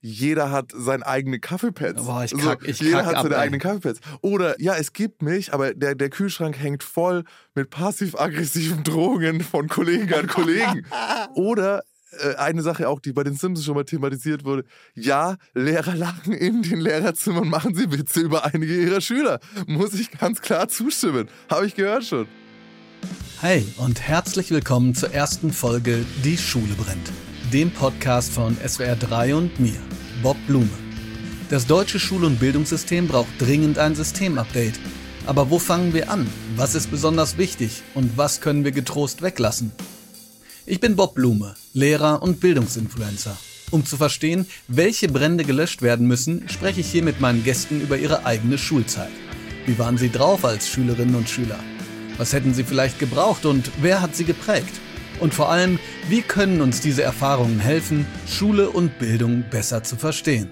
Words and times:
jeder 0.00 0.50
hat 0.50 0.72
seine 0.76 1.06
eigenen 1.06 1.40
Kaffeepads. 1.40 2.04
Boah, 2.04 2.24
ich 2.24 2.36
kack- 2.36 2.66
ich 2.66 2.80
jeder 2.80 2.98
kack 2.98 3.06
hat 3.06 3.14
ab, 3.16 3.22
seine 3.24 3.34
ey. 3.36 3.40
eigenen 3.42 3.60
Kaffeepads. 3.60 4.00
Oder 4.20 4.60
ja, 4.60 4.74
es 4.76 4.92
gibt 4.92 5.22
Milch, 5.22 5.52
aber 5.52 5.74
der, 5.74 5.94
der 5.94 6.08
Kühlschrank 6.10 6.58
hängt 6.58 6.82
voll 6.82 7.24
mit 7.54 7.70
passiv-aggressiven 7.70 8.82
Drohungen 8.84 9.40
von 9.40 9.68
Kollegen 9.68 10.12
an 10.14 10.26
Kollegen. 10.28 10.86
Oder 11.34 11.82
äh, 12.22 12.34
eine 12.36 12.62
Sache 12.62 12.88
auch, 12.88 13.00
die 13.00 13.12
bei 13.12 13.24
den 13.24 13.34
Simpsons 13.34 13.66
schon 13.66 13.74
mal 13.74 13.84
thematisiert 13.84 14.44
wurde. 14.44 14.64
Ja, 14.94 15.36
Lehrer 15.54 15.94
lachen 15.94 16.32
in 16.32 16.62
den 16.62 16.80
Lehrerzimmern, 16.80 17.48
machen 17.48 17.74
sie 17.74 17.90
Witze 17.92 18.20
über 18.20 18.44
einige 18.44 18.74
ihrer 18.80 19.00
Schüler. 19.00 19.40
Muss 19.66 19.94
ich 19.94 20.10
ganz 20.12 20.40
klar 20.40 20.68
zustimmen. 20.68 21.28
Habe 21.50 21.66
ich 21.66 21.74
gehört 21.74 22.04
schon. 22.04 22.26
Hey 23.40 23.64
und 23.76 24.00
herzlich 24.00 24.50
willkommen 24.50 24.94
zur 24.94 25.12
ersten 25.12 25.52
Folge 25.52 26.04
Die 26.24 26.36
Schule 26.36 26.74
brennt, 26.76 27.12
dem 27.52 27.70
Podcast 27.70 28.32
von 28.32 28.56
SWR 28.66 28.96
3 28.96 29.34
und 29.34 29.58
mir, 29.58 29.80
Bob 30.22 30.36
Blume. 30.46 30.68
Das 31.48 31.66
deutsche 31.66 31.98
Schul- 31.98 32.24
und 32.24 32.38
Bildungssystem 32.38 33.08
braucht 33.08 33.30
dringend 33.38 33.78
ein 33.78 33.94
Systemupdate. 33.94 34.78
Aber 35.24 35.48
wo 35.50 35.58
fangen 35.58 35.94
wir 35.94 36.10
an? 36.10 36.26
Was 36.56 36.74
ist 36.74 36.90
besonders 36.90 37.38
wichtig 37.38 37.82
und 37.94 38.18
was 38.18 38.40
können 38.40 38.64
wir 38.64 38.72
getrost 38.72 39.22
weglassen? 39.22 39.72
Ich 40.66 40.80
bin 40.80 40.96
Bob 40.96 41.14
Blume, 41.14 41.54
Lehrer 41.72 42.22
und 42.22 42.40
Bildungsinfluencer. 42.40 43.36
Um 43.70 43.84
zu 43.84 43.96
verstehen, 43.96 44.46
welche 44.66 45.08
Brände 45.08 45.44
gelöscht 45.44 45.80
werden 45.80 46.06
müssen, 46.06 46.48
spreche 46.48 46.80
ich 46.80 46.90
hier 46.90 47.02
mit 47.02 47.20
meinen 47.20 47.44
Gästen 47.44 47.80
über 47.80 47.96
ihre 47.96 48.26
eigene 48.26 48.58
Schulzeit. 48.58 49.10
Wie 49.64 49.78
waren 49.78 49.96
sie 49.96 50.10
drauf 50.10 50.44
als 50.44 50.68
Schülerinnen 50.68 51.14
und 51.14 51.30
Schüler? 51.30 51.58
Was 52.18 52.32
hätten 52.32 52.52
sie 52.52 52.64
vielleicht 52.64 52.98
gebraucht 52.98 53.46
und 53.46 53.70
wer 53.80 54.02
hat 54.02 54.16
sie 54.16 54.24
geprägt? 54.24 54.80
Und 55.20 55.34
vor 55.34 55.50
allem, 55.50 55.78
wie 56.08 56.22
können 56.22 56.60
uns 56.60 56.80
diese 56.80 57.02
Erfahrungen 57.02 57.58
helfen, 57.58 58.06
Schule 58.26 58.70
und 58.70 58.98
Bildung 58.98 59.44
besser 59.50 59.82
zu 59.82 59.96
verstehen? 59.96 60.50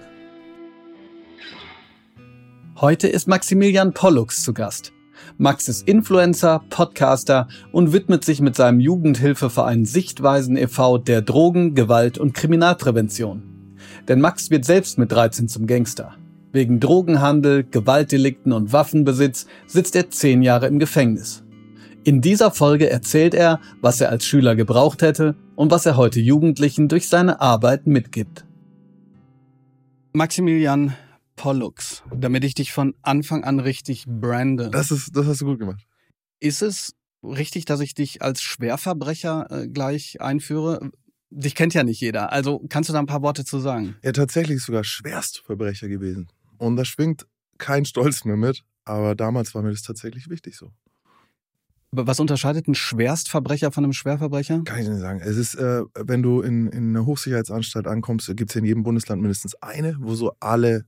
Heute 2.80 3.08
ist 3.08 3.26
Maximilian 3.28 3.94
Pollux 3.94 4.42
zu 4.42 4.52
Gast. 4.52 4.92
Max 5.38 5.68
ist 5.68 5.88
Influencer, 5.88 6.62
Podcaster 6.68 7.48
und 7.72 7.92
widmet 7.92 8.24
sich 8.24 8.40
mit 8.40 8.54
seinem 8.54 8.80
Jugendhilfeverein 8.80 9.84
Sichtweisen 9.84 10.56
e.V. 10.56 10.98
der 10.98 11.22
Drogen-, 11.22 11.74
Gewalt- 11.74 12.18
und 12.18 12.34
Kriminalprävention. 12.34 13.42
Denn 14.08 14.20
Max 14.20 14.50
wird 14.50 14.64
selbst 14.64 14.98
mit 14.98 15.10
13 15.12 15.48
zum 15.48 15.66
Gangster. 15.66 16.16
Wegen 16.52 16.80
Drogenhandel, 16.80 17.64
Gewaltdelikten 17.64 18.52
und 18.52 18.72
Waffenbesitz 18.72 19.46
sitzt 19.66 19.96
er 19.96 20.10
zehn 20.10 20.42
Jahre 20.42 20.66
im 20.66 20.78
Gefängnis. 20.78 21.45
In 22.06 22.20
dieser 22.20 22.52
Folge 22.52 22.88
erzählt 22.88 23.34
er, 23.34 23.60
was 23.80 24.00
er 24.00 24.10
als 24.10 24.24
Schüler 24.24 24.54
gebraucht 24.54 25.02
hätte 25.02 25.34
und 25.56 25.72
was 25.72 25.86
er 25.86 25.96
heute 25.96 26.20
Jugendlichen 26.20 26.86
durch 26.86 27.08
seine 27.08 27.40
Arbeit 27.40 27.88
mitgibt. 27.88 28.46
Maximilian 30.12 30.94
Pollux, 31.34 32.04
damit 32.14 32.44
ich 32.44 32.54
dich 32.54 32.72
von 32.72 32.94
Anfang 33.02 33.42
an 33.42 33.58
richtig 33.58 34.04
brande. 34.06 34.70
Das, 34.70 34.92
ist, 34.92 35.16
das 35.16 35.26
hast 35.26 35.40
du 35.40 35.46
gut 35.46 35.58
gemacht. 35.58 35.84
Ist 36.38 36.62
es 36.62 36.94
richtig, 37.24 37.64
dass 37.64 37.80
ich 37.80 37.92
dich 37.94 38.22
als 38.22 38.40
Schwerverbrecher 38.40 39.48
äh, 39.50 39.66
gleich 39.66 40.20
einführe? 40.20 40.92
Dich 41.30 41.56
kennt 41.56 41.74
ja 41.74 41.82
nicht 41.82 42.00
jeder. 42.00 42.30
Also 42.30 42.64
kannst 42.68 42.88
du 42.88 42.92
da 42.92 43.00
ein 43.00 43.06
paar 43.06 43.22
Worte 43.22 43.44
zu 43.44 43.58
sagen? 43.58 43.96
Ja, 44.04 44.12
tatsächlich 44.12 44.62
sogar 44.62 44.84
Schwerstverbrecher 44.84 45.88
gewesen. 45.88 46.28
Und 46.58 46.76
da 46.76 46.84
schwingt 46.84 47.26
kein 47.58 47.84
Stolz 47.84 48.24
mehr 48.24 48.36
mit. 48.36 48.62
Aber 48.84 49.16
damals 49.16 49.56
war 49.56 49.62
mir 49.62 49.72
das 49.72 49.82
tatsächlich 49.82 50.30
wichtig 50.30 50.56
so. 50.56 50.70
Was 51.92 52.20
unterscheidet 52.20 52.68
ein 52.68 52.74
Schwerstverbrecher 52.74 53.70
von 53.72 53.84
einem 53.84 53.92
Schwerverbrecher? 53.92 54.62
Kann 54.64 54.80
ich 54.80 54.88
nicht 54.88 55.00
sagen. 55.00 55.20
Es 55.20 55.36
ist, 55.36 55.54
äh, 55.54 55.82
wenn 55.94 56.22
du 56.22 56.40
in, 56.42 56.66
in 56.68 56.90
eine 56.90 57.06
Hochsicherheitsanstalt 57.06 57.86
ankommst, 57.86 58.26
gibt 58.36 58.50
es 58.50 58.56
in 58.56 58.64
jedem 58.64 58.82
Bundesland 58.82 59.22
mindestens 59.22 59.54
eine, 59.62 59.96
wo 60.00 60.14
so 60.14 60.32
alle 60.40 60.84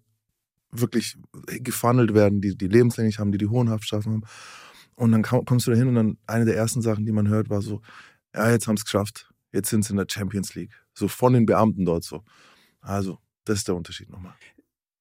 wirklich 0.70 1.16
gefunnelt 1.46 2.14
werden, 2.14 2.40
die, 2.40 2.56
die 2.56 2.68
lebenslänglich 2.68 3.18
haben, 3.18 3.32
die 3.32 3.38
die 3.38 3.46
hohen 3.46 3.70
Haftstrafen 3.70 4.12
haben. 4.12 4.22
Und 4.96 5.12
dann 5.12 5.22
kommst 5.22 5.66
du 5.66 5.70
da 5.70 5.76
hin 5.76 5.88
und 5.88 5.94
dann 5.94 6.18
eine 6.26 6.44
der 6.44 6.56
ersten 6.56 6.82
Sachen, 6.82 7.06
die 7.06 7.12
man 7.12 7.28
hört, 7.28 7.48
war 7.48 7.62
so, 7.62 7.80
ja, 8.34 8.50
jetzt 8.50 8.66
haben 8.66 8.74
es 8.74 8.84
geschafft. 8.84 9.32
Jetzt 9.52 9.70
sind 9.70 9.84
sie 9.84 9.92
in 9.92 9.96
der 9.96 10.06
Champions 10.10 10.54
League. 10.54 10.72
So 10.92 11.08
von 11.08 11.32
den 11.32 11.46
Beamten 11.46 11.84
dort 11.84 12.04
so. 12.04 12.24
Also, 12.80 13.18
das 13.44 13.58
ist 13.58 13.68
der 13.68 13.76
Unterschied 13.76 14.10
nochmal. 14.10 14.34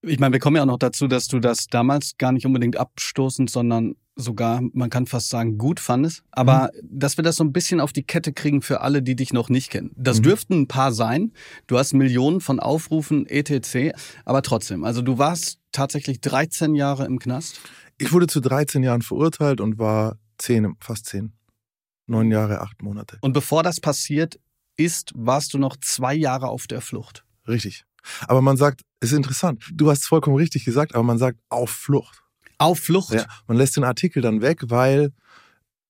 Ich 0.02 0.20
meine, 0.20 0.34
wir 0.34 0.40
kommen 0.40 0.56
ja 0.56 0.62
auch 0.62 0.68
noch 0.68 0.78
dazu, 0.78 1.08
dass 1.08 1.28
du 1.28 1.40
das 1.40 1.68
damals 1.68 2.18
gar 2.18 2.32
nicht 2.32 2.46
unbedingt 2.46 2.78
abstoßend, 2.78 3.50
sondern 3.50 3.96
sogar, 4.16 4.62
man 4.74 4.90
kann 4.90 5.06
fast 5.06 5.30
sagen, 5.30 5.58
gut 5.58 5.80
fandest. 5.80 6.24
Aber 6.32 6.72
dass 6.84 7.18
wir 7.18 7.24
das 7.24 7.36
so 7.36 7.44
ein 7.44 7.52
bisschen 7.54 7.80
auf 7.80 7.94
die 7.94 8.04
Kette 8.04 8.34
kriegen 8.34 8.62
für 8.62 8.82
alle, 8.82 9.02
die 9.04 9.16
dich 9.16 9.34
noch 9.34 9.50
nicht 9.50 9.70
kennen. 9.70 9.92
Das 9.96 10.20
Mhm. 10.20 10.24
dürften 10.24 10.54
ein 10.62 10.68
paar 10.68 10.92
sein. 10.92 11.34
Du 11.68 11.78
hast 11.78 11.94
Millionen 11.94 12.42
von 12.42 12.60
Aufrufen, 12.60 13.26
etc. 13.28 13.94
Aber 14.26 14.42
trotzdem, 14.42 14.84
also 14.84 15.02
du 15.02 15.18
warst 15.18 15.60
tatsächlich 15.72 16.22
13 16.22 16.74
Jahre 16.76 17.06
im 17.06 17.20
Knast. 17.20 17.60
Ich 18.00 18.12
wurde 18.12 18.28
zu 18.28 18.40
13 18.40 18.84
Jahren 18.84 19.02
verurteilt 19.02 19.62
und 19.62 19.78
war 19.78 20.18
10, 20.38 20.76
fast 20.80 21.06
10. 21.08 21.34
Neun 22.08 22.32
Jahre, 22.32 22.62
acht 22.62 22.82
Monate. 22.82 23.18
Und 23.22 23.34
bevor 23.34 23.64
das 23.64 23.80
passiert 23.82 24.40
ist, 24.78 25.12
warst 25.16 25.54
du 25.54 25.58
noch 25.58 25.76
zwei 25.82 26.16
Jahre 26.16 26.48
auf 26.48 26.66
der 26.68 26.82
Flucht. 26.82 27.26
Richtig. 27.48 27.84
Aber 28.28 28.42
man 28.42 28.56
sagt, 28.56 28.82
ist 29.00 29.14
interessant, 29.14 29.64
du 29.74 29.90
hast 29.90 30.02
es 30.02 30.08
vollkommen 30.08 30.38
richtig 30.38 30.66
gesagt, 30.66 30.96
aber 30.96 31.04
man 31.04 31.18
sagt 31.18 31.40
auf 31.50 31.70
Flucht. 31.70 32.22
Auf 32.58 32.80
Flucht? 32.80 33.14
Ja, 33.14 33.26
man 33.48 33.58
lässt 33.58 33.78
den 33.78 33.84
Artikel 33.84 34.22
dann 34.22 34.42
weg, 34.42 34.64
weil 34.68 35.12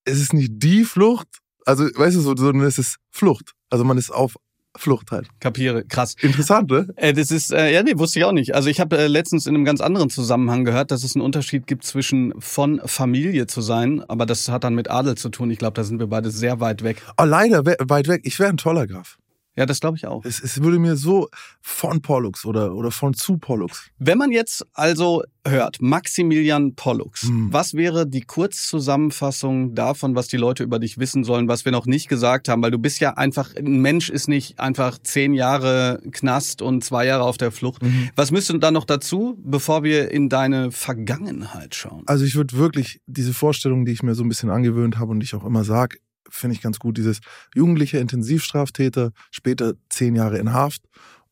es 0.03 0.19
ist 0.19 0.34
nicht 0.34 0.51
die 0.56 0.84
Flucht, 0.84 1.28
also 1.66 1.85
weißt 1.85 2.16
du 2.16 2.22
so, 2.22 2.35
sondern 2.35 2.67
es 2.67 2.78
ist 2.78 2.97
Flucht. 3.12 3.53
Also 3.69 3.84
man 3.84 3.97
ist 3.97 4.09
auf 4.12 4.35
Flucht 4.78 5.12
halt. 5.12 5.28
Kapiere, 5.40 5.84
krass. 5.84 6.16
Interessant, 6.22 6.69
ne? 6.69 6.88
Äh, 6.96 7.13
das 7.13 7.31
ist, 7.31 7.51
äh, 7.51 7.73
ja, 7.73 7.84
nee, 7.84 7.97
wusste 7.97 8.19
ich 8.19 8.25
auch 8.25 8.31
nicht. 8.31 8.56
Also 8.56 8.69
ich 8.69 8.79
habe 8.79 8.97
äh, 8.97 9.07
letztens 9.07 9.46
in 9.46 9.56
einem 9.56 9.66
ganz 9.66 9.81
anderen 9.81 10.09
Zusammenhang 10.09 10.66
gehört, 10.66 10.91
dass 10.91 11.03
es 11.03 11.16
einen 11.16 11.23
Unterschied 11.23 11.67
gibt 11.67 11.84
zwischen 11.84 12.34
von 12.40 12.81
Familie 12.85 13.47
zu 13.47 13.62
sein, 13.62 14.03
aber 14.07 14.25
das 14.25 14.50
hat 14.50 14.63
dann 14.63 14.75
mit 14.75 14.90
Adel 14.90 15.16
zu 15.16 15.29
tun. 15.29 15.50
Ich 15.51 15.57
glaube, 15.57 15.73
da 15.73 15.84
sind 15.84 16.00
wir 16.00 16.07
beide 16.07 16.31
sehr 16.31 16.59
weit 16.59 16.84
weg. 16.84 17.01
Oh, 17.17 17.23
leider 17.23 17.66
we 17.66 17.75
weit 17.79 18.07
weg. 18.07 18.22
Ich 18.23 18.40
wäre 18.40 18.50
ein 18.50 18.57
toller 18.57 18.88
Graf. 18.88 19.17
Ja, 19.57 19.66
das 19.66 19.79
glaube 19.79 19.97
ich 19.97 20.06
auch. 20.06 20.23
Es, 20.23 20.40
es 20.41 20.62
würde 20.62 20.78
mir 20.79 20.95
so 20.95 21.29
von 21.62 22.01
Pollux 22.01 22.45
oder, 22.45 22.75
oder 22.75 22.91
von 22.91 23.13
zu 23.16 23.38
Pollux. 23.38 23.90
Wenn 23.97 24.19
man 24.19 24.31
jetzt 24.31 24.66
also 24.73 25.23
hört, 25.47 25.81
Maximilian 25.81 26.75
Pollux, 26.75 27.23
Hm. 27.23 27.51
was 27.51 27.73
wäre 27.73 28.06
die 28.07 28.22
Kurzzusammenfassung 28.22 29.73
davon, 29.75 30.16
was 30.16 30.28
die 30.28 30.38
Leute 30.38 30.63
über 30.63 30.79
dich 30.79 30.97
wissen 30.97 31.23
sollen, 31.23 31.47
was 31.47 31.66
wir 31.66 31.72
noch 31.72 31.85
nicht 31.85 32.07
gesagt 32.07 32.50
haben? 32.50 32.62
Weil 32.62 32.72
du 32.72 32.78
bist 32.79 33.00
ja 33.00 33.13
einfach, 33.17 33.56
ein 33.56 33.81
Mensch 33.81 34.09
ist 34.09 34.28
nicht 34.28 34.59
einfach 34.59 34.97
zehn 35.01 35.34
Jahre 35.34 36.01
Knast 36.12 36.62
und 36.62 36.84
zwei 36.84 37.06
Jahre 37.06 37.23
auf 37.23 37.38
der 37.38 37.51
Flucht. 37.51 37.81
Was 38.16 38.31
müsste 38.31 38.59
da 38.59 38.72
noch 38.72 38.85
dazu, 38.85 39.38
bevor 39.44 39.84
wir 39.84 40.12
in 40.12 40.29
deine 40.29 40.72
Vergangenheit 40.72 41.75
schauen? 41.75 42.03
Also 42.06 42.25
ich 42.25 42.35
würde 42.35 42.57
wirklich 42.57 43.01
diese 43.07 43.34
Vorstellung, 43.34 43.85
die 43.85 43.91
ich 43.91 44.03
mir 44.03 44.16
so 44.16 44.23
ein 44.23 44.29
bisschen 44.29 44.50
angewöhnt 44.50 45.00
habe 45.00 45.12
und 45.12 45.19
die 45.19 45.25
ich 45.25 45.35
auch 45.35 45.46
immer 45.46 45.63
sage, 45.63 45.97
finde 46.30 46.56
ich 46.56 46.62
ganz 46.62 46.80
gut, 46.80 46.98
dieses 46.98 47.20
jugendliche 47.56 47.98
Intensivstraftäter, 48.00 49.12
später 49.32 49.74
zehn 49.90 50.16
Jahre 50.16 50.38
in 50.38 50.54
Haft 50.54 50.84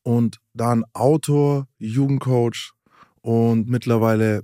und 0.03 0.37
dann 0.53 0.83
Autor, 0.93 1.67
Jugendcoach 1.77 2.73
und 3.21 3.67
mittlerweile 3.67 4.43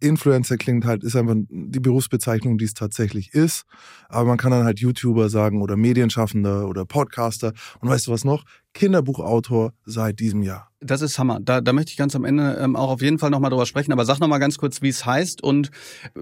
Influencer 0.00 0.56
klingt 0.56 0.84
halt, 0.84 1.02
ist 1.02 1.16
einfach 1.16 1.34
die 1.48 1.80
Berufsbezeichnung, 1.80 2.56
die 2.58 2.64
es 2.64 2.74
tatsächlich 2.74 3.34
ist. 3.34 3.64
Aber 4.08 4.28
man 4.28 4.38
kann 4.38 4.52
dann 4.52 4.64
halt 4.64 4.78
YouTuber 4.80 5.28
sagen 5.28 5.60
oder 5.60 5.76
Medienschaffender 5.76 6.68
oder 6.68 6.84
Podcaster. 6.84 7.52
Und 7.80 7.88
weißt 7.88 8.06
du 8.06 8.12
was 8.12 8.24
noch? 8.24 8.44
Kinderbuchautor 8.78 9.72
seit 9.84 10.20
diesem 10.20 10.42
Jahr. 10.42 10.70
Das 10.80 11.02
ist 11.02 11.18
Hammer. 11.18 11.40
Da, 11.40 11.60
da 11.60 11.72
möchte 11.72 11.90
ich 11.90 11.96
ganz 11.96 12.14
am 12.14 12.24
Ende 12.24 12.56
ähm, 12.62 12.76
auch 12.76 12.90
auf 12.90 13.02
jeden 13.02 13.18
Fall 13.18 13.30
nochmal 13.30 13.50
drüber 13.50 13.66
sprechen. 13.66 13.92
Aber 13.92 14.04
sag 14.04 14.20
nochmal 14.20 14.38
ganz 14.38 14.56
kurz, 14.58 14.80
wie 14.80 14.88
es 14.88 15.04
heißt. 15.04 15.42
Und 15.42 15.72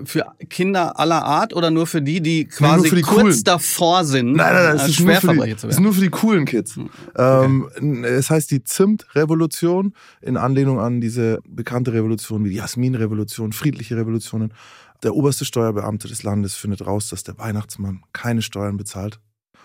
für 0.05 0.25
Kinder 0.49 0.99
aller 0.99 1.23
Art 1.27 1.55
oder 1.55 1.71
nur 1.71 1.87
für 1.87 2.01
die, 2.01 2.23
die 2.23 2.47
quasi 2.47 2.89
die 2.89 3.03
kurz 3.03 3.21
Coolen. 3.21 3.45
davor 3.45 4.05
sind, 4.07 4.33
Nein, 4.33 4.55
nein, 4.55 4.65
nein, 4.65 4.77
es 4.77 4.83
als 4.83 4.91
ist 4.93 5.01
nur, 5.01 5.15
für 5.17 5.29
die, 5.35 5.37
zu 5.37 5.43
es 5.45 5.53
ist 5.53 5.63
werden? 5.65 5.83
nur 5.85 5.93
für 5.93 6.01
die 6.01 6.09
coolen 6.09 6.45
Kids. 6.47 6.77
Hm, 6.77 6.89
Ähm, 7.17 8.05
es 8.05 8.31
heißt 8.31 8.51
die 8.51 8.65
Zimt-Revolution 8.65 9.93
in 10.23 10.39
Anlehnung 10.39 10.81
an 10.81 11.03
diese 11.03 11.41
bekannte 11.47 11.93
Revolution 11.93 12.43
wie 12.45 12.49
die 12.51 12.57
Jasmin-Revolution, 12.57 13.53
friedliche 13.53 13.97
Revolutionen. 13.97 14.55
Der 15.03 15.15
oberste 15.15 15.45
Steuerbeamte 15.45 16.09
des 16.09 16.23
Landes 16.23 16.55
findet 16.55 16.87
raus, 16.87 17.11
dass 17.11 17.23
der 17.23 17.37
Weihnachtsmann 17.37 18.01
keine 18.15 18.41
Steuern 18.41 18.79
bezahlt. 18.79 19.21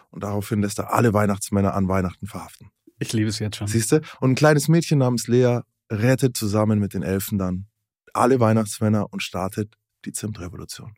Und 0.09 0.23
daraufhin 0.23 0.61
lässt 0.61 0.77
er 0.79 0.93
alle 0.93 1.13
Weihnachtsmänner 1.13 1.73
an 1.73 1.87
Weihnachten 1.87 2.27
verhaften. 2.27 2.67
Ich 3.01 3.13
liebe 3.13 3.29
es 3.29 3.39
jetzt 3.39 3.55
schon. 3.57 3.67
Siehst 3.67 3.91
du? 3.91 4.01
Und 4.19 4.31
ein 4.31 4.35
kleines 4.35 4.67
Mädchen 4.67 4.99
namens 4.99 5.27
Lea 5.27 5.61
rettet 5.91 6.37
zusammen 6.37 6.77
mit 6.79 6.93
den 6.93 7.01
Elfen 7.01 7.37
dann 7.39 7.65
alle 8.13 8.39
Weihnachtsmänner 8.39 9.11
und 9.11 9.23
startet 9.23 9.73
die 10.05 10.11
Zimt-Revolution. 10.11 10.93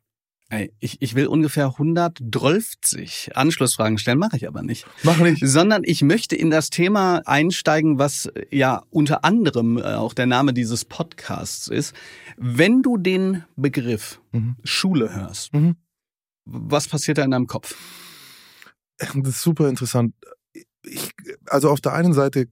Ey, 0.49 0.73
ich, 0.79 1.01
ich 1.01 1.15
will 1.15 1.27
ungefähr 1.27 1.67
112 1.67 3.31
Anschlussfragen 3.33 3.97
stellen, 3.97 4.19
mache 4.19 4.35
ich 4.35 4.47
aber 4.47 4.61
nicht. 4.63 4.85
Mach 5.03 5.17
nicht. 5.17 5.41
Sondern 5.47 5.83
ich 5.85 6.01
möchte 6.01 6.35
in 6.35 6.49
das 6.51 6.69
Thema 6.69 7.21
einsteigen, 7.25 7.97
was 7.99 8.25
äh, 8.27 8.45
ja 8.51 8.83
unter 8.89 9.23
anderem 9.23 9.77
äh, 9.77 9.81
auch 9.95 10.13
der 10.13 10.25
Name 10.25 10.53
dieses 10.53 10.83
Podcasts 10.85 11.69
ist. 11.69 11.95
Wenn 12.37 12.81
du 12.83 12.97
den 12.97 13.45
Begriff 13.55 14.19
Mhm. 14.33 14.57
Schule 14.65 15.15
hörst, 15.15 15.53
Mhm. 15.53 15.77
was 16.45 16.87
passiert 16.89 17.17
da 17.17 17.23
in 17.23 17.31
deinem 17.31 17.47
Kopf? 17.47 17.75
Das 18.97 19.15
ist 19.15 19.41
super 19.41 19.69
interessant. 19.69 20.13
Ich, 20.85 21.11
also 21.47 21.69
auf 21.69 21.81
der 21.81 21.93
einen 21.93 22.13
Seite 22.13 22.47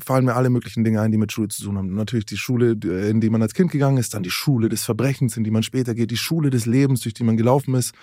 fallen 0.00 0.24
mir 0.24 0.34
alle 0.34 0.50
möglichen 0.50 0.84
Dinge 0.84 1.00
ein, 1.00 1.12
die 1.12 1.18
mit 1.18 1.32
Schule 1.32 1.48
zu 1.48 1.62
tun 1.62 1.78
haben. 1.78 1.94
Natürlich 1.94 2.26
die 2.26 2.36
Schule, 2.36 2.72
in 3.08 3.20
die 3.20 3.30
man 3.30 3.42
als 3.42 3.54
Kind 3.54 3.70
gegangen 3.70 3.96
ist, 3.96 4.14
dann 4.14 4.22
die 4.22 4.30
Schule 4.30 4.68
des 4.68 4.84
Verbrechens, 4.84 5.36
in 5.36 5.44
die 5.44 5.50
man 5.50 5.62
später 5.62 5.94
geht, 5.94 6.10
die 6.10 6.16
Schule 6.16 6.50
des 6.50 6.66
Lebens, 6.66 7.00
durch 7.00 7.14
die 7.14 7.24
man 7.24 7.36
gelaufen 7.36 7.74
ist. 7.74 7.94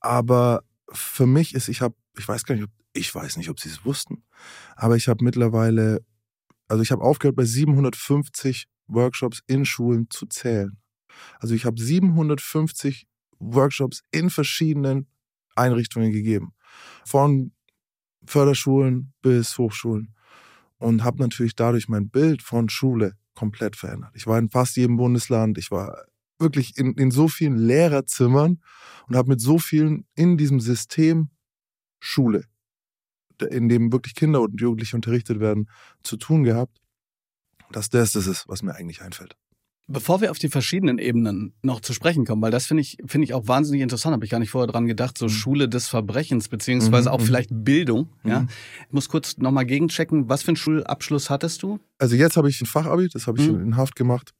Aber 0.00 0.62
für 0.90 1.26
mich 1.26 1.54
ist, 1.54 1.68
ich 1.68 1.80
habe, 1.80 1.94
ich 2.18 2.28
weiß 2.28 2.44
gar 2.44 2.54
nicht, 2.54 2.64
ob, 2.64 2.70
ich 2.92 3.14
weiß 3.14 3.36
nicht, 3.36 3.48
ob 3.48 3.60
sie 3.60 3.70
es 3.70 3.84
wussten, 3.84 4.24
aber 4.76 4.96
ich 4.96 5.08
habe 5.08 5.24
mittlerweile, 5.24 6.04
also 6.68 6.82
ich 6.82 6.92
habe 6.92 7.02
aufgehört 7.02 7.36
bei 7.36 7.44
750 7.44 8.66
Workshops 8.88 9.40
in 9.46 9.64
Schulen 9.64 10.08
zu 10.10 10.26
zählen. 10.26 10.76
Also 11.40 11.54
ich 11.54 11.64
habe 11.64 11.80
750 11.80 13.06
Workshops 13.38 14.02
in 14.10 14.30
verschiedenen 14.30 15.06
Einrichtungen 15.54 16.12
gegeben. 16.12 16.52
Von 17.04 17.52
Förderschulen 18.26 19.12
bis 19.22 19.58
Hochschulen. 19.58 20.14
Und 20.78 21.04
habe 21.04 21.18
natürlich 21.18 21.54
dadurch 21.54 21.88
mein 21.88 22.08
Bild 22.08 22.42
von 22.42 22.68
Schule 22.68 23.14
komplett 23.34 23.76
verändert. 23.76 24.10
Ich 24.14 24.26
war 24.26 24.38
in 24.38 24.50
fast 24.50 24.76
jedem 24.76 24.96
Bundesland. 24.96 25.58
Ich 25.58 25.70
war 25.70 26.06
wirklich 26.38 26.76
in, 26.76 26.94
in 26.94 27.10
so 27.10 27.28
vielen 27.28 27.56
Lehrerzimmern 27.56 28.60
und 29.08 29.16
habe 29.16 29.30
mit 29.30 29.40
so 29.40 29.58
vielen 29.58 30.06
in 30.14 30.36
diesem 30.36 30.60
System 30.60 31.30
Schule, 32.00 32.44
in 33.50 33.68
dem 33.68 33.92
wirklich 33.92 34.14
Kinder 34.14 34.42
und 34.42 34.60
Jugendliche 34.60 34.96
unterrichtet 34.96 35.40
werden, 35.40 35.70
zu 36.02 36.16
tun 36.16 36.42
gehabt, 36.42 36.80
dass 37.70 37.88
das 37.88 38.12
das 38.12 38.26
ist, 38.26 38.48
was 38.48 38.62
mir 38.62 38.74
eigentlich 38.74 39.02
einfällt. 39.02 39.36
Bevor 39.92 40.22
wir 40.22 40.30
auf 40.30 40.38
die 40.38 40.48
verschiedenen 40.48 40.98
Ebenen 40.98 41.52
noch 41.62 41.80
zu 41.80 41.92
sprechen 41.92 42.24
kommen, 42.24 42.40
weil 42.40 42.50
das 42.50 42.64
finde 42.66 42.80
ich, 42.80 42.96
finde 43.06 43.26
ich 43.26 43.34
auch 43.34 43.46
wahnsinnig 43.46 43.82
interessant, 43.82 44.14
habe 44.14 44.24
ich 44.24 44.30
gar 44.30 44.38
nicht 44.38 44.50
vorher 44.50 44.66
dran 44.66 44.86
gedacht, 44.86 45.18
so 45.18 45.26
mhm. 45.26 45.30
Schule 45.30 45.68
des 45.68 45.88
Verbrechens, 45.88 46.48
beziehungsweise 46.48 47.10
mhm. 47.10 47.14
auch 47.14 47.20
mhm. 47.20 47.24
vielleicht 47.24 47.50
Bildung. 47.52 48.08
Mhm. 48.22 48.30
Ja. 48.30 48.46
Ich 48.86 48.92
muss 48.92 49.10
kurz 49.10 49.36
nochmal 49.36 49.66
gegenchecken, 49.66 50.30
was 50.30 50.42
für 50.42 50.48
einen 50.48 50.56
Schulabschluss 50.56 51.28
hattest 51.28 51.62
du? 51.62 51.78
Also 51.98 52.16
jetzt 52.16 52.38
habe 52.38 52.48
ich 52.48 52.60
ein 52.62 52.66
Fachabi, 52.66 53.08
das 53.08 53.26
habe 53.26 53.38
ich 53.38 53.48
mhm. 53.50 53.62
in 53.62 53.76
Haft 53.76 53.94
gemacht. 53.94 54.32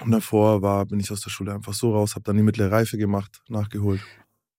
Und 0.00 0.10
davor 0.10 0.60
war, 0.60 0.86
bin 0.86 0.98
ich 0.98 1.10
aus 1.12 1.20
der 1.20 1.30
Schule 1.30 1.54
einfach 1.54 1.72
so 1.72 1.92
raus, 1.92 2.16
habe 2.16 2.24
dann 2.24 2.36
die 2.36 2.42
mittlere 2.42 2.72
Reife 2.72 2.98
gemacht, 2.98 3.42
nachgeholt. 3.48 4.00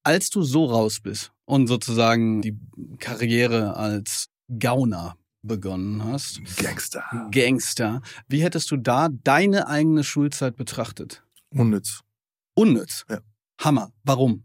Als 0.03 0.29
du 0.29 0.43
so 0.43 0.65
raus 0.65 1.01
bist 1.01 1.33
und 1.43 1.67
sozusagen 1.67 2.41
die 2.41 2.57
Karriere 2.99 3.75
als 3.75 4.29
Gauner 4.59 5.17
begonnen 5.47 6.03
hast. 6.03 6.41
Gangster. 6.57 7.03
Gangster. 7.31 8.01
Wie 8.27 8.43
hättest 8.43 8.71
du 8.71 8.77
da 8.77 9.09
deine 9.09 9.67
eigene 9.67 10.03
Schulzeit 10.03 10.55
betrachtet? 10.55 11.23
Unnütz. 11.49 12.01
Unnütz? 12.53 13.05
Ja. 13.09 13.19
Hammer. 13.61 13.91
Warum? 14.03 14.43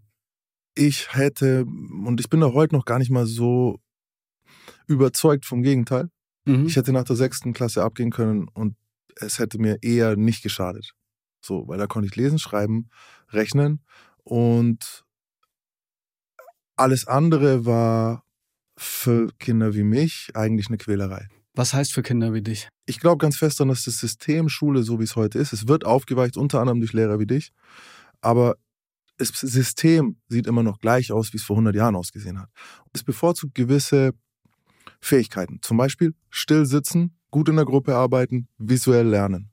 Ich 0.74 1.14
hätte, 1.14 1.64
und 1.64 2.20
ich 2.20 2.28
bin 2.28 2.40
da 2.40 2.52
heute 2.52 2.74
noch 2.74 2.84
gar 2.84 2.98
nicht 2.98 3.10
mal 3.10 3.26
so 3.26 3.80
überzeugt 4.86 5.44
vom 5.44 5.62
Gegenteil. 5.62 6.08
Mhm. 6.44 6.66
Ich 6.66 6.76
hätte 6.76 6.92
nach 6.92 7.04
der 7.04 7.16
sechsten 7.16 7.52
Klasse 7.52 7.82
abgehen 7.82 8.10
können 8.10 8.48
und 8.48 8.76
es 9.16 9.38
hätte 9.38 9.58
mir 9.58 9.78
eher 9.82 10.16
nicht 10.16 10.42
geschadet. 10.42 10.92
So, 11.40 11.66
weil 11.68 11.78
da 11.78 11.86
konnte 11.86 12.08
ich 12.08 12.16
lesen, 12.16 12.38
schreiben, 12.38 12.90
rechnen 13.30 13.82
und 14.24 15.04
alles 16.76 17.06
andere 17.06 17.66
war 17.66 18.24
für 18.80 19.28
Kinder 19.38 19.74
wie 19.74 19.82
mich 19.82 20.30
eigentlich 20.34 20.68
eine 20.68 20.78
Quälerei. 20.78 21.28
Was 21.54 21.74
heißt 21.74 21.92
für 21.92 22.02
Kinder 22.02 22.32
wie 22.32 22.40
dich? 22.40 22.68
Ich 22.86 22.98
glaube 22.98 23.18
ganz 23.18 23.36
fest 23.36 23.60
daran, 23.60 23.68
dass 23.68 23.84
das 23.84 23.98
System 23.98 24.48
Schule, 24.48 24.82
so 24.82 24.98
wie 24.98 25.04
es 25.04 25.16
heute 25.16 25.38
ist, 25.38 25.52
es 25.52 25.68
wird 25.68 25.84
aufgeweicht, 25.84 26.38
unter 26.38 26.60
anderem 26.60 26.80
durch 26.80 26.94
Lehrer 26.94 27.18
wie 27.18 27.26
dich, 27.26 27.52
aber 28.22 28.56
das 29.18 29.28
System 29.28 30.16
sieht 30.28 30.46
immer 30.46 30.62
noch 30.62 30.78
gleich 30.78 31.12
aus, 31.12 31.34
wie 31.34 31.36
es 31.36 31.42
vor 31.42 31.56
100 31.56 31.74
Jahren 31.74 31.94
ausgesehen 31.94 32.40
hat. 32.40 32.48
Es 32.94 33.02
bevorzugt 33.02 33.54
gewisse 33.54 34.12
Fähigkeiten, 35.02 35.58
zum 35.60 35.76
Beispiel 35.76 36.14
still 36.30 36.64
sitzen, 36.64 37.18
gut 37.30 37.50
in 37.50 37.56
der 37.56 37.66
Gruppe 37.66 37.94
arbeiten, 37.94 38.48
visuell 38.56 39.06
lernen. 39.06 39.50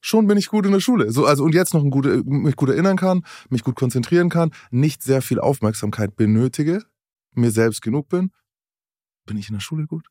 Schon 0.00 0.26
bin 0.26 0.38
ich 0.38 0.48
gut 0.48 0.64
in 0.64 0.72
der 0.72 0.80
Schule. 0.80 1.12
So, 1.12 1.26
also 1.26 1.44
und 1.44 1.54
jetzt 1.54 1.74
noch 1.74 1.84
ein 1.84 1.90
gute, 1.90 2.22
mich 2.24 2.56
gut 2.56 2.70
erinnern 2.70 2.96
kann, 2.96 3.22
mich 3.50 3.62
gut 3.62 3.76
konzentrieren 3.76 4.30
kann, 4.30 4.50
nicht 4.70 5.02
sehr 5.02 5.20
viel 5.20 5.38
Aufmerksamkeit 5.38 6.16
benötige, 6.16 6.82
mir 7.34 7.50
selbst 7.50 7.82
genug 7.82 8.08
bin, 8.08 8.30
bin 9.26 9.36
ich 9.36 9.48
in 9.48 9.54
der 9.54 9.60
Schule 9.60 9.86
gut? 9.86 10.06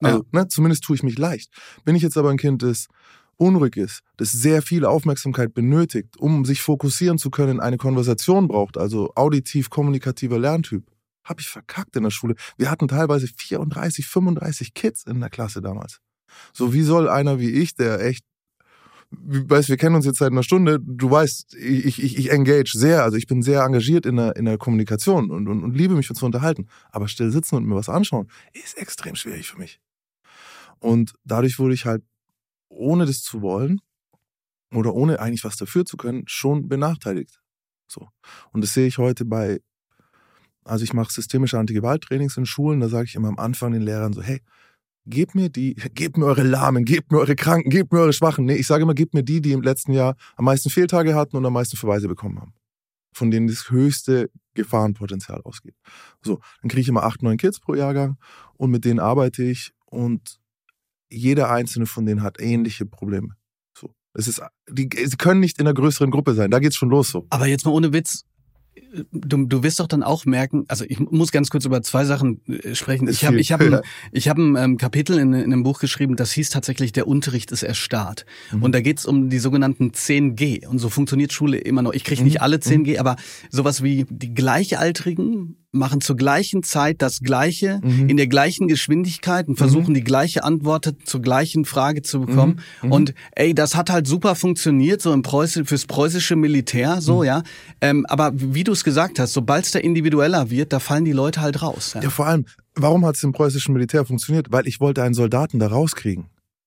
Also, 0.00 0.18
ja. 0.32 0.40
ne, 0.40 0.48
zumindest 0.48 0.84
tue 0.84 0.96
ich 0.96 1.02
mich 1.02 1.18
leicht. 1.18 1.50
Bin 1.84 1.94
ich 1.94 2.02
jetzt 2.02 2.16
aber 2.16 2.30
ein 2.30 2.38
Kind, 2.38 2.62
das 2.62 2.88
unruhig 3.36 3.76
ist, 3.76 4.02
das 4.16 4.32
sehr 4.32 4.62
viel 4.62 4.84
Aufmerksamkeit 4.84 5.54
benötigt, 5.54 6.16
um 6.18 6.44
sich 6.44 6.62
fokussieren 6.62 7.18
zu 7.18 7.30
können, 7.30 7.60
eine 7.60 7.76
Konversation 7.76 8.48
braucht, 8.48 8.76
also 8.78 9.12
auditiv 9.14 9.70
kommunikativer 9.70 10.38
Lerntyp, 10.38 10.84
habe 11.24 11.40
ich 11.40 11.48
verkackt 11.48 11.96
in 11.96 12.02
der 12.04 12.10
Schule. 12.10 12.34
Wir 12.56 12.70
hatten 12.70 12.88
teilweise 12.88 13.26
34, 13.26 14.06
35 14.06 14.74
Kids 14.74 15.04
in 15.04 15.20
der 15.20 15.30
Klasse 15.30 15.60
damals. 15.60 16.00
So, 16.52 16.72
wie 16.72 16.82
soll 16.82 17.08
einer 17.08 17.38
wie 17.38 17.50
ich, 17.50 17.74
der 17.74 18.00
echt 18.00 18.24
weißt, 19.12 19.68
wir 19.68 19.76
kennen 19.76 19.94
uns 19.94 20.06
jetzt 20.06 20.18
seit 20.18 20.32
einer 20.32 20.42
Stunde, 20.42 20.78
du 20.80 21.10
weißt, 21.10 21.54
ich, 21.54 22.02
ich, 22.02 22.16
ich 22.18 22.30
engage 22.30 22.72
sehr, 22.72 23.02
also 23.02 23.16
ich 23.16 23.26
bin 23.26 23.42
sehr 23.42 23.62
engagiert 23.62 24.06
in 24.06 24.16
der, 24.16 24.36
in 24.36 24.46
der 24.46 24.58
Kommunikation 24.58 25.30
und, 25.30 25.48
und, 25.48 25.62
und 25.62 25.76
liebe 25.76 25.94
mich 25.94 26.08
zu 26.08 26.26
unterhalten. 26.26 26.68
Aber 26.90 27.08
still 27.08 27.30
sitzen 27.30 27.56
und 27.56 27.66
mir 27.66 27.74
was 27.74 27.88
anschauen, 27.88 28.28
ist 28.52 28.78
extrem 28.78 29.14
schwierig 29.14 29.48
für 29.48 29.58
mich. 29.58 29.80
Und 30.78 31.14
dadurch 31.24 31.58
wurde 31.58 31.74
ich 31.74 31.86
halt, 31.86 32.02
ohne 32.68 33.06
das 33.06 33.22
zu 33.22 33.42
wollen 33.42 33.80
oder 34.72 34.94
ohne 34.94 35.20
eigentlich 35.20 35.44
was 35.44 35.56
dafür 35.56 35.84
zu 35.84 35.96
können, 35.96 36.24
schon 36.26 36.68
benachteiligt. 36.68 37.40
So. 37.86 38.08
Und 38.52 38.62
das 38.64 38.72
sehe 38.72 38.86
ich 38.86 38.98
heute 38.98 39.24
bei, 39.24 39.60
also 40.64 40.84
ich 40.84 40.94
mache 40.94 41.12
systemische 41.12 41.58
Antigewalttrainings 41.58 42.36
in 42.36 42.46
Schulen, 42.46 42.80
da 42.80 42.88
sage 42.88 43.04
ich 43.04 43.14
immer 43.14 43.28
am 43.28 43.38
Anfang 43.38 43.72
den 43.72 43.82
Lehrern 43.82 44.12
so, 44.12 44.22
hey, 44.22 44.40
gebt 45.06 45.34
mir 45.34 45.48
die, 45.48 45.74
gebt 45.94 46.16
mir 46.16 46.26
eure 46.26 46.42
Lahmen, 46.42 46.84
gebt 46.84 47.12
mir 47.12 47.18
eure 47.18 47.36
Kranken, 47.36 47.70
gebt 47.70 47.92
mir 47.92 48.00
eure 48.00 48.12
Schwachen. 48.12 48.44
Nee, 48.44 48.56
ich 48.56 48.66
sage 48.66 48.82
immer, 48.82 48.94
gebt 48.94 49.14
mir 49.14 49.22
die, 49.22 49.40
die 49.40 49.52
im 49.52 49.62
letzten 49.62 49.92
Jahr 49.92 50.16
am 50.36 50.44
meisten 50.44 50.70
Fehltage 50.70 51.14
hatten 51.14 51.36
und 51.36 51.44
am 51.46 51.52
meisten 51.52 51.76
Verweise 51.76 52.08
bekommen 52.08 52.40
haben. 52.40 52.54
Von 53.14 53.30
denen 53.30 53.46
das 53.46 53.70
höchste 53.70 54.30
Gefahrenpotenzial 54.54 55.42
ausgeht. 55.42 55.74
So, 56.22 56.40
dann 56.60 56.68
kriege 56.68 56.82
ich 56.82 56.88
immer 56.88 57.04
acht, 57.04 57.22
neun 57.22 57.36
Kids 57.36 57.60
pro 57.60 57.74
Jahrgang 57.74 58.16
und 58.54 58.70
mit 58.70 58.84
denen 58.84 59.00
arbeite 59.00 59.42
ich 59.42 59.72
und 59.86 60.40
jeder 61.10 61.50
einzelne 61.50 61.86
von 61.86 62.06
denen 62.06 62.22
hat 62.22 62.40
ähnliche 62.40 62.86
Probleme. 62.86 63.36
So. 63.76 63.94
Es 64.14 64.28
ist, 64.28 64.42
die, 64.68 64.88
sie 65.04 65.16
können 65.16 65.40
nicht 65.40 65.58
in 65.58 65.66
einer 65.66 65.74
größeren 65.74 66.10
Gruppe 66.10 66.34
sein. 66.34 66.50
Da 66.50 66.58
geht's 66.58 66.76
schon 66.76 66.88
los 66.88 67.10
so. 67.10 67.26
Aber 67.30 67.46
jetzt 67.46 67.66
mal 67.66 67.72
ohne 67.72 67.92
Witz, 67.92 68.24
du, 69.12 69.46
du 69.46 69.62
wirst 69.62 69.80
doch 69.80 69.86
dann 69.86 70.02
auch 70.02 70.24
merken, 70.24 70.64
also 70.68 70.84
ich 70.86 70.98
muss 70.98 71.32
ganz 71.32 71.50
kurz 71.50 71.64
über 71.64 71.82
zwei 71.82 72.04
Sachen 72.04 72.40
äh, 72.46 72.74
sprechen. 72.74 73.08
Ich 73.08 73.24
habe 73.24 73.40
ich 73.40 73.52
hab 73.52 73.60
ein, 73.60 73.80
ich 74.12 74.28
hab 74.28 74.38
ein 74.38 74.56
ähm, 74.56 74.76
Kapitel 74.76 75.18
in, 75.18 75.32
in 75.32 75.52
einem 75.52 75.62
Buch 75.62 75.80
geschrieben, 75.80 76.16
das 76.16 76.32
hieß 76.32 76.50
tatsächlich, 76.50 76.92
der 76.92 77.08
Unterricht 77.08 77.52
ist 77.52 77.62
erstarrt. 77.62 78.26
Mhm. 78.52 78.62
Und 78.62 78.74
da 78.74 78.80
geht's 78.80 79.06
um 79.06 79.30
die 79.30 79.38
sogenannten 79.38 79.90
10G. 79.90 80.66
Und 80.66 80.78
so 80.78 80.88
funktioniert 80.88 81.32
Schule 81.32 81.58
immer 81.58 81.82
noch. 81.82 81.92
Ich 81.92 82.04
kriege 82.04 82.22
nicht 82.22 82.38
mhm. 82.38 82.42
alle 82.42 82.56
10G, 82.56 82.94
mhm. 82.94 82.98
aber 82.98 83.16
sowas 83.50 83.82
wie 83.82 84.06
die 84.08 84.34
Gleichaltrigen 84.34 85.56
machen 85.72 86.02
zur 86.02 86.16
gleichen 86.16 86.62
Zeit 86.62 87.00
das 87.00 87.20
Gleiche, 87.20 87.80
mhm. 87.82 88.08
in 88.10 88.18
der 88.18 88.26
gleichen 88.26 88.68
Geschwindigkeit 88.68 89.48
und 89.48 89.56
versuchen 89.56 89.90
mhm. 89.90 89.94
die 89.94 90.04
gleiche 90.04 90.44
Antwort 90.44 90.94
zur 91.04 91.22
gleichen 91.22 91.64
Frage 91.64 92.02
zu 92.02 92.20
bekommen. 92.20 92.60
Mhm. 92.82 92.88
mhm. 92.88 92.92
Und 92.92 93.14
ey, 93.32 93.54
das 93.54 93.74
hat 93.74 93.90
halt 93.90 94.06
super 94.06 94.34
funktioniert, 94.34 95.00
so 95.00 95.12
im 95.12 95.22
Preuß 95.22 95.62
fürs 95.64 95.86
preußische 95.86 96.36
Militär, 96.36 97.00
so, 97.00 97.24
ja. 97.24 97.42
Ähm, 97.80 98.04
aber 98.06 98.32
wie 98.34 98.64
du 98.64 98.72
es 98.82 98.84
gesagt 98.84 99.18
hast, 99.18 99.32
sobald 99.32 99.64
es 99.64 99.70
da 99.70 99.78
individueller 99.78 100.50
wird, 100.50 100.72
da 100.72 100.80
fallen 100.80 101.04
die 101.04 101.12
Leute 101.12 101.40
halt 101.40 101.62
raus. 101.62 101.92
Ja, 101.94 102.02
ja 102.02 102.10
vor 102.10 102.26
allem, 102.26 102.46
warum 102.74 103.06
hat 103.06 103.14
es 103.14 103.22
im 103.22 103.32
preußischen 103.32 103.72
Militär 103.72 104.04
funktioniert? 104.04 104.50
Weil 104.50 104.66
ich 104.66 104.80
wollte 104.80 105.02
einen 105.02 105.14
Soldaten 105.14 105.58
da 105.58 105.68
rauskriegen. 105.68 106.26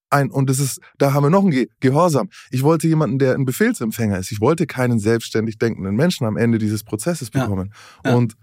Ein, 0.09 0.31
und 0.31 0.49
das 0.49 0.59
ist, 0.59 0.79
da 0.97 1.13
haben 1.13 1.23
wir 1.23 1.29
noch 1.29 1.43
ein 1.43 1.51
Ge 1.51 1.67
Gehorsam. 1.81 2.29
Ich 2.51 2.63
wollte 2.63 2.87
jemanden, 2.87 3.19
der 3.19 3.33
ein 3.33 3.43
Befehlsempfänger 3.43 4.17
ist. 4.17 4.31
Ich 4.31 4.39
wollte 4.39 4.65
keinen 4.65 4.99
selbstständig 4.99 5.57
denkenden 5.57 5.95
Menschen 5.95 6.25
am 6.25 6.37
Ende 6.37 6.57
dieses 6.57 6.83
Prozesses 6.83 7.31
bekommen. 7.31 7.73
Ja. 8.03 8.11
Ja. 8.11 8.17
Und 8.17 8.35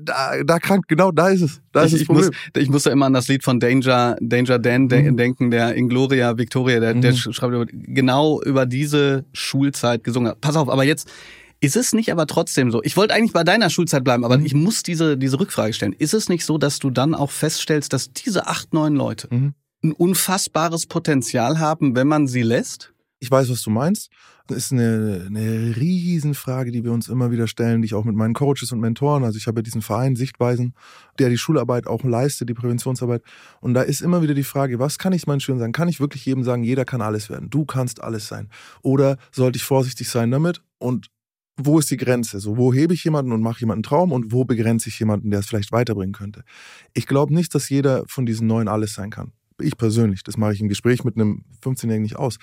da, 0.00 0.42
da 0.44 0.58
krank, 0.58 0.86
genau 0.88 1.10
da 1.12 1.28
ist 1.28 1.42
es. 1.42 1.60
Da 1.72 1.84
ich, 1.84 1.94
ist 1.94 2.02
ich, 2.02 2.08
muss, 2.08 2.30
ich 2.56 2.68
muss 2.68 2.84
da 2.84 2.90
immer 2.90 3.06
an 3.06 3.12
das 3.12 3.28
Lied 3.28 3.44
von 3.44 3.60
Danger, 3.60 4.16
Danger 4.20 4.58
Dan 4.58 4.88
de 4.88 5.10
mhm. 5.10 5.16
denken, 5.16 5.50
der 5.50 5.74
in 5.74 5.88
Gloria 5.88 6.36
Victoria, 6.36 6.80
der, 6.80 6.94
mhm. 6.94 7.02
der 7.02 7.12
schreibt 7.12 7.54
über, 7.54 7.66
genau 7.66 8.42
über 8.42 8.66
diese 8.66 9.24
Schulzeit 9.32 10.04
gesungen 10.04 10.30
hat. 10.30 10.40
Pass 10.40 10.56
auf, 10.56 10.68
aber 10.68 10.84
jetzt 10.84 11.10
ist 11.60 11.76
es 11.76 11.92
nicht 11.92 12.12
aber 12.12 12.26
trotzdem 12.26 12.70
so? 12.70 12.82
Ich 12.82 12.96
wollte 12.96 13.14
eigentlich 13.14 13.32
bei 13.32 13.44
deiner 13.44 13.70
Schulzeit 13.70 14.04
bleiben, 14.04 14.24
aber 14.24 14.38
mhm. 14.38 14.46
ich 14.46 14.54
muss 14.54 14.82
diese, 14.82 15.16
diese 15.16 15.40
Rückfrage 15.40 15.72
stellen. 15.72 15.92
Ist 15.92 16.14
es 16.14 16.28
nicht 16.28 16.44
so, 16.44 16.58
dass 16.58 16.78
du 16.78 16.90
dann 16.90 17.14
auch 17.14 17.30
feststellst, 17.30 17.92
dass 17.92 18.12
diese 18.12 18.46
acht, 18.46 18.74
neun 18.74 18.94
Leute 18.94 19.28
mhm. 19.30 19.54
ein 19.82 19.92
unfassbares 19.92 20.86
Potenzial 20.86 21.58
haben, 21.58 21.96
wenn 21.96 22.08
man 22.08 22.26
sie 22.26 22.42
lässt? 22.42 22.92
Ich 23.18 23.30
weiß, 23.30 23.50
was 23.50 23.62
du 23.62 23.70
meinst. 23.70 24.10
Das 24.48 24.58
ist 24.58 24.72
eine, 24.72 25.24
eine 25.26 25.74
Riesenfrage, 25.76 26.70
die 26.70 26.84
wir 26.84 26.92
uns 26.92 27.08
immer 27.08 27.32
wieder 27.32 27.48
stellen, 27.48 27.82
die 27.82 27.86
ich 27.86 27.94
auch 27.94 28.04
mit 28.04 28.14
meinen 28.14 28.34
Coaches 28.34 28.70
und 28.70 28.78
Mentoren, 28.78 29.24
also 29.24 29.38
ich 29.38 29.48
habe 29.48 29.58
ja 29.58 29.62
diesen 29.62 29.82
Verein 29.82 30.14
Sichtweisen, 30.14 30.74
der 31.18 31.30
die 31.30 31.38
Schularbeit 31.38 31.88
auch 31.88 32.04
leistet, 32.04 32.48
die 32.48 32.54
Präventionsarbeit. 32.54 33.22
Und 33.60 33.74
da 33.74 33.82
ist 33.82 34.02
immer 34.02 34.22
wieder 34.22 34.34
die 34.34 34.44
Frage, 34.44 34.78
was 34.78 34.98
kann 34.98 35.12
ich 35.12 35.26
meinen 35.26 35.40
Schülern 35.40 35.58
sagen? 35.58 35.72
Kann 35.72 35.88
ich 35.88 35.98
wirklich 35.98 36.24
jedem 36.26 36.44
sagen, 36.44 36.62
jeder 36.62 36.84
kann 36.84 37.02
alles 37.02 37.28
werden? 37.28 37.50
Du 37.50 37.64
kannst 37.64 38.00
alles 38.00 38.28
sein. 38.28 38.48
Oder 38.82 39.16
sollte 39.32 39.56
ich 39.56 39.64
vorsichtig 39.64 40.08
sein 40.08 40.30
damit? 40.30 40.62
Und 40.78 41.08
wo 41.56 41.78
ist 41.78 41.90
die 41.90 41.96
Grenze? 41.96 42.38
So, 42.38 42.56
wo 42.56 42.72
hebe 42.72 42.94
ich 42.94 43.04
jemanden 43.04 43.32
und 43.32 43.40
mache 43.40 43.60
jemanden 43.60 43.82
Traum 43.82 44.12
und 44.12 44.32
wo 44.32 44.44
begrenze 44.44 44.88
ich 44.88 44.98
jemanden, 44.98 45.30
der 45.30 45.40
es 45.40 45.46
vielleicht 45.46 45.72
weiterbringen 45.72 46.12
könnte? 46.12 46.44
Ich 46.92 47.06
glaube 47.06 47.34
nicht, 47.34 47.54
dass 47.54 47.68
jeder 47.68 48.04
von 48.06 48.26
diesen 48.26 48.46
neuen 48.46 48.68
alles 48.68 48.94
sein 48.94 49.10
kann. 49.10 49.32
Ich 49.60 49.78
persönlich, 49.78 50.22
das 50.22 50.36
mache 50.36 50.52
ich 50.52 50.60
im 50.60 50.68
Gespräch 50.68 51.02
mit 51.02 51.16
einem 51.16 51.44
15-Jährigen 51.62 52.02
nicht 52.02 52.16
aus. 52.16 52.36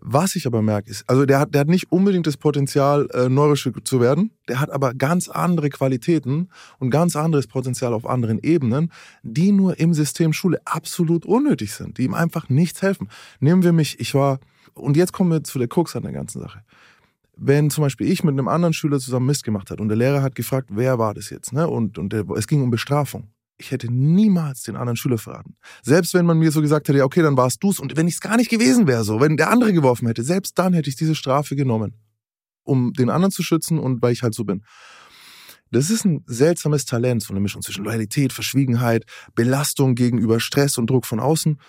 Was 0.00 0.36
ich 0.36 0.46
aber 0.46 0.62
merke, 0.62 0.90
ist, 0.90 1.08
also 1.08 1.24
der 1.24 1.40
hat, 1.40 1.54
der 1.54 1.62
hat 1.62 1.68
nicht 1.68 1.90
unbedingt 1.90 2.26
das 2.26 2.36
Potenzial, 2.36 3.08
äh, 3.12 3.28
neurisch 3.28 3.68
zu 3.84 4.00
werden. 4.00 4.30
Der 4.48 4.60
hat 4.60 4.70
aber 4.70 4.94
ganz 4.94 5.28
andere 5.28 5.70
Qualitäten 5.70 6.48
und 6.78 6.90
ganz 6.90 7.16
anderes 7.16 7.46
Potenzial 7.46 7.92
auf 7.92 8.06
anderen 8.06 8.38
Ebenen, 8.40 8.92
die 9.22 9.52
nur 9.52 9.78
im 9.78 9.94
System 9.94 10.32
Schule 10.32 10.60
absolut 10.64 11.26
unnötig 11.26 11.72
sind, 11.72 11.98
die 11.98 12.04
ihm 12.04 12.14
einfach 12.14 12.48
nichts 12.48 12.82
helfen. 12.82 13.08
Nehmen 13.40 13.62
wir 13.62 13.72
mich, 13.72 13.98
ich 13.98 14.14
war, 14.14 14.38
und 14.74 14.96
jetzt 14.96 15.12
kommen 15.12 15.30
wir 15.30 15.42
zu 15.42 15.58
der 15.58 15.68
Krux 15.68 15.96
an 15.96 16.02
der 16.02 16.12
ganzen 16.12 16.40
Sache. 16.40 16.62
Wenn 17.40 17.70
zum 17.70 17.82
Beispiel 17.82 18.10
ich 18.10 18.24
mit 18.24 18.32
einem 18.32 18.48
anderen 18.48 18.74
Schüler 18.74 18.98
zusammen 18.98 19.26
Mist 19.26 19.44
gemacht 19.44 19.70
hat 19.70 19.80
und 19.80 19.88
der 19.88 19.96
Lehrer 19.96 20.22
hat 20.22 20.34
gefragt, 20.34 20.70
wer 20.72 20.98
war 20.98 21.14
das 21.14 21.30
jetzt, 21.30 21.52
ne? 21.52 21.68
Und, 21.68 21.98
und 21.98 22.12
der, 22.12 22.28
es 22.30 22.46
ging 22.46 22.62
um 22.62 22.70
Bestrafung 22.70 23.30
ich 23.58 23.72
hätte 23.72 23.92
niemals 23.92 24.62
den 24.62 24.76
anderen 24.76 24.96
Schüler 24.96 25.18
verraten. 25.18 25.56
Selbst 25.82 26.14
wenn 26.14 26.24
man 26.24 26.38
mir 26.38 26.52
so 26.52 26.62
gesagt 26.62 26.88
hätte, 26.88 26.98
ja, 26.98 27.04
okay, 27.04 27.22
dann 27.22 27.36
warst 27.36 27.62
du's. 27.62 27.80
Und 27.80 27.96
wenn 27.96 28.06
ich 28.06 28.14
es 28.14 28.20
gar 28.20 28.36
nicht 28.36 28.50
gewesen 28.50 28.86
wäre, 28.86 29.04
so, 29.04 29.20
wenn 29.20 29.36
der 29.36 29.50
andere 29.50 29.72
geworfen 29.72 30.06
hätte, 30.06 30.22
selbst 30.22 30.58
dann 30.58 30.72
hätte 30.72 30.88
ich 30.88 30.96
diese 30.96 31.16
Strafe 31.16 31.56
genommen, 31.56 31.94
um 32.62 32.92
den 32.92 33.10
anderen 33.10 33.32
zu 33.32 33.42
schützen 33.42 33.78
und 33.78 34.00
weil 34.00 34.12
ich 34.12 34.22
halt 34.22 34.34
so 34.34 34.44
bin. 34.44 34.64
Das 35.70 35.90
ist 35.90 36.04
ein 36.06 36.24
seltsames 36.26 36.86
Talent, 36.86 37.22
so 37.22 37.32
eine 37.32 37.40
Mischung 37.40 37.60
zwischen 37.60 37.84
Loyalität, 37.84 38.32
Verschwiegenheit, 38.32 39.04
Belastung 39.34 39.96
gegenüber 39.96 40.40
Stress 40.40 40.78
und 40.78 40.88
Druck 40.88 41.04
von 41.04 41.20
außen, 41.20 41.60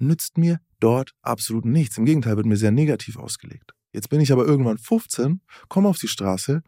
nützt 0.00 0.36
mir 0.36 0.60
dort 0.80 1.14
absolut 1.22 1.64
nichts. 1.64 1.96
Im 1.96 2.04
Gegenteil, 2.04 2.36
wird 2.36 2.46
mir 2.46 2.56
sehr 2.56 2.72
negativ 2.72 3.16
ausgelegt. 3.16 3.72
Jetzt 3.98 4.10
bin 4.10 4.20
ich 4.20 4.30
aber 4.30 4.46
irgendwann 4.46 4.78
15, 4.78 5.40
komme 5.68 5.88
auf 5.88 5.98
die 5.98 6.06
Straße, 6.06 6.62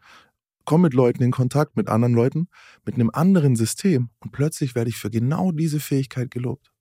komme 0.65 0.81
mit 0.81 0.93
Leuten 0.93 1.23
in 1.23 1.31
Kontakt, 1.31 1.77
mit 1.77 1.87
anderen 1.87 2.13
Leuten, 2.13 2.49
mit 2.83 2.95
einem 2.95 3.09
anderen 3.13 3.55
System 3.55 4.09
und 4.19 4.33
plötzlich 4.33 4.75
werde 4.75 4.89
ich 4.89 4.97
für 4.97 5.09
genau 5.09 5.53
diese 5.53 5.79
Fähigkeit 5.79 6.29
gelobt. 6.29 6.73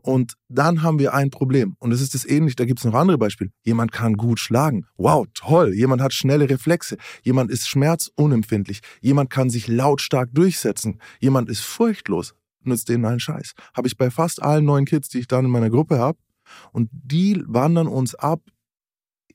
Und 0.00 0.38
dann 0.48 0.82
haben 0.82 0.98
wir 0.98 1.12
ein 1.12 1.28
Problem. 1.28 1.76
Und 1.80 1.92
es 1.92 2.00
ist 2.00 2.14
das 2.14 2.24
ähnlich, 2.24 2.56
da 2.56 2.64
gibt 2.64 2.78
es 2.78 2.86
noch 2.86 2.94
andere 2.94 3.18
Beispiele. 3.18 3.50
Jemand 3.62 3.92
kann 3.92 4.14
gut 4.14 4.40
schlagen. 4.40 4.86
Wow, 4.96 5.26
toll. 5.34 5.74
Jemand 5.74 6.00
hat 6.00 6.14
schnelle 6.14 6.48
Reflexe. 6.48 6.96
Jemand 7.22 7.50
ist 7.50 7.68
schmerzunempfindlich. 7.68 8.80
Jemand 9.02 9.28
kann 9.28 9.50
sich 9.50 9.68
lautstark 9.68 10.30
durchsetzen. 10.32 10.98
Jemand 11.20 11.50
ist 11.50 11.60
furchtlos. 11.60 12.34
Nützt 12.64 12.88
denen 12.88 13.04
einen 13.04 13.20
Scheiß. 13.20 13.52
Habe 13.74 13.86
ich 13.86 13.98
bei 13.98 14.10
fast 14.10 14.42
allen 14.42 14.64
neuen 14.64 14.86
Kids, 14.86 15.10
die 15.10 15.18
ich 15.18 15.28
dann 15.28 15.44
in 15.44 15.50
meiner 15.50 15.68
Gruppe 15.68 15.98
habe. 15.98 16.18
Und 16.72 16.88
die 16.90 17.42
wandern 17.46 17.86
uns 17.86 18.14
ab 18.14 18.40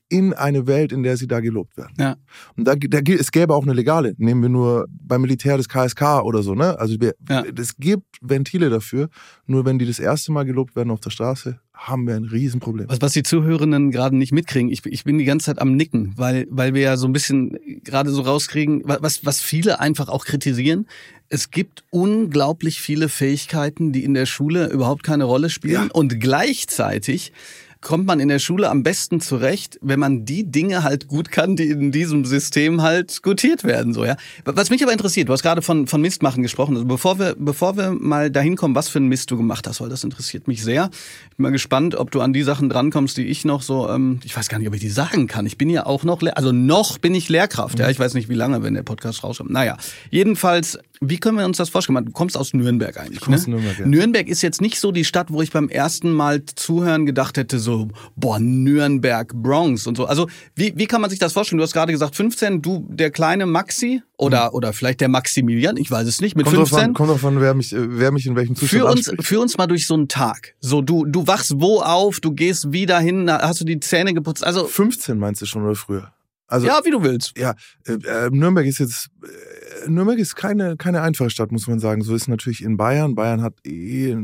in 0.08 0.32
eine 0.32 0.66
Welt, 0.66 0.92
in 0.92 1.02
der 1.02 1.16
sie 1.16 1.26
da 1.26 1.40
gelobt 1.40 1.76
werden. 1.76 1.94
Ja. 1.98 2.16
Und 2.56 2.64
da, 2.66 2.74
da 2.74 2.98
es 2.98 3.30
gäbe 3.30 3.54
auch 3.54 3.62
eine 3.62 3.74
legale. 3.74 4.14
Nehmen 4.16 4.42
wir 4.42 4.48
nur 4.48 4.86
beim 4.90 5.20
Militär 5.20 5.56
des 5.56 5.68
KSK 5.68 6.22
oder 6.22 6.42
so, 6.42 6.54
ne? 6.54 6.78
Also 6.78 6.96
wir, 7.00 7.14
ja. 7.28 7.44
es 7.58 7.76
gibt 7.76 8.06
Ventile 8.20 8.70
dafür. 8.70 9.08
Nur 9.46 9.64
wenn 9.64 9.78
die 9.78 9.86
das 9.86 9.98
erste 9.98 10.32
Mal 10.32 10.44
gelobt 10.44 10.76
werden 10.76 10.90
auf 10.90 11.00
der 11.00 11.10
Straße, 11.10 11.60
haben 11.74 12.06
wir 12.06 12.16
ein 12.16 12.24
Riesenproblem. 12.24 12.88
Was, 12.88 13.00
was 13.00 13.12
die 13.12 13.22
Zuhörenden 13.22 13.90
gerade 13.90 14.16
nicht 14.16 14.32
mitkriegen, 14.32 14.70
ich, 14.70 14.84
ich 14.84 15.04
bin 15.04 15.18
die 15.18 15.24
ganze 15.24 15.46
Zeit 15.46 15.60
am 15.60 15.76
Nicken, 15.76 16.12
weil, 16.16 16.46
weil 16.50 16.74
wir 16.74 16.82
ja 16.82 16.96
so 16.96 17.06
ein 17.06 17.12
bisschen 17.12 17.56
gerade 17.84 18.10
so 18.10 18.22
rauskriegen, 18.22 18.82
was, 18.84 19.24
was 19.24 19.40
viele 19.40 19.78
einfach 19.78 20.08
auch 20.08 20.24
kritisieren. 20.24 20.86
Es 21.28 21.50
gibt 21.50 21.84
unglaublich 21.90 22.80
viele 22.80 23.08
Fähigkeiten, 23.08 23.92
die 23.92 24.02
in 24.02 24.14
der 24.14 24.26
Schule 24.26 24.68
überhaupt 24.68 25.02
keine 25.02 25.24
Rolle 25.24 25.50
spielen 25.50 25.88
ja. 25.88 25.92
und 25.92 26.18
gleichzeitig 26.18 27.32
kommt 27.80 28.06
man 28.06 28.20
in 28.20 28.28
der 28.28 28.38
Schule 28.38 28.68
am 28.68 28.82
besten 28.82 29.20
zurecht, 29.20 29.78
wenn 29.80 30.00
man 30.00 30.24
die 30.24 30.50
Dinge 30.50 30.82
halt 30.82 31.08
gut 31.08 31.30
kann, 31.30 31.56
die 31.56 31.68
in 31.68 31.92
diesem 31.92 32.24
System 32.24 32.82
halt 32.82 33.22
gutiert 33.22 33.64
werden, 33.64 33.94
so, 33.94 34.04
ja. 34.04 34.16
Was 34.44 34.70
mich 34.70 34.82
aber 34.82 34.92
interessiert, 34.92 35.28
du 35.28 35.32
hast 35.32 35.42
gerade 35.42 35.62
von, 35.62 35.86
von 35.86 36.00
Mistmachen 36.00 36.42
gesprochen. 36.42 36.74
Also 36.74 36.86
bevor 36.86 37.18
wir, 37.18 37.36
bevor 37.38 37.76
wir 37.76 37.92
mal 37.92 38.30
dahin 38.30 38.56
kommen, 38.56 38.74
was 38.74 38.88
für 38.88 38.98
ein 38.98 39.06
Mist 39.06 39.30
du 39.30 39.36
gemacht 39.36 39.66
hast, 39.66 39.80
weil 39.80 39.88
das 39.88 40.04
interessiert 40.04 40.48
mich 40.48 40.62
sehr. 40.62 40.90
Ich 41.30 41.36
bin 41.36 41.44
mal 41.44 41.50
gespannt, 41.50 41.94
ob 41.94 42.10
du 42.10 42.20
an 42.20 42.32
die 42.32 42.42
Sachen 42.42 42.68
drankommst, 42.68 43.16
die 43.16 43.26
ich 43.26 43.44
noch 43.44 43.62
so, 43.62 43.88
ähm, 43.88 44.20
ich 44.24 44.36
weiß 44.36 44.48
gar 44.48 44.58
nicht, 44.58 44.68
ob 44.68 44.74
ich 44.74 44.80
die 44.80 44.88
sagen 44.88 45.26
kann. 45.26 45.46
Ich 45.46 45.56
bin 45.56 45.70
ja 45.70 45.86
auch 45.86 46.04
noch, 46.04 46.22
also 46.34 46.52
noch 46.52 46.98
bin 46.98 47.14
ich 47.14 47.28
Lehrkraft, 47.28 47.78
ja. 47.78 47.86
Mhm. 47.86 47.92
Ich 47.92 48.00
weiß 48.00 48.14
nicht, 48.14 48.28
wie 48.28 48.34
lange, 48.34 48.62
wenn 48.62 48.74
der 48.74 48.82
Podcast 48.82 49.22
rauskommt. 49.22 49.50
Naja, 49.50 49.76
jedenfalls 50.10 50.78
wie 51.00 51.18
können 51.18 51.38
wir 51.38 51.44
uns 51.44 51.56
das 51.56 51.68
vorstellen? 51.68 52.04
Du 52.04 52.12
kommst 52.12 52.36
aus 52.36 52.54
Nürnberg 52.54 52.96
eigentlich. 52.98 53.22
Ich 53.22 53.28
ne? 53.28 53.36
aus 53.36 53.46
Nürnberg, 53.46 53.78
ja. 53.78 53.86
Nürnberg 53.86 54.28
ist 54.28 54.42
jetzt 54.42 54.60
nicht 54.60 54.80
so 54.80 54.92
die 54.92 55.04
Stadt, 55.04 55.32
wo 55.32 55.42
ich 55.42 55.50
beim 55.50 55.68
ersten 55.68 56.12
Mal 56.12 56.44
zuhören 56.44 57.06
gedacht 57.06 57.36
hätte, 57.36 57.58
so, 57.58 57.88
boah, 58.16 58.38
Nürnberg, 58.38 59.32
Bronx 59.34 59.86
und 59.86 59.96
so. 59.96 60.06
Also, 60.06 60.28
wie, 60.54 60.72
wie 60.76 60.86
kann 60.86 61.00
man 61.00 61.10
sich 61.10 61.18
das 61.18 61.32
vorstellen? 61.32 61.58
Du 61.58 61.64
hast 61.64 61.72
gerade 61.72 61.92
gesagt, 61.92 62.16
15, 62.16 62.62
du, 62.62 62.86
der 62.88 63.10
kleine 63.10 63.46
Maxi 63.46 64.02
oder, 64.16 64.50
mhm. 64.50 64.56
oder 64.56 64.72
vielleicht 64.72 65.00
der 65.00 65.08
Maximilian, 65.08 65.76
ich 65.76 65.90
weiß 65.90 66.06
es 66.06 66.20
nicht, 66.20 66.36
mit 66.36 66.46
kommt 66.46 66.56
15. 66.56 66.76
Drauf 66.76 66.86
an, 66.86 66.94
kommt 66.94 67.10
drauf 67.10 67.24
an, 67.24 67.40
wer 67.40 67.54
mich, 67.54 67.74
wer 67.76 68.12
mich 68.12 68.26
in 68.26 68.36
welchem 68.36 68.56
Zustand 68.56 68.82
für 68.82 68.86
uns, 68.86 69.26
Für 69.26 69.40
uns 69.40 69.56
mal 69.56 69.66
durch 69.66 69.86
so 69.86 69.94
einen 69.94 70.08
Tag. 70.08 70.54
So, 70.60 70.82
du, 70.82 71.04
du 71.04 71.26
wachst 71.26 71.54
wo 71.60 71.80
auf, 71.80 72.20
du 72.20 72.32
gehst 72.32 72.72
wieder 72.72 72.98
hin, 72.98 73.30
hast 73.30 73.60
du 73.60 73.64
die 73.64 73.80
Zähne 73.80 74.14
geputzt, 74.14 74.44
also. 74.44 74.66
15 74.66 75.18
meinst 75.18 75.42
du 75.42 75.46
schon 75.46 75.64
oder 75.64 75.74
früher? 75.74 76.12
Also, 76.48 76.66
ja, 76.66 76.80
wie 76.82 76.90
du 76.90 77.02
willst. 77.02 77.36
Ja, 77.36 77.54
äh, 77.86 77.92
äh 77.92 78.30
Nürnberg 78.30 78.66
ist 78.66 78.78
jetzt 78.78 79.10
äh, 79.22 79.88
Nürnberg 79.90 80.18
ist 80.18 80.34
keine 80.34 80.78
keine 80.78 81.02
einfache 81.02 81.28
Stadt, 81.28 81.52
muss 81.52 81.66
man 81.68 81.78
sagen. 81.78 82.00
So 82.02 82.14
ist 82.14 82.26
natürlich 82.26 82.62
in 82.62 82.78
Bayern. 82.78 83.14
Bayern 83.14 83.42
hat 83.42 83.54
eh 83.66 84.16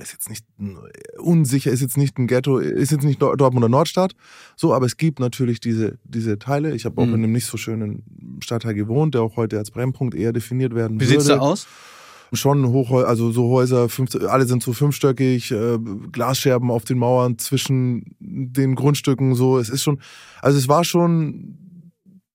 ist 0.00 0.12
jetzt 0.12 0.30
nicht 0.30 0.46
unsicher, 1.18 1.70
ist 1.70 1.82
jetzt 1.82 1.98
nicht 1.98 2.18
ein 2.18 2.26
Ghetto, 2.26 2.58
ist 2.58 2.90
jetzt 2.90 3.04
nicht 3.04 3.20
Dortmunder 3.20 3.68
Nordstadt. 3.68 4.14
So, 4.56 4.72
aber 4.72 4.86
es 4.86 4.96
gibt 4.96 5.20
natürlich 5.20 5.60
diese 5.60 5.98
diese 6.04 6.38
Teile. 6.38 6.74
Ich 6.74 6.86
habe 6.86 7.00
auch 7.02 7.06
mhm. 7.06 7.14
in 7.14 7.24
einem 7.24 7.32
nicht 7.32 7.46
so 7.46 7.58
schönen 7.58 8.02
Stadtteil 8.42 8.72
gewohnt, 8.72 9.14
der 9.14 9.20
auch 9.20 9.36
heute 9.36 9.58
als 9.58 9.70
Brennpunkt 9.70 10.14
eher 10.14 10.32
definiert 10.32 10.74
werden 10.74 10.98
wie 10.98 11.04
würde. 11.04 11.16
Wie 11.16 11.20
sieht's 11.20 11.26
da 11.26 11.38
aus? 11.38 11.66
Schon 12.32 12.66
Hochhäuser, 12.68 13.08
also 13.08 13.32
so 13.32 13.48
Häuser, 13.48 13.88
fünf, 13.88 14.14
alle 14.14 14.46
sind 14.46 14.62
so 14.62 14.72
fünfstöckig, 14.72 15.50
äh, 15.50 15.78
Glasscherben 16.12 16.70
auf 16.70 16.84
den 16.84 16.98
Mauern 16.98 17.38
zwischen 17.38 18.16
den 18.18 18.74
Grundstücken, 18.74 19.34
so. 19.34 19.58
Es 19.58 19.68
ist 19.68 19.82
schon, 19.82 20.00
also 20.42 20.58
es 20.58 20.68
war 20.68 20.84
schon 20.84 21.58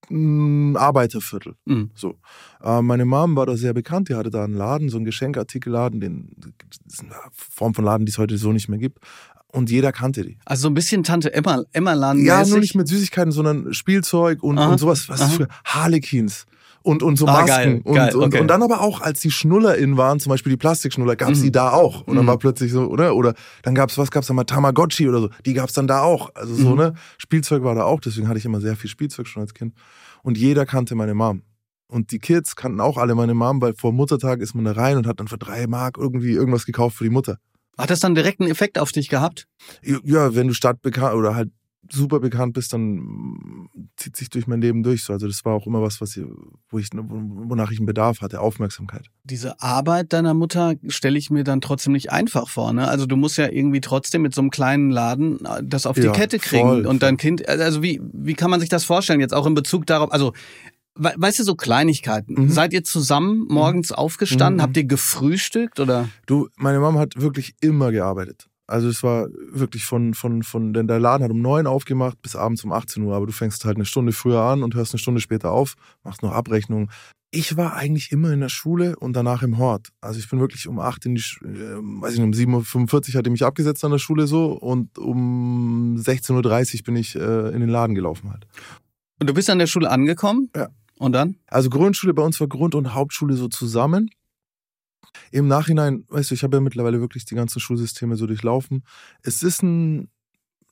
ein 0.09 0.75
Arbeiterviertel. 0.75 1.55
Mhm. 1.65 1.91
So. 1.95 2.15
Äh, 2.61 2.81
meine 2.81 3.05
Mom 3.05 3.35
war 3.35 3.45
da 3.45 3.55
sehr 3.55 3.73
bekannt, 3.73 4.09
die 4.09 4.15
hatte 4.15 4.29
da 4.29 4.43
einen 4.43 4.53
Laden, 4.53 4.89
so 4.89 4.97
einen 4.97 5.05
Geschenkartikelladen, 5.05 5.99
den, 5.99 6.31
das 6.37 6.79
ist 6.85 7.01
eine 7.01 7.15
Form 7.31 7.73
von 7.73 7.85
Laden, 7.85 8.05
die 8.05 8.11
es 8.11 8.17
heute 8.17 8.37
so 8.37 8.51
nicht 8.51 8.69
mehr 8.69 8.79
gibt. 8.79 8.99
Und 9.47 9.69
jeder 9.69 9.91
kannte 9.91 10.23
die. 10.23 10.39
Also 10.45 10.63
so 10.63 10.67
ein 10.69 10.73
bisschen 10.73 11.03
Tante 11.03 11.31
Emma, 11.31 11.63
Emma 11.73 11.93
Laden. 11.93 12.25
Ja, 12.25 12.43
nur 12.43 12.59
nicht 12.59 12.73
mit 12.73 12.87
Süßigkeiten, 12.87 13.31
sondern 13.31 13.71
Spielzeug 13.71 14.41
und, 14.41 14.57
und 14.57 14.79
sowas. 14.79 15.09
Was 15.09 15.21
ist 15.21 15.33
für 15.33 15.47
Harlequins? 15.63 16.45
Und, 16.83 17.01
und 17.01 17.17
so 17.17 17.25
Masken. 17.25 17.51
Ah, 17.51 17.57
geil, 17.57 17.81
und, 17.83 17.95
geil, 17.95 18.15
okay. 18.15 18.23
und, 18.23 18.41
und, 18.41 18.47
dann 18.47 18.61
aber 18.61 18.81
auch, 18.81 19.01
als 19.01 19.21
die 19.21 19.31
SchnullerInnen 19.31 19.97
waren, 19.97 20.19
zum 20.19 20.29
Beispiel 20.29 20.51
die 20.51 20.57
Plastikschnuller, 20.57 21.15
gab's 21.15 21.39
mhm. 21.39 21.43
die 21.43 21.51
da 21.51 21.71
auch. 21.71 22.01
Und 22.05 22.15
dann 22.15 22.25
mhm. 22.25 22.29
war 22.29 22.37
plötzlich 22.37 22.71
so, 22.71 22.87
oder? 22.87 23.15
Oder 23.15 23.33
dann 23.63 23.73
gab's, 23.73 23.97
was 23.97 24.11
gab's 24.11 24.27
da 24.27 24.33
mal, 24.33 24.43
Tamagotchi 24.43 25.07
oder 25.09 25.21
so, 25.21 25.29
die 25.45 25.53
gab's 25.53 25.73
dann 25.73 25.87
da 25.87 26.01
auch. 26.01 26.29
Also 26.35 26.53
so, 26.53 26.71
mhm. 26.71 26.77
ne? 26.77 26.93
Spielzeug 27.17 27.63
war 27.63 27.73
da 27.73 27.83
auch, 27.83 28.01
deswegen 28.01 28.27
hatte 28.27 28.37
ich 28.37 28.45
immer 28.45 28.61
sehr 28.61 28.75
viel 28.75 28.89
Spielzeug 28.89 29.27
schon 29.27 29.41
als 29.41 29.53
Kind. 29.53 29.73
Und 30.21 30.37
jeder 30.37 30.65
kannte 30.65 30.95
meine 30.95 31.13
Mom. 31.13 31.41
Und 31.87 32.11
die 32.11 32.19
Kids 32.19 32.55
kannten 32.55 32.81
auch 32.81 32.97
alle 32.97 33.15
meine 33.15 33.33
Mom, 33.33 33.61
weil 33.61 33.73
vor 33.75 33.93
Muttertag 33.93 34.39
ist 34.39 34.55
man 34.55 34.65
da 34.65 34.71
rein 34.71 34.97
und 34.97 35.07
hat 35.07 35.19
dann 35.19 35.27
für 35.27 35.37
drei 35.37 35.67
Mark 35.67 35.97
irgendwie 35.97 36.31
irgendwas 36.31 36.65
gekauft 36.65 36.97
für 36.97 37.03
die 37.03 37.09
Mutter. 37.09 37.37
Hat 37.77 37.89
das 37.89 37.99
dann 37.99 38.15
direkt 38.15 38.39
einen 38.39 38.51
Effekt 38.51 38.77
auf 38.77 38.91
dich 38.91 39.09
gehabt? 39.09 39.47
Ja, 39.81 40.35
wenn 40.35 40.47
du 40.47 40.53
stadtbekannt 40.53 41.15
oder 41.15 41.35
halt 41.35 41.49
super 41.91 42.19
bekannt 42.19 42.53
bist, 42.53 42.73
dann 42.73 43.67
zieht 43.97 44.15
sich 44.15 44.29
durch 44.29 44.47
mein 44.47 44.61
Leben 44.61 44.83
durch. 44.83 45.09
Also 45.09 45.27
das 45.27 45.43
war 45.45 45.53
auch 45.53 45.67
immer 45.67 45.81
was, 45.81 46.01
was 46.01 46.15
ich, 46.15 46.23
wo 46.69 46.79
ich, 46.79 46.89
wonach 46.93 47.71
ich 47.71 47.79
einen 47.79 47.85
Bedarf 47.85 48.21
hatte, 48.21 48.41
Aufmerksamkeit. 48.41 49.07
Diese 49.23 49.61
Arbeit 49.61 50.13
deiner 50.13 50.33
Mutter 50.33 50.75
stelle 50.87 51.17
ich 51.17 51.29
mir 51.29 51.43
dann 51.43 51.61
trotzdem 51.61 51.93
nicht 51.93 52.11
einfach 52.11 52.49
vor. 52.49 52.73
Ne? 52.73 52.87
Also 52.87 53.05
du 53.05 53.15
musst 53.15 53.37
ja 53.37 53.49
irgendwie 53.49 53.81
trotzdem 53.81 54.21
mit 54.21 54.33
so 54.33 54.41
einem 54.41 54.49
kleinen 54.49 54.91
Laden 54.91 55.43
äh, 55.45 55.61
das 55.63 55.85
auf 55.85 55.95
die 55.95 56.03
ja, 56.03 56.11
Kette 56.11 56.39
kriegen 56.39 56.67
voll, 56.67 56.85
und 56.85 57.03
dein 57.03 57.17
Kind. 57.17 57.47
Also 57.47 57.83
wie 57.83 58.01
wie 58.13 58.33
kann 58.33 58.49
man 58.49 58.59
sich 58.59 58.69
das 58.69 58.83
vorstellen 58.83 59.19
jetzt 59.19 59.33
auch 59.33 59.45
in 59.45 59.53
Bezug 59.53 59.85
darauf? 59.85 60.11
Also 60.11 60.33
Weißt 60.95 61.39
du, 61.39 61.43
so 61.43 61.55
Kleinigkeiten. 61.55 62.35
Mhm. 62.35 62.49
Seid 62.49 62.71
ihr 62.71 62.83
zusammen 62.83 63.47
morgens 63.49 63.89
mhm. 63.89 63.95
aufgestanden? 63.95 64.57
Mhm. 64.57 64.61
Habt 64.61 64.77
ihr 64.77 64.83
gefrühstückt 64.83 65.79
oder? 65.79 66.07
Du, 66.27 66.49
meine 66.55 66.79
Mama 66.79 66.99
hat 66.99 67.19
wirklich 67.19 67.55
immer 67.61 67.91
gearbeitet. 67.91 68.47
Also 68.73 68.89
es 68.89 69.03
war 69.03 69.27
wirklich 69.51 69.85
von, 69.85 70.15
von, 70.15 70.41
von, 70.41 70.73
denn 70.73 70.87
der 70.87 70.99
Laden 70.99 71.23
hat 71.23 71.29
um 71.29 71.43
neun 71.43 71.67
aufgemacht 71.67 72.19
bis 72.23 72.35
abends 72.35 72.63
um 72.63 72.71
18 72.71 73.03
Uhr, 73.03 73.15
aber 73.15 73.27
du 73.27 73.31
fängst 73.31 73.65
halt 73.65 73.77
eine 73.77 73.85
Stunde 73.85 74.13
früher 74.13 74.41
an 74.41 74.63
und 74.63 74.73
hörst 74.73 74.93
eine 74.93 74.99
Stunde 74.99 75.21
später 75.21 75.51
auf, 75.51 75.75
machst 76.03 76.23
noch 76.23 76.31
Abrechnungen. 76.31 76.89
Ich 77.29 77.55
war 77.55 77.75
eigentlich 77.75 78.11
immer 78.11 78.31
in 78.31 78.39
der 78.39 78.49
Schule 78.49 78.95
und 78.95 79.13
danach 79.13 79.43
im 79.43 79.59
Hort. 79.59 79.89
Also 80.01 80.17
ich 80.17 80.27
bin 80.27 80.39
wirklich 80.39 80.67
um 80.67 80.79
acht 80.79 81.05
in 81.05 81.13
die, 81.13 81.21
äh, 81.43 81.77
weiß 82.01 82.15
ich 82.15 82.19
nicht, 82.19 82.47
um 82.47 82.63
7.45 82.63 83.09
Uhr 83.09 83.19
hatte 83.19 83.29
ich 83.29 83.31
mich 83.31 83.45
abgesetzt 83.45 83.85
an 83.85 83.91
der 83.91 83.99
Schule 83.99 84.25
so 84.25 84.53
und 84.53 84.97
um 84.97 85.95
16.30 85.99 86.77
Uhr 86.77 86.83
bin 86.83 86.95
ich 86.95 87.15
äh, 87.15 87.49
in 87.53 87.59
den 87.59 87.69
Laden 87.69 87.93
gelaufen 87.93 88.31
halt. 88.31 88.47
Und 89.19 89.29
du 89.29 89.35
bist 89.35 89.51
an 89.51 89.59
der 89.59 89.67
Schule 89.67 89.91
angekommen? 89.91 90.49
Ja. 90.55 90.69
Und 90.97 91.11
dann? 91.11 91.35
Also 91.45 91.69
Grundschule, 91.69 92.15
bei 92.15 92.23
uns 92.23 92.39
war 92.39 92.47
Grund- 92.47 92.73
und 92.73 92.95
Hauptschule 92.95 93.35
so 93.35 93.49
zusammen. 93.49 94.09
Im 95.31 95.47
Nachhinein, 95.47 96.05
weißt 96.09 96.31
du, 96.31 96.35
ich 96.35 96.43
habe 96.43 96.57
ja 96.57 96.61
mittlerweile 96.61 96.99
wirklich 96.99 97.25
die 97.25 97.35
ganzen 97.35 97.59
Schulsysteme 97.59 98.15
so 98.15 98.27
durchlaufen. 98.27 98.83
Es 99.21 99.43
ist 99.43 99.63
ein, 99.63 100.09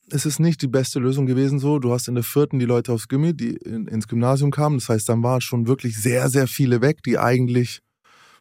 es 0.09 0.25
ist 0.25 0.39
nicht 0.39 0.61
die 0.61 0.67
beste 0.67 0.99
Lösung 0.99 1.25
gewesen 1.25 1.59
so. 1.59 1.79
Du 1.79 1.91
hast 1.91 2.07
in 2.07 2.15
der 2.15 2.23
vierten 2.23 2.59
die 2.59 2.65
Leute 2.65 2.91
aufs 2.91 3.07
Gimmi, 3.07 3.33
die 3.33 3.55
in, 3.55 3.87
ins 3.87 4.07
Gymnasium 4.07 4.51
kamen. 4.51 4.77
Das 4.77 4.89
heißt, 4.89 5.09
dann 5.09 5.23
waren 5.23 5.41
schon 5.41 5.67
wirklich 5.67 5.97
sehr, 5.97 6.29
sehr 6.29 6.47
viele 6.47 6.81
weg, 6.81 7.03
die 7.03 7.17
eigentlich 7.17 7.81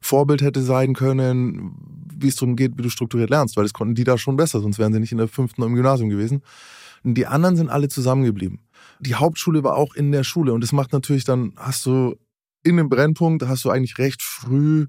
Vorbild 0.01 0.43
hätte 0.43 0.63
sein 0.63 0.95
können, 0.95 1.77
wie 2.17 2.29
es 2.29 2.37
darum 2.37 2.57
geht, 2.57 2.77
wie 2.77 2.83
du 2.83 2.89
strukturiert 2.89 3.31
lernst, 3.31 3.57
weil 3.57 3.65
das 3.65 3.75
konnten 3.75 3.95
die 3.95 4.05
da 4.05 4.17
schon 4.17 4.37
besser, 4.37 4.61
sonst 4.61 4.79
wären 4.79 4.93
sie 4.93 5.01
nicht 5.01 5.13
in 5.13 5.19
der 5.19 5.29
fünften 5.29 5.63
im 5.63 5.75
Gymnasium 5.75 6.09
gewesen. 6.09 6.43
Und 7.05 7.15
die 7.15 7.27
anderen 7.27 7.57
sind 7.57 7.69
alle 7.69 7.89
zusammengeblieben. 7.89 8.61
Die 9.01 9.15
Hauptschule 9.15 9.63
war 9.63 9.77
auch 9.77 9.95
in 9.95 10.11
der 10.13 10.25
Schule 10.25 10.53
und 10.53 10.63
das 10.63 10.73
macht 10.73 10.93
natürlich 10.93 11.25
dann, 11.25 11.53
hast 11.57 11.85
du 11.87 12.17
in 12.63 12.77
dem 12.77 12.89
Brennpunkt, 12.89 13.47
hast 13.47 13.65
du 13.65 13.71
eigentlich 13.71 13.99
recht 13.99 14.23
früh 14.23 14.87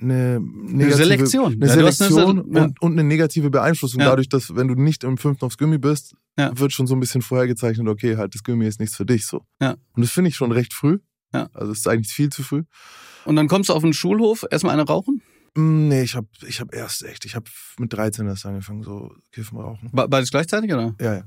eine, 0.00 0.40
negative, 0.40 0.84
eine 0.84 0.94
Selektion, 0.94 1.52
eine 1.52 1.66
ja, 1.66 1.72
Selektion 1.72 2.40
eine, 2.46 2.58
ja. 2.58 2.64
und, 2.64 2.82
und, 2.82 2.92
eine 2.92 3.04
negative 3.04 3.50
Beeinflussung. 3.50 4.00
Ja. 4.00 4.08
Dadurch, 4.10 4.28
dass 4.28 4.54
wenn 4.56 4.68
du 4.68 4.74
nicht 4.74 5.04
im 5.04 5.16
fünften 5.18 5.44
aufs 5.44 5.56
Gummi 5.58 5.78
bist, 5.78 6.14
wird 6.36 6.72
schon 6.72 6.86
so 6.86 6.94
ein 6.94 7.00
bisschen 7.00 7.22
vorhergezeichnet, 7.22 7.86
okay, 7.88 8.16
halt 8.16 8.34
das 8.34 8.42
Gummi 8.42 8.66
ist 8.66 8.80
nichts 8.80 8.96
für 8.96 9.06
dich 9.06 9.26
so. 9.26 9.42
Ja. 9.60 9.76
Und 9.92 10.02
das 10.02 10.10
finde 10.10 10.28
ich 10.30 10.36
schon 10.36 10.50
recht 10.52 10.72
früh. 10.74 10.98
Ja. 11.32 11.48
Also 11.52 11.72
es 11.72 11.78
ist 11.78 11.88
eigentlich 11.88 12.12
viel 12.12 12.30
zu 12.30 12.42
früh. 12.42 12.62
Und 13.24 13.36
dann 13.36 13.48
kommst 13.48 13.68
du 13.68 13.72
auf 13.74 13.82
den 13.82 13.92
Schulhof, 13.92 14.44
erstmal 14.50 14.72
eine 14.74 14.82
rauchen? 14.86 15.22
Mm, 15.56 15.88
Nee, 15.88 16.02
ich 16.02 16.14
habe 16.16 16.26
ich 16.46 16.60
hab 16.60 16.74
erst 16.74 17.04
echt, 17.04 17.24
ich 17.24 17.34
habe 17.36 17.46
mit 17.78 17.92
13 17.92 18.26
erst 18.26 18.46
angefangen, 18.46 18.82
so 18.82 19.12
kiffen, 19.32 19.58
rauchen. 19.58 19.90
Be- 19.92 20.08
Beides 20.08 20.30
gleichzeitig, 20.30 20.72
oder? 20.72 20.94
Ja, 21.00 21.14
ja. 21.14 21.24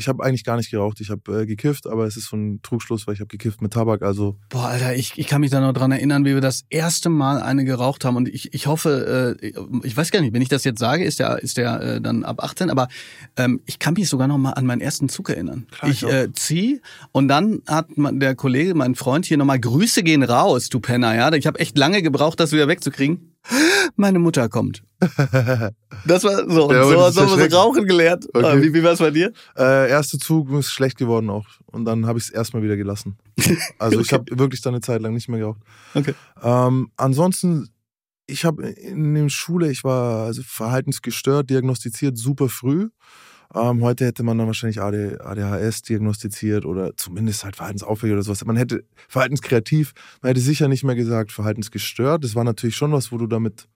Ich 0.00 0.08
habe 0.08 0.24
eigentlich 0.24 0.44
gar 0.44 0.56
nicht 0.56 0.70
geraucht, 0.70 1.00
ich 1.00 1.10
habe 1.10 1.42
äh, 1.42 1.46
gekifft, 1.46 1.86
aber 1.86 2.06
es 2.06 2.16
ist 2.16 2.30
so 2.30 2.36
ein 2.36 2.60
Trugschluss, 2.62 3.06
weil 3.06 3.14
ich 3.14 3.20
habe 3.20 3.28
gekifft 3.28 3.62
mit 3.62 3.72
Tabak, 3.72 4.02
also 4.02 4.36
Boah, 4.48 4.66
Alter, 4.66 4.96
ich, 4.96 5.12
ich 5.16 5.28
kann 5.28 5.40
mich 5.40 5.50
da 5.50 5.60
noch 5.60 5.72
dran 5.72 5.92
erinnern, 5.92 6.24
wie 6.24 6.34
wir 6.34 6.40
das 6.40 6.64
erste 6.70 7.08
Mal 7.08 7.40
eine 7.40 7.64
geraucht 7.64 8.04
haben. 8.04 8.16
Und 8.16 8.28
ich, 8.28 8.52
ich 8.52 8.66
hoffe, 8.66 9.38
äh, 9.40 9.52
ich 9.84 9.96
weiß 9.96 10.10
gar 10.10 10.20
nicht, 10.20 10.32
wenn 10.32 10.42
ich 10.42 10.48
das 10.48 10.64
jetzt 10.64 10.80
sage, 10.80 11.04
ist 11.04 11.20
der, 11.20 11.38
ist 11.38 11.56
der 11.56 11.80
äh, 11.80 12.00
dann 12.00 12.24
ab 12.24 12.42
18, 12.42 12.70
aber 12.70 12.88
ähm, 13.36 13.60
ich 13.66 13.78
kann 13.78 13.94
mich 13.94 14.08
sogar 14.08 14.26
noch 14.26 14.38
mal 14.38 14.52
an 14.52 14.66
meinen 14.66 14.80
ersten 14.80 15.08
Zug 15.08 15.28
erinnern. 15.30 15.66
Klar, 15.70 15.90
ich 15.90 16.00
ich 16.02 16.12
äh, 16.12 16.32
zieh 16.32 16.80
und 17.12 17.28
dann 17.28 17.62
hat 17.66 17.96
man, 17.96 18.20
der 18.20 18.34
Kollege, 18.34 18.74
mein 18.74 18.94
Freund 18.94 19.26
hier 19.26 19.36
nochmal 19.36 19.60
Grüße 19.60 20.02
gehen 20.02 20.22
raus, 20.22 20.68
du 20.68 20.80
Penner, 20.80 21.14
ja. 21.14 21.32
Ich 21.32 21.46
habe 21.46 21.58
echt 21.58 21.76
lange 21.78 22.02
gebraucht, 22.02 22.40
das 22.40 22.52
wieder 22.52 22.68
wegzukriegen. 22.68 23.29
Meine 23.96 24.18
Mutter 24.18 24.48
kommt. 24.48 24.82
Das 26.06 26.24
war 26.24 26.48
so, 26.50 26.70
Ja, 26.72 26.82
und 26.84 26.92
aber 26.94 27.10
so, 27.10 27.12
so 27.12 27.20
haben 27.22 27.28
wir 27.28 27.34
erschreckend. 27.36 27.54
Rauchen 27.54 27.86
gelernt. 27.86 28.26
Okay. 28.32 28.62
Wie, 28.62 28.74
wie 28.74 28.82
war 28.82 28.92
es 28.92 28.98
bei 28.98 29.10
dir? 29.10 29.32
Äh, 29.56 29.90
erste 29.90 30.18
Zug 30.18 30.50
ist 30.52 30.70
schlecht 30.72 30.98
geworden 30.98 31.30
auch. 31.30 31.46
Und 31.66 31.84
dann 31.84 32.06
habe 32.06 32.18
ich 32.18 32.26
es 32.26 32.30
erstmal 32.30 32.62
wieder 32.62 32.76
gelassen. 32.76 33.16
Also 33.78 34.00
ich 34.00 34.12
habe 34.12 34.24
wirklich 34.38 34.60
dann 34.60 34.74
eine 34.74 34.82
Zeit 34.82 35.00
lang 35.00 35.14
nicht 35.14 35.28
mehr 35.28 35.40
geraucht. 35.40 35.60
Okay. 35.94 36.14
Ähm, 36.42 36.90
ansonsten, 36.96 37.68
ich 38.26 38.44
habe 38.44 38.68
in 38.68 39.14
der 39.14 39.28
Schule, 39.30 39.70
ich 39.70 39.84
war 39.84 40.26
also 40.26 40.42
verhaltensgestört, 40.44 41.48
diagnostiziert 41.50 42.18
super 42.18 42.48
früh. 42.48 42.90
Ähm, 43.54 43.82
heute 43.82 44.06
hätte 44.06 44.22
man 44.22 44.38
dann 44.38 44.46
wahrscheinlich 44.46 44.80
AD, 44.80 45.18
ADHS 45.20 45.82
diagnostiziert 45.82 46.64
oder 46.64 46.96
zumindest 46.96 47.44
halt 47.44 47.56
verhaltensauffällig 47.56 48.12
oder 48.14 48.22
sowas. 48.22 48.44
Man 48.44 48.56
hätte 48.56 48.84
verhaltenskreativ, 49.08 49.92
man 50.22 50.30
hätte 50.30 50.40
sicher 50.40 50.68
nicht 50.68 50.84
mehr 50.84 50.94
gesagt 50.94 51.32
verhaltensgestört. 51.32 52.22
Das 52.22 52.34
war 52.34 52.44
natürlich 52.44 52.76
schon 52.76 52.92
was, 52.92 53.10
wo 53.10 53.18
du 53.18 53.26
damit, 53.26 53.68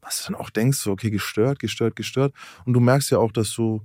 was 0.00 0.18
du 0.24 0.32
dann 0.32 0.40
auch 0.40 0.50
denkst, 0.50 0.78
so, 0.78 0.92
okay, 0.92 1.10
gestört, 1.10 1.58
gestört, 1.58 1.96
gestört. 1.96 2.32
Und 2.64 2.72
du 2.72 2.80
merkst 2.80 3.10
ja 3.10 3.18
auch, 3.18 3.32
dass 3.32 3.52
du 3.52 3.82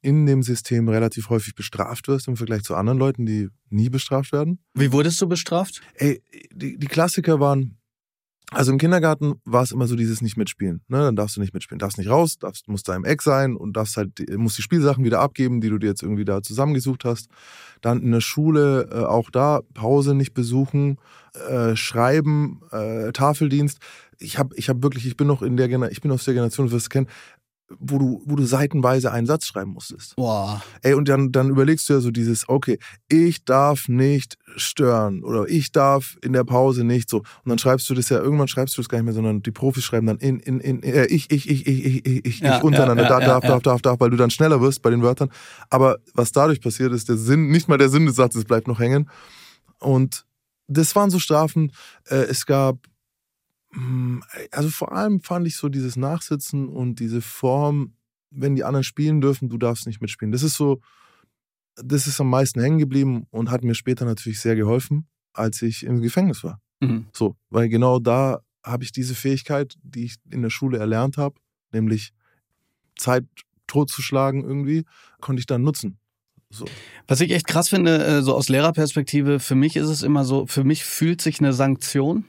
in 0.00 0.26
dem 0.26 0.42
System 0.42 0.88
relativ 0.88 1.30
häufig 1.30 1.54
bestraft 1.54 2.08
wirst 2.08 2.28
im 2.28 2.36
Vergleich 2.36 2.62
zu 2.62 2.74
anderen 2.74 2.98
Leuten, 2.98 3.24
die 3.24 3.48
nie 3.70 3.88
bestraft 3.88 4.32
werden. 4.32 4.58
Wie 4.74 4.92
wurdest 4.92 5.20
du 5.20 5.26
bestraft? 5.26 5.80
Ey, 5.94 6.22
die, 6.52 6.78
die 6.78 6.86
Klassiker 6.86 7.40
waren, 7.40 7.78
also 8.50 8.72
im 8.72 8.78
Kindergarten 8.78 9.34
war 9.44 9.62
es 9.62 9.72
immer 9.72 9.86
so 9.86 9.96
dieses 9.96 10.20
nicht 10.20 10.36
mitspielen. 10.36 10.82
Ne? 10.88 10.98
Dann 10.98 11.16
darfst 11.16 11.36
du 11.36 11.40
nicht 11.40 11.54
mitspielen, 11.54 11.78
darfst 11.78 11.98
nicht 11.98 12.10
raus, 12.10 12.38
darfst, 12.38 12.68
musst 12.68 12.88
da 12.88 12.94
im 12.94 13.04
Eck 13.04 13.22
sein 13.22 13.56
und 13.56 13.76
darfst 13.76 13.96
halt, 13.96 14.12
musst 14.36 14.58
die 14.58 14.62
Spielsachen 14.62 15.04
wieder 15.04 15.20
abgeben, 15.20 15.60
die 15.60 15.70
du 15.70 15.78
dir 15.78 15.88
jetzt 15.88 16.02
irgendwie 16.02 16.24
da 16.24 16.42
zusammengesucht 16.42 17.04
hast. 17.04 17.28
Dann 17.80 18.02
in 18.02 18.12
der 18.12 18.20
Schule 18.20 18.88
äh, 18.92 19.04
auch 19.04 19.30
da 19.30 19.60
Pause 19.72 20.14
nicht 20.14 20.34
besuchen, 20.34 20.98
äh, 21.48 21.74
schreiben, 21.74 22.60
äh, 22.70 23.12
Tafeldienst. 23.12 23.78
Ich 24.18 24.38
habe 24.38 24.54
ich 24.56 24.68
hab 24.68 24.82
wirklich, 24.82 25.06
ich 25.06 25.16
bin 25.16 25.26
noch 25.26 25.42
in 25.42 25.56
der 25.56 25.68
Generation, 25.68 25.92
ich 25.92 26.02
bin 26.02 26.12
aus 26.12 26.24
der 26.24 26.34
Generation, 26.34 26.66
du 26.66 26.72
wirst 26.72 26.86
es 26.86 26.90
kennen, 26.90 27.08
wo 27.78 27.98
du, 27.98 28.22
wo 28.26 28.36
du 28.36 28.44
seitenweise 28.44 29.10
einen 29.10 29.26
Satz 29.26 29.46
schreiben 29.46 29.72
musstest. 29.72 30.16
Boah. 30.16 30.62
Ey, 30.82 30.94
und 30.94 31.08
dann, 31.08 31.32
dann 31.32 31.48
überlegst 31.48 31.88
du 31.88 31.94
ja 31.94 32.00
so 32.00 32.10
dieses, 32.10 32.48
okay, 32.48 32.78
ich 33.08 33.44
darf 33.44 33.88
nicht 33.88 34.36
stören 34.56 35.24
oder 35.24 35.48
ich 35.48 35.72
darf 35.72 36.16
in 36.22 36.32
der 36.32 36.44
Pause 36.44 36.84
nicht 36.84 37.08
so. 37.08 37.18
Und 37.18 37.46
dann 37.46 37.58
schreibst 37.58 37.88
du 37.88 37.94
das 37.94 38.08
ja, 38.10 38.18
irgendwann 38.18 38.48
schreibst 38.48 38.76
du 38.76 38.82
das 38.82 38.88
gar 38.88 38.98
nicht 38.98 39.06
mehr, 39.06 39.14
sondern 39.14 39.42
die 39.42 39.50
Profis 39.50 39.84
schreiben 39.84 40.06
dann 40.06 40.18
in, 40.18 40.40
in, 40.40 40.60
in, 40.60 40.82
äh, 40.82 41.06
ich, 41.06 41.30
ich, 41.30 41.48
ich, 41.48 41.66
ich, 41.66 41.84
ich, 41.84 42.06
ich, 42.06 42.24
ich, 42.24 42.40
Ja, 42.40 42.58
ich 42.58 42.64
untereinander, 42.64 43.04
ja, 43.04 43.08
da, 43.08 43.20
ja, 43.20 43.26
darf, 43.26 43.44
ja. 43.44 43.50
darf, 43.50 43.62
darf, 43.62 43.82
darf, 43.82 44.00
weil 44.00 44.10
du 44.10 44.16
dann 44.16 44.30
schneller 44.30 44.60
wirst 44.60 44.82
bei 44.82 44.90
den 44.90 45.02
Wörtern. 45.02 45.30
Aber 45.70 45.98
was 46.12 46.32
dadurch 46.32 46.60
passiert 46.60 46.92
ist, 46.92 47.08
der 47.08 47.16
Sinn, 47.16 47.48
nicht 47.48 47.68
mal 47.68 47.78
der 47.78 47.88
Sinn 47.88 48.06
des 48.06 48.16
Satzes 48.16 48.44
bleibt 48.44 48.68
noch 48.68 48.78
hängen. 48.78 49.08
Und 49.80 50.24
das 50.66 50.94
waren 50.94 51.10
so 51.10 51.18
Strafen. 51.18 51.72
Äh, 52.08 52.16
es 52.24 52.46
gab, 52.46 52.78
also 54.50 54.70
vor 54.70 54.92
allem 54.92 55.20
fand 55.20 55.46
ich 55.46 55.56
so 55.56 55.68
dieses 55.68 55.96
Nachsitzen 55.96 56.68
und 56.68 57.00
diese 57.00 57.20
Form, 57.20 57.94
wenn 58.30 58.54
die 58.54 58.64
anderen 58.64 58.84
spielen 58.84 59.20
dürfen, 59.20 59.48
du 59.48 59.58
darfst 59.58 59.86
nicht 59.86 60.00
mitspielen. 60.00 60.32
Das 60.32 60.42
ist 60.42 60.56
so, 60.56 60.80
das 61.76 62.06
ist 62.06 62.20
am 62.20 62.30
meisten 62.30 62.60
hängen 62.60 62.78
geblieben 62.78 63.26
und 63.30 63.50
hat 63.50 63.64
mir 63.64 63.74
später 63.74 64.04
natürlich 64.04 64.40
sehr 64.40 64.56
geholfen, 64.56 65.08
als 65.32 65.60
ich 65.62 65.84
im 65.84 66.00
Gefängnis 66.00 66.44
war. 66.44 66.60
Mhm. 66.80 67.06
So, 67.12 67.36
weil 67.50 67.68
genau 67.68 67.98
da 67.98 68.40
habe 68.64 68.84
ich 68.84 68.92
diese 68.92 69.14
Fähigkeit, 69.14 69.74
die 69.82 70.04
ich 70.04 70.16
in 70.30 70.42
der 70.42 70.50
Schule 70.50 70.78
erlernt 70.78 71.16
habe, 71.16 71.36
nämlich 71.72 72.12
Zeit 72.96 73.24
totzuschlagen 73.66 74.44
irgendwie, 74.44 74.84
konnte 75.20 75.40
ich 75.40 75.46
dann 75.46 75.62
nutzen. 75.62 75.98
So. 76.50 76.66
Was 77.08 77.20
ich 77.20 77.32
echt 77.32 77.48
krass 77.48 77.70
finde, 77.70 78.04
äh, 78.04 78.22
so 78.22 78.34
aus 78.34 78.48
Lehrerperspektive, 78.48 79.40
für 79.40 79.56
mich 79.56 79.74
ist 79.74 79.88
es 79.88 80.02
immer 80.02 80.24
so, 80.24 80.46
für 80.46 80.62
mich 80.62 80.84
fühlt 80.84 81.20
sich 81.20 81.40
eine 81.40 81.52
Sanktion 81.52 82.24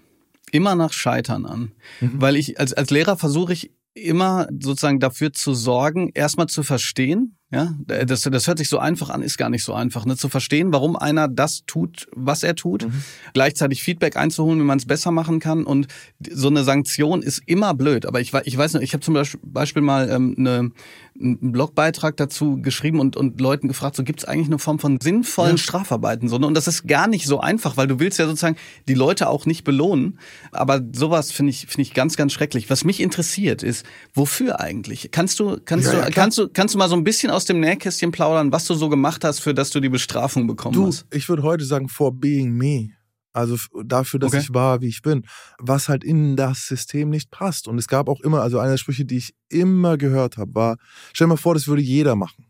immer 0.51 0.75
nach 0.75 0.93
Scheitern 0.93 1.45
an. 1.45 1.71
Mhm. 2.01 2.21
Weil 2.21 2.35
ich, 2.35 2.59
als, 2.59 2.73
als 2.73 2.89
Lehrer 2.89 3.17
versuche 3.17 3.53
ich 3.53 3.71
immer 3.93 4.47
sozusagen 4.51 4.99
dafür 4.99 5.33
zu 5.33 5.53
sorgen, 5.53 6.11
erstmal 6.13 6.47
zu 6.47 6.63
verstehen, 6.63 7.37
ja, 7.51 7.75
das, 7.85 8.21
das 8.23 8.47
hört 8.47 8.57
sich 8.57 8.69
so 8.69 8.79
einfach 8.79 9.09
an, 9.11 9.21
ist 9.21 9.37
gar 9.37 9.49
nicht 9.49 9.63
so 9.63 9.73
einfach, 9.73 10.05
ne, 10.05 10.17
zu 10.17 10.29
verstehen, 10.29 10.73
warum 10.73 10.95
einer 10.95 11.27
das 11.27 11.63
tut, 11.67 12.07
was 12.15 12.43
er 12.43 12.55
tut, 12.55 12.85
Mhm. 12.85 13.03
gleichzeitig 13.33 13.83
Feedback 13.83 14.17
einzuholen, 14.17 14.59
wie 14.59 14.63
man 14.63 14.77
es 14.79 14.85
besser 14.85 15.11
machen 15.11 15.39
kann 15.39 15.63
und 15.63 15.87
so 16.29 16.47
eine 16.47 16.63
Sanktion 16.63 17.21
ist 17.21 17.41
immer 17.45 17.73
blöd, 17.75 18.05
aber 18.07 18.19
ich, 18.19 18.33
ich 18.45 18.57
weiß 18.57 18.73
nicht, 18.73 18.83
ich 18.83 18.93
habe 18.93 19.01
zum 19.03 19.13
Beispiel, 19.43 19.81
mal 19.83 20.09
ähm, 20.09 20.35
eine, 20.37 20.71
einen 21.19 21.51
Blogbeitrag 21.51 22.17
dazu 22.17 22.59
geschrieben 22.61 22.99
und, 22.99 23.15
und 23.15 23.39
Leuten 23.39 23.67
gefragt, 23.67 23.95
so 23.95 24.03
gibt 24.03 24.19
es 24.21 24.25
eigentlich 24.25 24.47
eine 24.47 24.59
Form 24.59 24.79
von 24.79 24.99
sinnvollen 24.99 25.57
Ja. 25.57 25.63
Strafarbeiten, 25.63 26.27
so, 26.27 26.39
ne? 26.39 26.47
und 26.47 26.55
das 26.55 26.67
ist 26.67 26.87
gar 26.87 27.07
nicht 27.07 27.25
so 27.27 27.39
einfach, 27.39 27.77
weil 27.77 27.87
du 27.87 27.99
willst 27.99 28.17
ja 28.19 28.25
sozusagen 28.25 28.57
die 28.87 28.95
Leute 28.95 29.29
auch 29.29 29.45
nicht 29.45 29.63
belohnen, 29.63 30.19
aber 30.51 30.81
sowas 30.93 31.31
finde 31.31 31.51
ich, 31.51 31.67
finde 31.67 31.83
ich 31.83 31.93
ganz, 31.93 32.17
ganz 32.17 32.33
schrecklich. 32.33 32.69
Was 32.71 32.83
mich 32.83 32.99
interessiert 33.01 33.61
ist, 33.63 33.85
wofür 34.15 34.59
eigentlich? 34.59 35.09
Kannst 35.11 35.39
du, 35.39 35.59
kannst 35.63 35.85
Ja, 35.87 35.93
du, 35.93 35.99
ja, 35.99 36.09
kannst 36.09 36.37
du, 36.39 36.49
kannst 36.49 36.73
du 36.73 36.79
mal 36.79 36.89
so 36.89 36.95
ein 36.95 37.03
bisschen 37.03 37.31
aus 37.35 37.45
dem 37.45 37.59
Nähkästchen 37.59 38.11
plaudern, 38.11 38.51
was 38.51 38.65
du 38.65 38.73
so 38.73 38.89
gemacht 38.89 39.23
hast, 39.23 39.39
für 39.39 39.53
das 39.53 39.69
du 39.69 39.79
die 39.79 39.89
Bestrafung 39.89 40.47
bekommen 40.47 40.73
Du, 40.73 40.87
hast? 40.87 41.05
ich 41.11 41.27
würde 41.29 41.43
heute 41.43 41.65
sagen, 41.65 41.89
for 41.89 42.11
being 42.13 42.53
me. 42.53 42.89
Also 43.33 43.57
dafür, 43.83 44.19
dass 44.21 44.31
Okay. 44.33 44.41
ich 44.41 44.53
war, 44.53 44.79
wie 44.81 44.87
ich 44.87 45.01
bin. 45.01 45.25
Was 45.59 45.89
halt 45.89 46.05
in 46.05 46.37
das 46.37 46.67
System 46.67 47.09
nicht 47.09 47.31
passt. 47.31 47.67
Und 47.67 47.77
es 47.77 47.87
gab 47.89 48.07
auch 48.07 48.21
immer, 48.21 48.41
also 48.41 48.59
einer 48.59 48.71
der 48.71 48.77
Sprüche, 48.77 49.03
die 49.03 49.17
ich 49.17 49.33
immer 49.49 49.97
gehört 49.97 50.37
habe, 50.37 50.55
war, 50.55 50.77
stell 51.13 51.25
dir 51.27 51.29
mal 51.33 51.37
vor, 51.37 51.53
das 51.53 51.67
würde 51.67 51.81
jeder 51.81 52.15
machen. 52.15 52.45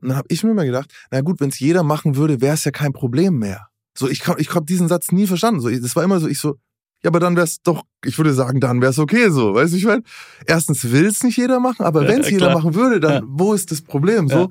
Und 0.00 0.08
dann 0.08 0.16
habe 0.18 0.26
ich 0.28 0.42
mir 0.42 0.50
immer 0.50 0.64
gedacht, 0.64 0.92
na 1.12 1.20
gut, 1.20 1.38
wenn 1.38 1.50
es 1.50 1.60
jeder 1.60 1.84
machen 1.84 2.16
würde, 2.16 2.40
wäre 2.40 2.54
es 2.54 2.64
ja 2.64 2.72
kein 2.72 2.92
Problem 2.92 3.38
mehr. 3.38 3.68
So, 3.96 4.08
ich 4.08 4.26
habe 4.26 4.40
ich 4.40 4.52
hab 4.52 4.66
diesen 4.66 4.88
Satz 4.88 5.12
nie 5.12 5.28
verstanden. 5.28 5.60
So, 5.60 5.70
das 5.70 5.94
war 5.94 6.02
immer 6.02 6.18
so, 6.18 6.26
ich 6.26 6.40
so, 6.40 6.56
ja, 7.02 7.10
aber 7.10 7.20
dann 7.20 7.36
wäre 7.36 7.44
es 7.46 7.62
doch, 7.62 7.84
ich 8.04 8.16
würde 8.18 8.32
sagen, 8.34 8.60
dann 8.60 8.80
wäre 8.80 8.90
es 8.90 8.98
okay 8.98 9.30
so. 9.30 9.54
Weißt 9.54 9.72
du, 9.72 9.76
ich 9.76 9.84
meine, 9.84 10.02
erstens 10.46 10.90
will 10.90 11.06
es 11.06 11.22
nicht 11.22 11.36
jeder 11.36 11.60
machen, 11.60 11.84
aber 11.84 12.02
Ja, 12.02 12.08
wenn 12.08 12.20
es 12.22 12.30
jeder 12.30 12.52
machen 12.54 12.74
würde, 12.74 13.00
dann 13.00 13.12
Ja. 13.12 13.22
wo 13.26 13.52
ist 13.54 13.70
das 13.70 13.80
Problem? 13.82 14.28
So. 14.28 14.36
Ja. 14.36 14.48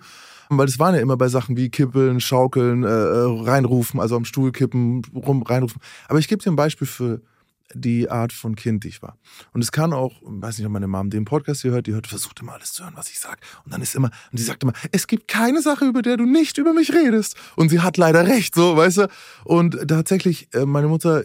Weil 0.50 0.66
das 0.66 0.80
waren 0.80 0.96
ja 0.96 1.02
immer 1.02 1.18
bei 1.18 1.28
Sachen 1.28 1.58
wie 1.58 1.70
Kippeln, 1.70 2.22
Schaukeln, 2.22 2.84
äh, 2.84 2.88
äh, 2.88 3.42
reinrufen, 3.44 4.00
also 4.00 4.16
am 4.16 4.24
Stuhl 4.24 4.54
kippen, 4.54 5.02
rum 5.14 5.44
reinrufen. 5.44 5.82
Aber 6.08 6.20
ich 6.20 6.30
gebe 6.30 6.42
dir 6.42 6.50
ein 6.52 6.56
Beispiel 6.56 6.88
für 6.88 7.22
die 7.74 8.10
Art 8.10 8.32
von 8.32 8.56
Kind, 8.56 8.86
die 8.86 8.88
ich 8.88 9.02
war. 9.02 9.18
Und 9.52 9.62
es 9.62 9.74
kann 9.74 9.92
auch, 9.92 10.22
weiß 10.24 10.58
nicht, 10.58 10.66
ob 10.66 10.72
meine 10.72 10.88
Mom 10.88 11.10
den 11.10 11.26
Podcast 11.26 11.64
hier 11.64 11.72
hört, 11.72 11.86
die 11.86 11.94
hört, 11.94 12.08
versucht 12.08 12.40
immer 12.40 12.54
alles 12.54 12.72
zu 12.72 12.86
hören, 12.86 12.94
was 12.96 13.10
ich 13.10 13.20
sage. 13.20 13.40
Und 13.66 13.74
dann 13.74 13.82
ist 13.82 13.94
immer, 13.94 14.10
und 14.32 14.38
sie 14.38 14.46
sagt 14.46 14.64
immer, 14.64 14.72
es 14.94 15.06
gibt 15.08 15.28
keine 15.28 15.62
Sache, 15.62 15.84
über 15.86 16.02
der 16.02 16.16
du 16.16 16.24
nicht 16.24 16.58
über 16.58 16.72
mich 16.72 16.94
redest. 16.94 17.36
Und 17.58 17.68
sie 17.68 17.82
hat 17.82 17.98
leider 17.98 18.26
recht, 18.26 18.56
so, 18.56 18.78
weißt 18.78 19.00
du? 19.00 19.08
Und 19.44 19.86
tatsächlich, 19.90 20.48
äh, 20.54 20.66
meine 20.66 20.88
Mutter, 20.88 21.24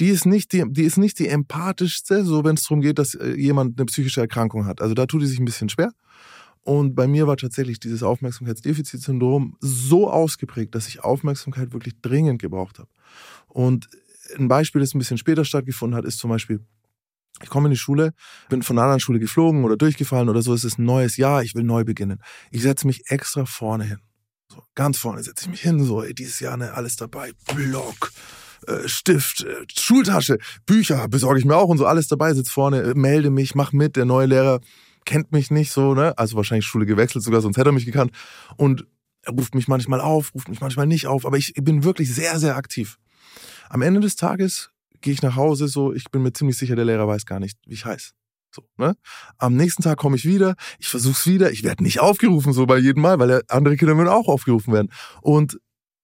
die 0.00 0.08
ist 0.08 0.26
nicht 0.26 0.52
die, 0.52 0.64
die 0.68 0.84
ist 0.84 0.98
nicht 0.98 1.18
die 1.18 1.28
empathischste, 1.28 2.24
so 2.24 2.44
wenn 2.44 2.54
es 2.54 2.62
darum 2.62 2.80
geht, 2.80 2.98
dass 2.98 3.14
äh, 3.14 3.34
jemand 3.34 3.78
eine 3.78 3.86
psychische 3.86 4.20
Erkrankung 4.20 4.66
hat. 4.66 4.80
Also 4.80 4.94
da 4.94 5.06
tut 5.06 5.22
die 5.22 5.26
sich 5.26 5.38
ein 5.38 5.44
bisschen 5.44 5.68
schwer. 5.68 5.92
Und 6.62 6.94
bei 6.94 7.06
mir 7.06 7.26
war 7.26 7.36
tatsächlich 7.36 7.80
dieses 7.80 8.02
Aufmerksamkeitsdefizitsyndrom 8.02 9.56
so 9.60 10.10
ausgeprägt, 10.10 10.74
dass 10.74 10.86
ich 10.86 11.02
Aufmerksamkeit 11.02 11.72
wirklich 11.72 12.00
dringend 12.02 12.42
gebraucht 12.42 12.78
habe. 12.78 12.90
Und 13.46 13.88
ein 14.36 14.48
Beispiel, 14.48 14.80
das 14.80 14.94
ein 14.94 14.98
bisschen 14.98 15.16
später 15.16 15.44
stattgefunden 15.44 15.96
hat, 15.96 16.04
ist 16.04 16.18
zum 16.18 16.28
Beispiel, 16.28 16.60
ich 17.42 17.48
komme 17.48 17.68
in 17.68 17.70
die 17.70 17.78
Schule, 17.78 18.12
bin 18.48 18.62
von 18.62 18.76
einer 18.76 18.84
anderen 18.84 19.00
Schule 19.00 19.18
geflogen 19.18 19.64
oder 19.64 19.76
durchgefallen 19.76 20.28
oder 20.28 20.42
so, 20.42 20.52
es 20.52 20.64
ist 20.64 20.78
ein 20.78 20.84
neues 20.84 21.16
Jahr, 21.16 21.42
ich 21.42 21.54
will 21.54 21.62
neu 21.62 21.84
beginnen. 21.84 22.20
Ich 22.50 22.62
setze 22.62 22.86
mich 22.86 23.10
extra 23.10 23.46
vorne 23.46 23.84
hin. 23.84 24.00
So, 24.52 24.62
ganz 24.74 24.98
vorne 24.98 25.22
setze 25.22 25.44
ich 25.44 25.50
mich 25.50 25.60
hin, 25.60 25.82
so, 25.84 26.02
ey, 26.02 26.14
dieses 26.14 26.40
Jahr 26.40 26.56
ne, 26.56 26.72
alles 26.74 26.96
dabei, 26.96 27.32
Block, 27.54 28.12
Stift, 28.86 29.44
äh, 29.44 29.64
Schultasche, 29.76 30.38
Bücher 30.66 31.08
besorge 31.08 31.38
ich 31.38 31.44
mir 31.44 31.56
auch 31.56 31.68
und 31.68 31.78
so 31.78 31.86
alles 31.86 32.08
dabei, 32.08 32.34
sitze 32.34 32.52
vorne, 32.52 32.82
äh, 32.82 32.94
melde 32.94 33.30
mich, 33.30 33.54
mach 33.54 33.72
mit, 33.72 33.96
der 33.96 34.04
neue 34.04 34.26
Lehrer 34.26 34.60
kennt 35.04 35.32
mich 35.32 35.50
nicht 35.50 35.72
so, 35.72 35.94
ne? 35.94 36.16
Also 36.18 36.36
wahrscheinlich 36.36 36.66
Schule 36.66 36.84
gewechselt 36.84 37.24
sogar, 37.24 37.40
sonst 37.40 37.56
hätte 37.56 37.70
er 37.70 37.72
mich 37.72 37.86
gekannt. 37.86 38.12
Und 38.56 38.86
er 39.22 39.32
ruft 39.32 39.54
mich 39.54 39.66
manchmal 39.66 40.00
auf, 40.00 40.34
ruft 40.34 40.48
mich 40.48 40.60
manchmal 40.60 40.86
nicht 40.86 41.06
auf, 41.06 41.24
aber 41.24 41.38
ich 41.38 41.54
bin 41.54 41.82
wirklich 41.82 42.14
sehr, 42.14 42.38
sehr 42.38 42.56
aktiv. 42.56 42.98
Am 43.70 43.82
Ende 43.82 44.00
des 44.00 44.16
Tages 44.16 44.70
gehe 45.00 45.14
ich 45.14 45.22
nach 45.22 45.36
Hause, 45.36 45.68
so, 45.68 45.94
ich 45.94 46.10
bin 46.10 46.22
mir 46.22 46.32
ziemlich 46.32 46.58
sicher, 46.58 46.76
der 46.76 46.84
Lehrer 46.84 47.08
weiß 47.08 47.24
gar 47.24 47.40
nicht, 47.40 47.58
wie 47.66 47.74
ich 47.74 47.86
heiße. 47.86 48.12
So, 48.50 48.62
ne? 48.76 48.96
Am 49.38 49.56
nächsten 49.56 49.82
Tag 49.82 49.98
komme 49.98 50.16
ich 50.16 50.24
wieder, 50.24 50.56
ich 50.78 50.88
versuch's 50.88 51.26
wieder, 51.26 51.52
ich 51.52 51.64
werde 51.64 51.82
nicht 51.82 52.00
aufgerufen, 52.00 52.52
so 52.52 52.66
bei 52.66 52.78
jedem 52.78 53.02
Mal, 53.02 53.18
weil 53.18 53.42
andere 53.48 53.76
Kinder 53.76 53.96
würden 53.96 54.08
auch 54.08 54.28
aufgerufen 54.28 54.72
werden. 54.72 54.92
Und 55.22 55.58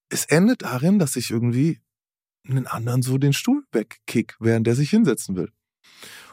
es 0.09 0.25
endet 0.25 0.61
darin, 0.63 0.99
dass 0.99 1.15
ich 1.15 1.31
irgendwie 1.31 1.79
einen 2.47 2.67
anderen 2.67 3.01
so 3.01 3.17
den 3.17 3.33
Stuhl 3.33 3.63
wegkick, 3.71 4.35
während 4.39 4.67
der 4.67 4.75
sich 4.75 4.89
hinsetzen 4.89 5.35
will. 5.35 5.49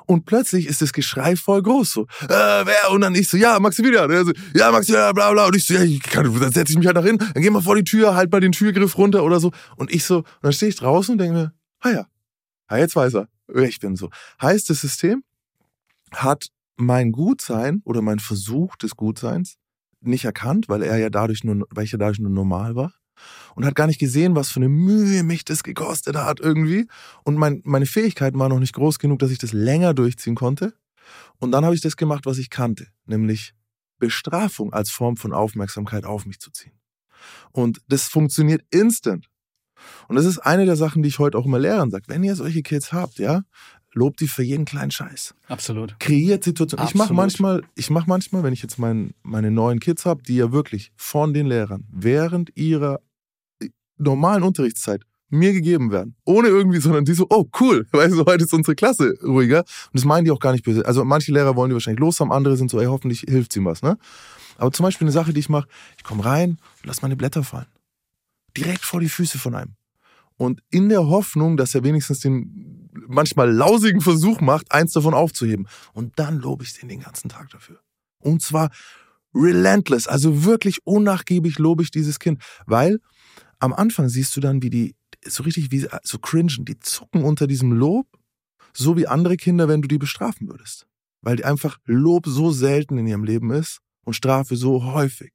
Und 0.07 0.27
plötzlich 0.27 0.66
ist 0.66 0.83
das 0.83 0.92
Geschrei 0.92 1.37
voll 1.37 1.62
groß, 1.62 1.90
so, 1.90 2.03
äh, 2.25 2.29
wer? 2.29 2.90
Und 2.90 3.03
dann 3.03 3.14
ich 3.14 3.29
so, 3.29 3.37
ja, 3.37 3.59
Maximilian. 3.61 4.11
Und 4.11 4.27
so, 4.27 4.33
ja, 4.55 4.70
Maximilian, 4.70 5.14
bla, 5.14 5.31
bla. 5.33 5.46
Und 5.46 5.57
ich 5.57 5.64
so, 5.64 5.75
ja, 5.75 5.83
ich 5.83 6.03
kann, 6.03 6.25
dann 6.40 6.53
setze 6.53 6.72
ich 6.72 6.79
mich 6.79 6.87
halt 6.87 6.96
nach 6.96 7.05
hin, 7.05 7.18
dann 7.18 7.42
geh 7.42 7.51
mal 7.51 7.62
vor 7.62 7.77
die 7.77 7.85
Tür, 7.85 8.14
halt 8.14 8.31
mal 8.33 8.40
den 8.40 8.53
Türgriff 8.53 8.98
runter 8.98 9.22
oder 9.22 9.40
so. 9.40 9.53
Und 9.77 9.92
ich 9.92 10.05
so, 10.05 10.18
und 10.18 10.27
dann 10.42 10.53
stehe 10.53 10.70
ich 10.70 10.77
draußen 10.77 11.12
und 11.12 11.18
denke 11.18 11.35
mir, 11.35 11.53
ah 11.81 11.90
ja, 11.90 12.07
ah, 12.66 12.79
jetzt 12.79 12.96
weiß 12.96 13.14
er, 13.14 13.29
wer 13.46 13.68
ich 13.68 13.79
bin 13.79 13.96
so. 13.96 14.11
Heißt, 14.40 14.68
das 14.70 14.81
System 14.81 15.22
hat 16.12 16.48
mein 16.77 17.12
Gutsein 17.12 17.81
oder 17.85 18.03
mein 18.03 18.18
Versuch 18.18 18.77
des 18.77 18.96
Gutseins 18.96 19.57
nicht 20.01 20.25
erkannt, 20.25 20.68
weil 20.68 20.83
er 20.83 20.98
ja 20.98 21.11
dadurch 21.11 21.44
nur, 21.44 21.66
weil 21.70 21.85
ich 21.85 21.92
ja 21.92 21.98
dadurch 21.98 22.18
nur 22.18 22.31
normal 22.31 22.75
war 22.75 22.92
und 23.55 23.64
hat 23.64 23.75
gar 23.75 23.87
nicht 23.87 24.01
gesehen, 24.01 24.35
was 24.35 24.51
für 24.51 24.61
eine 24.61 24.68
Mühe 24.68 25.22
mich 25.22 25.44
das 25.44 25.62
gekostet 25.62 26.16
hat 26.16 26.40
irgendwie. 26.40 26.87
Und 27.25 27.37
mein, 27.37 27.61
meine 27.64 27.87
Fähigkeiten 27.87 28.38
waren 28.38 28.51
noch 28.51 28.59
nicht 28.59 28.75
groß 28.75 28.98
genug, 28.98 29.18
dass 29.18 29.31
ich 29.31 29.38
das 29.38 29.53
länger 29.53 29.94
durchziehen 29.94 30.35
konnte. 30.35 30.75
Und 31.38 31.53
dann 31.53 31.64
habe 31.64 31.75
ich 31.75 31.81
das 31.81 31.96
gemacht, 31.96 32.27
was 32.27 32.38
ich 32.38 32.51
kannte, 32.51 32.87
nämlich 33.07 33.55
Bestrafung 33.98 34.72
als 34.72 34.90
Form 34.90 35.16
von 35.16 35.33
Aufmerksamkeit 35.33 36.05
auf 36.05 36.27
mich 36.27 36.40
zu 36.40 36.51
ziehen. 36.51 36.72
Und 37.53 37.81
das 37.88 38.09
funktioniert 38.09 38.62
instant. 38.70 39.29
Und 40.09 40.16
das 40.16 40.25
ist 40.25 40.38
eine 40.38 40.64
der 40.64 40.77
Sachen, 40.77 41.03
die 41.03 41.09
ich 41.09 41.18
heute 41.18 41.38
auch 41.38 41.46
immer 41.46 41.59
Lehrern 41.59 41.90
sage. 41.90 42.05
Wenn 42.09 42.22
ihr 42.22 42.37
solche 42.37 42.62
Kids 42.62 42.92
habt, 42.92 43.18
ja, 43.18 43.42
lobt 43.95 44.21
die 44.21 44.29
für 44.29 44.43
jeden 44.43 44.65
kleinen 44.65 44.91
Scheiß. 44.91 45.35
Absolut. 45.49 45.99
Kreiert 45.99 46.45
Situationen. 46.45 46.87
Ich 46.87 46.95
mache 46.95 47.13
manchmal, 47.13 47.63
ich 47.75 47.91
mache 47.91 48.09
manchmal, 48.09 48.43
wenn 48.43 48.53
ich 48.53 48.63
jetzt 48.63 48.79
mein, 48.79 49.15
meine 49.23 49.51
neuen 49.51 49.81
Kids 49.81 50.07
habe, 50.07 50.23
die 50.23 50.37
ja 50.37 50.53
wirklich 50.53 50.93
von 50.97 51.35
den 51.35 51.47
Lehrern 51.47 51.85
während 51.91 52.57
ihrer 52.57 53.01
normalen 53.99 54.43
Unterrichtszeit 54.43 55.03
mir 55.29 55.53
gegeben 55.53 55.91
werden. 55.91 56.15
Ohne 56.25 56.49
irgendwie, 56.49 56.79
sondern 56.79 57.05
die 57.05 57.15
so, 57.15 57.27
oh 57.31 57.47
cool, 57.61 57.87
weißt 57.93 58.15
du, 58.15 58.25
heute 58.27 58.45
ist 58.45 58.53
unsere 58.53 58.75
Klasse 58.75 59.15
ruhiger. 59.23 59.61
Und 59.61 59.95
das 59.95 60.05
meinen 60.05 60.25
die 60.25 60.31
auch 60.31 60.41
gar 60.41 60.53
nicht 60.53 60.65
böse. 60.65 60.85
Also 60.85 61.05
manche 61.05 61.33
Lehrer 61.33 61.57
wollen 61.57 61.71
die 61.71 61.75
wahrscheinlich 61.75 62.01
los 62.01 62.21
haben, 62.21 62.33
andere 62.33 62.57
sind 62.57 62.71
so, 62.71 62.81
ey, 62.81 62.87
hoffentlich 62.87 63.21
hilft 63.21 63.57
ihm 63.57 63.65
was, 63.65 63.83
ne? 63.83 63.99
Aber 64.59 64.71
zum 64.71 64.85
Beispiel 64.85 65.07
eine 65.07 65.13
Sache, 65.13 65.33
die 65.33 65.41
ich 65.41 65.49
mache, 65.49 65.67
ich 65.97 66.05
komme 66.05 66.25
rein 66.25 66.51
und 66.51 66.85
lass 66.85 67.01
meine 67.01 67.17
Blätter 67.17 67.43
fallen. 67.43 67.67
Direkt 68.57 68.85
vor 68.85 69.01
die 69.01 69.09
Füße 69.09 69.39
von 69.39 69.55
einem. 69.55 69.73
Und 70.37 70.63
in 70.71 70.91
der 70.91 71.07
Hoffnung, 71.07 71.57
dass 71.57 71.75
er 71.75 71.83
wenigstens 71.83 72.21
den 72.21 72.82
manchmal 72.93 73.51
lausigen 73.51 74.01
Versuch 74.01 74.41
macht, 74.41 74.73
eins 74.73 74.93
davon 74.93 75.15
aufzuheben. 75.15 75.67
Und 75.93 76.19
dann 76.19 76.39
lobe 76.39 76.65
ich 76.65 76.79
den 76.79 76.89
den 76.89 77.01
ganzen 77.01 77.29
Tag 77.29 77.51
dafür. 77.51 77.81
Und 78.19 78.43
zwar 78.43 78.71
relentless, 79.35 80.07
also 80.07 80.45
wirklich 80.45 80.87
unnachgiebig 80.87 81.59
lobe 81.59 81.83
ich 81.83 81.91
dieses 81.91 82.19
Kind, 82.19 82.43
weil 82.67 83.01
am 83.59 83.73
Anfang 83.73 84.09
siehst 84.09 84.37
du 84.37 84.41
dann, 84.41 84.63
wie 84.63 84.71
die 84.71 84.95
so 85.25 85.43
richtig 85.43 85.71
wie 85.71 85.87
so 86.03 86.19
cringen, 86.19 86.65
die 86.65 86.79
zucken 86.81 87.25
unter 87.25 87.47
diesem 87.47 87.73
Lob, 87.73 88.07
so 88.75 88.97
wie 88.97 89.07
andere 89.07 89.37
Kinder, 89.37 89.69
wenn 89.69 89.83
du 89.83 89.89
die 89.89 89.99
bestrafen 89.99 90.49
würdest, 90.49 90.87
weil 91.23 91.37
die 91.37 91.45
einfach 91.45 91.79
Lob 91.85 92.27
so 92.27 92.51
selten 92.51 92.99
in 92.99 93.07
ihrem 93.07 93.25
Leben 93.25 93.51
ist 93.51 93.79
und 94.05 94.15
Strafe 94.15 94.57
so 94.57 94.85
häufig. 94.85 95.33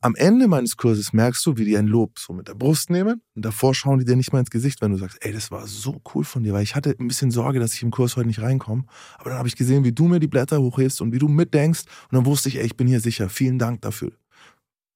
Am 0.00 0.14
Ende 0.14 0.46
meines 0.46 0.76
Kurses 0.76 1.12
merkst 1.12 1.44
du, 1.46 1.56
wie 1.56 1.64
die 1.64 1.76
ein 1.76 1.86
Lob 1.86 2.18
so 2.18 2.32
mit 2.32 2.48
der 2.48 2.54
Brust 2.54 2.90
nehmen 2.90 3.22
und 3.34 3.44
davor 3.44 3.74
schauen 3.74 3.98
die 3.98 4.04
dir 4.04 4.16
nicht 4.16 4.32
mal 4.32 4.40
ins 4.40 4.50
Gesicht, 4.50 4.82
wenn 4.82 4.92
du 4.92 4.98
sagst, 4.98 5.18
ey, 5.20 5.32
das 5.32 5.50
war 5.50 5.66
so 5.66 6.00
cool 6.14 6.24
von 6.24 6.42
dir, 6.42 6.52
weil 6.52 6.62
ich 6.62 6.74
hatte 6.74 6.94
ein 6.98 7.08
bisschen 7.08 7.30
Sorge, 7.30 7.60
dass 7.60 7.74
ich 7.74 7.82
im 7.82 7.90
Kurs 7.90 8.16
heute 8.16 8.28
nicht 8.28 8.40
reinkomme. 8.40 8.84
Aber 9.18 9.30
dann 9.30 9.38
habe 9.38 9.48
ich 9.48 9.56
gesehen, 9.56 9.84
wie 9.84 9.92
du 9.92 10.06
mir 10.06 10.20
die 10.20 10.28
Blätter 10.28 10.60
hochhebst 10.60 11.00
und 11.00 11.12
wie 11.12 11.18
du 11.18 11.28
mitdenkst 11.28 11.84
und 12.10 12.16
dann 12.16 12.26
wusste 12.26 12.48
ich, 12.48 12.56
ey, 12.56 12.66
ich 12.66 12.76
bin 12.76 12.86
hier 12.86 13.00
sicher. 13.00 13.28
Vielen 13.28 13.58
Dank 13.58 13.80
dafür. 13.82 14.12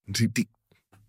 Die, 0.06 0.28
die 0.28 0.48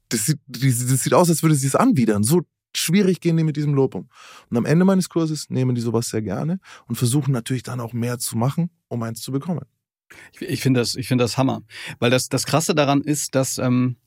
das 0.10 0.26
sieht, 0.26 0.39
das 0.47 1.04
sieht 1.04 1.13
aus, 1.13 1.30
als 1.30 1.41
würde 1.41 1.56
sie 1.56 1.67
es 1.67 1.76
anwidern. 1.76 2.24
So 2.24 2.41
schwierig 2.76 3.21
gehen 3.21 3.38
die 3.38 3.43
mit 3.43 3.58
diesem 3.58 3.74
Lob 3.74 3.95
um. 3.95 4.10
Und 4.50 4.58
am 4.58 4.65
Ende 4.65 4.86
meines 4.86 5.10
Kurses 5.10 5.50
nehmen 5.50 5.76
die 5.76 5.82
sowas 5.82 6.10
sehr 6.10 6.21
gerne 6.21 6.60
und 6.88 6.95
versuchen 6.95 7.32
natürlich 7.32 7.63
dann 7.63 7.80
auch 7.80 7.93
mehr 7.93 8.19
zu 8.19 8.38
machen, 8.38 8.69
um 8.88 9.04
eins 9.04 9.21
zu 9.21 9.32
bekommen. 9.32 9.65
Ich, 10.34 10.41
ich 10.41 10.62
finde 10.62 10.80
das, 10.80 10.95
ich 10.95 11.08
finde 11.08 11.24
das 11.24 11.38
Hammer, 11.38 11.62
weil 12.00 12.12
das 12.12 12.30
das 12.30 12.45
Krasse 12.45 12.76
daran 12.76 13.02
ist, 13.02 13.36
dass 13.36 13.58
ähm, 13.58 13.97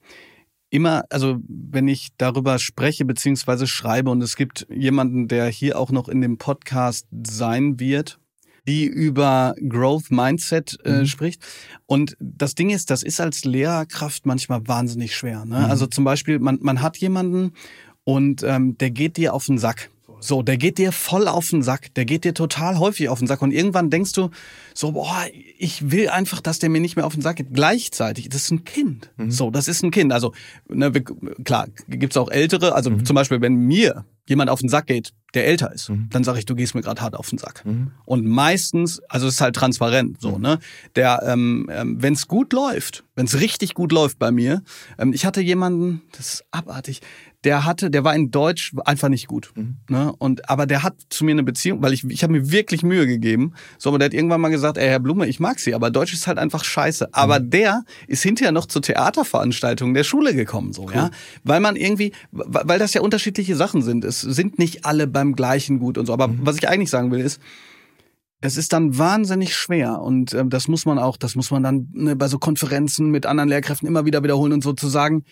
immer, 0.71 1.05
also 1.11 1.39
wenn 1.47 1.87
ich 1.87 2.09
darüber 2.19 2.59
spreche 2.59 3.05
beziehungsweise 3.05 3.67
schreibe 3.67 4.11
und 4.11 4.23
es 4.23 4.37
gibt 4.37 4.67
jemanden, 4.71 5.29
der 5.29 5.47
hier 5.47 5.79
auch 5.79 5.91
noch 5.91 6.09
in 6.09 6.21
dem 6.21 6.37
Podcast 6.37 7.07
sein 7.27 7.79
wird, 7.79 8.19
die 8.67 8.87
über 8.87 9.55
Growth 9.69 10.11
Mindset 10.11 10.79
äh, 10.85 11.01
mhm. 11.01 11.07
spricht. 11.07 11.43
Und 11.87 12.17
das 12.19 12.55
Ding 12.55 12.71
ist, 12.71 12.91
das 12.91 13.03
ist 13.03 13.21
als 13.21 13.45
Lehrkraft 13.45 14.27
manchmal 14.27 14.67
wahnsinnig 14.67 15.15
schwer. 15.15 15.45
Ne? 15.45 15.59
Mhm. 15.59 15.65
Also 15.67 15.87
zum 15.87 16.05
Beispiel, 16.05 16.39
man, 16.39 16.59
man 16.61 16.83
hat 16.83 16.97
jemanden 16.97 17.53
und 18.05 18.43
ähm, 18.43 18.77
der 18.79 18.91
geht 18.91 19.17
dir 19.17 19.35
auf 19.35 19.47
den 19.47 19.59
Sack. 19.59 19.91
So, 20.25 20.43
der 20.43 20.57
geht 20.57 20.79
dir 20.79 20.91
voll 20.91 21.29
auf 21.29 21.51
den 21.51 21.63
Sack. 21.63 21.93
Der 21.97 22.07
geht 22.07 22.25
dir 22.25 22.33
total 22.33 22.79
häufig 22.79 23.11
auf 23.11 23.19
den 23.19 23.29
Sack. 23.29 23.43
Und 23.43 23.51
irgendwann 23.51 23.91
denkst 23.91 24.13
du 24.13 24.31
so, 24.73 24.93
boah, 24.93 25.27
ich 25.59 25.91
will 25.91 26.09
einfach, 26.09 26.41
dass 26.41 26.59
der 26.59 26.71
mir 26.71 26.81
nicht 26.81 26.97
mehr 26.97 27.05
auf 27.05 27.13
den 27.13 27.21
Sack 27.21 27.37
geht. 27.37 27.53
Gleichzeitig, 27.53 28.31
das 28.31 28.45
ist 28.45 28.51
ein 28.51 28.65
Kind. 28.65 29.11
Mhm. 29.19 29.31
So, 29.31 29.51
das 29.51 29.69
ist 29.69 29.83
ein 29.83 29.91
Kind. 29.91 30.15
Also, 30.15 30.33
ne, 30.67 30.91
klar, 31.45 31.69
gibt's 31.89 32.17
auch 32.17 32.31
Ältere. 32.31 32.75
Also 32.75 32.89
mhm. 32.89 33.05
zum 33.05 33.15
Beispiel, 33.15 33.43
wenn 33.43 33.55
mir 33.55 34.07
jemand 34.27 34.49
auf 34.49 34.61
den 34.61 34.71
Sack 34.71 34.87
geht, 34.87 35.13
der 35.35 35.47
älter 35.47 35.73
ist, 35.73 35.91
mhm. 35.91 36.09
dann 36.11 36.25
sage 36.25 36.39
ich, 36.39 36.47
du 36.47 36.55
gehst 36.55 36.75
mir 36.75 36.81
gerade 36.81 37.03
hart 37.03 37.15
auf 37.15 37.29
den 37.29 37.39
Sack. 37.39 37.65
Mhm. 37.67 37.91
Und 38.07 38.25
meistens, 38.25 39.03
also 39.09 39.27
es 39.27 39.35
ist 39.35 39.41
halt 39.41 39.57
transparent 39.57 40.21
so, 40.21 40.37
mhm. 40.37 40.43
ne? 40.43 40.59
Der, 40.97 41.23
ähm, 41.27 41.69
ähm, 41.71 41.97
wenn 42.01 42.15
es 42.15 42.29
gut 42.29 42.55
läuft, 42.55 43.05
wenn 43.15 43.27
es 43.27 43.41
richtig 43.41 43.75
gut 43.75 43.93
läuft 43.93 44.19
bei 44.19 44.31
mir, 44.31 44.63
ähm, 44.99 45.13
ich 45.13 45.27
hatte 45.27 45.43
jemanden, 45.43 46.01
das 46.13 46.35
ist 46.35 46.45
abartig, 46.51 47.03
der 47.45 47.65
hatte, 47.65 47.91
der 47.91 48.05
war 48.05 48.15
in 48.15 48.31
Deutsch 48.31 48.73
einfach 48.85 49.09
nicht 49.09 49.27
gut. 49.27 49.53
Mhm. 49.55 49.77
Ne? 49.89 50.13
Und 50.19 50.49
aber 50.49 50.67
der 50.67 50.83
hat 50.83 50.95
zu 51.11 51.25
mir 51.25 51.33
eine 51.33 51.43
Beziehung, 51.43 51.83
weil 51.83 51.93
ich, 51.93 52.05
ich 52.05 52.23
habe 52.23 52.33
mir 52.33 52.51
wirklich 52.51 52.83
Mühe 52.83 53.07
gegeben. 53.07 53.53
So, 53.79 53.91
aber 53.91 53.99
der 53.99 54.07
hat 54.07 54.15
irgendwann 54.15 54.41
mal 54.41 54.49
gesagt, 54.49 54.79
ey 54.79 54.89
Herr 54.89 55.01
Blume, 55.01 55.27
ich 55.27 55.41
mag 55.41 55.61
Sie, 55.61 55.75
aber 55.75 55.91
Deutsch 55.91 56.13
ist 56.13 56.27
halt 56.27 56.39
einfach 56.39 56.65
scheiße. 56.65 57.13
Aber 57.13 57.41
mhm. 57.41 57.51
der 57.51 57.85
ist 58.07 58.23
hinterher 58.23 58.53
noch 58.53 58.67
zur 58.67 58.83
Theaterveranstaltung 58.83 59.95
der 59.95 60.05
Schule 60.05 60.35
gekommen, 60.35 60.73
so, 60.73 60.85
cool. 60.85 60.95
ja. 60.95 61.11
Weil 61.45 61.61
man 61.61 61.77
irgendwie, 61.77 62.13
weil 62.33 62.79
das 62.79 62.95
ja 62.95 63.03
unterschiedliche 63.03 63.57
Sachen 63.57 63.83
sind. 63.83 64.05
Es 64.05 64.21
sind 64.21 64.59
nicht 64.59 64.85
alle 64.85 65.07
beim 65.07 65.35
gleichen 65.35 65.79
gut 65.79 65.99
und 65.99 66.07
so. 66.07 66.13
Aber 66.13 66.29
mhm. 66.29 66.41
was 66.43 66.57
ich 66.57 66.69
eigentlich 66.69 66.91
sagen 66.91 67.11
will, 67.11 67.21
ist, 67.21 67.41
es 68.45 68.59
ist 68.59 68.75
dann 68.75 68.99
wahnsinnig 68.99 69.55
schwer 69.55 70.03
und 70.03 70.35
äh, 70.35 70.45
das 70.47 70.69
muss 70.69 70.85
man 70.85 70.99
auch, 70.99 71.17
das 71.17 71.35
muss 71.35 71.51
man 71.51 71.63
dann 71.63 71.89
ne, 71.93 72.15
bei 72.15 72.29
so 72.29 72.39
Konferenzen 72.39 73.11
mit 73.11 73.25
anderen 73.25 73.49
Lehrkräften 73.49 73.89
immer 73.89 74.05
wieder 74.05 74.23
wiederholen 74.23 74.53
und 74.53 74.63
so 74.63 74.75
zu 74.75 74.89
sagen, 74.89 75.25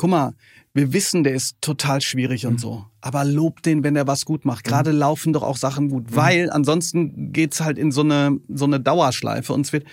guck 0.00 0.08
mal, 0.08 0.34
wir 0.72 0.94
wissen, 0.94 1.24
der 1.24 1.34
ist 1.34 1.60
total 1.60 2.00
schwierig 2.00 2.46
und 2.46 2.54
mhm. 2.54 2.58
so. 2.58 2.86
Aber 3.02 3.22
lob 3.22 3.62
den, 3.62 3.84
wenn 3.84 3.96
er 3.96 4.06
was 4.06 4.24
gut 4.24 4.46
macht. 4.46 4.64
Gerade 4.64 4.94
mhm. 4.94 4.98
laufen 4.98 5.32
doch 5.34 5.42
auch 5.42 5.58
Sachen 5.58 5.90
gut, 5.90 6.10
mhm. 6.10 6.16
weil 6.16 6.50
ansonsten 6.50 7.34
geht's 7.34 7.60
halt 7.60 7.76
in 7.76 7.92
so 7.92 8.00
eine, 8.00 8.40
so 8.48 8.64
eine 8.64 8.80
Dauerschleife 8.80 9.52
und 9.52 9.66
es 9.66 9.74
wird. 9.74 9.86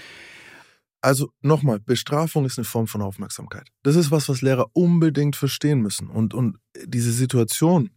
Also 1.02 1.30
nochmal, 1.41 1.82
Bestrafung 1.82 2.46
ist 2.46 2.58
eine 2.58 2.63
Form 2.63 2.88
von 2.88 3.02
Aufmerksamkeit. 3.02 3.67
Das 3.84 3.98
ist 3.98 4.10
was, 4.10 4.30
was 4.30 4.41
Lehrer 4.41 4.67
unbedingt 4.72 5.36
verstehen 5.36 5.82
müssen. 5.82 6.10
Und, 6.10 6.34
und 6.34 6.58
diese 6.86 7.12
Situation, 7.12 7.89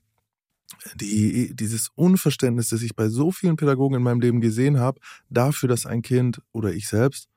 die, 0.97 1.55
dieses 1.55 1.91
Unverständnis, 1.95 2.71
das 2.71 2.83
ich 2.83 2.97
bei 2.97 3.09
so 3.09 3.31
vielen 3.31 3.57
Pädagogen 3.57 3.97
in 3.97 4.03
meinem 4.03 4.21
Leben 4.21 4.41
gesehen 4.41 4.81
habe, 4.81 5.01
dafür, 5.29 5.69
dass 5.69 5.87
ein 5.87 6.03
Kind 6.03 6.43
oder 6.51 6.73
ich 6.73 6.89
selbst 6.89 7.29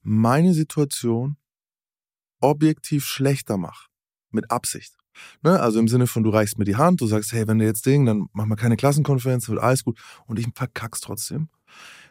meine 0.00 0.54
Situation 0.54 1.36
objektiv 2.40 3.04
schlechter 3.04 3.56
macht 3.56 3.91
mit 4.34 4.50
Absicht. 4.50 4.94
Ne? 5.42 5.60
Also 5.60 5.78
im 5.78 5.88
Sinne 5.88 6.06
von, 6.06 6.22
du 6.22 6.30
reichst 6.30 6.58
mir 6.58 6.64
die 6.64 6.76
Hand, 6.76 7.00
du 7.00 7.06
sagst, 7.06 7.32
hey, 7.32 7.46
wenn 7.46 7.58
du 7.58 7.64
jetzt 7.64 7.86
Ding, 7.86 8.06
dann 8.06 8.28
machen 8.32 8.48
wir 8.48 8.56
keine 8.56 8.76
Klassenkonferenz, 8.76 9.48
wird 9.48 9.60
alles 9.60 9.84
gut. 9.84 9.98
Und 10.26 10.38
ich 10.38 10.46
verkack's 10.54 11.00
trotzdem. 11.00 11.48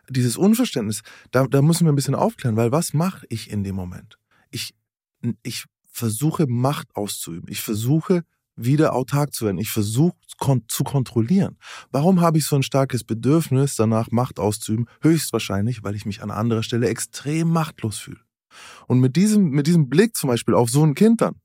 Dieses 0.09 0.37
Unverständnis, 0.37 1.01
da, 1.31 1.47
da 1.47 1.61
müssen 1.61 1.85
wir 1.85 1.91
ein 1.91 1.95
bisschen 1.95 2.15
aufklären, 2.15 2.57
weil 2.57 2.71
was 2.71 2.93
mache 2.93 3.25
ich 3.29 3.49
in 3.49 3.63
dem 3.63 3.75
Moment? 3.75 4.17
Ich, 4.49 4.73
ich 5.43 5.65
versuche 5.87 6.47
Macht 6.47 6.95
auszuüben. 6.95 7.49
Ich 7.49 7.61
versuche 7.61 8.23
wieder 8.55 8.93
autark 8.93 9.33
zu 9.33 9.45
werden. 9.45 9.57
Ich 9.57 9.71
versuche 9.71 10.15
kon 10.37 10.63
zu 10.67 10.83
kontrollieren. 10.83 11.57
Warum 11.91 12.21
habe 12.21 12.37
ich 12.37 12.45
so 12.45 12.55
ein 12.55 12.63
starkes 12.63 13.03
Bedürfnis, 13.03 13.75
danach 13.75 14.11
Macht 14.11 14.39
auszuüben? 14.39 14.87
Höchstwahrscheinlich, 15.01 15.83
weil 15.83 15.95
ich 15.95 16.05
mich 16.05 16.21
an 16.21 16.31
anderer 16.31 16.63
Stelle 16.63 16.89
extrem 16.89 17.49
machtlos 17.49 17.99
fühle. 17.99 18.19
Und 18.87 18.99
mit 18.99 19.15
diesem, 19.15 19.49
mit 19.49 19.67
diesem 19.67 19.89
Blick 19.89 20.17
zum 20.17 20.27
Beispiel 20.29 20.53
auf 20.55 20.69
so 20.69 20.83
ein 20.83 20.95
Kind 20.95 21.21
dann, 21.21 21.35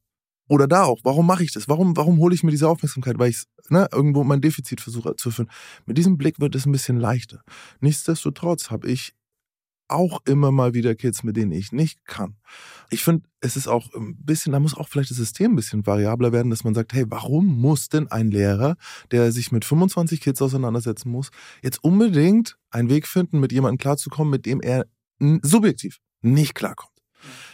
Oder 0.48 0.68
da 0.68 0.85
auch, 0.85 1.00
warum 1.02 1.26
mache 1.26 1.44
ich 1.44 1.52
das? 1.52 1.68
Warum, 1.68 1.96
warum 1.96 2.18
hole 2.18 2.35
ich 2.35 2.42
mir 2.42 2.50
diese 2.50 2.68
Aufmerksamkeit? 2.68 3.18
Weil 3.18 3.30
ich 3.30 3.44
ne, 3.68 3.88
irgendwo 3.92 4.24
mein 4.24 4.40
Defizit 4.40 4.80
versuche 4.80 5.16
zu 5.16 5.30
erfüllen. 5.30 5.50
Mit 5.87 5.98
diesem 5.98 6.16
Blick 6.16 6.40
wird 6.40 6.54
es 6.54 6.66
ein 6.66 6.72
bisschen 6.72 6.98
leichter. 6.98 7.42
Nichtsdestotrotz 7.80 8.70
habe 8.70 8.88
ich 8.88 9.12
auch 9.88 10.20
immer 10.24 10.50
mal 10.50 10.74
wieder 10.74 10.94
Kids, 10.94 11.22
mit 11.22 11.37
denen 11.37 11.52
ich 11.52 11.72
nicht 11.72 12.04
kann. 12.06 12.37
Ich 12.90 13.04
finde, 13.04 13.28
es 13.40 13.56
ist 13.56 13.68
auch 13.68 13.92
ein 13.94 14.16
bisschen, 14.16 14.52
da 14.52 14.61
muss 14.61 14.76
auch 14.76 14.88
vielleicht 14.88 15.11
das 15.11 15.16
System 15.16 15.52
ein 15.52 15.56
bisschen 15.56 15.87
variabler 15.87 16.32
werden, 16.32 16.50
dass 16.50 16.64
man 16.64 16.74
sagt, 16.74 16.92
hey, 16.92 17.04
warum 17.09 17.46
muss 17.61 17.88
denn 17.88 18.11
ein 18.11 18.30
Lehrer, 18.30 18.76
der 19.11 19.30
sich 19.32 19.52
mit 19.52 19.64
25 19.64 20.20
Kids 20.20 20.42
auseinandersetzen 20.42 21.11
muss, 21.11 21.30
jetzt 21.62 21.82
unbedingt 21.85 22.59
einen 22.70 22.88
Weg 22.88 23.06
finden, 23.06 23.38
mit 23.38 23.52
jemandem 23.52 23.78
klarzukommen, 23.78 24.30
mit 24.30 24.46
dem 24.46 24.61
er 24.61 24.87
subjektiv 25.42 25.98
nicht 26.20 26.54
klarkommt? 26.54 26.95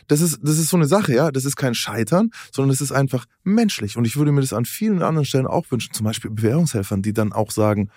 Das 0.08 0.20
ist, 0.20 0.40
das 0.42 0.58
ist 0.58 0.68
so 0.68 0.76
eine 0.76 0.86
Sache, 0.86 1.14
ja. 1.14 1.30
Das 1.30 1.44
ist 1.44 1.56
kein 1.56 1.74
Scheitern, 1.74 2.30
sondern 2.52 2.72
es 2.72 2.80
ist 2.80 2.92
einfach 2.92 3.26
menschlich. 3.44 3.96
Und 3.96 4.04
ich 4.04 4.16
würde 4.16 4.32
mir 4.32 4.40
das 4.40 4.52
an 4.52 4.64
vielen 4.64 5.02
anderen 5.02 5.24
Stellen 5.24 5.46
auch 5.46 5.70
wünschen, 5.70 5.92
zum 5.92 6.04
Beispiel 6.04 6.30
Bewährungshelfern, 6.30 7.02
die 7.02 7.12
dann 7.12 7.32
auch 7.32 7.50
sagen, 7.50 7.90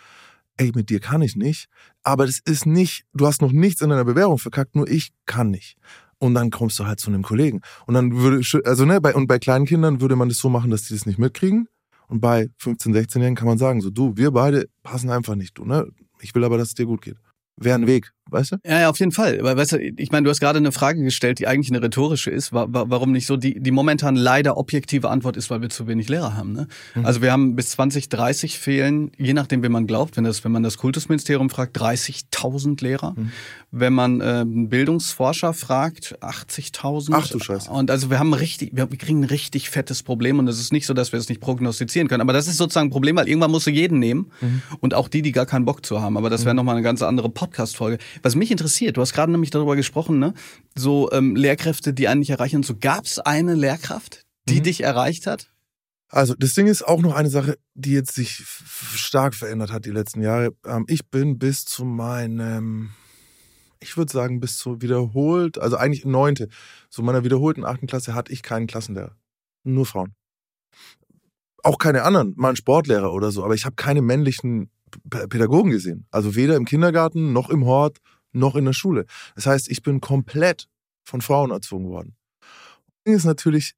ey, 0.58 0.72
mit 0.74 0.89
dir 0.89 1.00
kann 1.00 1.22
ich 1.22 1.36
nicht, 1.36 1.68
aber 2.04 2.26
das 2.26 2.39
ist 2.46 2.65
nicht, 2.65 3.06
du 3.13 3.28
hast 3.28 3.41
noch 3.41 3.52
nichts 3.52 3.82
in 3.82 3.89
deiner 3.89 4.06
Bewährung 4.06 4.38
verkackt, 4.38 4.76
nur 4.76 4.89
ich 4.89 5.12
kann 5.26 5.50
nicht. 5.50 5.76
Und 6.18 6.34
dann 6.34 6.50
kommst 6.50 6.80
du 6.80 6.86
halt 6.86 7.00
zu 7.00 7.10
einem 7.10 7.24
Kollegen. 7.24 7.60
Und 7.86 7.94
dann 7.94 8.15
würde, 8.15 8.41
also 8.63 8.86
ne, 8.86 9.02
bei, 9.02 9.13
und 9.13 9.28
bei 9.28 9.38
kleinen 9.38 9.65
Kindern 9.65 10.00
würde 10.00 10.15
man 10.15 10.30
das 10.30 10.38
so 10.38 10.48
machen, 10.50 10.72
dass 10.72 10.84
die 10.84 10.94
das 10.94 11.06
nicht 11.06 11.20
mitkriegen. 11.20 11.68
Und 12.08 12.22
bei 12.22 12.50
15, 12.60 12.96
16-Jährigen 12.96 13.36
kann 13.36 13.48
man 13.48 13.58
sagen, 13.58 13.82
so, 13.82 13.89
du, 13.89 14.15
wir 14.15 14.32
beide 14.32 14.68
passen 14.84 15.10
einfach 15.10 15.36
nicht, 15.36 15.58
du, 15.58 15.65
ne? 15.65 15.88
Ich 16.22 16.34
will 16.34 16.46
aber, 16.46 16.58
dass 16.58 16.70
es 16.70 16.74
dir 16.76 16.86
gut 16.86 17.02
geht 17.02 17.18
wäre 17.58 17.76
ein 17.76 17.88
Weg, 17.88 18.12
weißt 18.30 18.54
du? 18.54 18.56
Ja, 18.66 18.82
ja, 18.82 18.90
auf 18.90 19.00
jeden 19.00 19.12
Fall. 19.12 19.40
Aber 19.40 19.56
weißt 19.56 19.74
du, 19.74 19.78
ich 19.78 20.12
meine, 20.12 20.24
du 20.24 20.30
hast 20.30 20.40
gerade 20.40 20.58
eine 20.58 20.72
Frage 20.72 21.04
gestellt, 21.04 21.40
die 21.40 21.48
eigentlich 21.48 21.70
eine 21.70 21.82
rhetorische 21.82 22.32
ist. 22.32 22.52
Warum 22.54 23.12
nicht 23.12 23.28
so? 23.28 23.38
Die, 23.38 23.60
die 23.60 23.72
momentan 23.72 24.16
leider 24.16 24.58
objektive 24.58 25.10
Antwort 25.10 25.38
ist, 25.38 25.50
weil 25.50 25.62
wir 25.62 25.70
zu 25.70 25.88
wenig 25.88 26.10
Lehrer 26.10 26.36
haben. 26.36 26.54
Ne? 26.54 26.68
Mhm. 26.96 27.06
Also 27.06 27.22
wir 27.22 27.32
haben 27.32 27.56
bis 27.56 27.72
2030 27.72 28.60
fehlen, 28.60 29.12
je 29.18 29.34
nachdem, 29.34 29.64
wie 29.64 29.70
man 29.70 29.88
glaubt, 29.88 30.18
wenn, 30.18 30.24
das, 30.24 30.44
wenn 30.44 30.52
man 30.52 30.64
das 30.64 30.78
Kultusministerium 30.78 31.50
fragt, 31.50 31.78
30.000 31.80 32.84
Lehrer. 32.84 33.14
Mhm. 33.16 33.32
Wenn 33.72 33.94
man 33.94 34.22
äh, 34.22 34.46
Bildungsforscher 34.46 35.54
fragt, 35.54 36.18
80.000. 36.22 37.10
Ach 37.12 37.28
du 37.28 37.40
Scheiße. 37.40 37.70
Und 37.70 37.92
also 37.92 38.10
wir 38.10 38.20
haben 38.20 38.34
richtig, 38.34 38.72
wir, 38.74 38.90
wir 38.90 38.98
kriegen 38.98 39.22
ein 39.22 39.26
richtig 39.26 39.70
fettes 39.70 40.04
Problem 40.04 40.40
und 40.40 40.48
es 40.48 40.60
ist 40.60 40.74
nicht 40.74 40.86
so, 40.86 40.94
dass 40.94 41.12
wir 41.12 41.20
es 41.20 41.30
nicht 41.30 41.42
prognostizieren 41.42 42.08
können. 42.08 42.22
Aber 42.22 42.34
das 42.34 42.48
ist 42.48 42.58
sozusagen 42.58 42.88
ein 42.88 42.92
Problem, 42.92 43.16
weil 43.16 43.28
irgendwann 43.28 43.52
musst 43.52 43.68
du 43.68 43.72
jeden 43.72 44.00
nehmen 44.00 44.32
mhm. 44.42 44.62
und 44.80 44.94
auch 44.94 45.08
die, 45.08 45.22
die 45.22 45.32
gar 45.32 45.46
keinen 45.46 45.66
Bock 45.66 45.86
zu 45.86 46.02
haben. 46.02 46.18
Aber 46.18 46.30
das 46.30 46.46
wäre 46.46 46.54
mhm. 46.54 46.58
nochmal 46.58 46.76
eine 46.76 46.84
ganz 46.84 47.02
andere 47.02 47.30
Podcast-Folge. 47.30 47.98
Was 48.21 48.36
mich 48.36 48.51
interessiert, 48.51 48.97
du 48.97 49.01
hast 49.01 49.13
gerade 49.13 49.32
nämlich 49.32 49.49
darüber 49.49 49.75
gesprochen, 49.75 50.19
ne? 50.19 50.34
So 50.75 51.12
ähm, 51.12 51.36
Lehrkräfte, 51.36 51.93
die 51.93 52.08
einen 52.08 52.19
nicht 52.19 52.30
erreichen. 52.30 52.58
Und 52.58 52.65
so 52.65 52.75
gab 52.75 53.06
es 53.06 53.19
eine 53.19 53.56
Lehrkraft, 53.56 54.25
die 54.47 54.60
mhm. 54.60 54.63
dich 54.63 54.82
erreicht 54.82 55.28
hat? 55.28 55.49
Also 56.10 56.36
das 56.38 56.54
Ding 56.54 56.67
ist 56.67 56.84
auch 56.84 57.01
noch 57.01 57.15
eine 57.15 57.30
Sache, 57.30 57.58
die 57.73 57.91
jetzt 57.91 58.13
sich 58.15 58.43
stark 58.95 59.34
verändert 59.34 59.71
hat 59.71 59.86
die 59.86 59.91
letzten 59.91 60.21
Jahre. 60.21 60.56
Ähm, 60.65 60.86
ich 60.88 61.10
bin 61.10 61.39
bis 61.39 61.65
zu 61.65 61.84
meinem, 61.84 62.91
ich 63.80 63.97
würde 63.97 64.12
sagen, 64.12 64.39
bis 64.39 64.58
zu 64.58 64.82
wiederholt, 64.82 65.58
also 65.58 65.78
eigentlich 65.78 66.06
neunte, 66.06 66.47
so 66.89 67.01
meiner 67.01 67.23
wiederholten 67.23 67.65
achten 67.65 67.88
Klasse 67.88 68.13
hatte 68.13 68.32
ich 68.32 68.43
keinen 68.43 68.67
Klassenlehrer. 68.67 69.15
Nur 69.63 69.86
Frauen. 69.86 70.15
Auch 71.63 71.80
keine 71.80 72.04
anderen, 72.04 72.34
mal 72.38 72.49
einen 72.49 72.58
Sportlehrer 72.58 73.12
oder 73.12 73.32
so, 73.32 73.43
aber 73.43 73.56
ich 73.56 73.65
habe 73.65 73.75
keine 73.75 74.04
männlichen 74.04 74.69
Pädagogen 75.10 75.71
gesehen. 75.71 76.08
Also 76.12 76.36
weder 76.36 76.56
im 76.56 76.65
Kindergarten, 76.65 77.34
noch 77.34 77.50
im 77.50 77.65
Hort, 77.65 78.00
noch 78.32 78.56
in 78.56 78.65
der 78.65 78.74
Schule. 78.74 79.06
Das 79.36 79.45
heißt, 79.45 79.69
ich 79.69 79.82
bin 79.82 80.02
komplett 80.02 80.67
von 81.04 81.21
Frauen 81.21 81.52
erzogen 81.52 81.88
worden. 81.89 82.15
Das 82.41 83.04
Ding 83.06 83.15
ist 83.15 83.26
natürlich, 83.26 83.76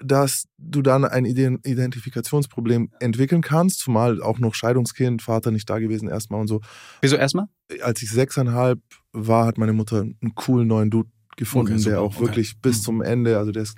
dass 0.00 0.46
du 0.58 0.82
dann 0.82 1.04
ein 1.04 1.24
Identifikationsproblem 1.24 2.92
entwickeln 3.00 3.42
kannst, 3.42 3.80
zumal 3.80 4.22
auch 4.22 4.38
noch 4.38 4.54
Scheidungskind, 4.54 5.22
Vater 5.22 5.50
nicht 5.50 5.68
da 5.68 5.78
gewesen 5.78 6.08
erstmal 6.08 6.40
und 6.40 6.46
so. 6.46 6.60
Wieso 7.00 7.16
erstmal? 7.16 7.46
Als 7.82 8.02
ich 8.02 8.10
sechseinhalb 8.10 8.80
war, 9.12 9.46
hat 9.46 9.58
meine 9.58 9.72
Mutter 9.72 10.00
einen 10.00 10.34
coolen 10.34 10.68
neuen 10.68 10.90
Dude 10.90 11.10
gefunden, 11.36 11.74
okay, 11.74 11.84
der 11.84 12.00
auch 12.00 12.16
okay. 12.16 12.26
wirklich 12.26 12.60
bis 12.60 12.78
mhm. 12.78 12.82
zum 12.82 13.02
Ende, 13.02 13.38
also 13.38 13.50
der 13.50 13.62
ist 13.62 13.76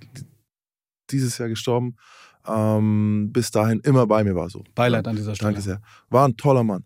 dieses 1.11 1.39
Jahr 1.39 1.49
gestorben, 1.49 1.97
ähm, 2.53 3.31
bis 3.33 3.51
dahin 3.51 3.81
immer 3.81 4.07
bei 4.07 4.25
mir 4.25 4.35
war 4.35 4.51
so. 4.51 4.65
Beileid 4.75 5.07
an 5.07 5.17
dieser 5.17 5.35
Stelle. 5.35 5.53
Danke 5.53 5.63
sehr. 5.63 5.81
War 6.09 6.27
ein 6.27 6.37
toller 6.37 6.65
Mann. 6.65 6.85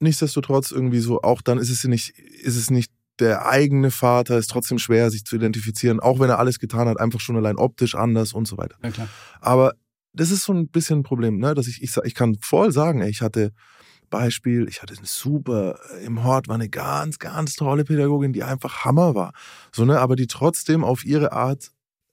Nichtsdestotrotz 0.00 0.70
irgendwie 0.70 1.00
so, 1.00 1.22
auch 1.22 1.42
dann 1.42 1.58
ist 1.58 1.70
es 1.70 1.84
nicht, 1.84 2.10
ist 2.10 2.56
es 2.56 2.70
nicht 2.70 2.92
der 3.18 3.46
eigene 3.46 3.90
Vater, 3.90 4.38
ist 4.38 4.50
trotzdem 4.50 4.78
schwer, 4.78 5.10
sich 5.10 5.24
zu 5.24 5.36
identifizieren, 5.36 6.00
auch 6.00 6.18
wenn 6.18 6.30
er 6.30 6.38
alles 6.38 6.58
getan 6.58 6.88
hat, 6.88 6.98
einfach 6.98 7.20
schon 7.20 7.36
allein 7.36 7.56
optisch 7.56 7.94
anders 7.94 8.32
und 8.32 8.48
so 8.48 8.58
weiter. 8.58 8.76
Ja, 8.82 8.90
klar. 8.90 9.08
Aber 9.40 9.74
das 10.12 10.30
ist 10.30 10.44
so 10.44 10.52
ein 10.52 10.68
bisschen 10.68 11.00
ein 11.00 11.02
Problem, 11.02 11.38
ne? 11.38 11.54
dass 11.54 11.68
ich, 11.68 11.82
ich, 11.82 11.96
ich 12.04 12.14
kann 12.14 12.36
voll 12.40 12.72
sagen, 12.72 13.00
ey, 13.00 13.10
ich 13.10 13.22
hatte 13.22 13.52
Beispiel, 14.10 14.68
ich 14.68 14.82
hatte 14.82 14.94
eine 14.96 15.06
super, 15.06 15.78
im 16.04 16.22
Hort 16.22 16.46
war 16.46 16.54
eine 16.54 16.68
ganz, 16.68 17.18
ganz 17.18 17.54
tolle 17.54 17.84
Pädagogin, 17.84 18.32
die 18.32 18.44
einfach 18.44 18.84
Hammer 18.84 19.14
war. 19.14 19.32
So, 19.72 19.84
ne, 19.84 19.98
aber 19.98 20.16
die 20.16 20.26
trotzdem 20.26 20.84
auf 20.84 21.04
ihre 21.04 21.32
Art 21.32 21.72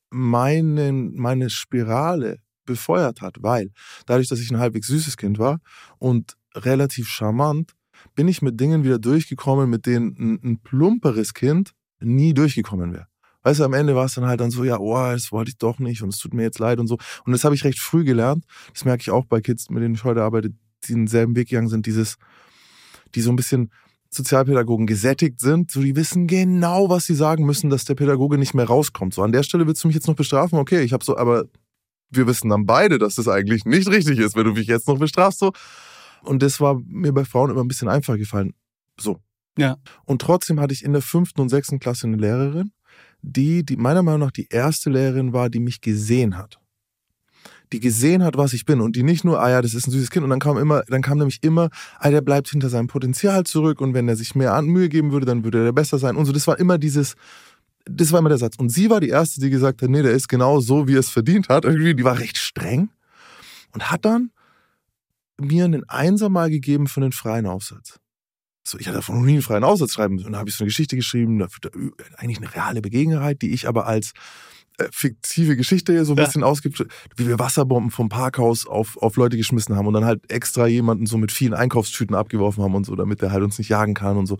meinen, 0.09 1.15
meine 1.15 1.49
Spirale 1.49 2.39
befeuert 2.69 3.21
hat, 3.21 3.37
weil 3.41 3.71
dadurch, 4.05 4.27
dass 4.27 4.39
ich 4.39 4.51
ein 4.51 4.59
halbwegs 4.59 4.87
süßes 4.87 5.17
Kind 5.17 5.39
war 5.39 5.59
und 5.97 6.35
relativ 6.55 7.07
charmant, 7.09 7.73
bin 8.15 8.27
ich 8.27 8.41
mit 8.41 8.59
Dingen 8.59 8.83
wieder 8.83 8.99
durchgekommen, 8.99 9.69
mit 9.69 9.85
denen 9.85 10.15
ein, 10.17 10.39
ein 10.43 10.59
plumperes 10.59 11.33
Kind 11.33 11.71
nie 11.99 12.33
durchgekommen 12.33 12.93
wäre. 12.93 13.07
Weißt 13.43 13.59
du, 13.59 13.63
am 13.63 13.73
Ende 13.73 13.95
war 13.95 14.05
es 14.05 14.15
dann 14.15 14.25
halt 14.25 14.41
dann 14.41 14.51
so, 14.51 14.63
ja, 14.63 14.77
oh, 14.79 15.11
das 15.11 15.31
wollte 15.31 15.49
ich 15.49 15.57
doch 15.57 15.79
nicht 15.79 16.01
und 16.01 16.09
es 16.09 16.19
tut 16.19 16.33
mir 16.33 16.43
jetzt 16.43 16.59
leid 16.59 16.79
und 16.79 16.87
so. 16.87 16.97
Und 17.25 17.31
das 17.31 17.43
habe 17.43 17.55
ich 17.55 17.63
recht 17.63 17.79
früh 17.79 18.03
gelernt. 18.03 18.45
Das 18.73 18.85
merke 18.85 19.01
ich 19.01 19.11
auch 19.11 19.25
bei 19.25 19.41
Kids, 19.41 19.69
mit 19.69 19.81
denen 19.81 19.95
ich 19.95 20.03
heute 20.03 20.23
arbeite, 20.23 20.51
die 20.87 20.93
denselben 20.93 21.35
Weg 21.35 21.49
gegangen 21.49 21.69
sind, 21.69 21.85
dieses, 21.85 22.17
die 23.15 23.21
so 23.21 23.31
ein 23.31 23.35
bisschen 23.35 23.71
Sozialpädagogen 24.11 24.87
gesättigt 24.87 25.39
sind, 25.39 25.71
so 25.71 25.81
die 25.81 25.95
wissen 25.95 26.27
genau, 26.27 26.89
was 26.89 27.05
sie 27.05 27.13
sagen 27.13 27.45
müssen, 27.45 27.69
dass 27.69 27.85
der 27.85 27.95
Pädagoge 27.95 28.37
nicht 28.37 28.55
mehr 28.55 28.65
rauskommt. 28.65 29.13
So 29.13 29.21
an 29.21 29.31
der 29.31 29.43
Stelle 29.43 29.67
willst 29.67 29.83
du 29.83 29.87
mich 29.87 29.95
jetzt 29.95 30.07
noch 30.07 30.15
bestrafen, 30.15 30.57
okay, 30.57 30.81
ich 30.81 30.93
habe 30.93 31.05
so, 31.05 31.15
aber 31.15 31.45
wir 32.09 32.27
wissen 32.27 32.49
dann 32.49 32.65
beide, 32.65 32.97
dass 32.97 33.15
das 33.15 33.27
eigentlich 33.27 33.65
nicht 33.65 33.87
richtig 33.87 34.19
ist, 34.19 34.35
wenn 34.35 34.45
du 34.45 34.53
mich 34.53 34.67
jetzt 34.67 34.87
noch 34.87 34.97
bestrafst. 34.97 35.39
So. 35.39 35.51
Und 36.23 36.41
das 36.43 36.59
war 36.59 36.79
mir 36.85 37.13
bei 37.13 37.25
Frauen 37.25 37.51
immer 37.51 37.61
ein 37.61 37.67
bisschen 37.67 37.87
einfacher 37.87 38.17
gefallen. 38.17 38.53
So. 38.99 39.19
Ja. 39.57 39.77
Und 40.05 40.21
trotzdem 40.21 40.59
hatte 40.59 40.73
ich 40.73 40.83
in 40.83 40.93
der 40.93 41.01
fünften 41.01 41.41
und 41.41 41.49
sechsten 41.49 41.79
Klasse 41.79 42.07
eine 42.07 42.17
Lehrerin, 42.17 42.71
die, 43.21 43.65
die 43.65 43.77
meiner 43.77 44.03
Meinung 44.03 44.21
nach 44.21 44.31
die 44.31 44.47
erste 44.49 44.89
Lehrerin 44.89 45.33
war, 45.33 45.49
die 45.49 45.59
mich 45.59 45.81
gesehen 45.81 46.37
hat. 46.37 46.59
Die 47.71 47.79
gesehen 47.79 48.23
hat, 48.23 48.35
was 48.35 48.53
ich 48.53 48.65
bin 48.65 48.81
und 48.81 48.95
die 48.95 49.03
nicht 49.03 49.23
nur, 49.23 49.39
ah 49.39 49.49
ja, 49.49 49.61
das 49.61 49.75
ist 49.75 49.87
ein 49.87 49.91
süßes 49.91 50.09
Kind 50.09 50.23
und 50.23 50.31
dann 50.31 50.39
kam 50.39 50.57
immer, 50.57 50.81
dann 50.87 51.03
kam 51.03 51.19
nämlich 51.19 51.43
immer, 51.43 51.69
ah, 51.99 52.09
der 52.09 52.21
bleibt 52.21 52.49
hinter 52.49 52.69
seinem 52.69 52.87
Potenzial 52.87 53.43
zurück 53.43 53.79
und 53.79 53.93
wenn 53.93 54.07
er 54.07 54.15
sich 54.15 54.33
mehr 54.33 54.59
Mühe 54.63 54.89
geben 54.89 55.11
würde, 55.11 55.27
dann 55.27 55.43
würde 55.43 55.65
er 55.65 55.73
besser 55.73 55.99
sein 55.99 56.15
und 56.15 56.25
so. 56.25 56.31
Das 56.31 56.47
war 56.47 56.57
immer 56.57 56.79
dieses, 56.79 57.15
das 57.85 58.11
war 58.11 58.19
immer 58.19 58.29
der 58.29 58.37
Satz. 58.37 58.55
Und 58.57 58.69
sie 58.69 58.89
war 58.89 58.99
die 58.99 59.09
Erste, 59.09 59.41
die 59.41 59.49
gesagt 59.49 59.81
hat, 59.81 59.89
nee, 59.89 60.01
der 60.01 60.11
ist 60.11 60.27
genau 60.27 60.59
so, 60.59 60.87
wie 60.87 60.95
er 60.95 60.99
es 60.99 61.09
verdient 61.09 61.49
hat. 61.49 61.65
Irgendwie, 61.65 61.95
die 61.95 62.03
war 62.03 62.19
recht 62.19 62.37
streng 62.37 62.89
und 63.73 63.91
hat 63.91 64.05
dann 64.05 64.31
mir 65.39 65.65
einen 65.65 65.87
Einser 65.89 66.29
mal 66.29 66.49
gegeben 66.49 66.87
für 66.87 67.01
einen 67.01 67.11
freien 67.11 67.45
Aufsatz. 67.45 67.99
So, 68.63 68.77
ich 68.77 68.87
hatte 68.87 68.97
davon 68.97 69.17
noch 69.17 69.25
nie 69.25 69.33
einen 69.33 69.41
freien 69.41 69.63
Aufsatz 69.63 69.93
schreiben 69.93 70.15
müssen. 70.15 70.27
Und 70.27 70.33
dann 70.33 70.39
habe 70.39 70.49
ich 70.49 70.55
so 70.55 70.63
eine 70.63 70.67
Geschichte 70.67 70.95
geschrieben, 70.95 71.41
eigentlich 72.17 72.37
eine 72.37 72.53
reale 72.53 72.81
Begebenheit, 72.81 73.41
die 73.41 73.51
ich 73.51 73.67
aber 73.67 73.87
als 73.87 74.13
äh, 74.77 74.87
fiktive 74.91 75.55
Geschichte 75.55 75.91
hier 75.91 76.05
so 76.05 76.13
ein 76.13 76.17
ja. 76.17 76.25
bisschen 76.25 76.43
ausgibt, 76.43 76.85
wie 77.15 77.27
wir 77.27 77.39
Wasserbomben 77.39 77.89
vom 77.89 78.09
Parkhaus 78.09 78.67
auf, 78.67 78.97
auf 78.97 79.15
Leute 79.15 79.37
geschmissen 79.37 79.75
haben 79.75 79.87
und 79.87 79.93
dann 79.93 80.05
halt 80.05 80.31
extra 80.31 80.67
jemanden 80.67 81.05
so 81.05 81.17
mit 81.17 81.31
vielen 81.31 81.53
Einkaufstüten 81.53 82.15
abgeworfen 82.15 82.63
haben 82.63 82.75
und 82.75 82.85
so, 82.85 82.95
damit 82.95 83.21
der 83.21 83.31
halt 83.31 83.43
uns 83.43 83.57
nicht 83.57 83.69
jagen 83.69 83.93
kann 83.93 84.17
und 84.17 84.27
so. 84.27 84.37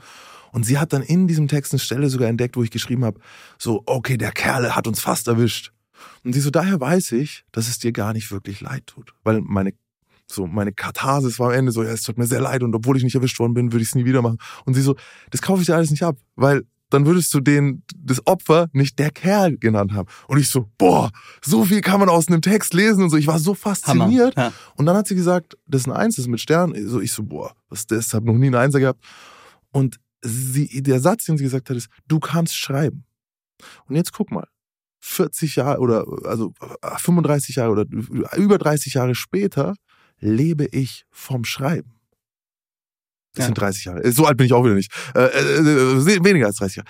Und 0.52 0.66
sie 0.66 0.78
hat 0.78 0.94
dann 0.94 1.02
in 1.02 1.28
diesem 1.28 1.48
Text 1.48 1.74
eine 1.74 1.80
Stelle 1.80 2.10
sogar 2.10 2.30
entdeckt, 2.30 2.56
wo 2.58 2.64
ich 2.64 2.72
geschrieben 2.72 3.06
habe, 3.06 3.20
so, 3.58 3.84
okay, 3.86 4.18
der 4.18 4.32
Kerl 4.32 4.76
hat 4.76 4.88
uns 4.88 5.00
fast 5.00 5.28
erwischt. 5.28 5.72
Und 6.24 6.34
sie 6.34 6.40
so, 6.40 6.50
daher 6.50 6.80
weiß 6.80 7.12
ich, 7.14 7.46
dass 7.52 7.68
es 7.68 7.80
dir 7.80 7.92
gar 7.92 8.14
nicht 8.14 8.32
wirklich 8.32 8.62
leid 8.62 8.88
tut. 8.88 9.14
Weil 9.24 9.42
meine, 9.42 9.74
so, 10.28 10.48
meine 10.48 10.72
Katharsis 10.72 11.40
war 11.40 11.50
am 11.50 11.56
Ende 11.56 11.72
so, 11.72 11.84
ja, 11.84 11.90
es 11.90 12.04
tut 12.04 12.18
mir 12.18 12.28
sehr 12.28 12.42
leid 12.42 12.64
und 12.64 12.74
obwohl 12.76 12.98
ich 12.98 13.04
nicht 13.04 13.16
erwischt 13.16 13.40
worden 13.40 13.54
bin, 13.54 13.72
würde 13.72 13.84
ich 13.84 13.90
es 13.90 13.96
nie 13.96 14.06
wieder 14.06 14.22
machen. 14.22 14.38
Und 14.66 14.76
sie 14.76 14.82
so, 14.82 14.96
das 15.32 15.42
kaufe 15.42 15.62
ich 15.62 15.68
dir 15.68 15.76
alles 15.76 15.92
nicht 15.92 16.04
ab, 16.04 16.18
weil 16.36 16.64
dann 16.90 17.06
würdest 17.06 17.34
du 17.34 17.40
den, 17.40 17.84
das 17.96 18.26
Opfer 18.26 18.68
nicht 18.74 18.98
der 18.98 19.12
Kerl 19.12 19.58
genannt 19.58 19.94
haben. 19.94 20.08
Und 20.28 20.40
ich 20.40 20.50
so, 20.50 20.68
boah, 20.78 21.12
so 21.42 21.66
viel 21.66 21.82
kann 21.82 22.00
man 22.00 22.10
aus 22.10 22.28
einem 22.28 22.42
Text 22.42 22.74
lesen 22.74 23.04
und 23.04 23.10
so. 23.12 23.18
Ich 23.18 23.28
war 23.28 23.40
so 23.40 23.54
fasziniert. 23.54 24.36
Ja. 24.36 24.52
Und 24.76 24.88
dann 24.88 24.96
hat 24.96 25.08
sie 25.08 25.16
gesagt, 25.16 25.56
das 25.68 25.82
ist 25.82 25.88
ein 25.88 25.94
Eins, 25.94 26.16
das 26.16 26.26
ist 26.26 26.30
mit 26.30 26.42
Stern. 26.42 26.74
So, 26.88 27.00
ich 27.00 27.12
so, 27.12 27.24
boah, 27.24 27.54
was 27.70 27.82
ist 27.82 27.92
das? 27.92 28.14
Hab 28.14 28.24
noch 28.24 28.34
nie 28.34 28.48
einen 28.48 28.56
Einser 28.56 28.80
gehabt. 28.80 29.04
Und 29.72 30.00
sie, 30.22 30.82
der 30.84 31.00
Satz, 31.00 31.26
den 31.26 31.38
sie 31.38 31.44
gesagt 31.44 31.70
hat, 31.70 31.78
ist, 31.78 31.90
du 32.08 32.20
kannst 32.20 32.56
schreiben. 32.56 33.06
Und 33.86 33.96
jetzt 33.96 34.14
guck 34.14 34.32
mal, 34.32 34.48
40 35.02 35.56
Jahre 35.56 35.80
oder 35.80 36.06
also 36.26 36.54
35 36.82 37.56
Jahre 37.56 37.72
oder 37.72 37.86
über 38.36 38.58
30 38.58 38.96
Jahre 38.96 39.16
später 39.16 39.76
lebe 40.20 40.66
ich 40.66 41.06
vom 41.10 41.46
Schreiben. 41.46 41.96
Das 43.34 43.44
ja. 43.44 43.46
sind 43.46 43.58
30 43.58 43.86
Jahre. 43.86 44.12
So 44.12 44.26
alt 44.26 44.38
bin 44.38 44.46
ich 44.46 44.54
auch 44.54 44.64
wieder 44.66 44.76
nicht. 44.76 44.92
Äh, 45.16 45.26
äh, 45.26 45.60
äh 45.60 46.24
weniger 46.24 46.48
als 46.48 46.58
30 46.58 46.78
Jahre. 46.78 46.90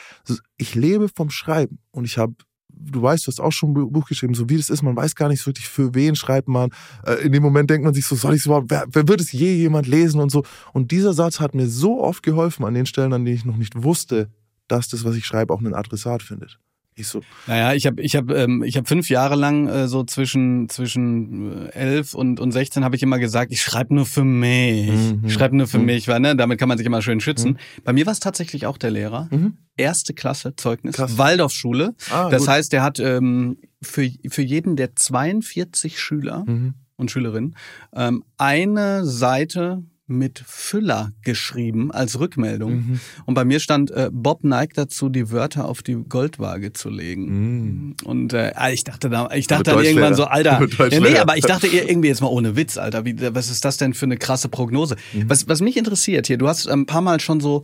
Ich 0.58 0.74
lebe 0.74 1.10
vom 1.14 1.30
Schreiben 1.30 1.80
und 1.92 2.06
ich 2.06 2.18
habe 2.18 2.34
du 2.70 3.02
weißt, 3.02 3.26
du 3.26 3.32
hast 3.32 3.40
auch 3.40 3.52
schon 3.52 3.72
ein 3.72 3.92
Buch 3.92 4.08
geschrieben, 4.08 4.34
so 4.34 4.50
wie 4.50 4.58
das 4.58 4.70
ist, 4.70 4.82
man 4.82 4.96
weiß 4.96 5.16
gar 5.16 5.30
nicht 5.30 5.42
so 5.42 5.50
richtig, 5.50 5.68
für 5.68 5.94
wen 5.96 6.16
schreibt 6.16 6.48
man. 6.48 6.72
Äh, 7.06 7.26
in 7.26 7.32
dem 7.32 7.44
Moment 7.44 7.70
denkt 7.70 7.86
man 7.86 7.94
sich 7.94 8.06
so, 8.06 8.16
soll 8.16 8.34
ich 8.34 8.42
es 8.42 8.46
überhaupt, 8.46 8.70
wer, 8.70 8.86
wer 8.92 9.08
wird 9.08 9.22
es 9.22 9.32
je 9.32 9.54
jemand 9.54 9.88
lesen 9.88 10.20
und 10.22 10.32
so. 10.32 10.44
Und 10.74 10.92
dieser 10.92 11.14
Satz 11.14 11.40
hat 11.40 11.56
mir 11.56 11.68
so 11.68 12.02
oft 12.02 12.24
geholfen 12.24 12.66
an 12.66 12.74
den 12.74 12.86
Stellen, 12.86 13.14
an 13.14 13.26
denen 13.26 13.38
ich 13.38 13.46
noch 13.46 13.58
nicht 13.58 13.84
wusste, 13.84 14.30
dass 14.68 14.88
das, 14.88 15.04
was 15.04 15.16
ich 15.16 15.26
schreibe, 15.26 15.54
auch 15.54 15.60
einen 15.60 15.74
Adressat 15.74 16.24
findet. 16.24 16.60
Ich 17.00 17.08
so. 17.08 17.22
Naja, 17.48 17.74
ich 17.74 17.86
habe 17.86 18.02
ich 18.02 18.16
hab, 18.16 18.30
ähm, 18.32 18.62
ich 18.64 18.76
hab 18.76 18.88
fünf 18.88 19.10
Jahre 19.10 19.36
lang 19.36 19.68
äh, 19.68 19.88
so 19.88 20.04
zwischen 20.04 20.68
zwischen 20.68 21.68
äh, 21.68 21.70
elf 21.70 22.14
und 22.14 22.40
und 22.40 22.52
16 22.52 22.84
habe 22.84 22.96
ich 22.96 23.04
immer 23.04 23.20
gesagt, 23.20 23.52
ich 23.52 23.62
schreibe 23.62 23.96
nur 23.96 24.06
für 24.06 24.26
mich. 24.26 24.90
Mhm. 24.90 25.24
Ich 25.26 25.34
schreibe 25.34 25.56
nur 25.56 25.68
für 25.68 25.80
mhm. 25.80 25.86
mich, 25.86 26.08
weil 26.08 26.20
ne, 26.20 26.36
damit 26.36 26.60
kann 26.60 26.68
man 26.68 26.78
sich 26.78 26.86
immer 26.86 27.02
schön 27.02 27.22
schützen. 27.22 27.52
Mhm. 27.52 27.84
Bei 27.84 27.94
mir 27.94 28.06
war 28.06 28.14
es 28.14 28.20
tatsächlich 28.20 28.66
auch 28.66 28.78
der 28.78 28.92
Lehrer. 28.92 29.30
Mhm. 29.32 29.58
Erste 29.78 30.14
Klasse 30.14 30.56
Zeugnis, 30.58 30.96
Krass. 30.96 31.18
Waldorfschule. 31.18 31.96
Ah, 32.12 32.30
das 32.30 32.42
gut. 32.42 32.50
heißt, 32.50 32.74
der 32.74 32.84
hat 32.84 33.00
ähm, 33.00 33.58
für 33.82 34.10
für 34.28 34.42
jeden 34.42 34.76
der 34.76 34.96
42 34.96 36.00
Schüler 36.00 36.44
mhm. 36.46 36.74
und 36.98 37.12
Schülerinnen 37.12 37.56
ähm, 37.94 38.26
eine 38.38 39.06
Seite 39.06 39.84
mit 40.10 40.44
Füller 40.46 41.14
geschrieben 41.24 41.92
als 41.92 42.20
Rückmeldung. 42.20 42.72
Mhm. 42.72 43.00
Und 43.26 43.34
bei 43.36 43.46
mir 43.46 43.60
stand, 43.60 43.92
äh, 43.92 44.10
Bob 44.12 44.44
neigt 44.44 44.78
dazu, 44.78 45.10
die 45.10 45.32
Wörter 45.32 45.66
auf 45.66 45.82
die 45.82 45.96
Goldwaage 45.96 46.74
zu 46.74 46.90
legen. 46.90 47.26
Mhm. 47.26 47.96
Und 48.04 48.34
äh, 48.34 48.52
ah, 48.56 48.72
ich 48.72 48.84
dachte 48.84 49.10
da, 49.10 49.30
ich 49.32 49.48
dachte 49.48 49.72
dann 49.72 49.84
irgendwann 49.84 50.16
so, 50.16 50.26
Alter, 50.26 50.68
ja, 50.90 51.00
nee, 51.00 51.18
aber 51.18 51.38
ich 51.38 51.46
dachte 51.46 51.68
irgendwie 51.68 52.08
jetzt 52.08 52.22
mal 52.22 52.28
ohne 52.28 52.56
Witz, 52.56 52.78
Alter, 52.78 53.06
wie, 53.06 53.16
was 53.34 53.50
ist 53.50 53.64
das 53.64 53.78
denn 53.78 53.94
für 53.94 54.06
eine 54.06 54.18
krasse 54.18 54.50
Prognose? 54.50 54.96
Mhm. 55.14 55.30
Was, 55.30 55.48
was 55.48 55.62
mich 55.62 55.78
interessiert 55.78 56.28
hier, 56.28 56.38
du 56.38 56.48
hast 56.48 56.68
ein 56.68 56.86
paar 56.86 57.02
Mal 57.02 57.20
schon 57.20 57.40
so 57.40 57.64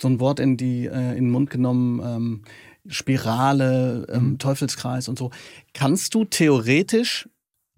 so 0.00 0.08
ein 0.08 0.18
Wort 0.20 0.40
in 0.40 0.56
die 0.56 0.86
äh, 0.86 1.10
in 1.10 1.26
den 1.26 1.30
Mund 1.30 1.50
genommen. 1.50 2.00
Ähm, 2.04 2.42
Spirale, 2.88 4.06
ähm, 4.10 4.30
mhm. 4.30 4.38
Teufelskreis 4.38 5.08
und 5.08 5.16
so. 5.16 5.30
Kannst 5.72 6.14
du 6.14 6.24
theoretisch 6.24 7.28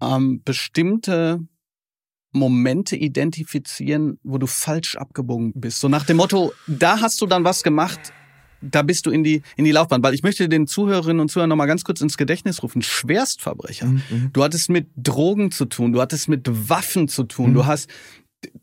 ähm, 0.01 0.41
bestimmte 0.43 1.41
Momente 2.35 2.95
identifizieren, 2.95 4.19
wo 4.23 4.37
du 4.37 4.47
falsch 4.47 4.95
abgebogen 4.95 5.53
bist. 5.55 5.79
So 5.79 5.87
nach 5.87 6.05
dem 6.05 6.17
Motto, 6.17 6.53
da 6.67 7.01
hast 7.01 7.21
du 7.21 7.25
dann 7.25 7.43
was 7.43 7.63
gemacht, 7.63 8.13
da 8.61 8.81
bist 8.81 9.05
du 9.05 9.11
in 9.11 9.23
die, 9.23 9.41
in 9.55 9.65
die 9.65 9.71
Laufbahn. 9.71 10.03
Weil 10.03 10.13
ich 10.13 10.23
möchte 10.23 10.49
den 10.49 10.67
Zuhörerinnen 10.67 11.19
und 11.19 11.29
Zuhörern 11.29 11.49
nochmal 11.49 11.67
ganz 11.67 11.83
kurz 11.83 12.01
ins 12.01 12.17
Gedächtnis 12.17 12.61
rufen. 12.63 12.81
Schwerstverbrecher. 12.81 13.87
Mhm, 13.87 14.01
mhm. 14.09 14.29
Du 14.33 14.43
hattest 14.43 14.69
mit 14.69 14.87
Drogen 14.95 15.51
zu 15.51 15.65
tun, 15.65 15.93
du 15.93 16.01
hattest 16.01 16.27
mit 16.27 16.69
Waffen 16.69 17.07
zu 17.07 17.23
tun, 17.23 17.51
mhm. 17.51 17.53
du 17.55 17.65
hast 17.65 17.89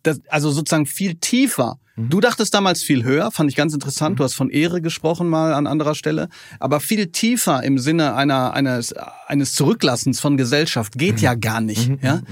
das, 0.03 0.21
also 0.29 0.51
sozusagen 0.51 0.87
viel 0.87 1.15
tiefer. 1.17 1.79
Mhm. 1.97 2.11
Du 2.11 2.21
dachtest 2.21 2.55
damals 2.55 2.83
viel 2.83 3.05
höher, 3.05 3.31
fand 3.31 3.51
ich 3.51 3.57
ganz 3.57 3.75
interessant. 3.75 4.15
Mhm. 4.15 4.17
Du 4.17 4.25
hast 4.25 4.35
von 4.35 4.51
Ehre 4.51 4.81
gesprochen 4.81 5.29
mal 5.29 5.55
an 5.55 5.67
anderer 5.67 5.95
Stelle, 5.95 6.29
aber 6.61 6.81
viel 6.81 7.07
tiefer 7.09 7.63
im 7.63 7.79
Sinne 7.79 8.15
einer 8.15 8.55
eines 8.55 8.95
eines 9.27 9.55
Zurücklassens 9.55 10.21
von 10.21 10.37
Gesellschaft 10.37 10.99
geht 10.99 11.17
mhm. 11.17 11.23
ja 11.23 11.35
gar 11.35 11.61
nicht. 11.61 11.91
Ja, 12.03 12.23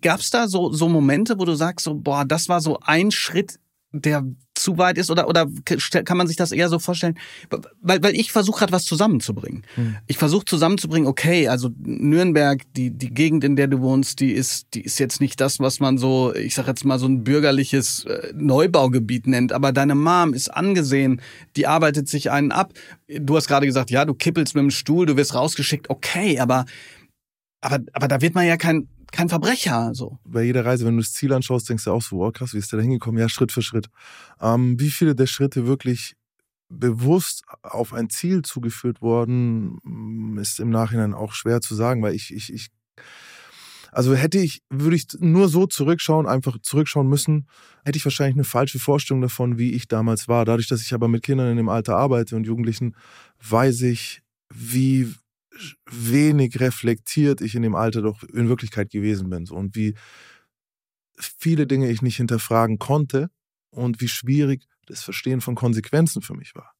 Gab 0.00 0.20
es 0.20 0.30
da 0.30 0.48
so, 0.48 0.72
so 0.72 0.88
Momente, 0.88 1.38
wo 1.38 1.44
du 1.44 1.54
sagst, 1.54 1.84
so, 1.84 1.94
boah, 1.94 2.24
das 2.24 2.48
war 2.48 2.60
so 2.60 2.78
ein 2.80 3.10
Schritt, 3.10 3.58
der 3.94 4.24
zu 4.54 4.76
weit 4.78 4.98
ist? 4.98 5.10
Oder, 5.10 5.28
oder 5.28 5.46
kann 6.04 6.16
man 6.16 6.26
sich 6.26 6.36
das 6.36 6.52
eher 6.52 6.68
so 6.68 6.78
vorstellen? 6.78 7.16
Weil, 7.80 8.02
weil 8.02 8.14
ich 8.14 8.32
versuche 8.32 8.60
gerade 8.60 8.72
was 8.72 8.84
zusammenzubringen. 8.84 9.64
Hm. 9.76 9.96
Ich 10.06 10.18
versuche 10.18 10.44
zusammenzubringen, 10.44 11.08
okay, 11.08 11.48
also 11.48 11.70
Nürnberg, 11.78 12.62
die, 12.74 12.90
die 12.90 13.10
Gegend, 13.10 13.44
in 13.44 13.56
der 13.56 13.68
du 13.68 13.80
wohnst, 13.80 14.20
die 14.20 14.32
ist, 14.32 14.66
die 14.74 14.82
ist 14.82 14.98
jetzt 14.98 15.20
nicht 15.20 15.40
das, 15.40 15.60
was 15.60 15.80
man 15.80 15.98
so, 15.98 16.34
ich 16.34 16.54
sag 16.54 16.66
jetzt 16.66 16.84
mal, 16.84 16.98
so 16.98 17.06
ein 17.06 17.24
bürgerliches 17.24 18.04
äh, 18.04 18.32
Neubaugebiet 18.34 19.26
nennt, 19.26 19.52
aber 19.52 19.72
deine 19.72 19.94
Mom 19.94 20.34
ist 20.34 20.48
angesehen, 20.48 21.20
die 21.56 21.66
arbeitet 21.66 22.08
sich 22.08 22.30
einen 22.30 22.52
ab. 22.52 22.72
Du 23.08 23.36
hast 23.36 23.46
gerade 23.46 23.66
gesagt, 23.66 23.90
ja, 23.90 24.04
du 24.04 24.14
kippelst 24.14 24.54
mit 24.54 24.62
dem 24.62 24.70
Stuhl, 24.70 25.06
du 25.06 25.16
wirst 25.16 25.34
rausgeschickt, 25.34 25.90
okay, 25.90 26.38
aber 26.40 26.64
aber, 27.60 27.78
aber 27.94 28.08
da 28.08 28.20
wird 28.20 28.34
man 28.34 28.46
ja 28.46 28.58
kein, 28.58 28.88
kein 29.14 29.28
Verbrecher. 29.28 29.94
So. 29.94 30.18
Bei 30.24 30.42
jeder 30.42 30.64
Reise, 30.64 30.84
wenn 30.84 30.96
du 30.96 31.02
das 31.02 31.12
Ziel 31.12 31.32
anschaust, 31.32 31.68
denkst 31.68 31.84
du 31.84 31.92
auch 31.92 32.02
so, 32.02 32.24
oh 32.24 32.30
krass, 32.32 32.52
wie 32.52 32.58
ist 32.58 32.72
der 32.72 32.78
da 32.78 32.82
hingekommen? 32.82 33.20
Ja, 33.20 33.28
Schritt 33.28 33.52
für 33.52 33.62
Schritt. 33.62 33.88
Ähm, 34.40 34.78
wie 34.78 34.90
viele 34.90 35.14
der 35.14 35.26
Schritte 35.26 35.66
wirklich 35.66 36.16
bewusst 36.68 37.44
auf 37.62 37.92
ein 37.92 38.10
Ziel 38.10 38.42
zugeführt 38.42 39.00
worden, 39.00 39.78
mm, 39.84 40.38
ist 40.38 40.58
im 40.58 40.70
Nachhinein 40.70 41.14
auch 41.14 41.32
schwer 41.32 41.60
zu 41.60 41.74
sagen, 41.74 42.02
weil 42.02 42.14
ich, 42.14 42.34
ich, 42.34 42.52
ich 42.52 42.68
also 43.92 44.16
hätte 44.16 44.38
ich, 44.38 44.62
würde 44.70 44.96
ich 44.96 45.06
nur 45.20 45.48
so 45.48 45.66
zurückschauen, 45.66 46.26
einfach 46.26 46.58
zurückschauen 46.60 47.08
müssen, 47.08 47.46
hätte 47.84 47.96
ich 47.96 48.04
wahrscheinlich 48.04 48.34
eine 48.34 48.44
falsche 48.44 48.80
Vorstellung 48.80 49.20
davon, 49.20 49.56
wie 49.56 49.72
ich 49.72 49.86
damals 49.86 50.26
war. 50.26 50.44
Dadurch, 50.44 50.66
dass 50.66 50.82
ich 50.82 50.92
aber 50.92 51.06
mit 51.06 51.22
Kindern 51.22 51.52
in 51.52 51.56
dem 51.56 51.68
Alter 51.68 51.96
arbeite 51.96 52.34
und 52.34 52.44
Jugendlichen, 52.44 52.96
weiß 53.48 53.82
ich, 53.82 54.22
wie 54.52 55.14
wenig 55.90 56.60
reflektiert 56.60 57.40
ich 57.40 57.54
in 57.54 57.62
dem 57.62 57.74
Alter 57.74 58.02
doch 58.02 58.22
in 58.22 58.48
Wirklichkeit 58.48 58.90
gewesen 58.90 59.30
bin. 59.30 59.46
So. 59.46 59.54
Und 59.54 59.76
wie 59.76 59.94
viele 61.16 61.66
Dinge 61.66 61.90
ich 61.90 62.02
nicht 62.02 62.16
hinterfragen 62.16 62.78
konnte 62.78 63.30
und 63.70 64.00
wie 64.00 64.08
schwierig 64.08 64.66
das 64.86 65.02
Verstehen 65.02 65.40
von 65.40 65.54
Konsequenzen 65.54 66.22
für 66.22 66.34
mich 66.34 66.54
war. 66.54 66.72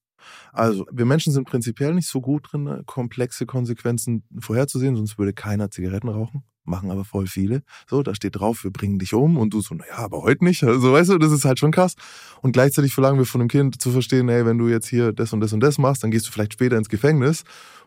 Also, 0.52 0.86
wir 0.90 1.04
Menschen 1.04 1.32
sind 1.32 1.46
prinzipiell 1.46 1.94
nicht 1.94 2.08
so 2.08 2.20
gut 2.20 2.50
drin, 2.50 2.64
ne, 2.64 2.82
komplexe 2.86 3.44
Konsequenzen 3.44 4.24
vorherzusehen, 4.38 4.96
sonst 4.96 5.18
würde 5.18 5.32
keiner 5.32 5.70
Zigaretten 5.70 6.08
rauchen. 6.08 6.44
Machen 6.66 6.90
aber 6.90 7.04
voll 7.04 7.26
viele. 7.26 7.62
So, 7.86 8.02
da 8.02 8.14
steht 8.14 8.36
drauf, 8.36 8.64
wir 8.64 8.70
bringen 8.70 8.98
dich 8.98 9.12
um 9.12 9.36
und 9.36 9.52
du 9.52 9.60
so, 9.60 9.74
naja, 9.74 9.98
aber 9.98 10.22
heute 10.22 10.44
nicht. 10.44 10.64
Also, 10.64 10.92
weißt 10.92 11.10
du, 11.10 11.18
das 11.18 11.30
ist 11.30 11.44
halt 11.44 11.58
schon 11.58 11.72
krass. 11.72 11.94
Und 12.40 12.52
gleichzeitig 12.52 12.94
verlangen 12.94 13.18
wir 13.18 13.26
von 13.26 13.40
dem 13.40 13.48
Kind 13.48 13.82
zu 13.82 13.90
verstehen, 13.90 14.30
ey, 14.30 14.46
wenn 14.46 14.56
du 14.56 14.68
jetzt 14.68 14.88
hier 14.88 15.12
das 15.12 15.34
und 15.34 15.40
das 15.40 15.52
und 15.52 15.60
das 15.60 15.76
machst, 15.76 16.02
dann 16.02 16.10
gehst 16.10 16.26
du 16.26 16.32
vielleicht 16.32 16.54
später 16.54 16.78
ins 16.78 16.88
Gefängnis 16.88 17.44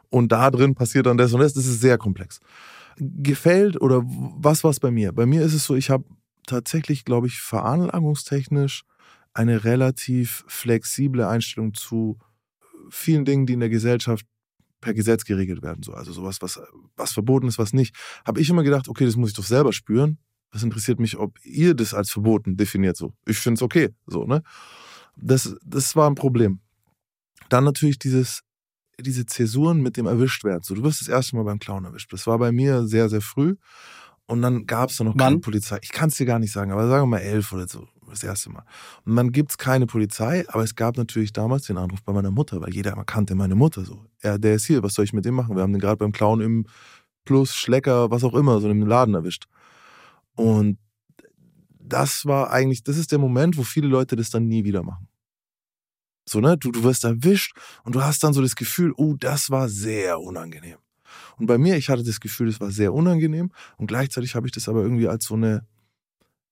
und 0.09 0.31
da 0.31 0.51
drin 0.51 0.75
passiert 0.75 1.05
dann 1.05 1.17
das 1.17 1.33
und 1.33 1.41
das. 1.41 1.53
Das 1.53 1.65
ist 1.65 1.81
sehr 1.81 1.97
komplex. 1.97 2.39
Gefällt 2.97 3.79
oder 3.79 4.03
was 4.05 4.63
war 4.63 4.71
es 4.71 4.79
bei 4.79 4.91
mir? 4.91 5.11
Bei 5.11 5.25
mir 5.25 5.41
ist 5.43 5.53
es 5.53 5.65
so, 5.65 5.75
ich 5.75 5.89
habe 5.89 6.05
tatsächlich, 6.45 7.05
glaube 7.05 7.27
ich, 7.27 7.39
veranlagungstechnisch 7.39 8.83
eine 9.33 9.63
relativ 9.63 10.43
flexible 10.47 11.27
Einstellung 11.27 11.73
zu 11.73 12.17
vielen 12.89 13.25
Dingen, 13.25 13.45
die 13.45 13.53
in 13.53 13.59
der 13.59 13.69
Gesellschaft 13.69 14.25
per 14.81 14.93
Gesetz 14.93 15.25
geregelt 15.25 15.61
werden. 15.61 15.83
So. 15.83 15.93
Also 15.93 16.11
sowas, 16.11 16.41
was, 16.41 16.59
was 16.95 17.13
verboten 17.13 17.47
ist, 17.47 17.59
was 17.59 17.73
nicht. 17.73 17.95
Habe 18.25 18.41
ich 18.41 18.49
immer 18.49 18.63
gedacht, 18.63 18.87
okay, 18.87 19.05
das 19.05 19.15
muss 19.15 19.29
ich 19.29 19.35
doch 19.35 19.43
selber 19.43 19.73
spüren. 19.73 20.17
Das 20.51 20.63
interessiert 20.63 20.99
mich, 20.99 21.17
ob 21.17 21.37
ihr 21.43 21.73
das 21.75 21.93
als 21.93 22.11
verboten 22.11 22.57
definiert. 22.57 22.95
So. 22.95 23.13
Ich 23.25 23.37
finde 23.37 23.59
es 23.59 23.61
okay. 23.61 23.89
So, 24.05 24.25
ne? 24.25 24.43
Das, 25.17 25.55
das 25.63 25.95
war 25.95 26.09
ein 26.09 26.15
Problem. 26.15 26.61
Dann 27.49 27.63
natürlich 27.63 27.99
dieses 27.99 28.43
diese 28.99 29.25
Zäsuren 29.25 29.81
mit 29.81 29.97
dem 29.97 30.05
Erwischtwerden. 30.05 30.63
So, 30.63 30.75
du 30.75 30.83
wirst 30.83 31.01
das 31.01 31.07
erste 31.07 31.35
Mal 31.35 31.43
beim 31.43 31.59
Clown 31.59 31.85
erwischt. 31.85 32.11
Das 32.11 32.25
war 32.27 32.37
bei 32.39 32.51
mir 32.51 32.87
sehr, 32.87 33.09
sehr 33.09 33.21
früh. 33.21 33.55
Und 34.25 34.41
dann 34.41 34.65
gab 34.65 34.89
es 34.89 34.97
da 34.97 35.05
noch 35.05 35.13
Wann? 35.13 35.19
keine 35.19 35.39
Polizei. 35.39 35.79
Ich 35.81 35.91
kann 35.91 36.09
es 36.09 36.17
dir 36.17 36.25
gar 36.25 36.39
nicht 36.39 36.51
sagen, 36.51 36.71
aber 36.71 36.87
sagen 36.87 37.03
wir 37.03 37.17
mal 37.17 37.19
elf 37.19 37.53
oder 37.53 37.67
so, 37.67 37.87
das 38.09 38.23
erste 38.23 38.49
Mal. 38.49 38.63
Und 39.05 39.15
dann 39.15 39.31
gibt 39.31 39.51
es 39.51 39.57
keine 39.57 39.87
Polizei, 39.87 40.45
aber 40.49 40.63
es 40.63 40.75
gab 40.75 40.97
natürlich 40.97 41.31
damals 41.31 41.67
den 41.67 41.77
Anruf 41.77 42.03
bei 42.03 42.11
meiner 42.11 42.31
Mutter, 42.31 42.59
weil 42.59 42.73
jeder 42.73 42.91
kannte 43.05 43.35
meine 43.35 43.55
Mutter 43.55 43.85
so. 43.85 44.05
Ja, 44.21 44.37
der 44.37 44.55
ist 44.55 44.65
hier, 44.65 44.83
was 44.83 44.95
soll 44.95 45.05
ich 45.05 45.13
mit 45.13 45.23
dem 45.23 45.35
machen? 45.35 45.55
Wir 45.55 45.63
haben 45.63 45.71
den 45.71 45.79
gerade 45.79 45.97
beim 45.97 46.11
Clown 46.11 46.41
im 46.41 46.65
Plus, 47.23 47.55
Schlecker, 47.55 48.11
was 48.11 48.23
auch 48.23 48.33
immer, 48.33 48.59
so 48.59 48.69
im 48.69 48.85
Laden 48.85 49.13
erwischt. 49.13 49.45
Und 50.35 50.77
das 51.79 52.25
war 52.25 52.51
eigentlich, 52.51 52.83
das 52.83 52.97
ist 52.97 53.11
der 53.11 53.19
Moment, 53.19 53.57
wo 53.57 53.63
viele 53.63 53.87
Leute 53.87 54.15
das 54.17 54.29
dann 54.29 54.47
nie 54.47 54.65
wieder 54.65 54.83
machen. 54.83 55.07
So, 56.27 56.39
ne? 56.39 56.57
Du, 56.57 56.71
du 56.71 56.83
wirst 56.83 57.03
erwischt 57.03 57.55
und 57.83 57.95
du 57.95 58.03
hast 58.03 58.23
dann 58.23 58.33
so 58.33 58.41
das 58.41 58.55
Gefühl, 58.55 58.93
oh, 58.97 59.15
das 59.17 59.49
war 59.49 59.69
sehr 59.69 60.19
unangenehm. 60.19 60.77
Und 61.37 61.45
bei 61.45 61.57
mir, 61.57 61.77
ich 61.77 61.89
hatte 61.89 62.03
das 62.03 62.19
Gefühl, 62.19 62.47
das 62.47 62.59
war 62.59 62.71
sehr 62.71 62.93
unangenehm 62.93 63.51
und 63.77 63.87
gleichzeitig 63.87 64.35
habe 64.35 64.47
ich 64.47 64.51
das 64.51 64.67
aber 64.67 64.81
irgendwie 64.81 65.07
als 65.07 65.25
so 65.25 65.35
eine, 65.35 65.65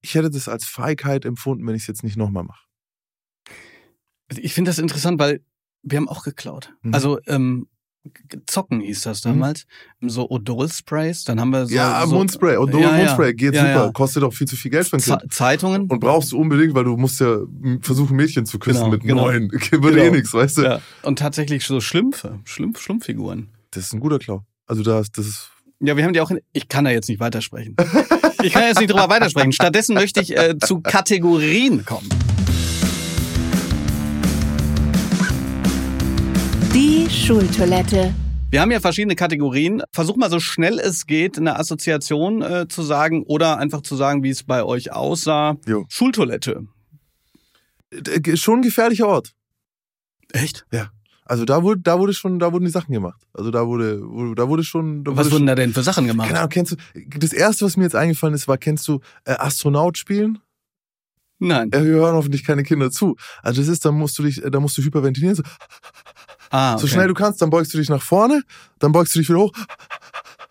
ich 0.02 0.16
hätte 0.16 0.30
das 0.30 0.48
als 0.48 0.66
Feigheit 0.66 1.26
empfunden, 1.26 1.66
wenn 1.68 1.76
ich 1.76 1.84
es 1.84 1.88
jetzt 1.88 2.04
nicht 2.04 2.18
nochmal 2.18 2.44
mache. 2.44 2.66
Ich 4.30 4.54
finde 4.54 4.70
das 4.70 4.80
interessant, 4.80 5.20
weil 5.20 5.44
wir 5.84 5.98
haben 5.98 6.10
auch 6.10 6.24
geklaut. 6.24 6.74
Mhm. 6.82 6.94
Also 6.94 7.20
ähm, 7.28 7.68
Zocken 8.48 8.82
hieß 8.82 9.02
das 9.02 9.24
mhm. 9.24 9.30
damals. 9.30 9.66
Mhm. 10.00 10.10
So 10.10 10.30
Odol-Sprays. 10.30 11.24
Dann 11.24 11.40
haben 11.40 11.52
wir 11.52 11.66
so. 11.66 11.76
Ja, 11.76 12.06
so, 12.06 12.16
Mundspray. 12.16 12.58
Odol 12.58 12.82
ja, 12.82 12.92
Mundspray 12.92 13.34
geht 13.34 13.56
ja, 13.56 13.62
super. 13.62 13.86
Ja. 13.86 13.92
Kostet 13.92 14.24
auch 14.24 14.34
viel 14.34 14.48
zu 14.48 14.56
viel 14.56 14.72
Geld 14.72 14.88
für 14.88 14.98
ein 14.98 15.02
Kind. 15.02 15.34
Zeitungen. 15.34 15.88
Und 15.88 16.00
brauchst 16.00 16.32
du 16.32 16.40
unbedingt, 16.40 16.74
weil 16.74 16.84
du 16.84 16.98
musst 16.98 17.20
ja 17.20 17.40
versuchen, 17.82 18.16
Mädchen 18.16 18.46
zu 18.46 18.60
küssen 18.60 18.80
genau, 18.80 18.92
mit 18.92 19.02
genau. 19.02 19.26
neuen. 19.26 19.52
Wird 19.52 19.74
eh 19.74 19.78
genau. 19.78 20.04
eh 20.04 20.12
nichts, 20.12 20.34
weißt 20.34 20.58
du? 20.60 20.62
Ja. 20.64 20.82
Und 21.02 21.20
tatsächlich 21.20 21.66
so 21.66 21.82
Schlümpfe. 21.82 22.40
Schlumpf, 22.44 22.82
Schlumpffiguren. 22.82 23.50
Das 23.72 23.86
ist 23.86 23.94
ein 23.94 24.00
guter 24.00 24.20
Klau. 24.20 24.44
Also 24.68 24.84
das, 24.84 25.12
das 25.12 25.28
ist. 25.28 25.50
Ja, 25.80 25.98
wir 25.98 26.04
haben 26.04 26.14
die 26.14 26.22
auch 26.22 26.32
in, 26.32 26.40
ich 26.54 26.70
kann 26.70 26.86
da 26.86 26.92
jetzt 26.92 27.10
nicht 27.10 27.20
weitersprechen. 27.20 27.76
ich 28.42 28.54
kann 28.54 28.64
jetzt 28.64 28.80
nicht 28.80 28.92
drüber 28.92 29.10
weitersprechen. 29.10 29.52
Stattdessen 29.54 29.94
möchte 29.94 30.22
ich 30.22 30.36
äh, 30.38 30.58
zu 30.58 30.80
Kategorien 30.80 31.86
kommen. 31.86 32.10
Schultoilette. 37.16 38.14
Wir 38.52 38.62
haben 38.62 38.72
ja 38.72 38.80
verschiedene 38.80 39.16
Kategorien. 39.16 39.82
Versuch 39.92 40.18
mal 40.18 40.30
so 40.30 40.40
schnell 40.40 40.80
es 40.80 41.08
geht, 41.08 41.38
eine 41.38 41.58
Assoziation 41.58 42.42
äh, 42.42 42.68
zu 42.68 42.84
sagen 42.84 43.24
oder 43.24 43.58
einfach 43.58 43.82
zu 43.82 43.96
sagen, 43.96 44.22
wie 44.22 44.30
es 44.30 44.44
bei 44.44 44.64
euch 44.64 44.92
aussah. 44.92 45.56
Jo. 45.66 45.86
Schultoilette. 45.88 46.68
Schon 48.36 48.60
ein 48.60 48.62
gefährlicher 48.62 49.08
Ort. 49.08 49.34
Echt? 50.34 50.66
Ja. 50.72 50.90
Also 51.24 51.46
da 51.46 51.64
wurde, 51.64 51.82
da 51.82 51.98
wurde 51.98 52.14
schon, 52.14 52.38
da 52.38 52.52
wurden 52.52 52.66
die 52.66 52.72
Sachen 52.72 52.92
gemacht. 52.94 53.22
Also 53.34 53.50
da 53.50 53.66
wurde, 53.66 54.04
da 54.36 54.48
wurde 54.48 54.64
schon. 54.64 55.04
Da 55.04 55.12
Was 55.12 55.28
wurde 55.28 55.36
wurden 55.36 55.48
da 55.48 55.56
denn 55.56 55.74
für 55.74 55.84
Sachen 55.84 56.06
gemacht? 56.06 56.28
Keine 56.28 56.40
Ahnung, 56.40 56.52
kennst 56.52 56.74
du, 56.74 56.76
das 57.18 57.34
erste, 57.34 57.66
was 57.66 57.78
mir 57.78 57.84
jetzt 57.84 57.96
eingefallen 57.96 58.36
ist, 58.36 58.48
war, 58.48 58.58
kennst 58.58 58.88
du 58.88 59.00
äh, 59.24 59.32
Astronaut 59.32 59.98
spielen? 59.98 60.40
Nein. 61.40 61.72
Äh, 61.72 61.84
wir 61.84 61.94
hören 61.94 62.16
hoffentlich 62.16 62.44
keine 62.44 62.64
Kinder 62.64 62.92
zu. 62.92 63.16
Also 63.42 63.62
das 63.62 63.70
ist, 63.70 63.86
da 63.86 63.92
musst 63.92 64.20
du 64.20 64.24
dich, 64.24 64.42
da 64.46 64.60
musst 64.60 64.78
du 64.78 64.82
hyperventilieren, 64.82 65.36
so, 65.36 65.44
Ah, 66.56 66.78
so 66.78 66.86
okay. 66.86 66.94
schnell 66.94 67.08
du 67.10 67.14
kannst, 67.14 67.42
dann 67.42 67.50
beugst 67.50 67.74
du 67.74 67.78
dich 67.78 67.90
nach 67.90 68.02
vorne, 68.02 68.44
dann 68.80 68.92
beugst 68.94 69.14
du 69.14 69.20
dich 69.20 69.28
wieder 69.28 69.40
hoch, 69.40 69.52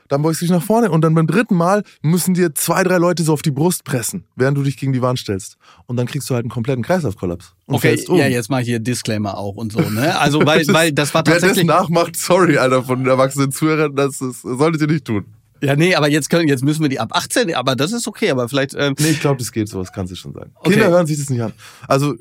dann 0.09 0.21
beugst 0.21 0.41
du 0.43 0.45
dich 0.45 0.53
nach 0.53 0.63
vorne 0.63 0.91
und 0.91 1.01
dann 1.01 1.15
beim 1.15 1.27
dritten 1.27 1.55
Mal 1.55 1.83
müssen 2.03 2.35
dir 2.35 2.55
zwei, 2.55 2.85
drei 2.85 2.99
Leute 2.99 3.23
so 3.23 3.33
auf 3.33 3.41
die 3.41 3.51
Brust 3.51 3.85
pressen, 3.85 4.25
während 4.37 4.59
du 4.59 4.63
dich 4.63 4.77
gegen 4.77 4.93
die 4.93 5.01
Wand 5.01 5.19
stellst. 5.19 5.57
Und 5.87 5.97
dann 5.97 6.07
kriegst 6.07 6.29
du 6.29 6.35
halt 6.35 6.45
einen 6.45 6.51
kompletten 6.51 6.85
Kreislaufkollaps. 6.85 7.55
Und 7.67 7.77
Okay, 7.77 7.99
um. 8.09 8.19
ja, 8.19 8.27
jetzt 8.27 8.51
mache 8.51 8.61
ich 8.63 8.69
hier 8.69 8.81
Disclaimer 8.81 9.39
auch 9.39 9.57
und 9.57 9.73
so, 9.73 9.81
ne? 9.81 10.19
Also, 10.19 10.45
weil, 10.45 10.67
weil 10.69 10.93
das 10.93 11.15
war 11.15 11.23
Wer 11.25 11.35
das 11.35 11.43
tatsächlich. 11.43 11.67
nachmacht, 11.67 12.17
sorry, 12.17 12.59
Alter, 12.59 12.83
von 12.83 12.99
den 12.99 13.09
erwachsenen 13.09 13.51
Zuhörern, 13.51 13.97
das, 13.97 14.21
ist, 14.21 14.43
solltet 14.43 14.83
ihr 14.83 14.89
nicht 14.89 15.07
tun. 15.07 15.25
Ja, 15.63 15.75
nee, 15.75 15.95
aber 15.95 16.09
jetzt 16.11 16.29
können, 16.29 16.49
jetzt 16.49 16.63
müssen 16.63 16.83
wir 16.83 16.91
die 16.91 17.01
ab 17.01 17.09
18, 17.13 17.55
aber 17.55 17.75
das 17.75 17.93
ist 17.93 18.07
okay, 18.07 18.31
aber 18.31 18.47
vielleicht, 18.51 18.75
ähm, 18.75 18.95
Nee, 18.99 19.09
ich 19.09 19.21
glaube, 19.21 19.39
das 19.39 19.51
geht 19.53 19.69
so, 19.71 19.79
das 19.79 19.91
kannst 19.93 20.13
du 20.13 20.17
schon 20.17 20.35
sagen. 20.35 20.51
Okay. 20.57 20.73
Kinder 20.73 20.91
hören 20.91 21.07
sich 21.07 21.17
das 21.17 21.31
nicht 21.31 21.41
an. 21.41 21.55
Also, 21.89 22.15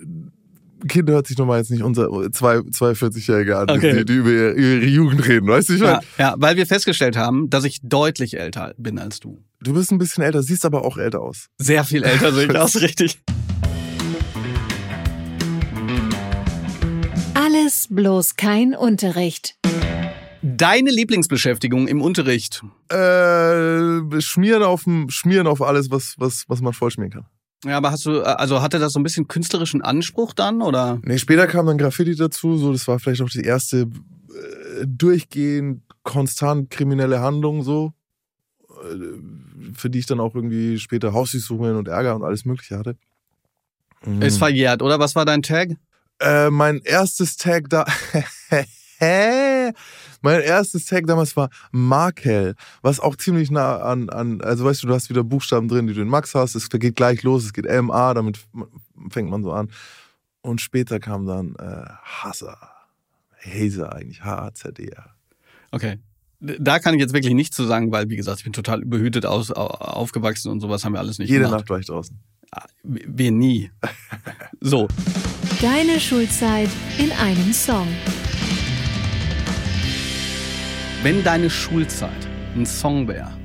Kinder 0.88 1.14
hört 1.14 1.28
sich 1.28 1.38
nochmal 1.38 1.60
jetzt 1.60 1.72
nicht 1.72 1.84
unser 1.84 2.10
zwei, 2.32 2.58
42-Jährige 2.58 3.58
an, 3.58 3.70
Okay. 3.70 3.98
die, 4.00 4.06
die 4.06 4.14
über 4.16 4.30
ihre, 4.30 4.86
Jugend 4.86 5.28
reden, 5.28 5.48
weißt 5.48 5.70
du? 5.70 5.74
Ich 5.76 5.82
mein, 5.82 5.94
ja, 5.94 6.02
ja, 6.18 6.36
weil 6.38 6.56
wir 6.56 6.66
festgestellt 6.66 7.16
haben, 7.18 7.50
dass 7.50 7.64
ich 7.64 7.80
deutlich 7.84 8.38
älter 8.40 8.74
bin 8.78 9.00
als 9.00 9.20
du. 9.20 9.44
Du 9.62 9.74
bist 9.74 9.92
ein 9.92 9.98
bisschen 9.98 10.24
älter, 10.24 10.44
siehst 10.44 10.66
aber 10.66 10.84
auch 10.86 10.98
älter 10.98 11.22
aus. 11.22 11.48
Sehr 11.58 11.84
viel 11.84 12.04
älter 12.04 12.34
sehe 12.34 12.46
ich 12.46 12.56
aus, 12.58 12.76
richtig. 12.82 13.20
Alles 17.34 17.88
bloß 17.90 18.36
kein 18.36 18.76
Unterricht. 18.76 19.56
Deine 20.42 20.92
Lieblingsbeschäftigung 20.92 21.88
im 21.88 22.02
Unterricht? 22.02 22.64
Äh, 22.90 24.20
schmieren 24.22 24.64
auf 24.64 24.84
schmieren 25.08 25.48
auf 25.48 25.62
alles, 25.62 25.90
was, 25.90 26.16
was, 26.18 26.44
was 26.48 26.62
man 26.62 26.74
vollschmieren 26.74 27.12
kann. 27.14 27.26
Ja, 27.64 27.78
aber 27.78 27.92
hast 27.92 28.06
du, 28.06 28.22
also 28.22 28.62
hatte 28.62 28.80
das 28.80 28.94
so 28.94 29.00
ein 29.00 29.04
bisschen 29.04 29.28
künstlerischen 29.28 29.82
Anspruch 29.82 30.34
dann, 30.34 30.62
oder? 30.62 31.00
Nee, 31.04 31.18
später 31.18 31.48
kam 31.48 31.66
dann 31.66 31.78
Graffiti 31.78 32.16
dazu, 32.16 32.58
so, 32.58 32.72
das 32.72 32.88
war 32.88 33.00
vielleicht 33.00 33.22
auch 33.22 33.30
die 33.30 33.44
erste 33.44 33.82
äh, 33.82 34.86
durchgehend 34.86 35.82
konstant 36.04 36.70
kriminelle 36.70 37.22
Handlung, 37.22 37.64
so, 37.64 37.94
äh, 38.70 39.74
für 39.74 39.90
die 39.90 40.00
ich 40.00 40.06
dann 40.06 40.20
auch 40.20 40.36
irgendwie 40.36 40.78
später 40.80 41.14
Hausdurchsuchungen 41.14 41.78
und 41.78 41.88
Ärger 41.88 42.16
und 42.16 42.24
alles 42.24 42.44
Mögliche 42.46 42.78
hatte. 42.78 42.98
Mhm. 44.06 44.22
Ist 44.22 44.38
verjährt, 44.38 44.82
oder? 44.82 45.00
Was 45.00 45.16
war 45.16 45.26
dein 45.26 45.42
Tag? 45.42 45.70
Äh, 46.20 46.50
mein 46.50 46.82
erstes 46.84 47.38
Tag 47.38 47.70
da. 47.70 47.86
mein 50.24 50.42
erstes 50.42 50.86
Tag 50.86 51.06
damals 51.06 51.36
war 51.38 51.50
Markel, 51.72 52.56
was 52.82 53.00
auch 53.00 53.16
ziemlich 53.16 53.52
nah 53.52 53.78
an, 53.78 54.10
an, 54.10 54.42
also 54.42 54.66
weißt 54.66 54.82
du, 54.82 54.88
du 54.88 54.94
hast 54.96 55.10
wieder 55.12 55.24
Buchstaben 55.24 55.68
drin, 55.68 55.86
die 55.86 55.94
du 55.94 56.02
in 56.02 56.08
Max 56.08 56.34
hast. 56.34 56.56
Es 56.56 56.70
geht 56.70 56.96
gleich 56.96 57.22
los, 57.22 57.44
es 57.46 57.54
geht 57.54 57.66
MA, 57.66 58.14
damit 58.16 58.40
fängt 59.10 59.30
man 59.30 59.44
so 59.44 59.52
an. 59.52 59.70
Und 60.42 60.60
später 60.62 61.00
kam 61.00 61.26
dann 61.28 61.56
äh, 61.60 61.86
Hasser. 62.04 62.58
Hazer 63.46 63.94
eigentlich, 63.94 64.24
H-A-Z-E-R. 64.24 65.10
Okay. 65.72 66.00
Da 66.40 66.80
kann 66.80 66.94
ich 66.96 67.00
jetzt 67.02 67.14
wirklich 67.14 67.34
nichts 67.34 67.56
zu 67.56 67.66
sagen, 67.66 67.92
weil, 67.92 68.10
wie 68.10 68.16
gesagt, 68.18 68.40
ich 68.40 68.44
bin 68.44 68.54
total 68.54 68.82
überhütet 68.82 69.26
aus, 69.26 69.52
au- 69.52 69.68
aufgewachsen 69.68 70.52
und 70.52 70.60
sowas 70.60 70.84
haben 70.84 70.94
wir 70.94 71.00
alles 71.00 71.20
nicht 71.20 71.30
Jede 71.30 71.46
gemacht. 71.46 71.60
Nacht 71.62 71.70
war 71.70 71.80
ich 71.80 71.86
draußen. 71.86 72.18
Ah, 72.52 72.66
Wir 72.84 73.32
nie. 73.32 73.72
So, 74.62 74.88
Deine 75.62 76.00
Schulzeit 76.00 76.70
in 76.98 77.12
einem 77.14 77.54
Song. 77.54 77.88
Wenn 81.04 81.22
deine 81.22 81.50
Schulzeit 81.50 82.12
ein 82.56 82.66
Song 82.66 83.10
wäre, 83.10 83.38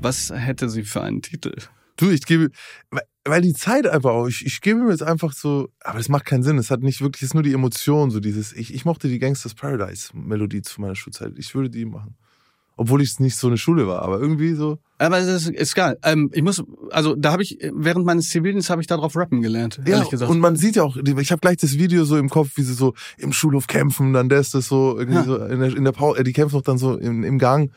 was 0.00 0.32
hätte 0.34 0.68
sie 0.68 0.82
für 0.82 1.02
einen 1.02 1.22
Titel? 1.22 1.54
Du, 1.96 2.10
ich 2.10 2.26
gebe, 2.26 2.50
weil- 2.90 3.40
die 3.42 3.52
Zeit 3.52 3.86
einfach 3.86 4.10
auch, 4.10 4.26
ich, 4.26 4.44
ich 4.44 4.60
gebe 4.60 4.80
mir 4.80 4.90
jetzt 4.90 5.04
einfach 5.04 5.32
so, 5.32 5.68
aber 5.80 5.98
das 5.98 6.08
macht 6.08 6.24
keinen 6.24 6.42
Sinn, 6.42 6.58
es 6.58 6.72
hat 6.72 6.80
nicht 6.80 7.00
wirklich, 7.00 7.22
es 7.22 7.28
ist 7.28 7.34
nur 7.34 7.44
die 7.44 7.52
Emotion, 7.52 8.10
so 8.10 8.18
dieses, 8.18 8.52
ich, 8.52 8.74
ich 8.74 8.84
mochte 8.84 9.08
die 9.08 9.20
Gangsters 9.20 9.54
Paradise 9.54 10.10
Melodie 10.14 10.62
zu 10.62 10.80
meiner 10.80 10.96
Schulzeit, 10.96 11.32
ich 11.36 11.54
würde 11.54 11.70
die 11.70 11.84
machen. 11.84 12.16
Obwohl 12.76 13.02
ich 13.02 13.10
es 13.10 13.20
nicht 13.20 13.36
so 13.36 13.46
eine 13.46 13.56
Schule 13.56 13.86
war, 13.86 14.02
aber 14.02 14.18
irgendwie 14.18 14.54
so, 14.54 14.78
Aber 14.98 15.18
es 15.18 15.28
ist, 15.28 15.48
ist 15.50 15.74
geil. 15.76 15.96
Ähm, 16.02 16.30
ich 16.32 16.42
muss, 16.42 16.62
also 16.90 17.14
da 17.14 17.30
habe 17.30 17.42
ich, 17.44 17.58
während 17.72 18.04
meines 18.04 18.28
Zivildienstes 18.30 18.70
habe 18.70 18.80
ich 18.82 18.88
darauf 18.88 19.14
rappen 19.16 19.42
gelernt, 19.42 19.80
ja, 19.86 19.94
ehrlich 19.94 20.10
gesagt. 20.10 20.28
und 20.30 20.40
man 20.40 20.56
sieht 20.56 20.74
ja 20.76 20.82
auch, 20.82 20.96
ich 20.96 21.30
habe 21.30 21.40
gleich 21.40 21.58
das 21.58 21.74
Video 21.78 22.04
so 22.04 22.16
im 22.16 22.28
Kopf, 22.28 22.50
wie 22.56 22.62
sie 22.62 22.74
so 22.74 22.94
im 23.16 23.32
Schulhof 23.32 23.68
kämpfen, 23.68 24.12
dann 24.12 24.28
das, 24.28 24.50
das 24.50 24.66
so, 24.66 24.98
irgendwie 24.98 25.18
Ja. 25.18 25.24
so 25.24 25.36
in 25.36 25.60
der, 25.60 25.76
in 25.76 25.84
der 25.84 25.92
Pause, 25.92 26.24
die 26.24 26.32
kämpfen 26.32 26.56
doch 26.56 26.62
dann 26.62 26.78
so 26.78 26.96
im, 26.96 27.22
im 27.22 27.38
Gang. 27.38 27.70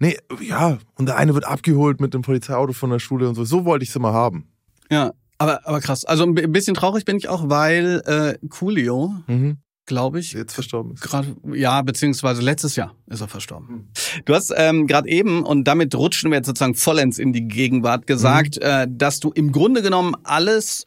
Nee, 0.00 0.16
ja, 0.40 0.78
und 0.96 1.06
der 1.06 1.16
eine 1.18 1.34
wird 1.34 1.44
abgeholt 1.46 2.00
mit 2.00 2.12
dem 2.14 2.22
Polizeiauto 2.22 2.72
von 2.72 2.90
der 2.90 2.98
Schule 2.98 3.28
und 3.28 3.36
so, 3.36 3.44
so 3.44 3.64
wollte 3.64 3.84
ich 3.84 3.90
es 3.90 3.96
immer 3.96 4.12
haben. 4.12 4.48
ja, 4.90 5.12
aber, 5.38 5.66
aber 5.66 5.80
krass. 5.80 6.04
Also 6.04 6.24
ein 6.24 6.34
bi- 6.34 6.46
bisschen 6.48 6.74
traurig 6.74 7.04
bin 7.04 7.16
ich 7.16 7.28
auch, 7.28 7.48
weil 7.48 8.02
äh, 8.06 8.46
Coolio, 8.48 9.14
Mhm. 9.28 9.58
Glaube 9.86 10.20
ich, 10.20 10.32
Jetzt 10.32 10.54
verstorben 10.54 10.94
ist. 10.94 11.02
gerade, 11.02 11.36
ja, 11.52 11.82
beziehungsweise 11.82 12.42
letztes 12.42 12.76
Jahr 12.76 12.94
ist 13.08 13.20
er 13.20 13.28
verstorben. 13.28 13.90
Du 14.24 14.34
hast 14.34 14.52
ähm, 14.56 14.86
gerade 14.86 15.08
eben, 15.08 15.44
und 15.44 15.64
damit 15.64 15.94
rutschen 15.94 16.30
wir 16.30 16.38
jetzt 16.38 16.46
sozusagen 16.46 16.74
vollends 16.74 17.18
in 17.18 17.32
die 17.32 17.48
Gegenwart, 17.48 18.06
gesagt, 18.06 18.58
äh, 18.58 18.86
dass 18.88 19.20
du 19.20 19.30
im 19.30 19.52
Grunde 19.52 19.82
genommen 19.82 20.14
alles, 20.24 20.86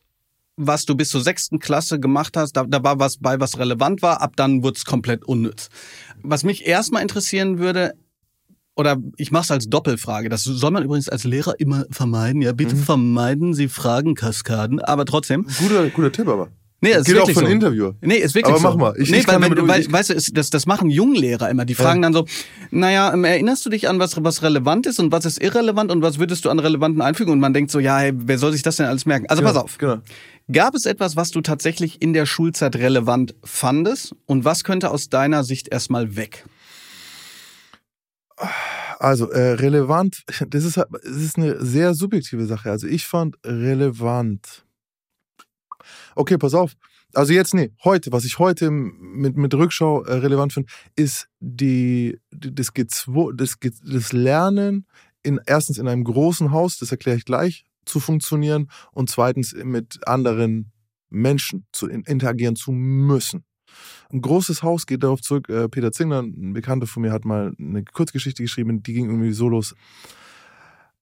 was 0.56 0.86
du 0.86 0.96
bis 0.96 1.10
zur 1.10 1.22
sechsten 1.22 1.60
Klasse 1.60 2.00
gemacht 2.00 2.38
hast, 2.38 2.54
da, 2.54 2.64
da 2.64 2.84
war 2.84 3.00
was 3.00 3.18
bei, 3.18 3.40
was 3.40 3.60
relevant 3.60 4.02
war, 4.02 4.22
ab 4.22 4.34
dann 4.36 4.64
wurde 4.64 4.78
es 4.78 4.86
komplett 4.86 5.26
unnütz. 5.26 5.70
Was 6.24 6.44
mich 6.44 6.66
erstmal 6.66 7.02
interessieren 7.02 7.60
würde, 7.60 7.94
oder 8.78 8.98
ich 9.18 9.32
mache 9.32 9.44
es 9.44 9.52
als 9.52 9.70
Doppelfrage, 9.70 10.30
das 10.30 10.44
soll 10.44 10.72
man 10.72 10.84
übrigens 10.84 11.10
als 11.10 11.24
Lehrer 11.24 11.60
immer 11.60 11.86
vermeiden, 11.92 12.42
ja, 12.42 12.54
bitte 12.54 12.76
vermeiden 12.76 13.54
Sie 13.54 13.68
Fragenkaskaden, 13.68 14.80
aber 14.80 15.06
trotzdem. 15.06 15.46
Guter, 15.60 15.90
guter 15.90 16.12
Tipp 16.12 16.28
aber. 16.28 16.50
Nee, 16.82 16.92
es 16.92 16.98
ist 17.00 17.06
Geht 17.06 17.16
auch 17.16 17.20
wirklich 17.22 17.36
für 17.36 17.40
so. 17.42 17.46
ein 17.48 17.52
Interviewer. 17.54 17.96
Nee, 18.02 18.16
ist 18.18 18.36
wirklich 18.36 18.54
Aber 18.54 18.60
so. 18.60 18.68
mach 18.68 18.76
mal. 18.76 18.94
Ich- 19.00 19.10
nee, 19.10 19.18
ich 19.20 19.28
weil, 19.28 19.42
wenn, 19.42 19.68
weil, 19.68 19.92
weißt 19.92 20.10
du, 20.10 20.14
es- 20.14 20.32
das, 20.34 20.50
das 20.50 20.66
machen 20.66 20.90
Junglehrer 20.90 21.50
immer. 21.50 21.66
Die 21.66 21.74
fragen 21.74 22.02
dann 22.02 22.14
so, 22.14 22.26
naja, 22.70 23.12
ähm, 23.14 23.24
erinnerst 23.24 23.66
du 23.66 23.70
dich 23.70 23.88
an 23.88 23.98
was, 23.98 24.22
was 24.24 24.44
relevant 24.44 24.86
ist 24.86 25.00
und 25.00 25.12
was 25.12 25.26
ist 25.26 25.42
irrelevant 25.42 25.90
und 25.90 26.02
was 26.02 26.20
würdest 26.20 26.46
du 26.46 26.50
an 26.50 26.60
Relevanten 26.60 27.02
einfügen? 27.02 27.32
Und 27.32 27.40
man 27.40 27.54
denkt 27.54 27.72
so, 27.72 27.80
ja, 27.80 27.98
hey, 28.00 28.12
wer 28.14 28.38
soll 28.38 28.52
sich 28.52 28.62
das 28.62 28.76
denn 28.76 28.86
alles 28.88 29.06
merken? 29.06 29.26
Also 29.30 29.42
Genau, 29.42 29.54
pass 29.54 29.64
auf. 29.64 29.78
Genau. 29.78 29.98
Gab 30.52 30.76
es 30.76 30.86
etwas, 30.86 31.16
was 31.16 31.32
du 31.32 31.42
tatsächlich 31.42 32.02
in 32.04 32.14
der 32.14 32.26
Schulzeit 32.28 32.76
relevant 32.76 33.34
fandest? 33.44 34.14
Und 34.26 34.46
was 34.46 34.64
könnte 34.64 34.92
aus 34.92 35.10
deiner 35.10 35.44
Sicht 35.44 35.70
erstmal 35.70 36.16
weg? 36.18 36.46
Also 39.00 39.30
äh, 39.32 39.52
relevant, 39.54 40.24
das 40.50 40.64
ist, 40.66 40.78
das 40.78 40.88
ist 41.04 41.38
eine 41.38 41.64
sehr 41.64 41.94
subjektive 41.94 42.46
Sache. 42.46 42.70
Also 42.70 42.86
ich 42.88 43.08
fand 43.08 43.38
relevant. 43.46 44.65
Okay, 46.16 46.38
pass 46.38 46.54
auf. 46.54 46.74
Also 47.14 47.34
jetzt 47.34 47.54
nee, 47.54 47.72
heute, 47.84 48.12
was 48.12 48.26
ich 48.26 48.40
heute 48.40 48.72
mit, 48.72 49.38
mit 49.38 49.54
Rückschau 49.54 50.04
äh, 50.04 50.14
relevant 50.16 50.54
finde, 50.54 50.72
ist 50.96 51.28
die, 51.40 52.20
das, 52.32 52.74
Gezwo 52.74 53.32
das, 53.32 53.58
das 53.60 54.14
Lernen 54.14 54.88
in 55.24 55.40
erstens 55.46 55.78
in 55.78 55.88
einem 55.88 56.04
großen 56.04 56.52
Haus, 56.52 56.78
das 56.78 56.92
erkläre 56.92 57.18
ich 57.18 57.26
gleich, 57.26 57.66
zu 57.86 58.00
funktionieren 58.00 58.70
und 58.92 59.10
zweitens 59.10 59.54
mit 59.54 60.08
anderen 60.08 60.72
Menschen 61.10 61.66
zu 61.72 61.88
in, 61.88 62.04
interagieren 62.04 62.56
zu 62.56 62.72
müssen. 62.72 63.44
Ein 64.12 64.22
großes 64.22 64.64
Haus 64.64 64.86
geht 64.86 65.04
darauf 65.04 65.22
zurück. 65.22 65.50
Äh, 65.50 65.68
Peter 65.70 65.92
Zingler, 65.92 66.22
ein 66.22 66.54
Bekannter 66.54 66.88
von 66.88 67.02
mir, 67.02 67.12
hat 67.12 67.26
mal 67.26 67.54
eine 67.60 67.84
Kurzgeschichte 67.84 68.44
geschrieben, 68.44 68.84
die 68.84 68.94
ging 68.94 69.06
irgendwie 69.06 69.34
so 69.34 69.50
los. 69.50 69.76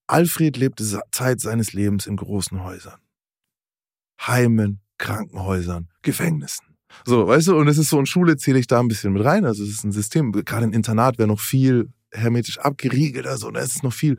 Alfred 0.07 0.57
lebte 0.57 0.83
Zeit 1.11 1.39
seines 1.39 1.73
Lebens 1.73 2.07
in 2.07 2.17
großen 2.17 2.63
Häusern. 2.63 2.99
Heimen, 4.21 4.82
Krankenhäusern, 4.97 5.89
Gefängnissen. 6.01 6.65
So, 7.05 7.27
weißt 7.27 7.47
du, 7.47 7.57
und 7.57 7.67
es 7.67 7.77
ist 7.77 7.89
so, 7.89 7.99
in 7.99 8.05
Schule 8.05 8.37
zähle 8.37 8.59
ich 8.59 8.67
da 8.67 8.79
ein 8.79 8.87
bisschen 8.87 9.13
mit 9.13 9.23
rein. 9.23 9.45
Also 9.45 9.63
es 9.63 9.69
ist 9.69 9.83
ein 9.83 9.91
System, 9.91 10.31
gerade 10.31 10.65
ein 10.65 10.73
Internat 10.73 11.17
wäre 11.17 11.27
noch 11.27 11.39
viel 11.39 11.89
hermetisch 12.11 12.59
abgeriegelt, 12.59 13.25
also 13.25 13.49
da 13.49 13.59
ist 13.59 13.83
noch 13.83 13.93
viel. 13.93 14.17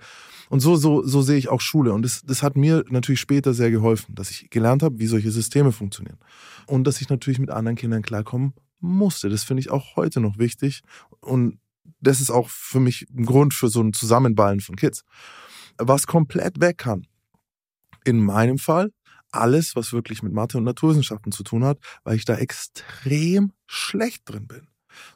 Und 0.50 0.60
so, 0.60 0.76
so, 0.76 1.02
so 1.06 1.22
sehe 1.22 1.38
ich 1.38 1.48
auch 1.48 1.60
Schule. 1.60 1.92
Und 1.92 2.02
das, 2.02 2.22
das 2.22 2.42
hat 2.42 2.56
mir 2.56 2.84
natürlich 2.90 3.20
später 3.20 3.54
sehr 3.54 3.70
geholfen, 3.70 4.14
dass 4.14 4.30
ich 4.30 4.50
gelernt 4.50 4.82
habe, 4.82 4.98
wie 4.98 5.06
solche 5.06 5.30
Systeme 5.30 5.72
funktionieren. 5.72 6.18
Und 6.66 6.84
dass 6.84 7.00
ich 7.00 7.08
natürlich 7.08 7.38
mit 7.38 7.50
anderen 7.50 7.76
Kindern 7.76 8.02
klarkommen 8.02 8.54
musste. 8.80 9.28
Das 9.28 9.44
finde 9.44 9.60
ich 9.60 9.70
auch 9.70 9.96
heute 9.96 10.20
noch 10.20 10.38
wichtig. 10.38 10.82
Und 11.20 11.58
das 12.00 12.20
ist 12.20 12.30
auch 12.30 12.48
für 12.48 12.80
mich 12.80 13.06
ein 13.16 13.24
Grund 13.24 13.54
für 13.54 13.68
so 13.68 13.80
ein 13.80 13.92
Zusammenballen 13.92 14.60
von 14.60 14.76
Kids. 14.76 15.04
Was 15.78 16.06
komplett 16.06 16.60
weg 16.60 16.78
kann, 16.78 17.06
in 18.04 18.20
meinem 18.20 18.58
Fall, 18.58 18.92
alles, 19.36 19.76
was 19.76 19.92
wirklich 19.92 20.22
mit 20.22 20.32
Mathe 20.32 20.58
und 20.58 20.64
Naturwissenschaften 20.64 21.32
zu 21.32 21.42
tun 21.42 21.64
hat, 21.64 21.78
weil 22.04 22.16
ich 22.16 22.24
da 22.24 22.36
extrem 22.36 23.52
schlecht 23.66 24.28
drin 24.28 24.46
bin. 24.46 24.68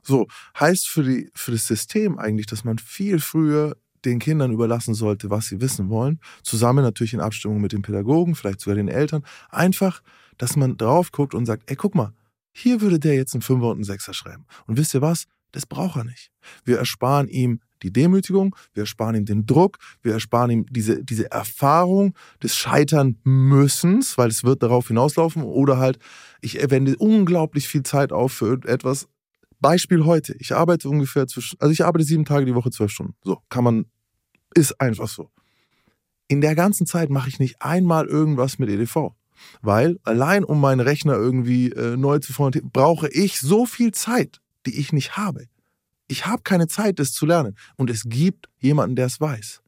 So, 0.03 0.27
heißt 0.59 0.89
für, 0.89 1.03
die, 1.05 1.31
für 1.35 1.53
das 1.53 1.67
System 1.67 2.19
eigentlich, 2.19 2.47
dass 2.47 2.65
man 2.65 2.79
viel 2.79 3.21
früher 3.21 3.77
den 4.05 4.19
Kindern 4.19 4.53
überlassen 4.53 4.95
sollte, 4.95 5.31
was 5.31 5.47
sie 5.47 5.61
wissen 5.61 5.89
wollen. 5.89 6.21
Zusammen 6.43 6.85
natürlich 6.85 7.15
in 7.15 7.21
Abstimmung 7.21 7.61
mit 7.61 7.73
den 7.73 7.83
Pädagogen, 7.83 8.35
vielleicht 8.35 8.61
sogar 8.61 8.77
den 8.77 8.89
Eltern. 8.89 9.25
Einfach, 9.51 10.03
dass 10.37 10.57
man 10.57 10.77
drauf 10.77 11.13
guckt 11.13 11.35
und 11.35 11.47
sagt, 11.47 11.71
ey, 11.71 11.77
guck 11.77 11.95
mal, 11.95 12.13
Hier 12.53 12.81
würde 12.81 12.99
der 12.99 13.15
jetzt 13.15 13.35
einen 13.35 13.43
Fünfer 13.43 13.67
und 13.67 13.77
einen 13.77 13.85
Sechser 13.85 14.13
schreiben. 14.15 14.45
Und 14.67 14.77
wisst 14.79 14.95
ihr 14.95 15.01
was? 15.01 15.27
Das 15.53 15.67
braucht 15.67 15.97
er 15.97 16.05
nicht. 16.05 16.31
Wir 16.65 16.79
ersparen 16.79 17.29
ihm 17.29 17.61
die 17.83 17.93
Demütigung, 17.93 18.57
wir 18.75 18.83
ersparen 18.83 19.15
ihm 19.15 19.25
den 19.25 19.47
Druck, 19.47 19.79
wir 20.03 20.13
ersparen 20.13 20.51
ihm 20.51 20.67
diese, 20.69 21.05
diese 21.05 21.31
Erfahrung 21.31 22.15
des 22.43 22.57
Scheitern 22.57 23.19
müssens, 23.25 24.19
weil 24.19 24.29
es 24.29 24.45
wird 24.45 24.63
darauf 24.63 24.89
hinauslaufen, 24.89 25.43
oder 25.43 25.79
halt, 25.79 25.99
ich 26.41 26.59
wende 26.71 26.97
unglaublich 26.97 27.69
viel 27.69 27.83
Zeit 27.83 28.13
auf 28.13 28.33
für 28.33 28.61
etwas. 28.65 29.09
Beispiel 29.61 30.05
heute. 30.05 30.35
Ich 30.39 30.55
arbeite 30.55 30.89
ungefähr 30.89 31.27
zwischen, 31.27 31.59
also 31.61 31.73
ich 31.73 31.85
arbeite 31.85 32.05
sieben 32.05 32.25
Tage 32.25 32.47
die 32.47 32.55
Woche, 32.55 32.71
zwölf 32.71 32.93
Stunden. 32.93 33.15
So, 33.25 33.39
kann 33.49 33.65
man, 33.65 33.87
ist 34.55 34.81
einfach 34.81 35.09
so. 35.09 35.31
In 36.29 36.41
der 36.41 36.55
ganzen 36.55 36.87
Zeit 36.87 37.11
mache 37.11 37.29
ich 37.29 37.39
nicht 37.39 37.63
einmal 37.63 38.07
irgendwas 38.07 38.59
mit 38.59 38.69
EDV. 38.69 39.13
Weil 39.63 39.99
allein 40.03 40.45
um 40.45 40.61
meinen 40.61 40.81
Rechner 40.81 41.15
irgendwie 41.15 41.71
äh, 41.71 41.97
neu 41.97 42.19
zu 42.19 42.33
formatieren, 42.33 42.71
brauche 42.73 43.09
ich 43.09 43.41
so 43.41 43.67
viel 43.67 43.93
Zeit, 43.93 44.41
die 44.67 44.79
ich 44.79 44.93
nicht 44.93 45.17
habe. 45.17 45.47
Ich 46.09 46.27
habe 46.27 46.43
keine 46.43 46.69
Zeit, 46.69 46.99
das 46.99 47.13
zu 47.13 47.27
lernen. 47.27 47.57
Und 47.77 47.91
es 47.91 48.05
gibt 48.07 48.49
jemanden, 48.59 48.97
der 48.97 49.07
es 49.07 49.21
weiß. 49.21 49.63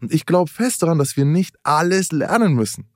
Und 0.00 0.12
ich 0.12 0.26
glaube 0.26 0.50
fest 0.50 0.82
daran, 0.82 0.98
dass 0.98 1.16
wir 1.16 1.24
nicht 1.24 1.56
alles 1.62 2.12
lernen 2.12 2.54
müssen. 2.54 2.88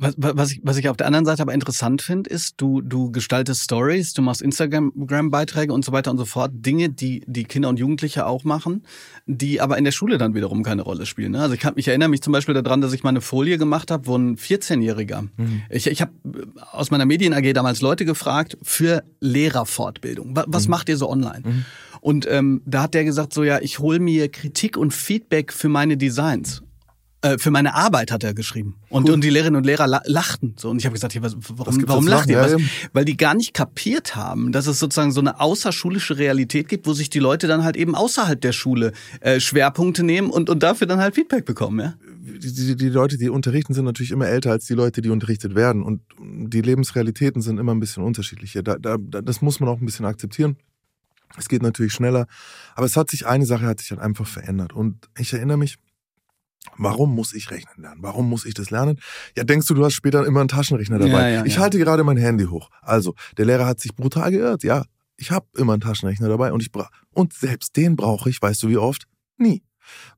Was, 0.00 0.14
was, 0.16 0.52
ich, 0.52 0.60
was 0.62 0.78
ich 0.78 0.88
auf 0.88 0.96
der 0.96 1.06
anderen 1.06 1.26
Seite 1.26 1.42
aber 1.42 1.52
interessant 1.52 2.00
finde, 2.00 2.30
ist, 2.30 2.54
du, 2.56 2.80
du 2.80 3.12
gestaltest 3.12 3.64
Stories, 3.64 4.14
du 4.14 4.22
machst 4.22 4.40
Instagram-Beiträge 4.40 5.74
und 5.74 5.84
so 5.84 5.92
weiter 5.92 6.10
und 6.10 6.16
so 6.16 6.24
fort. 6.24 6.52
Dinge, 6.54 6.88
die 6.88 7.22
die 7.26 7.44
Kinder 7.44 7.68
und 7.68 7.78
Jugendliche 7.78 8.24
auch 8.24 8.42
machen, 8.44 8.82
die 9.26 9.60
aber 9.60 9.76
in 9.76 9.84
der 9.84 9.92
Schule 9.92 10.16
dann 10.16 10.34
wiederum 10.34 10.62
keine 10.62 10.80
Rolle 10.80 11.04
spielen. 11.04 11.32
Ne? 11.32 11.42
Also 11.42 11.54
ich, 11.54 11.60
kann, 11.60 11.74
ich 11.76 11.86
erinnere 11.86 12.08
mich 12.08 12.22
zum 12.22 12.32
Beispiel 12.32 12.54
daran, 12.54 12.80
dass 12.80 12.94
ich 12.94 13.02
mal 13.02 13.10
eine 13.10 13.20
Folie 13.20 13.58
gemacht 13.58 13.90
habe, 13.90 14.06
wo 14.06 14.16
ein 14.16 14.36
14-Jähriger, 14.38 15.28
mhm. 15.36 15.62
ich, 15.68 15.86
ich 15.86 16.00
habe 16.00 16.12
aus 16.72 16.90
meiner 16.90 17.04
Medien 17.04 17.34
AG 17.34 17.52
damals 17.52 17.82
Leute 17.82 18.06
gefragt 18.06 18.56
für 18.62 19.04
Lehrerfortbildung. 19.20 20.34
Was, 20.34 20.46
was 20.48 20.64
mhm. 20.64 20.70
macht 20.70 20.88
ihr 20.88 20.96
so 20.96 21.10
online? 21.10 21.42
Mhm. 21.44 21.64
Und 22.00 22.26
ähm, 22.30 22.62
da 22.64 22.84
hat 22.84 22.94
der 22.94 23.04
gesagt, 23.04 23.34
so 23.34 23.44
ja, 23.44 23.60
ich 23.60 23.80
hole 23.80 23.98
mir 23.98 24.30
Kritik 24.30 24.78
und 24.78 24.94
Feedback 24.94 25.52
für 25.52 25.68
meine 25.68 25.98
Designs. 25.98 26.62
Äh, 27.22 27.36
für 27.36 27.50
meine 27.50 27.74
Arbeit 27.74 28.12
hat 28.12 28.24
er 28.24 28.32
geschrieben. 28.32 28.76
Und, 28.88 29.04
cool. 29.04 29.14
und 29.14 29.22
die 29.22 29.28
Lehrerinnen 29.28 29.58
und 29.58 29.66
Lehrer 29.66 29.86
lachten. 30.06 30.54
So. 30.56 30.70
Und 30.70 30.78
ich 30.78 30.86
habe 30.86 30.94
gesagt, 30.94 31.12
hier, 31.12 31.22
was, 31.22 31.36
warum, 31.54 31.86
warum 31.86 32.06
lacht 32.06 32.30
ihr? 32.30 32.40
Ja, 32.40 32.56
Weil 32.94 33.04
die 33.04 33.18
gar 33.18 33.34
nicht 33.34 33.52
kapiert 33.52 34.16
haben, 34.16 34.52
dass 34.52 34.66
es 34.66 34.78
sozusagen 34.78 35.12
so 35.12 35.20
eine 35.20 35.38
außerschulische 35.38 36.16
Realität 36.16 36.68
gibt, 36.68 36.86
wo 36.86 36.94
sich 36.94 37.10
die 37.10 37.18
Leute 37.18 37.46
dann 37.46 37.62
halt 37.62 37.76
eben 37.76 37.94
außerhalb 37.94 38.40
der 38.40 38.52
Schule 38.52 38.92
äh, 39.20 39.38
Schwerpunkte 39.38 40.02
nehmen 40.02 40.30
und, 40.30 40.48
und 40.48 40.62
dafür 40.62 40.86
dann 40.86 40.98
halt 40.98 41.14
Feedback 41.14 41.44
bekommen. 41.44 41.80
Ja? 41.80 41.94
Die, 42.20 42.54
die, 42.54 42.76
die 42.76 42.88
Leute, 42.88 43.18
die 43.18 43.28
unterrichten, 43.28 43.74
sind 43.74 43.84
natürlich 43.84 44.12
immer 44.12 44.26
älter 44.26 44.52
als 44.52 44.64
die 44.64 44.74
Leute, 44.74 45.02
die 45.02 45.10
unterrichtet 45.10 45.54
werden. 45.54 45.82
Und 45.82 46.00
die 46.18 46.62
Lebensrealitäten 46.62 47.42
sind 47.42 47.58
immer 47.58 47.74
ein 47.74 47.80
bisschen 47.80 48.02
unterschiedlicher. 48.02 48.62
Da, 48.62 48.78
da, 48.78 48.96
das 48.96 49.42
muss 49.42 49.60
man 49.60 49.68
auch 49.68 49.78
ein 49.78 49.84
bisschen 49.84 50.06
akzeptieren. 50.06 50.56
Es 51.36 51.50
geht 51.50 51.62
natürlich 51.62 51.92
schneller. 51.92 52.26
Aber 52.74 52.86
es 52.86 52.96
hat 52.96 53.10
sich, 53.10 53.26
eine 53.26 53.44
Sache 53.44 53.66
hat 53.66 53.78
sich 53.80 53.90
halt 53.90 54.00
einfach 54.00 54.26
verändert. 54.26 54.72
Und 54.72 55.08
ich 55.18 55.34
erinnere 55.34 55.58
mich, 55.58 55.76
Warum 56.76 57.14
muss 57.14 57.32
ich 57.32 57.50
rechnen 57.50 57.82
lernen? 57.82 58.02
Warum 58.02 58.28
muss 58.28 58.44
ich 58.44 58.54
das 58.54 58.70
lernen? 58.70 59.00
Ja, 59.36 59.44
denkst 59.44 59.66
du, 59.66 59.74
du 59.74 59.84
hast 59.84 59.94
später 59.94 60.26
immer 60.26 60.40
einen 60.40 60.48
Taschenrechner 60.48 60.98
dabei? 60.98 61.10
Ja, 61.10 61.28
ja, 61.28 61.44
ich 61.44 61.54
ja. 61.54 61.60
halte 61.60 61.78
gerade 61.78 62.04
mein 62.04 62.16
Handy 62.16 62.44
hoch. 62.44 62.68
Also, 62.82 63.14
der 63.38 63.46
Lehrer 63.46 63.66
hat 63.66 63.80
sich 63.80 63.94
brutal 63.94 64.30
geirrt. 64.30 64.62
Ja, 64.62 64.84
ich 65.16 65.30
habe 65.30 65.46
immer 65.56 65.74
einen 65.74 65.82
Taschenrechner 65.82 66.28
dabei 66.28 66.52
und 66.52 66.62
ich 66.62 66.72
bra 66.72 66.88
und 67.12 67.32
selbst 67.32 67.76
den 67.76 67.96
brauche 67.96 68.30
ich, 68.30 68.40
weißt 68.40 68.62
du 68.62 68.68
wie 68.68 68.78
oft? 68.78 69.04
Nie. 69.36 69.62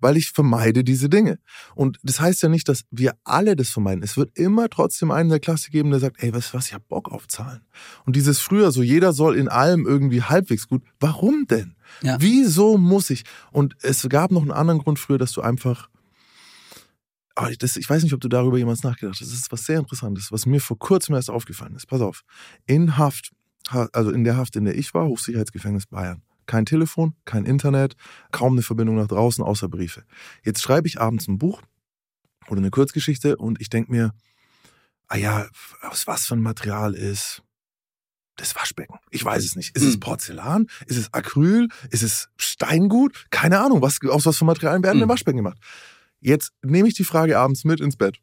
Weil 0.01 0.17
ich 0.17 0.31
vermeide 0.31 0.85
diese 0.85 1.09
Dinge. 1.09 1.39
Und 1.75 1.99
das 2.03 2.21
heißt 2.21 2.43
ja 2.43 2.49
nicht, 2.51 2.69
dass 2.69 2.83
wir 2.91 3.15
alle 3.25 3.57
das 3.57 3.71
vermeiden. 3.71 4.03
Es 4.03 4.17
wird 4.17 4.37
immer 4.37 4.69
trotzdem 4.69 5.11
einen 5.11 5.31
der 5.31 5.41
Klasse 5.41 5.71
geben, 5.71 5.91
der 5.91 6.01
sagt, 6.01 6.23
ey, 6.23 6.33
weißt 6.33 6.53
du 6.53 6.59
was, 6.59 6.67
ich 6.67 6.75
hab 6.75 6.87
Bock 6.89 7.11
auf 7.11 7.27
Zahlen. 7.27 7.63
Und 8.05 8.15
dieses 8.17 8.41
früher 8.41 8.71
so, 8.71 8.83
jeder 8.83 9.13
soll 9.13 9.37
in 9.37 9.49
allem 9.49 9.87
irgendwie 9.87 10.23
halbwegs 10.23 10.69
gut. 10.69 10.83
Warum 11.01 11.47
denn? 11.49 11.75
Ja. 12.03 12.19
Wieso 12.21 12.77
muss 12.77 13.09
ich? 13.11 13.25
Und 13.51 13.77
es 13.81 14.07
gab 14.09 14.31
noch 14.31 14.43
einen 14.43 14.51
anderen 14.51 14.81
Grund 14.81 14.99
früher, 14.99 15.19
dass 15.19 15.33
du 15.33 15.41
einfach 15.41 15.89
aber 17.35 17.55
das, 17.55 17.77
ich 17.77 17.89
weiß 17.89 18.03
nicht, 18.03 18.13
ob 18.13 18.21
du 18.21 18.29
darüber 18.29 18.59
jemals 18.59 18.83
nachgedacht 18.83 19.21
hast. 19.21 19.27
Das 19.27 19.33
ist 19.33 19.53
was 19.53 19.65
sehr 19.65 19.79
Interessantes, 19.79 20.33
was 20.33 20.47
mir 20.47 20.61
vor 20.61 20.79
kurzem 20.79 21.15
erst 21.15 21.31
aufgefallen 21.31 21.75
ist. 21.75 21.87
Pass 21.87 22.01
auf. 22.01 22.23
In 22.67 22.97
Haft, 22.97 23.33
also 23.69 24.11
in 24.11 24.25
der 24.25 24.37
Haft, 24.37 24.57
in 24.57 24.65
der 24.65 24.77
ich 24.77 24.93
war, 24.95 25.07
Hochsicherheitsgefängnis 25.07 25.87
Bayern. 25.87 26.23
Kein 26.47 26.67
Telefon, 26.67 27.15
kein 27.25 27.45
Internet, 27.45 27.95
kaum 28.33 28.55
eine 28.55 28.63
Verbindung 28.63 28.97
nach 28.97 29.07
draußen, 29.07 29.45
außer 29.45 29.69
Briefe. 29.69 30.05
Jetzt 30.45 30.63
schreibe 30.63 30.89
ich 30.89 31.01
abends 31.01 31.29
ein 31.29 31.39
Buch 31.39 31.63
oder 32.49 32.59
eine 32.59 32.71
Kurzgeschichte 32.71 33.37
und 33.37 33.61
ich 33.61 33.71
denke 33.71 33.93
mir, 33.93 34.13
ah 35.09 35.17
ja, 35.17 35.47
aus 35.83 36.07
was 36.07 36.27
für 36.27 36.35
ein 36.35 36.41
Material 36.41 36.95
ist 36.95 37.43
das 38.37 38.57
Waschbecken? 38.57 38.97
Ich 39.11 39.25
weiß 39.25 39.45
es 39.45 39.57
nicht. 39.57 39.77
Ist 39.77 39.85
es 39.85 39.95
hm. 39.95 40.01
Porzellan? 40.01 40.67
Ist 40.87 40.97
es 40.97 41.13
Acryl? 41.15 41.69
Ist 41.91 42.03
es 42.03 42.29
Steingut? 42.37 43.27
Keine 43.31 43.61
Ahnung. 43.61 43.83
Was, 43.83 43.99
aus 44.09 44.27
was 44.27 44.39
für 44.39 44.45
Materialien 44.45 44.83
werden 44.83 44.97
mhm. 44.97 45.03
denn 45.03 45.09
Waschbecken 45.09 45.39
gemacht? 45.39 45.59
Jetzt 46.23 46.53
nehme 46.63 46.89
ich 46.89 46.95
die 46.95 47.05
Frage 47.05 47.37
abends 47.37 47.65
mit 47.65 47.81
ins 47.81 47.97
Bett, 47.97 48.19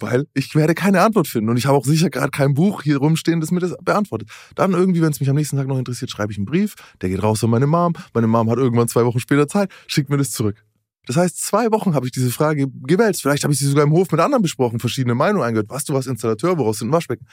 weil 0.00 0.26
ich 0.32 0.54
werde 0.54 0.74
keine 0.74 1.02
Antwort 1.02 1.28
finden 1.28 1.50
und 1.50 1.58
ich 1.58 1.66
habe 1.66 1.76
auch 1.76 1.84
sicher 1.84 2.08
gerade 2.08 2.30
kein 2.30 2.54
Buch 2.54 2.82
hier 2.82 2.96
rumstehen, 2.96 3.40
das 3.40 3.50
mir 3.50 3.60
das 3.60 3.76
beantwortet. 3.82 4.30
Dann 4.54 4.72
irgendwie, 4.72 5.02
wenn 5.02 5.12
es 5.12 5.20
mich 5.20 5.28
am 5.28 5.36
nächsten 5.36 5.58
Tag 5.58 5.66
noch 5.66 5.78
interessiert, 5.78 6.10
schreibe 6.10 6.32
ich 6.32 6.38
einen 6.38 6.46
Brief, 6.46 6.74
der 7.02 7.10
geht 7.10 7.22
raus 7.22 7.44
an 7.44 7.50
meine 7.50 7.66
Mom. 7.66 7.92
Meine 8.14 8.26
Mom 8.26 8.50
hat 8.50 8.56
irgendwann 8.56 8.88
zwei 8.88 9.04
Wochen 9.04 9.20
später 9.20 9.46
Zeit, 9.46 9.70
schickt 9.86 10.08
mir 10.08 10.16
das 10.16 10.30
zurück. 10.30 10.64
Das 11.06 11.16
heißt, 11.16 11.44
zwei 11.44 11.70
Wochen 11.72 11.94
habe 11.94 12.06
ich 12.06 12.12
diese 12.12 12.30
Frage 12.30 12.68
gewälzt. 12.68 13.22
Vielleicht 13.22 13.42
habe 13.44 13.52
ich 13.52 13.58
sie 13.58 13.66
sogar 13.66 13.84
im 13.84 13.92
Hof 13.92 14.10
mit 14.10 14.20
anderen 14.20 14.42
besprochen, 14.42 14.78
verschiedene 14.78 15.14
Meinungen 15.14 15.44
eingehört. 15.44 15.68
Was 15.68 15.84
du 15.84 15.92
was 15.92 16.06
Installateur, 16.06 16.56
woraus 16.58 16.78
sind 16.78 16.92
Waschbecken? 16.92 17.26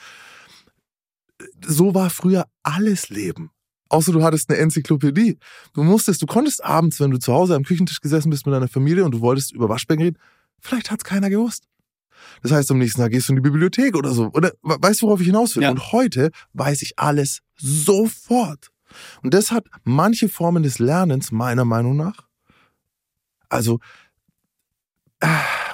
So 1.64 1.94
war 1.94 2.10
früher 2.10 2.46
alles 2.62 3.08
Leben. 3.08 3.50
Außer 3.90 4.12
du 4.12 4.22
hattest 4.22 4.48
eine 4.48 4.58
Enzyklopädie. 4.58 5.38
Du 5.74 5.82
musstest, 5.82 6.22
du 6.22 6.26
konntest 6.26 6.64
abends, 6.64 7.00
wenn 7.00 7.10
du 7.10 7.18
zu 7.18 7.32
Hause 7.32 7.56
am 7.56 7.64
Küchentisch 7.64 8.00
gesessen 8.00 8.30
bist 8.30 8.46
mit 8.46 8.54
deiner 8.54 8.68
Familie 8.68 9.04
und 9.04 9.10
du 9.10 9.20
wolltest 9.20 9.52
über 9.52 9.68
Waschbecken 9.68 10.02
reden, 10.02 10.18
vielleicht 10.60 10.90
hat's 10.90 11.04
keiner 11.04 11.28
gewusst. 11.28 11.64
Das 12.42 12.52
heißt, 12.52 12.70
am 12.70 12.78
nächsten 12.78 13.00
Tag 13.00 13.10
gehst 13.10 13.28
du 13.28 13.32
in 13.32 13.36
die 13.36 13.42
Bibliothek 13.42 13.96
oder 13.96 14.12
so. 14.12 14.30
Oder 14.32 14.52
weißt 14.62 15.02
du, 15.02 15.06
worauf 15.06 15.20
ich 15.20 15.26
hinaus 15.26 15.56
will? 15.56 15.64
Ja. 15.64 15.70
Und 15.70 15.92
heute 15.92 16.30
weiß 16.52 16.82
ich 16.82 16.98
alles 16.98 17.40
sofort. 17.56 18.70
Und 19.22 19.34
das 19.34 19.50
hat 19.50 19.66
manche 19.84 20.28
Formen 20.28 20.62
des 20.62 20.78
Lernens 20.78 21.32
meiner 21.32 21.64
Meinung 21.64 21.96
nach. 21.96 22.28
Also, 23.48 23.80
äh, 25.20 25.26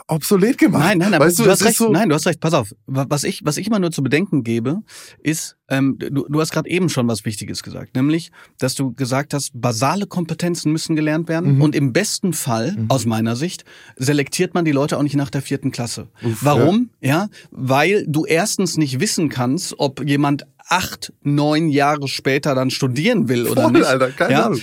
obsolet 0.09 0.59
gemacht. 0.59 0.85
Nein, 0.85 0.99
nein, 0.99 1.15
aber 1.15 1.27
weißt 1.27 1.39
du, 1.39 1.45
du 1.45 1.51
hast 1.51 1.65
recht. 1.65 1.77
So 1.77 1.91
nein, 1.91 2.09
du 2.09 2.15
hast 2.15 2.27
recht. 2.27 2.41
Pass 2.41 2.55
auf. 2.55 2.75
Was 2.87 3.25
ich, 3.25 3.45
was 3.45 3.57
ich 3.57 3.67
immer 3.67 3.79
nur 3.79 3.91
zu 3.91 4.03
bedenken 4.03 4.45
gebe, 4.45 4.83
ist, 5.23 5.57
ähm, 5.69 5.97
du, 5.99 6.27
du 6.29 6.41
hast 6.41 6.53
gerade 6.53 6.69
eben 6.71 6.89
schon 6.89 7.09
was 7.09 7.25
Wichtiges 7.25 7.63
gesagt, 7.63 7.95
nämlich, 7.97 8.31
dass 8.59 8.75
du 8.75 8.93
gesagt 8.93 9.35
hast, 9.35 9.51
basale 9.55 10.07
Kompetenzen 10.07 10.71
müssen 10.73 10.95
gelernt 10.95 11.29
werden 11.29 11.57
mhm. 11.57 11.63
und 11.63 11.75
im 11.75 11.93
besten 11.93 12.33
Fall, 12.33 12.73
mhm. 12.73 12.87
aus 12.89 13.07
meiner 13.07 13.37
Sicht, 13.37 13.65
selektiert 13.97 14.55
man 14.55 14.65
die 14.65 14.73
Leute 14.73 14.97
auch 14.97 15.03
nicht 15.03 15.17
nach 15.17 15.31
der 15.31 15.43
vierten 15.43 15.73
Klasse. 15.73 16.09
Uff, 16.23 16.45
Warum? 16.45 16.91
Ja. 17.01 17.09
ja, 17.09 17.29
weil 17.51 18.07
du 18.07 18.25
erstens 18.25 18.77
nicht 18.77 19.01
wissen 19.01 19.29
kannst, 19.29 19.75
ob 19.79 20.07
jemand 20.07 20.47
acht, 20.69 21.13
neun 21.23 21.69
Jahre 21.69 22.09
später 22.09 22.55
dann 22.55 22.71
studieren 22.71 23.29
will 23.29 23.47
oder 23.47 23.63
Voll, 23.63 23.73
nicht. 23.73 23.87
Alter, 23.87 24.11
keine 24.11 24.33
ja? 24.33 24.47
Ahnung. 24.47 24.61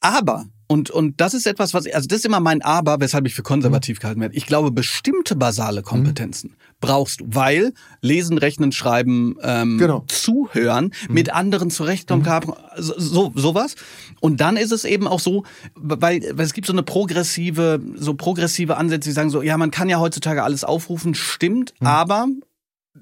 Aber 0.00 0.46
und, 0.68 0.90
und 0.90 1.20
das 1.20 1.34
ist 1.34 1.46
etwas, 1.46 1.74
was, 1.74 1.86
also 1.86 2.08
das 2.08 2.18
ist 2.18 2.26
immer 2.26 2.40
mein 2.40 2.62
Aber, 2.62 3.00
weshalb 3.00 3.26
ich 3.26 3.34
für 3.34 3.42
konservativ 3.42 3.98
mhm. 3.98 4.00
gehalten 4.00 4.20
werde. 4.20 4.34
Ich 4.34 4.46
glaube, 4.46 4.70
bestimmte 4.72 5.36
basale 5.36 5.82
Kompetenzen 5.82 6.50
mhm. 6.50 6.56
brauchst 6.80 7.20
du, 7.20 7.26
weil 7.28 7.72
Lesen, 8.00 8.38
Rechnen, 8.38 8.72
Schreiben, 8.72 9.36
ähm, 9.42 9.78
genau. 9.78 10.04
Zuhören, 10.08 10.92
mhm. 11.08 11.14
mit 11.14 11.32
anderen 11.32 11.70
zurechtkommen, 11.70 12.24
mhm. 12.24 12.52
so, 12.76 13.32
sowas. 13.34 13.76
Und 14.20 14.40
dann 14.40 14.56
ist 14.56 14.72
es 14.72 14.84
eben 14.84 15.06
auch 15.06 15.20
so, 15.20 15.44
weil, 15.74 16.22
weil 16.32 16.46
es 16.46 16.52
gibt 16.52 16.66
so 16.66 16.72
eine 16.72 16.82
progressive, 16.82 17.80
so 17.94 18.14
progressive 18.14 18.76
Ansätze, 18.76 19.10
die 19.10 19.14
sagen 19.14 19.30
so, 19.30 19.42
ja, 19.42 19.56
man 19.56 19.70
kann 19.70 19.88
ja 19.88 20.00
heutzutage 20.00 20.42
alles 20.42 20.64
aufrufen, 20.64 21.14
stimmt, 21.14 21.74
mhm. 21.80 21.86
aber 21.86 22.26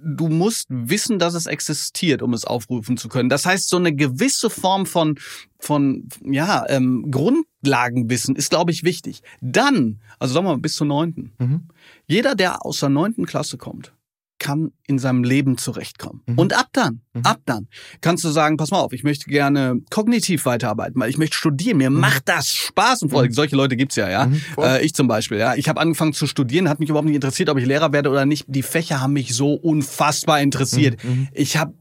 du 0.03 0.28
musst 0.28 0.66
wissen, 0.68 1.18
dass 1.18 1.34
es 1.34 1.47
existiert, 1.47 2.22
um 2.22 2.34
es 2.34 2.45
aufrufen 2.45 2.97
zu 2.97 3.09
können. 3.09 3.28
Das 3.28 3.47
heißt, 3.47 3.68
so 3.68 3.76
eine 3.76 3.95
gewisse 3.95 4.51
Form 4.51 4.86
von 4.86 5.18
von 5.59 6.09
ja 6.24 6.64
ähm, 6.68 7.11
Grundlagenwissen 7.11 8.36
ist, 8.36 8.51
glaube 8.51 8.70
ich, 8.70 8.84
wichtig. 8.84 9.22
Dann, 9.40 10.01
also 10.18 10.34
sagen 10.34 10.47
wir 10.47 10.53
mal 10.53 10.59
bis 10.61 10.74
zur 10.74 10.86
neunten. 10.86 11.32
Mhm. 11.38 11.68
Jeder, 12.07 12.34
der 12.34 12.64
aus 12.64 12.80
der 12.80 12.90
neunten 12.90 13.24
Klasse 13.24 13.57
kommt, 13.57 13.95
kann 14.45 14.72
in 14.86 14.99
seinem 14.99 15.24
Leben 15.24 15.57
zurechtkommen. 15.57 16.20
Mhm. 16.26 16.38
Und 16.38 16.53
ab 16.53 16.68
dann, 16.72 17.01
mhm. 17.14 17.22
ab 17.22 17.40
dann 17.47 17.66
kannst 18.03 18.24
du 18.24 18.28
sagen, 18.28 18.59
pass 18.59 18.70
mal 18.70 18.80
auf, 18.80 18.92
ich 18.92 19.03
möchte 19.03 19.24
gerne 19.30 19.80
kognitiv 19.90 20.45
weiterarbeiten, 20.45 21.01
weil 21.01 21.09
ich 21.09 21.16
möchte 21.16 21.34
studieren. 21.34 21.78
Mir 21.78 21.88
mhm. 21.88 21.99
macht 21.99 22.28
das 22.28 22.49
Spaß. 22.49 23.03
Und 23.03 23.09
vor 23.09 23.24
mhm. 23.24 23.32
solche 23.32 23.57
Leute 23.57 23.74
gibt's 23.74 23.97
ja, 23.97 24.11
ja. 24.11 24.26
Mhm, 24.26 24.42
äh, 24.59 24.84
ich 24.84 24.95
zum 24.95 25.09
Beispiel, 25.09 25.38
ja. 25.38 25.55
Ich 25.55 25.70
habe 25.70 25.80
angefangen 25.80 26.12
zu 26.12 26.26
studieren, 26.26 26.68
hat 26.68 26.78
mich 26.78 26.90
überhaupt 26.90 27.07
nicht 27.07 27.14
interessiert, 27.14 27.49
ob 27.49 27.57
ich 27.57 27.64
Lehrer 27.64 27.95
werde 27.95 28.11
oder 28.11 28.26
nicht. 28.26 28.45
Die 28.47 28.62
Fächer 28.62 29.01
haben 29.01 29.14
mich 29.14 29.34
so 29.34 29.55
unfassbar 29.55 30.42
interessiert. 30.42 31.03
Mhm. 31.03 31.28
Ich 31.32 31.57
habe 31.57 31.72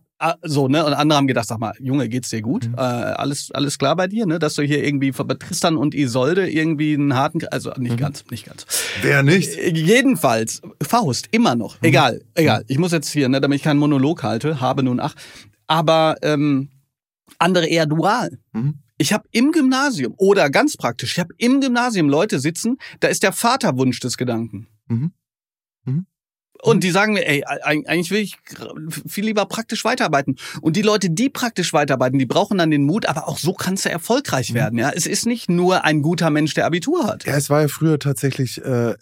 so, 0.41 0.67
ne? 0.67 0.86
Und 0.86 0.93
andere 0.93 1.17
haben 1.17 1.28
gedacht, 1.28 1.47
sag 1.47 1.59
mal, 1.59 1.74
Junge, 1.80 2.09
geht's 2.09 2.30
dir 2.30 2.41
gut? 2.41 2.67
Mhm. 2.67 2.76
Äh, 2.76 2.82
alles, 2.82 3.51
alles 3.51 3.78
klar 3.78 3.95
bei 3.95 4.07
dir, 4.07 4.26
ne? 4.26 4.39
Dass 4.39 4.55
du 4.55 4.63
hier 4.63 4.84
irgendwie 4.84 5.11
bei 5.11 5.34
Tristan 5.36 5.78
und 5.78 5.93
Isolde 5.93 6.49
irgendwie 6.49 6.93
einen 6.93 7.15
harten, 7.15 7.39
also 7.51 7.71
nicht 7.78 7.93
mhm. 7.93 7.97
ganz, 7.97 8.26
nicht 8.32 8.45
ganz. 8.45 8.65
Wer 9.01 9.24
nicht? 9.24 9.57
Äh, 9.57 9.74
jedenfalls, 9.74 10.61
Faust, 10.82 11.28
immer 11.32 11.55
noch. 11.55 11.82
Mhm. 11.82 11.88
Egal, 11.88 12.21
egal. 12.36 12.65
Ich 12.67 12.78
muss 12.78 12.91
jetzt 12.91 13.09
hier, 13.11 13.30
ne, 13.30 13.41
damit 13.41 13.57
ich 13.57 13.63
keinen 13.63 13.80
Monolog 13.80 14.24
halte, 14.24 14.61
habe 14.61 14.84
nun 14.84 14.99
ach. 14.99 15.15
Aber 15.67 16.15
ähm, 16.21 16.69
Andere 17.39 17.67
eher 17.67 17.86
dual. 17.86 18.38
Mhm. 18.53 18.80
Ich 18.97 19.11
habe 19.11 19.28
im 19.32 19.51
Gymnasium 19.51 20.13
oder 20.17 20.49
ganz 20.49 20.78
praktisch, 20.78 21.13
ich 21.13 21.19
habe 21.19 21.34
im 21.38 21.61
Gymnasium 21.61 22.09
Leute 22.09 22.39
sitzen, 22.39 22.78
da 22.99 23.07
ist 23.07 23.24
der 23.24 23.34
Vaterwunsch 23.34 23.99
des 23.99 24.17
Gedanken. 24.17 24.67
Mhm. 24.88 25.11
Mhm. 25.86 26.05
Und 26.64 26.84
die 26.84 26.91
sagen 26.91 27.14
mir, 27.14 27.28
ey, 27.28 27.43
eig- 27.45 27.86
eigentlich 27.88 28.09
will 28.11 28.22
ich 28.22 28.38
viel 29.07 29.26
lieber 29.26 29.45
praktisch 29.45 29.84
weiterarbeiten. 29.84 30.38
Und 30.61 30.76
die 30.78 30.82
Leute, 30.82 31.09
die 31.09 31.30
praktisch 31.30 31.74
weiterarbeiten, 31.74 32.18
die 32.20 32.26
brauchen 32.26 32.57
dann 32.57 32.72
den 32.72 32.86
Mut, 32.86 33.05
aber 33.05 33.28
auch 33.28 33.38
so 33.38 33.53
kannst 33.53 33.86
du 33.86 33.89
erfolgreich 33.89 34.51
Mhm. 34.51 34.55
werden. 34.55 34.80
Ja, 34.80 34.91
es 34.95 35.05
ist 35.05 35.26
nicht 35.26 35.49
nur 35.49 35.84
ein 35.84 36.01
guter 36.01 36.30
Mensch, 36.30 36.53
der 36.53 36.66
Abitur 36.66 37.05
hat. 37.05 37.26
Ja, 37.26 37.36
es 37.36 37.49
war 37.49 37.61
ja 37.61 37.68
früher 37.68 37.99
tatsächlich, 37.99 38.64
äh, 38.64 38.95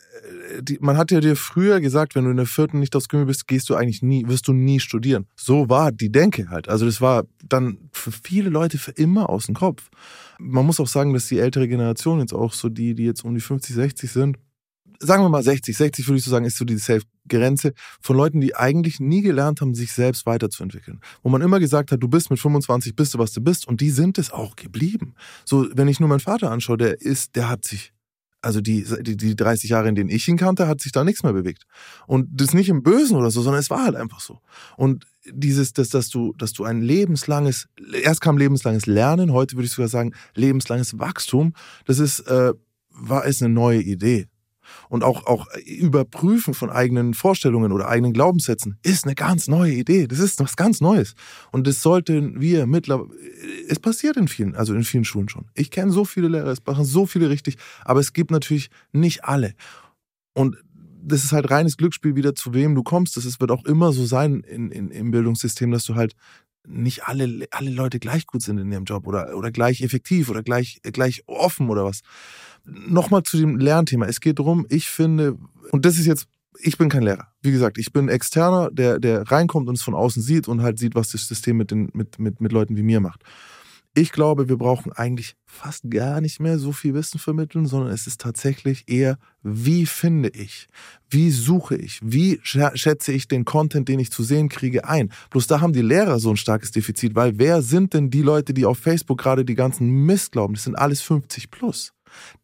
die, 0.60 0.80
man 0.82 0.98
hat 0.98 1.12
ja 1.12 1.20
dir 1.20 1.36
früher 1.36 1.80
gesagt, 1.82 2.16
wenn 2.16 2.26
du 2.26 2.32
in 2.32 2.38
der 2.38 2.46
vierten 2.48 2.80
nicht 2.80 2.96
aufs 2.96 3.08
Gymnasium 3.08 3.28
bist, 3.28 3.48
gehst 3.48 3.70
du 3.70 3.76
eigentlich 3.76 4.02
nie, 4.02 4.28
wirst 4.28 4.48
du 4.48 4.54
nie 4.54 4.80
studieren. 4.80 5.28
So 5.36 5.70
war 5.70 5.92
die 5.92 6.12
Denke 6.12 6.50
halt. 6.50 6.68
Also 6.68 6.86
das 6.86 7.00
war 7.02 7.26
dann 7.48 7.78
für 7.92 8.12
viele 8.12 8.50
Leute 8.50 8.78
für 8.80 8.92
immer 8.92 9.30
aus 9.30 9.46
dem 9.46 9.54
Kopf. 9.56 9.90
Man 10.40 10.66
muss 10.66 10.80
auch 10.80 10.88
sagen, 10.88 11.14
dass 11.14 11.28
die 11.28 11.38
ältere 11.38 11.68
Generation 11.68 12.20
jetzt 12.20 12.34
auch 12.34 12.54
so 12.54 12.70
die, 12.70 12.96
die 12.96 13.06
jetzt 13.06 13.24
um 13.24 13.36
die 13.36 13.42
50, 13.42 13.76
60 13.76 14.12
sind, 14.12 14.38
sagen 15.02 15.24
wir 15.24 15.30
mal 15.30 15.44
60, 15.44 15.76
60 15.76 16.08
würde 16.08 16.20
ich 16.20 16.24
so 16.24 16.32
sagen, 16.32 16.46
ist 16.46 16.58
so 16.58 16.66
die 16.66 16.78
Safe-Grenze 16.78 17.74
von 18.00 18.16
Leuten, 18.16 18.40
die 18.40 18.56
eigentlich 18.56 19.00
nie 19.00 19.22
gelernt 19.22 19.62
haben, 19.62 19.74
sich 19.74 19.92
selbst 19.92 20.26
weiterzuentwickeln. 20.26 21.02
Wo 21.24 21.30
man 21.30 21.42
immer 21.42 21.60
gesagt 21.60 21.92
hat, 21.92 22.02
du 22.02 22.08
bist 22.08 22.30
mit 22.30 22.40
25, 22.40 22.96
bist 22.96 23.14
du, 23.14 23.20
was 23.20 23.34
du 23.34 23.42
bist. 23.42 23.68
Und 23.68 23.82
die 23.82 23.90
sind 23.90 24.18
es 24.18 24.32
auch 24.32 24.56
geblieben. 24.56 25.16
So, 25.46 25.68
wenn 25.74 25.88
ich 25.88 26.00
nur 26.00 26.10
meinen 26.10 26.20
Vater 26.20 26.52
anschaue, 26.52 26.78
der 26.78 27.02
ist, 27.02 27.36
der 27.36 27.50
hat 27.50 27.66
sich, 27.66 27.94
also 28.42 28.62
die, 28.62 28.86
die, 29.02 29.18
die 29.18 29.36
30 29.36 29.70
Jahre, 29.70 29.90
in 29.90 29.96
denen 29.96 30.10
ich 30.10 30.28
ihn 30.28 30.38
kannte, 30.38 30.68
hat 30.68 30.82
sich 30.82 30.92
da 30.92 31.04
nichts 31.04 31.24
mehr 31.24 31.34
bewegt. 31.34 31.66
Und 32.08 32.28
das 32.32 32.54
nicht 32.54 32.70
im 32.70 32.84
Bösen 32.84 33.18
oder 33.18 33.32
so, 33.32 33.42
sondern 33.42 33.60
es 33.60 33.70
war 33.70 33.84
halt 33.84 33.96
einfach 33.96 34.20
so. 34.20 34.40
Und 34.78 35.06
dieses, 35.32 35.74
dass, 35.74 35.90
dass 35.90 36.10
du, 36.10 36.34
dass 36.38 36.54
du 36.54 36.64
ein 36.64 36.82
lebenslanges, 36.82 37.68
erst 38.04 38.22
kam 38.22 38.38
lebenslanges 38.38 38.86
Lernen, 38.86 39.34
heute 39.34 39.56
würde 39.56 39.66
ich 39.66 39.72
sogar 39.72 39.90
sagen, 39.90 40.14
lebenslanges 40.36 40.98
Wachstum, 41.00 41.54
das 41.86 42.00
ist, 42.00 42.22
äh, 42.22 42.54
war, 42.90 43.26
ist 43.26 43.42
eine 43.42 43.54
neue 43.54 43.82
Idee. 43.82 44.28
Und 44.90 45.04
auch, 45.04 45.26
auch 45.26 45.48
Überprüfen 45.66 46.54
von 46.54 46.70
eigenen 46.70 47.14
Vorstellungen 47.14 47.72
oder 47.72 47.88
eigenen 47.88 48.14
Glaubenssätzen 48.14 48.78
ist 48.84 49.06
eine 49.06 49.16
ganz 49.16 49.48
neue 49.48 49.74
Idee. 49.74 50.08
Das 50.08 50.20
ist 50.20 50.40
was 50.40 50.56
ganz 50.56 50.82
Neues. 50.82 51.16
Und 51.52 51.68
das 51.68 51.82
sollten 51.82 52.42
wir 52.42 52.66
mittlerweile, 52.66 53.10
es 53.68 53.80
passiert 53.80 54.18
in 54.18 54.28
vielen, 54.28 54.56
also 54.56 54.74
in 54.74 54.84
vielen 54.84 55.06
Schulen 55.06 55.30
schon. 55.30 55.46
Ich 55.54 55.72
kenne 55.72 55.92
so 55.92 56.06
viele 56.06 56.28
Lehrer, 56.28 56.48
es 56.48 56.66
machen 56.66 56.86
so 56.86 57.06
viele 57.06 57.30
richtig, 57.30 57.58
aber 57.84 58.00
es 58.00 58.14
gibt 58.14 58.32
natürlich 58.32 58.70
nicht 58.92 59.26
alle. 59.26 59.54
Und 60.34 60.58
das 61.04 61.24
ist 61.24 61.32
halt 61.32 61.50
reines 61.50 61.78
Glücksspiel, 61.78 62.16
wieder 62.16 62.36
zu 62.36 62.54
wem 62.54 62.76
du 62.76 62.84
kommst. 62.84 63.18
Das 63.18 63.26
ist, 63.26 63.40
wird 63.42 63.52
auch 63.52 63.66
immer 63.66 63.92
so 63.92 64.06
sein 64.06 64.42
in, 64.42 64.72
in, 64.72 64.92
im 64.92 65.12
Bildungssystem, 65.12 65.72
dass 65.72 65.86
du 65.86 65.96
halt 65.96 66.16
nicht 66.68 67.08
alle, 67.08 67.48
alle 67.52 67.72
Leute 67.72 68.00
gleich 68.00 68.28
gut 68.28 68.42
sind 68.42 68.58
in 68.58 68.72
ihrem 68.72 68.86
Job 68.86 69.08
oder, 69.08 69.36
oder 69.36 69.52
gleich 69.52 69.82
effektiv 69.82 70.30
oder 70.30 70.44
gleich, 70.44 70.80
gleich 70.84 71.24
offen 71.28 71.70
oder 71.70 71.86
was. 71.86 72.02
Nochmal 72.64 73.24
zu 73.24 73.38
dem 73.38 73.58
Lernthema. 73.58 74.06
Es 74.06 74.22
geht 74.22 74.40
darum, 74.40 74.66
ich 74.70 74.88
finde, 74.88 75.38
und 75.72 75.86
das 75.86 75.98
ist 75.98 76.06
jetzt, 76.06 76.28
ich 76.60 76.78
bin 76.78 76.90
kein 76.90 77.04
Lehrer. 77.04 77.28
Wie 77.42 77.52
gesagt, 77.52 77.78
ich 77.78 77.92
bin 77.92 78.10
Externer, 78.10 78.70
der, 78.72 79.00
der 79.00 79.24
reinkommt 79.32 79.68
und 79.68 79.76
es 79.76 79.82
von 79.82 79.96
außen 79.96 80.22
sieht 80.22 80.48
und 80.48 80.62
halt 80.62 80.78
sieht, 80.78 80.96
was 80.96 81.10
das 81.12 81.28
System 81.28 81.58
mit, 81.58 81.72
den, 81.72 81.90
mit, 81.94 82.20
mit, 82.20 82.40
mit 82.42 82.52
Leuten 82.52 82.76
wie 82.78 82.84
mir 82.84 83.00
macht. 83.00 83.24
Ich 83.94 84.14
glaube, 84.14 84.48
wir 84.48 84.58
brauchen 84.58 84.94
eigentlich 84.94 85.36
fast 85.46 85.92
gar 85.92 86.22
nicht 86.22 86.40
mehr 86.40 86.58
so 86.58 86.72
viel 86.72 86.94
Wissen 86.94 87.20
vermitteln, 87.20 87.66
sondern 87.66 87.92
es 87.92 88.08
ist 88.08 88.22
tatsächlich 88.22 88.86
eher, 88.88 89.18
wie 89.44 89.86
finde 89.86 90.30
ich, 90.30 90.70
wie 91.10 91.30
suche 91.30 91.76
ich, 91.76 92.00
wie 92.02 92.40
schätze 92.42 93.12
ich 93.12 93.28
den 93.28 93.44
Content, 93.44 93.90
den 93.90 94.00
ich 94.00 94.10
zu 94.10 94.24
sehen 94.24 94.48
kriege, 94.48 94.88
ein. 94.88 95.12
Bloß 95.30 95.48
da 95.48 95.60
haben 95.60 95.74
die 95.74 95.82
Lehrer 95.82 96.20
so 96.20 96.30
ein 96.30 96.38
starkes 96.38 96.72
Defizit, 96.72 97.16
weil 97.16 97.38
wer 97.38 97.62
sind 97.62 97.94
denn 97.94 98.10
die 98.10 98.22
Leute, 98.22 98.54
die 98.54 98.66
auf 98.66 98.78
Facebook 98.78 99.18
gerade 99.18 99.44
die 99.44 99.56
ganzen 99.56 99.90
Mist 99.90 100.32
glauben? 100.32 100.54
Das 100.54 100.64
sind 100.64 100.76
alles 100.76 101.02
50 101.02 101.52
plus. 101.52 101.92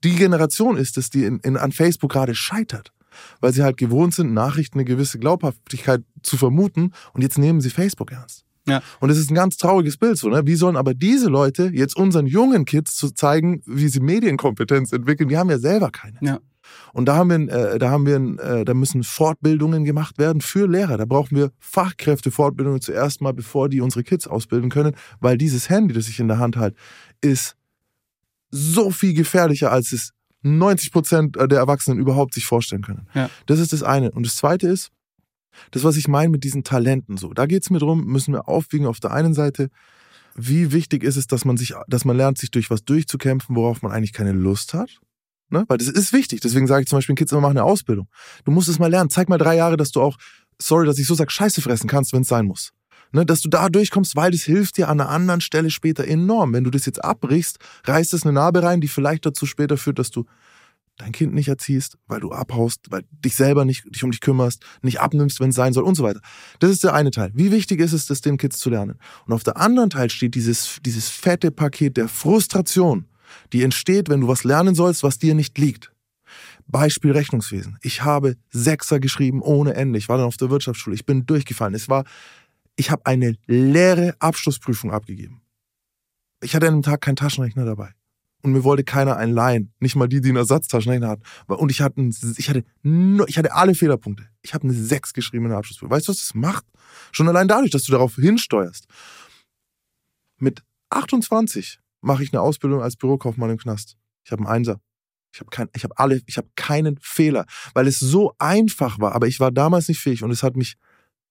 Die 0.04 0.16
Generation 0.16 0.76
ist 0.76 0.98
es, 0.98 1.10
die 1.10 1.24
in, 1.24 1.40
in, 1.40 1.56
an 1.56 1.72
Facebook 1.72 2.12
gerade 2.12 2.36
scheitert, 2.36 2.92
weil 3.40 3.54
sie 3.54 3.64
halt 3.64 3.78
gewohnt 3.78 4.14
sind, 4.14 4.34
Nachrichten 4.34 4.80
eine 4.80 4.86
gewisse 4.86 5.18
Glaubhaftigkeit 5.18 6.04
zu 6.24 6.36
vermuten 6.36 6.92
und 7.14 7.22
jetzt 7.22 7.38
nehmen 7.38 7.62
sie 7.62 7.70
Facebook 7.70 8.12
ernst. 8.12 8.47
Ja. 8.68 8.82
Und 9.00 9.10
es 9.10 9.18
ist 9.18 9.32
ein 9.32 9.36
ganz 9.36 9.58
trauriges 9.58 9.98
Bild 9.98 10.18
so, 10.18 10.30
ne? 10.30 10.46
Wie 10.46 10.56
sollen 10.56 10.76
aber 10.76 10.94
diese 10.94 11.30
Leute 11.30 11.72
jetzt 11.74 11.96
unseren 11.96 12.28
jungen 12.28 12.66
Kids 12.66 12.96
zu 12.96 13.12
zeigen, 13.12 13.62
wie 13.66 13.88
sie 13.88 14.00
Medienkompetenz 14.00 14.92
entwickeln? 14.92 15.30
Die 15.30 15.38
haben 15.38 15.50
ja 15.50 15.60
selber 15.60 15.90
keine. 15.90 16.18
Ja. 16.22 16.40
Und 16.94 17.06
da 17.06 17.16
haben 17.16 17.30
wir, 17.30 17.54
äh, 17.54 17.80
da 17.80 17.90
haben 17.90 18.06
wir, 18.06 18.44
äh, 18.44 18.66
da 18.66 18.74
müssen 18.74 19.04
Fortbildungen 19.04 19.86
gemacht 19.86 20.18
werden 20.18 20.42
für 20.42 20.68
Lehrer. 20.68 20.98
Da 20.98 21.06
brauchen 21.06 21.36
wir 21.36 21.52
Fachkräftefortbildungen 21.60 22.82
zuerst 22.82 23.22
mal, 23.22 23.34
bevor 23.34 23.70
die 23.70 23.82
unsere 23.82 24.04
Kids 24.04 24.28
ausbilden 24.28 24.70
können, 24.70 24.96
weil 25.20 25.38
dieses 25.38 25.70
Handy, 25.70 25.94
das 25.94 26.08
ich 26.08 26.20
in 26.20 26.28
der 26.28 26.40
Hand 26.40 26.58
halte, 26.58 26.78
ist 27.22 27.56
so 28.50 28.92
viel 28.92 29.14
gefährlicher, 29.14 29.72
als 29.72 29.92
es 29.92 30.12
90 30.42 30.92
Prozent 30.92 31.36
der 31.36 31.58
Erwachsenen 31.58 32.00
überhaupt 32.00 32.34
sich 32.34 32.46
vorstellen 32.46 32.82
können. 32.82 33.08
Ja. 33.14 33.30
Das 33.46 33.60
ist 33.60 33.74
das 33.74 33.84
eine. 33.84 34.12
Und 34.12 34.26
das 34.26 34.36
zweite 34.36 34.68
ist, 34.68 34.92
das, 35.72 35.84
was 35.84 35.98
ich 35.98 36.08
meine 36.08 36.30
mit 36.30 36.44
diesen 36.44 36.64
Talenten 36.64 37.18
so. 37.18 37.34
Da 37.34 37.46
geht 37.46 37.64
es 37.64 37.70
mir 37.70 37.80
darum, 37.80 38.06
müssen 38.06 38.34
wir 38.34 38.48
aufwiegen 38.48 38.86
auf 38.86 39.00
der 39.00 39.12
einen 39.12 39.34
Seite, 39.34 39.70
wie 40.36 40.72
wichtig 40.72 41.04
ist 41.04 41.18
es, 41.18 41.28
dass 41.28 41.46
man 41.46 41.58
sich, 41.58 41.74
dass 41.88 42.06
man 42.06 42.16
lernt, 42.16 42.38
sich 42.38 42.52
durch 42.52 42.70
was 42.70 42.86
durchzukämpfen, 42.86 43.56
worauf 43.56 43.82
man 43.82 43.92
eigentlich 43.92 44.14
keine 44.14 44.32
Lust 44.32 44.74
hat. 44.74 45.00
Ne? 45.50 45.66
Weil 45.68 45.78
das 45.78 45.88
ist 45.88 46.14
wichtig. 46.14 46.42
Deswegen 46.42 46.68
sage 46.68 46.84
ich 46.84 46.88
zum 46.88 46.98
Beispiel 46.98 47.14
den 47.14 47.18
Kids 47.18 47.32
immer, 47.32 47.42
mach 47.42 47.50
eine 47.50 47.64
Ausbildung. 47.64 48.08
Du 48.46 48.52
musst 48.52 48.68
es 48.68 48.80
mal 48.80 48.90
lernen. 48.90 49.10
Zeig 49.10 49.30
mal 49.30 49.38
drei 49.38 49.56
Jahre, 49.56 49.78
dass 49.78 49.92
du 49.92 50.02
auch, 50.02 50.18
sorry, 50.60 50.86
dass 50.86 51.00
ich 51.00 51.08
so 51.08 51.16
sage, 51.16 51.32
Scheiße 51.32 51.62
fressen 51.62 51.90
kannst, 51.90 52.14
wenn 52.14 52.22
es 52.22 52.28
sein 52.28 52.46
muss. 52.46 52.74
Ne? 53.12 53.26
Dass 53.26 53.42
du 53.42 53.50
da 53.50 53.70
durchkommst, 53.70 54.16
weil 54.16 54.32
das 54.32 54.42
hilft 54.42 54.78
dir 54.78 54.90
an 54.90 55.00
einer 55.00 55.10
anderen 55.10 55.42
Stelle 55.42 55.70
später 55.70 56.06
enorm. 56.06 56.54
Wenn 56.54 56.64
du 56.64 56.70
das 56.70 56.86
jetzt 56.86 57.04
abbrichst, 57.04 57.60
reißt 57.86 58.14
es 58.14 58.24
eine 58.24 58.34
Narbe 58.34 58.62
rein, 58.62 58.82
die 58.82 58.88
vielleicht 58.88 59.26
dazu 59.26 59.46
später 59.46 59.78
führt, 59.78 60.00
dass 60.00 60.12
du 60.12 60.26
dein 60.98 61.12
Kind 61.12 61.34
nicht 61.34 61.48
erziehst, 61.48 61.98
weil 62.08 62.20
du 62.20 62.32
abhaust, 62.32 62.90
weil 62.90 63.04
dich 63.12 63.36
selber 63.36 63.66
nicht 63.66 63.86
dich 63.94 64.04
um 64.04 64.12
dich 64.12 64.20
kümmerst, 64.20 64.64
nicht 64.82 65.00
abnimmst, 65.00 65.40
wenn 65.40 65.50
es 65.50 65.56
sein 65.56 65.74
soll 65.74 65.84
und 65.84 65.96
so 65.96 66.04
weiter. 66.04 66.22
Das 66.60 66.72
ist 66.72 66.84
der 66.84 66.94
eine 66.94 67.12
Teil. 67.12 67.32
Wie 67.34 67.52
wichtig 67.52 67.80
ist 67.80 67.94
es, 67.94 68.08
das 68.08 68.22
den 68.22 68.38
Kids 68.38 68.60
zu 68.60 68.70
lernen? 68.70 69.00
Und 69.26 69.34
auf 69.34 69.44
der 69.44 69.58
anderen 69.58 69.90
Teil 69.90 70.10
steht 70.10 70.36
dieses, 70.36 70.78
dieses 70.86 71.10
fette 71.10 71.52
Paket 71.52 71.98
der 71.98 72.08
Frustration, 72.08 73.06
die 73.54 73.64
entsteht, 73.64 74.10
wenn 74.10 74.22
du 74.22 74.28
was 74.28 74.44
lernen 74.44 74.76
sollst, 74.76 75.04
was 75.04 75.20
dir 75.20 75.36
nicht 75.36 75.58
liegt. 75.58 75.92
Beispiel 76.68 77.12
Rechnungswesen. 77.12 77.78
Ich 77.82 78.04
habe 78.04 78.36
Sechser 78.50 79.00
geschrieben 79.00 79.42
ohne 79.42 79.74
Ende. 79.74 79.98
Ich 79.98 80.10
war 80.10 80.18
dann 80.18 80.28
auf 80.28 80.38
der 80.38 80.50
Wirtschaftsschule. 80.50 80.96
Ich 80.96 81.06
bin 81.06 81.26
durchgefallen. 81.26 81.74
Es 81.74 81.88
war, 81.88 82.04
ich 82.76 82.92
habe 82.92 83.06
eine 83.06 83.36
leere 83.46 84.16
Abschlussprüfung 84.20 84.92
abgegeben. 84.92 85.42
Ich 86.42 86.56
hatte 86.56 86.68
an 86.68 86.74
einem 86.74 86.84
Tag 86.84 87.02
keinen 87.02 87.16
Taschenrechner 87.16 87.66
dabei. 87.66 87.94
Und 88.44 88.52
mir 88.52 88.64
wollte 88.64 88.84
keiner 88.84 89.18
einen 89.18 89.34
leihen. 89.34 89.74
Nicht 89.80 89.96
mal 89.96 90.08
die, 90.08 90.22
die 90.22 90.30
einen 90.30 90.38
Ersatztaschenrechner 90.38 91.08
hatten. 91.08 91.24
Und 91.48 91.72
ich 91.72 91.82
hatte, 91.82 92.02
ich 92.38 92.50
hatte, 92.50 92.64
ich 93.28 93.38
hatte 93.38 93.54
alle 93.54 93.76
Fehlerpunkte. 93.76 94.28
Ich 94.42 94.54
habe 94.54 94.64
eine 94.64 94.74
6 94.74 95.14
geschrieben 95.14 95.46
in 95.46 95.50
der 95.50 95.58
Abschlussprüfung. 95.58 95.96
Weißt 95.96 96.08
du, 96.08 96.12
was 96.12 96.20
das 96.20 96.36
macht? 96.36 96.66
Schon 97.12 97.28
allein 97.28 97.48
dadurch, 97.48 97.72
dass 97.72 97.84
du 97.84 97.92
darauf 97.92 98.16
hinsteuerst. 98.16 98.88
Mit 100.38 100.64
28 100.90 101.80
mache 102.02 102.24
ich 102.24 102.32
eine 102.32 102.42
Ausbildung 102.42 102.82
als 102.82 102.96
Bürokaufmann 102.96 103.50
im 103.50 103.58
Knast. 103.58 103.98
Ich 104.24 104.32
habe 104.32 104.42
einen 104.44 104.52
Einser. 104.52 104.80
Ich 105.34 105.40
habe 105.40 105.50
kein, 105.50 105.68
habe 105.84 105.98
alle, 105.98 106.22
ich 106.26 106.38
habe 106.38 106.48
keinen 106.56 106.98
Fehler, 107.02 107.46
weil 107.74 107.88
es 107.88 108.00
so 108.00 108.34
einfach 108.40 109.00
war. 109.00 109.14
Aber 109.14 109.28
ich 109.28 109.40
war 109.40 109.52
damals 109.52 109.88
nicht 109.88 110.00
fähig 110.00 110.24
und 110.24 110.32
es 110.32 110.44
hat 110.44 110.56
mich 110.56 110.78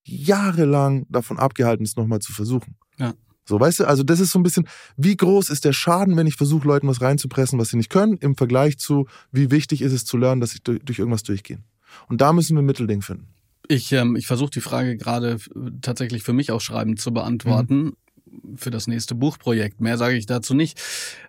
jahrelang 0.04 1.06
davon 1.08 1.38
abgehalten, 1.38 1.84
es 1.84 1.96
nochmal 1.96 2.20
zu 2.20 2.32
versuchen. 2.32 2.76
Ja. 2.98 3.14
So, 3.48 3.60
weißt 3.60 3.80
du, 3.80 3.84
also 3.84 4.02
das 4.02 4.20
ist 4.20 4.32
so 4.32 4.38
ein 4.38 4.42
bisschen, 4.42 4.68
wie 4.96 5.16
groß 5.16 5.50
ist 5.50 5.64
der 5.64 5.72
Schaden, 5.72 6.16
wenn 6.16 6.26
ich 6.26 6.34
versuche, 6.34 6.66
Leuten 6.66 6.88
was 6.88 7.00
reinzupressen, 7.00 7.58
was 7.58 7.70
sie 7.70 7.76
nicht 7.76 7.90
können, 7.90 8.18
im 8.18 8.36
Vergleich 8.36 8.78
zu, 8.78 9.06
wie 9.30 9.50
wichtig 9.50 9.82
ist 9.82 9.92
es 9.92 10.04
zu 10.04 10.16
lernen, 10.16 10.40
dass 10.40 10.50
sie 10.50 10.58
durch, 10.62 10.80
durch 10.84 10.98
irgendwas 10.98 11.22
durchgehen. 11.22 11.64
Und 12.08 12.20
da 12.20 12.32
müssen 12.32 12.56
wir 12.56 12.62
ein 12.62 12.66
Mittelding 12.66 13.02
finden. 13.02 13.28
Ich, 13.68 13.92
ähm, 13.92 14.16
ich 14.16 14.26
versuche 14.26 14.50
die 14.50 14.60
Frage 14.60 14.96
gerade 14.96 15.38
tatsächlich 15.80 16.22
für 16.22 16.32
mich 16.32 16.50
auch 16.50 16.60
schreibend 16.60 17.00
zu 17.00 17.12
beantworten. 17.12 17.92
Für 18.56 18.70
das 18.70 18.86
nächste 18.86 19.14
Buchprojekt. 19.14 19.80
Mehr 19.80 19.96
sage 19.96 20.16
ich 20.16 20.26
dazu 20.26 20.54
nicht. 20.54 20.80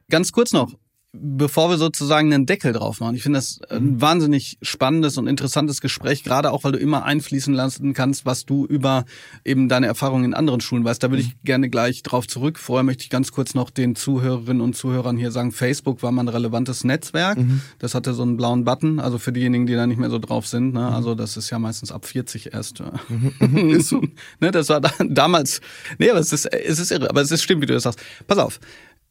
Ganz 0.10 0.32
kurz 0.32 0.52
noch, 0.52 0.74
bevor 1.20 1.70
wir 1.70 1.78
sozusagen 1.78 2.34
einen 2.34 2.46
Deckel 2.46 2.74
drauf 2.74 3.00
machen. 3.00 3.16
Ich 3.16 3.24
finde 3.24 3.38
das 3.38 3.60
ein 3.70 4.00
wahnsinnig 4.02 4.58
spannendes 4.62 5.18
und 5.18 5.28
interessantes 5.28 5.82
Gespräch, 5.82 6.24
gerade 6.24 6.52
auch, 6.52 6.64
weil 6.64 6.72
du 6.72 6.78
immer 6.78 7.04
einfließen 7.04 7.54
lassen 7.54 7.94
kannst, 7.94 8.26
was 8.26 8.46
du 8.46 8.66
über 8.66 9.06
eben 9.44 9.70
deine 9.70 9.88
Erfahrungen 9.88 10.26
in 10.26 10.34
anderen 10.34 10.62
Schulen 10.62 10.84
weißt. 10.84 11.02
Da 11.02 11.10
würde 11.10 11.24
ich 11.24 11.36
gerne 11.44 11.70
gleich 11.70 12.04
drauf 12.04 12.28
zurück. 12.28 12.60
Vorher 12.60 12.84
möchte 12.84 13.04
ich 13.04 13.10
ganz 13.10 13.32
kurz 13.32 13.54
noch 13.54 13.70
den 13.70 13.96
Zuhörerinnen 13.96 14.62
und 14.62 14.76
Zuhörern 14.76 15.18
hier 15.18 15.32
sagen, 15.32 15.52
Facebook 15.52 16.04
war 16.04 16.12
mal 16.12 16.24
ein 16.24 16.30
relevantes 16.30 16.84
Netzwerk. 16.84 17.38
Das 17.80 17.96
hatte 17.96 18.14
so 18.14 18.24
einen 18.24 18.38
blauen 18.38 18.64
Button, 18.64 19.00
also 19.00 19.18
für 19.18 19.32
diejenigen, 19.32 19.68
die 19.68 19.74
da 19.74 19.88
nicht 19.88 20.00
mehr 20.00 20.10
so 20.10 20.20
drauf 20.20 20.48
sind. 20.48 20.74
Ne? 20.74 20.88
Also 20.88 21.16
das 21.16 21.38
ist 21.38 21.50
ja 21.50 21.60
meistens 21.60 21.92
ab 21.92 22.06
40 22.06 22.54
erst. 22.54 22.84
Ist 23.68 23.90
so. 23.90 24.02
ne, 24.40 24.52
das 24.52 24.70
war 24.70 24.82
da, 24.82 24.92
damals. 25.08 25.62
Nee, 25.98 26.10
aber 26.10 26.20
es 26.20 26.32
ist, 26.32 26.46
es 26.46 26.80
ist 26.80 26.92
irre. 26.92 27.10
Aber 27.10 27.22
es 27.22 27.32
ist 27.32 27.44
stimmt, 27.44 27.62
wie 27.62 27.66
du 27.66 27.74
das 27.74 27.84
sagst. 27.84 28.00
Pass 28.28 28.38
auf. 28.38 28.60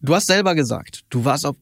Du 0.00 0.14
hast 0.14 0.26
selber 0.26 0.54
gesagt, 0.54 1.04
du 1.10 1.24
warst 1.24 1.46
auf, 1.46 1.56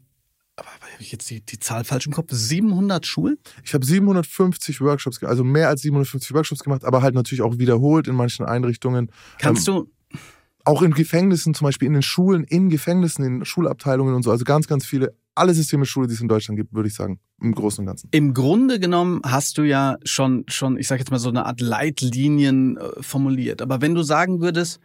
ich 1.02 1.12
jetzt 1.12 1.28
die, 1.30 1.40
die 1.40 1.58
Zahl 1.58 1.84
falsch 1.84 2.06
im 2.06 2.12
Kopf? 2.12 2.28
700 2.30 3.06
Schulen? 3.06 3.36
Ich 3.64 3.74
habe 3.74 3.84
750 3.84 4.80
Workshops, 4.80 5.22
also 5.22 5.44
mehr 5.44 5.68
als 5.68 5.82
750 5.82 6.34
Workshops 6.34 6.62
gemacht, 6.62 6.84
aber 6.84 7.02
halt 7.02 7.14
natürlich 7.14 7.42
auch 7.42 7.58
wiederholt 7.58 8.08
in 8.08 8.14
manchen 8.14 8.44
Einrichtungen. 8.46 9.10
Kannst 9.38 9.66
Ähm, 9.68 9.74
du 9.74 10.18
Auch 10.66 10.80
in 10.82 10.92
Gefängnissen, 10.92 11.52
zum 11.52 11.66
Beispiel 11.66 11.86
in 11.86 11.92
den 11.92 12.02
Schulen, 12.02 12.44
in 12.44 12.70
Gefängnissen, 12.70 13.22
in 13.24 13.44
Schulabteilungen 13.44 14.14
und 14.14 14.22
so. 14.22 14.30
Also 14.30 14.44
ganz, 14.44 14.66
ganz 14.66 14.86
viele, 14.86 15.14
alle 15.34 15.52
Systeme 15.52 15.84
Schule, 15.84 16.06
die 16.08 16.14
es 16.14 16.22
in 16.22 16.28
Deutschland 16.28 16.56
gibt, 16.58 16.72
würde 16.72 16.88
ich 16.88 16.94
sagen, 16.94 17.20
im 17.42 17.54
Großen 17.54 17.80
und 17.82 17.86
Ganzen. 17.86 18.08
Im 18.12 18.32
Grunde 18.32 18.80
genommen 18.80 19.20
hast 19.26 19.58
du 19.58 19.62
ja 19.62 19.98
schon, 20.04 20.44
schon, 20.48 20.78
ich 20.78 20.86
sag 20.88 20.98
jetzt 21.00 21.10
mal 21.10 21.18
so 21.18 21.28
eine 21.28 21.44
Art 21.44 21.60
Leitlinien 21.60 22.76
äh, 22.78 23.02
formuliert. 23.02 23.60
Aber 23.62 23.80
wenn 23.82 23.94
du 23.94 24.02
sagen 24.02 24.40
würdest, 24.40 24.80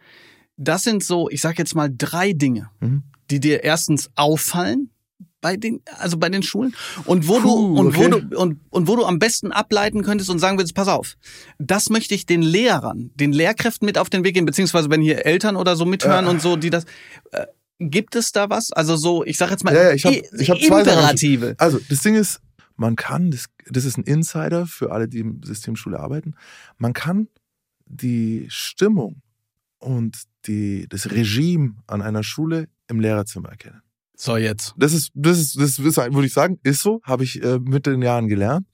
das 0.56 0.82
sind 0.82 1.02
so, 1.02 1.30
ich 1.30 1.40
sag 1.40 1.58
jetzt 1.58 1.74
mal 1.74 1.90
drei 1.96 2.32
Dinge, 2.34 2.68
Mhm. 2.80 3.04
die 3.30 3.40
dir 3.40 3.64
erstens 3.64 4.10
auffallen 4.16 4.90
bei 5.40 5.56
den, 5.56 5.80
also 5.98 6.18
bei 6.18 6.28
den 6.28 6.42
Schulen 6.42 6.74
und 7.06 7.26
wo 7.28 7.38
Puh, 7.40 7.42
du 7.42 7.78
und 7.78 7.86
okay. 7.88 7.98
wo 8.04 8.08
du 8.18 8.38
und, 8.38 8.60
und 8.70 8.88
wo 8.88 8.96
du 8.96 9.04
am 9.06 9.18
besten 9.18 9.52
ableiten 9.52 10.02
könntest 10.02 10.28
und 10.30 10.38
sagen 10.38 10.58
würdest, 10.58 10.74
pass 10.74 10.88
auf, 10.88 11.16
das 11.58 11.88
möchte 11.90 12.14
ich 12.14 12.26
den 12.26 12.42
Lehrern, 12.42 13.10
den 13.14 13.32
Lehrkräften 13.32 13.86
mit 13.86 13.96
auf 13.98 14.10
den 14.10 14.22
Weg 14.24 14.34
geben, 14.34 14.46
beziehungsweise 14.46 14.90
wenn 14.90 15.00
hier 15.00 15.24
Eltern 15.24 15.56
oder 15.56 15.76
so 15.76 15.84
mithören 15.86 16.26
Ja. 16.26 16.30
und 16.30 16.42
so, 16.42 16.56
die 16.56 16.70
das, 16.70 16.84
äh, 17.32 17.46
gibt 17.78 18.14
es 18.16 18.32
da 18.32 18.50
was? 18.50 18.72
Also 18.72 18.96
so, 18.96 19.24
ich 19.24 19.38
sag 19.38 19.50
jetzt 19.50 19.64
mal, 19.64 19.74
Ja, 19.74 19.84
ja, 19.84 19.92
ich 19.94 20.04
hab- 20.04 20.12
ich 20.12 20.50
hab 20.50 20.58
zwei 20.60 20.84
Sachen. 20.84 20.98
Imperative. 20.98 21.54
Also, 21.58 21.80
das 21.88 22.02
Ding 22.02 22.14
ist, 22.16 22.40
man 22.76 22.96
kann, 22.96 23.30
das, 23.30 23.46
das 23.68 23.84
ist 23.86 23.96
ein 23.98 24.04
Insider 24.04 24.66
für 24.66 24.92
alle, 24.92 25.08
die 25.08 25.20
im 25.20 25.42
System 25.42 25.76
Schule 25.76 25.98
arbeiten, 26.00 26.34
man 26.76 26.92
kann 26.92 27.28
die 27.86 28.46
Stimmung 28.50 29.22
und 29.78 30.22
die, 30.46 30.86
das 30.88 31.10
Regime 31.10 31.76
an 31.86 32.02
einer 32.02 32.22
Schule 32.22 32.68
im 32.88 33.00
Lehrerzimmer 33.00 33.48
erkennen. 33.48 33.80
So 34.22 34.36
jetzt. 34.36 34.74
Das 34.76 34.92
ist, 34.92 35.12
das 35.14 35.38
ist, 35.38 35.56
das 35.58 35.78
ist, 35.78 35.96
würde 35.96 36.26
ich 36.26 36.34
sagen, 36.34 36.58
ist 36.62 36.82
so, 36.82 37.00
habe 37.04 37.24
ich 37.24 37.42
äh, 37.42 37.58
mit 37.58 37.86
den 37.86 38.02
Jahren 38.02 38.28
gelernt. 38.28 38.66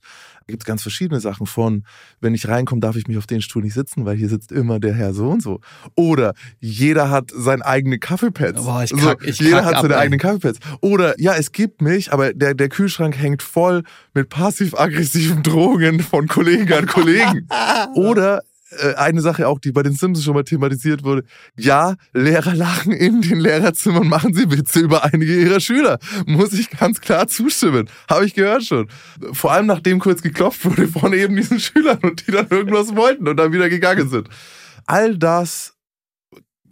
Da 0.45 0.51
gibt 0.53 0.65
ganz 0.65 0.81
verschiedene 0.81 1.21
Sachen 1.21 1.45
von, 1.45 1.85
wenn 2.19 2.33
ich 2.33 2.49
reinkomme, 2.49 2.81
darf 2.81 2.97
ich 2.97 3.07
mich 3.07 3.17
auf 3.17 3.27
den 3.27 3.41
Stuhl 3.41 3.63
nicht 3.63 3.73
sitzen, 3.73 4.03
weil 4.05 4.17
hier 4.17 4.27
sitzt 4.27 4.51
immer 4.51 4.79
der 4.81 4.93
Herr 4.93 5.13
so 5.13 5.29
und 5.29 5.41
so. 5.41 5.61
Oder 5.95 6.33
jeder 6.59 7.09
hat 7.09 7.31
sein 7.33 7.61
eigene 7.61 7.97
Kaffeepads. 7.97 8.61
Boah, 8.61 8.83
ich 8.83 8.89
so, 8.89 8.97
kack- 8.97 9.25
ich 9.25 9.39
jeder 9.39 9.57
kack 9.59 9.65
hat 9.67 9.75
ab, 9.75 9.81
seine 9.83 9.93
ey. 9.93 9.99
eigenen 10.01 10.19
Kaffeepads. 10.19 10.59
Oder 10.81 11.17
ja, 11.19 11.33
es 11.35 11.53
gibt 11.53 11.81
mich, 11.81 12.11
aber 12.11 12.33
der, 12.33 12.53
der 12.53 12.67
Kühlschrank 12.67 13.17
hängt 13.17 13.41
voll 13.41 13.83
mit 14.13 14.27
passiv-aggressiven 14.29 15.43
Drohungen 15.43 16.01
von 16.01 16.27
Kollegen 16.27 16.71
an 16.73 16.87
Kollegen. 16.87 17.47
Oder 17.95 18.41
eine 18.95 19.21
Sache 19.21 19.47
auch, 19.47 19.59
die 19.59 19.71
bei 19.71 19.83
den 19.83 19.93
Simpsons 19.93 20.25
schon 20.25 20.33
mal 20.33 20.43
thematisiert 20.43 21.03
wurde. 21.03 21.23
Ja, 21.57 21.95
Lehrer 22.13 22.53
lachen 22.53 22.91
in 22.91 23.21
den 23.21 23.39
Lehrerzimmern, 23.39 24.07
machen 24.07 24.33
sie 24.33 24.51
Witze 24.51 24.79
über 24.79 25.03
einige 25.03 25.35
ihrer 25.39 25.59
Schüler. 25.59 25.99
Muss 26.25 26.53
ich 26.53 26.69
ganz 26.69 26.99
klar 26.99 27.27
zustimmen. 27.27 27.89
Habe 28.09 28.25
ich 28.25 28.33
gehört 28.33 28.63
schon. 28.63 28.89
Vor 29.31 29.51
allem 29.51 29.67
nachdem 29.67 29.99
kurz 29.99 30.21
geklopft 30.21 30.65
wurde 30.65 30.87
von 30.87 31.13
eben 31.13 31.35
diesen 31.35 31.59
Schülern 31.59 31.99
und 31.99 32.27
die 32.27 32.31
dann 32.31 32.47
irgendwas 32.49 32.95
wollten 32.95 33.27
und 33.27 33.37
dann 33.37 33.53
wieder 33.53 33.69
gegangen 33.69 34.09
sind. 34.09 34.27
All 34.85 35.17
das 35.17 35.76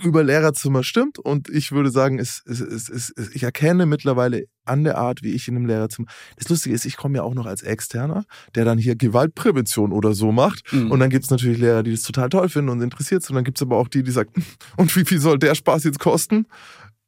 über 0.03 0.23
Lehrerzimmer 0.23 0.83
stimmt 0.83 1.19
und 1.19 1.49
ich 1.49 1.71
würde 1.71 1.89
sagen, 1.89 2.19
es, 2.19 2.43
es, 2.45 2.59
es, 2.59 2.89
es, 2.89 3.13
es, 3.15 3.35
ich 3.35 3.43
erkenne 3.43 3.85
mittlerweile 3.85 4.45
an 4.65 4.83
der 4.83 4.97
Art, 4.97 5.23
wie 5.23 5.31
ich 5.31 5.47
in 5.47 5.55
einem 5.55 5.65
Lehrerzimmer. 5.65 6.07
Das 6.37 6.49
Lustige 6.49 6.75
ist, 6.75 6.85
ich 6.85 6.97
komme 6.97 7.17
ja 7.17 7.23
auch 7.23 7.33
noch 7.33 7.45
als 7.45 7.61
Externer, 7.61 8.25
der 8.55 8.65
dann 8.65 8.77
hier 8.77 8.95
Gewaltprävention 8.95 9.91
oder 9.91 10.13
so 10.13 10.31
macht. 10.31 10.71
Mhm. 10.73 10.91
Und 10.91 10.99
dann 10.99 11.09
gibt's 11.09 11.29
natürlich 11.29 11.59
Lehrer, 11.59 11.83
die 11.83 11.91
das 11.91 12.03
total 12.03 12.29
toll 12.29 12.49
finden 12.49 12.69
und 12.69 12.81
interessiert 12.81 13.23
sind. 13.23 13.31
Und 13.31 13.35
dann 13.35 13.43
gibt's 13.45 13.61
aber 13.61 13.77
auch 13.77 13.87
die, 13.87 14.03
die 14.03 14.11
sagen, 14.11 14.31
und 14.77 14.95
wie 14.95 15.05
viel 15.05 15.19
soll 15.19 15.39
der 15.39 15.55
Spaß 15.55 15.83
jetzt 15.83 15.99
kosten? 15.99 16.47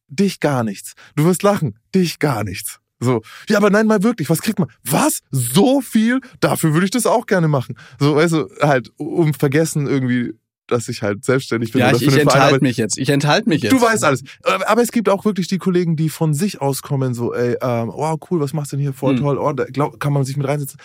Dich 0.07 0.39
gar 0.39 0.63
nichts. 0.63 0.93
Du 1.15 1.25
wirst 1.25 1.43
lachen. 1.43 1.77
Dich 1.93 2.19
gar 2.19 2.43
nichts. 2.43 2.79
So, 2.99 3.21
ja, 3.47 3.57
aber 3.57 3.69
nein, 3.69 3.85
mal 3.85 4.01
wirklich, 4.01 4.29
was 4.29 4.41
kriegt 4.41 4.57
man? 4.57 4.69
Was? 4.83 5.21
So 5.29 5.81
viel? 5.81 6.19
Dafür 6.39 6.73
würde 6.73 6.85
ich 6.85 6.91
das 6.91 7.05
auch 7.05 7.27
gerne 7.27 7.47
machen. 7.47 7.77
So, 7.99 8.15
weißt 8.15 8.33
du, 8.33 8.49
halt, 8.61 8.91
um 8.97 9.33
vergessen 9.33 9.85
irgendwie, 9.85 10.33
dass 10.68 10.88
ich 10.89 11.01
halt 11.01 11.26
selbstständig 11.26 11.72
bin. 11.72 11.82
Ja, 11.82 11.91
ich, 11.95 12.01
ich 12.01 12.18
enthalte 12.18 12.61
mich 12.63 12.78
jetzt. 12.78 12.97
Ich 12.97 13.09
enthalte 13.09 13.49
mich 13.49 13.61
jetzt. 13.63 13.72
Du 13.72 13.82
weißt 13.82 14.03
alles. 14.03 14.24
Aber 14.43 14.70
aber 14.70 14.82
es 14.82 14.91
gibt 14.91 15.09
auch 15.09 15.26
wirklich 15.26 15.47
die 15.47 15.57
Kollegen, 15.57 15.95
die 15.95 16.09
von 16.09 16.34
sich 16.34 16.61
auskommen, 16.61 17.13
so, 17.13 17.34
ey, 17.34 17.57
ähm, 17.61 17.89
oh, 17.93 18.18
cool, 18.30 18.39
was 18.39 18.53
machst 18.53 18.72
du 18.72 18.76
denn 18.78 18.84
hier? 18.84 18.93
Voll 18.93 19.15
Hm. 19.15 19.24
toll. 19.24 19.38
Oh, 19.38 19.53
da 19.53 19.65
glaub, 19.65 19.99
kann 19.99 20.13
man 20.13 20.24
sich 20.24 20.38
mit 20.38 20.47
reinsetzen. 20.47 20.80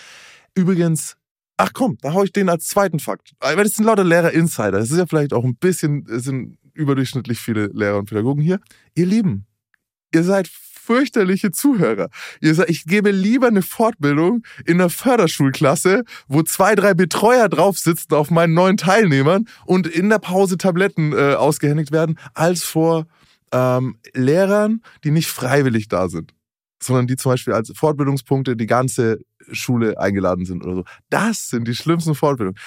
Übrigens, 0.55 1.15
ach 1.57 1.71
komm, 1.73 1.97
da 2.01 2.13
hau 2.13 2.23
ich 2.23 2.31
den 2.31 2.49
als 2.49 2.67
zweiten 2.67 2.99
Fakt. 2.99 3.33
Weil 3.39 3.55
das 3.57 3.73
sind 3.73 3.85
lauter 3.85 4.03
Lehrer-Insider. 4.03 4.71
Das 4.71 4.91
ist 4.91 4.97
ja 4.97 5.05
vielleicht 5.05 5.33
auch 5.33 5.43
ein 5.43 5.55
bisschen, 5.55 6.05
es 6.09 6.23
sind 6.23 6.57
überdurchschnittlich 6.73 7.39
viele 7.39 7.67
Lehrer 7.67 7.97
und 7.99 8.05
Pädagogen 8.05 8.41
hier. 8.41 8.59
Ihr 8.95 9.05
Lieben, 9.05 9.45
ihr 10.13 10.23
seid 10.23 10.49
fürchterliche 10.85 11.51
Zuhörer. 11.51 12.09
Ihr 12.41 12.55
seid, 12.55 12.69
ich 12.69 12.85
gebe 12.85 13.11
lieber 13.11 13.47
eine 13.47 13.61
Fortbildung 13.61 14.43
in 14.65 14.79
einer 14.79 14.89
Förderschulklasse, 14.89 16.03
wo 16.27 16.43
zwei, 16.43 16.75
drei 16.75 16.93
Betreuer 16.93 17.47
drauf 17.49 17.77
sitzen 17.77 18.13
auf 18.13 18.29
meinen 18.31 18.53
neuen 18.53 18.77
Teilnehmern 18.77 19.47
und 19.65 19.87
in 19.87 20.09
der 20.09 20.19
Pause 20.19 20.57
Tabletten 20.57 21.13
äh, 21.13 21.35
ausgehändigt 21.35 21.91
werden, 21.91 22.19
als 22.33 22.63
vor 22.63 23.05
ähm, 23.51 23.97
Lehrern, 24.13 24.81
die 25.03 25.11
nicht 25.11 25.27
freiwillig 25.27 25.87
da 25.87 26.09
sind, 26.09 26.33
sondern 26.81 27.07
die 27.07 27.15
zum 27.15 27.31
Beispiel 27.31 27.53
als 27.53 27.71
Fortbildungspunkte 27.73 28.55
die 28.57 28.67
ganze 28.67 29.19
Schule 29.51 29.99
eingeladen 29.99 30.45
sind 30.45 30.63
oder 30.63 30.75
so. 30.75 30.83
Das 31.09 31.49
sind 31.49 31.67
die 31.67 31.75
schlimmsten 31.75 32.15
Fortbildungen. 32.15 32.59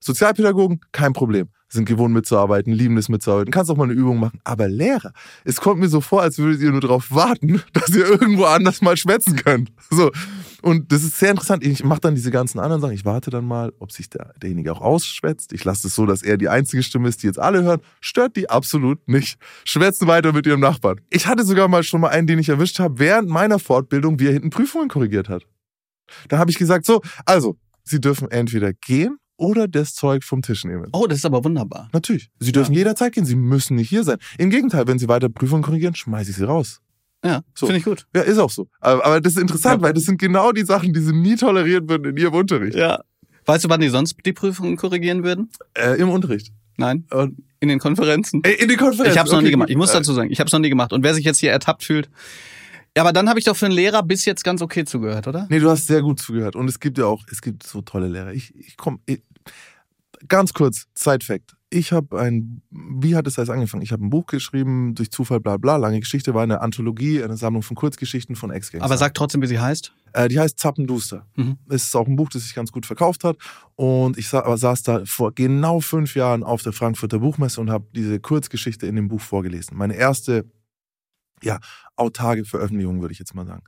Sozialpädagogen, 0.00 0.80
kein 0.92 1.12
Problem. 1.12 1.48
Sind 1.70 1.84
gewohnt 1.84 2.14
mitzuarbeiten, 2.14 2.72
lieben 2.72 2.96
es 2.96 3.10
mitzuarbeiten. 3.10 3.52
Kannst 3.52 3.70
auch 3.70 3.76
mal 3.76 3.84
eine 3.84 3.92
Übung 3.92 4.18
machen. 4.18 4.40
Aber 4.42 4.68
Lehrer, 4.68 5.12
es 5.44 5.60
kommt 5.60 5.80
mir 5.80 5.88
so 5.88 6.00
vor, 6.00 6.22
als 6.22 6.38
würdet 6.38 6.62
ihr 6.62 6.70
nur 6.70 6.80
darauf 6.80 7.10
warten, 7.10 7.62
dass 7.74 7.90
ihr 7.90 8.06
irgendwo 8.06 8.44
anders 8.44 8.80
mal 8.80 8.96
schwätzen 8.96 9.36
könnt. 9.36 9.70
So. 9.90 10.10
Und 10.62 10.92
das 10.92 11.02
ist 11.02 11.18
sehr 11.18 11.30
interessant. 11.30 11.64
Ich 11.64 11.84
mache 11.84 12.00
dann 12.00 12.14
diese 12.14 12.30
ganzen 12.30 12.58
anderen 12.58 12.80
Sachen. 12.80 12.94
Ich 12.94 13.04
warte 13.04 13.30
dann 13.30 13.44
mal, 13.44 13.72
ob 13.80 13.92
sich 13.92 14.08
der, 14.08 14.32
derjenige 14.40 14.72
auch 14.72 14.80
ausschwätzt. 14.80 15.52
Ich 15.52 15.62
lasse 15.64 15.88
es 15.88 15.94
so, 15.94 16.06
dass 16.06 16.22
er 16.22 16.38
die 16.38 16.48
einzige 16.48 16.82
Stimme 16.82 17.08
ist, 17.08 17.22
die 17.22 17.26
jetzt 17.26 17.38
alle 17.38 17.62
hören. 17.62 17.80
Stört 18.00 18.36
die 18.36 18.48
absolut 18.48 19.06
nicht. 19.06 19.38
Schwätzen 19.64 20.08
weiter 20.08 20.32
mit 20.32 20.46
ihrem 20.46 20.60
Nachbarn. 20.60 21.02
Ich 21.10 21.26
hatte 21.26 21.44
sogar 21.44 21.68
mal 21.68 21.82
schon 21.82 22.00
mal 22.00 22.08
einen, 22.08 22.26
den 22.26 22.38
ich 22.38 22.48
erwischt 22.48 22.78
habe, 22.78 22.98
während 22.98 23.28
meiner 23.28 23.58
Fortbildung, 23.58 24.18
wie 24.18 24.26
er 24.26 24.32
hinten 24.32 24.50
Prüfungen 24.50 24.88
korrigiert 24.88 25.28
hat. 25.28 25.46
Da 26.28 26.38
habe 26.38 26.50
ich 26.50 26.56
gesagt, 26.56 26.86
so, 26.86 27.02
also, 27.26 27.58
Sie 27.84 28.00
dürfen 28.00 28.30
entweder 28.30 28.72
gehen 28.72 29.18
oder 29.38 29.66
das 29.68 29.94
Zeug 29.94 30.22
vom 30.24 30.42
Tisch 30.42 30.64
nehmen. 30.64 30.88
Oh, 30.92 31.06
das 31.06 31.18
ist 31.18 31.24
aber 31.24 31.42
wunderbar. 31.44 31.88
Natürlich. 31.94 32.28
Sie 32.40 32.52
dürfen 32.52 32.74
jederzeit 32.74 33.12
gehen. 33.14 33.24
Sie 33.24 33.36
müssen 33.36 33.76
nicht 33.76 33.88
hier 33.88 34.04
sein. 34.04 34.18
Im 34.36 34.50
Gegenteil, 34.50 34.86
wenn 34.86 34.98
Sie 34.98 35.08
weiter 35.08 35.30
Prüfungen 35.30 35.62
korrigieren, 35.62 35.94
schmeiße 35.94 36.30
ich 36.32 36.36
Sie 36.36 36.44
raus. 36.44 36.80
Ja, 37.24 37.42
So. 37.54 37.66
finde 37.66 37.78
ich 37.78 37.84
gut. 37.84 38.06
Ja, 38.14 38.20
ist 38.22 38.38
auch 38.38 38.50
so. 38.50 38.68
Aber, 38.80 39.04
aber 39.04 39.20
das 39.20 39.32
ist 39.32 39.40
interessant, 39.40 39.80
Ja. 39.80 39.86
weil 39.88 39.92
das 39.94 40.04
sind 40.04 40.18
genau 40.20 40.52
die 40.52 40.64
Sachen, 40.64 40.92
die 40.92 41.00
Sie 41.00 41.12
nie 41.14 41.36
tolerieren 41.36 41.88
würden 41.88 42.04
in 42.10 42.16
Ihrem 42.16 42.34
Unterricht. 42.34 42.76
Ja. 42.76 43.00
Weißt 43.46 43.64
du, 43.64 43.68
wann 43.70 43.80
die 43.80 43.88
sonst 43.88 44.16
die 44.26 44.32
Prüfungen 44.34 44.76
korrigieren 44.76 45.24
würden? 45.24 45.48
Äh, 45.74 45.98
Im 46.00 46.10
Unterricht. 46.10 46.52
Nein, 46.76 47.06
Äh, 47.10 47.28
in 47.60 47.68
den 47.70 47.78
Konferenzen. 47.80 48.42
in 48.42 48.68
die 48.68 48.76
Konferenz. 48.76 49.12
Ich 49.14 49.18
habe 49.18 49.26
es 49.26 49.32
noch 49.32 49.38
Okay, 49.38 49.46
nie 49.46 49.50
gemacht. 49.52 49.70
Ich 49.70 49.76
muss 49.76 49.90
Äh, 49.90 49.94
dazu 49.94 50.12
sagen, 50.12 50.30
ich 50.30 50.38
habe 50.38 50.46
es 50.46 50.52
noch 50.52 50.60
nie 50.60 50.68
gemacht. 50.68 50.92
Und 50.92 51.02
wer 51.02 51.14
sich 51.14 51.24
jetzt 51.24 51.38
hier 51.38 51.50
ertappt 51.50 51.82
fühlt, 51.82 52.08
ja, 52.96 53.02
aber 53.02 53.12
dann 53.12 53.28
habe 53.28 53.38
ich 53.38 53.44
doch 53.44 53.56
für 53.56 53.66
einen 53.66 53.74
Lehrer 53.74 54.02
bis 54.02 54.24
jetzt 54.24 54.44
ganz 54.44 54.60
okay 54.62 54.84
zugehört, 54.84 55.26
oder? 55.28 55.46
Nee, 55.50 55.58
du 55.60 55.68
hast 55.70 55.86
sehr 55.86 56.02
gut 56.02 56.20
zugehört. 56.20 56.56
Und 56.56 56.68
es 56.68 56.78
gibt 56.80 56.98
ja 56.98 57.04
auch, 57.06 57.24
es 57.30 57.42
gibt 57.42 57.62
so 57.64 57.80
tolle 57.82 58.08
Lehrer. 58.08 58.32
Ich, 58.32 58.54
ich 58.56 58.76
komme, 58.76 58.98
ganz 60.26 60.52
kurz, 60.52 60.86
Side-Fact. 60.94 61.56
Ich 61.70 61.92
habe 61.92 62.18
ein, 62.18 62.62
wie 62.70 63.14
hat 63.14 63.26
es 63.26 63.38
alles 63.38 63.50
angefangen? 63.50 63.82
Ich 63.82 63.92
habe 63.92 64.04
ein 64.04 64.08
Buch 64.08 64.26
geschrieben, 64.26 64.94
durch 64.94 65.10
Zufall, 65.10 65.40
bla 65.40 65.58
bla, 65.58 65.76
lange 65.76 66.00
Geschichte, 66.00 66.32
war 66.32 66.42
eine 66.42 66.62
Anthologie, 66.62 67.22
eine 67.22 67.36
Sammlung 67.36 67.62
von 67.62 67.76
Kurzgeschichten 67.76 68.36
von 68.36 68.50
Ex-Gangster. 68.50 68.84
Aber 68.84 68.96
sag 68.96 69.12
trotzdem, 69.14 69.42
wie 69.42 69.46
sie 69.46 69.58
heißt. 69.58 69.92
Äh, 70.14 70.28
die 70.28 70.40
heißt 70.40 70.58
Zappenduster. 70.58 71.26
Mhm. 71.36 71.58
Es 71.68 71.84
ist 71.84 71.96
auch 71.96 72.06
ein 72.06 72.16
Buch, 72.16 72.30
das 72.30 72.42
sich 72.42 72.54
ganz 72.54 72.72
gut 72.72 72.86
verkauft 72.86 73.22
hat. 73.24 73.36
Und 73.76 74.16
ich 74.16 74.28
sa 74.28 74.56
saß 74.56 74.82
da 74.82 75.04
vor 75.04 75.34
genau 75.34 75.80
fünf 75.80 76.14
Jahren 76.14 76.42
auf 76.42 76.62
der 76.62 76.72
Frankfurter 76.72 77.18
Buchmesse 77.18 77.60
und 77.60 77.70
habe 77.70 77.86
diese 77.94 78.18
Kurzgeschichte 78.18 78.86
in 78.86 78.96
dem 78.96 79.08
Buch 79.08 79.20
vorgelesen. 79.20 79.76
Meine 79.76 79.94
erste, 79.94 80.50
ja, 81.42 81.60
autarke 81.96 82.46
Veröffentlichung, 82.46 83.02
würde 83.02 83.12
ich 83.12 83.18
jetzt 83.18 83.34
mal 83.34 83.46
sagen. 83.46 83.64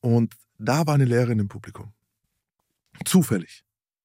Und 0.00 0.34
da 0.58 0.86
war 0.86 0.94
eine 0.94 1.04
Lehrerin 1.04 1.38
im 1.38 1.48
Publikum. 1.48 1.92
Zufällig. 3.04 3.62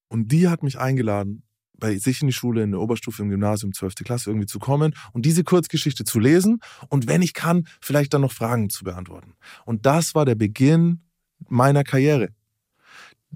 Und 0.07 0.31
die 0.31 0.47
hat 0.47 0.63
mich 0.63 0.79
eingeladen, 0.79 1.43
bei 1.77 1.97
sich 1.97 2.21
in 2.21 2.27
die 2.27 2.33
Schule, 2.33 2.63
in 2.63 2.71
der 2.71 2.79
Oberstufe, 2.79 3.21
im 3.21 3.29
Gymnasium, 3.29 3.73
12. 3.73 3.95
Klasse 4.03 4.29
irgendwie 4.29 4.47
zu 4.47 4.59
kommen 4.59 4.93
und 5.13 5.25
diese 5.25 5.43
Kurzgeschichte 5.43 6.03
zu 6.03 6.19
lesen 6.19 6.59
und 6.89 7.07
wenn 7.07 7.21
ich 7.21 7.33
kann, 7.33 7.67
vielleicht 7.81 8.13
dann 8.13 8.21
noch 8.21 8.31
Fragen 8.31 8.69
zu 8.69 8.83
beantworten. 8.83 9.33
Und 9.65 9.85
das 9.85 10.15
war 10.15 10.25
der 10.25 10.35
Beginn 10.35 11.01
meiner 11.47 11.83
Karriere. 11.83 12.29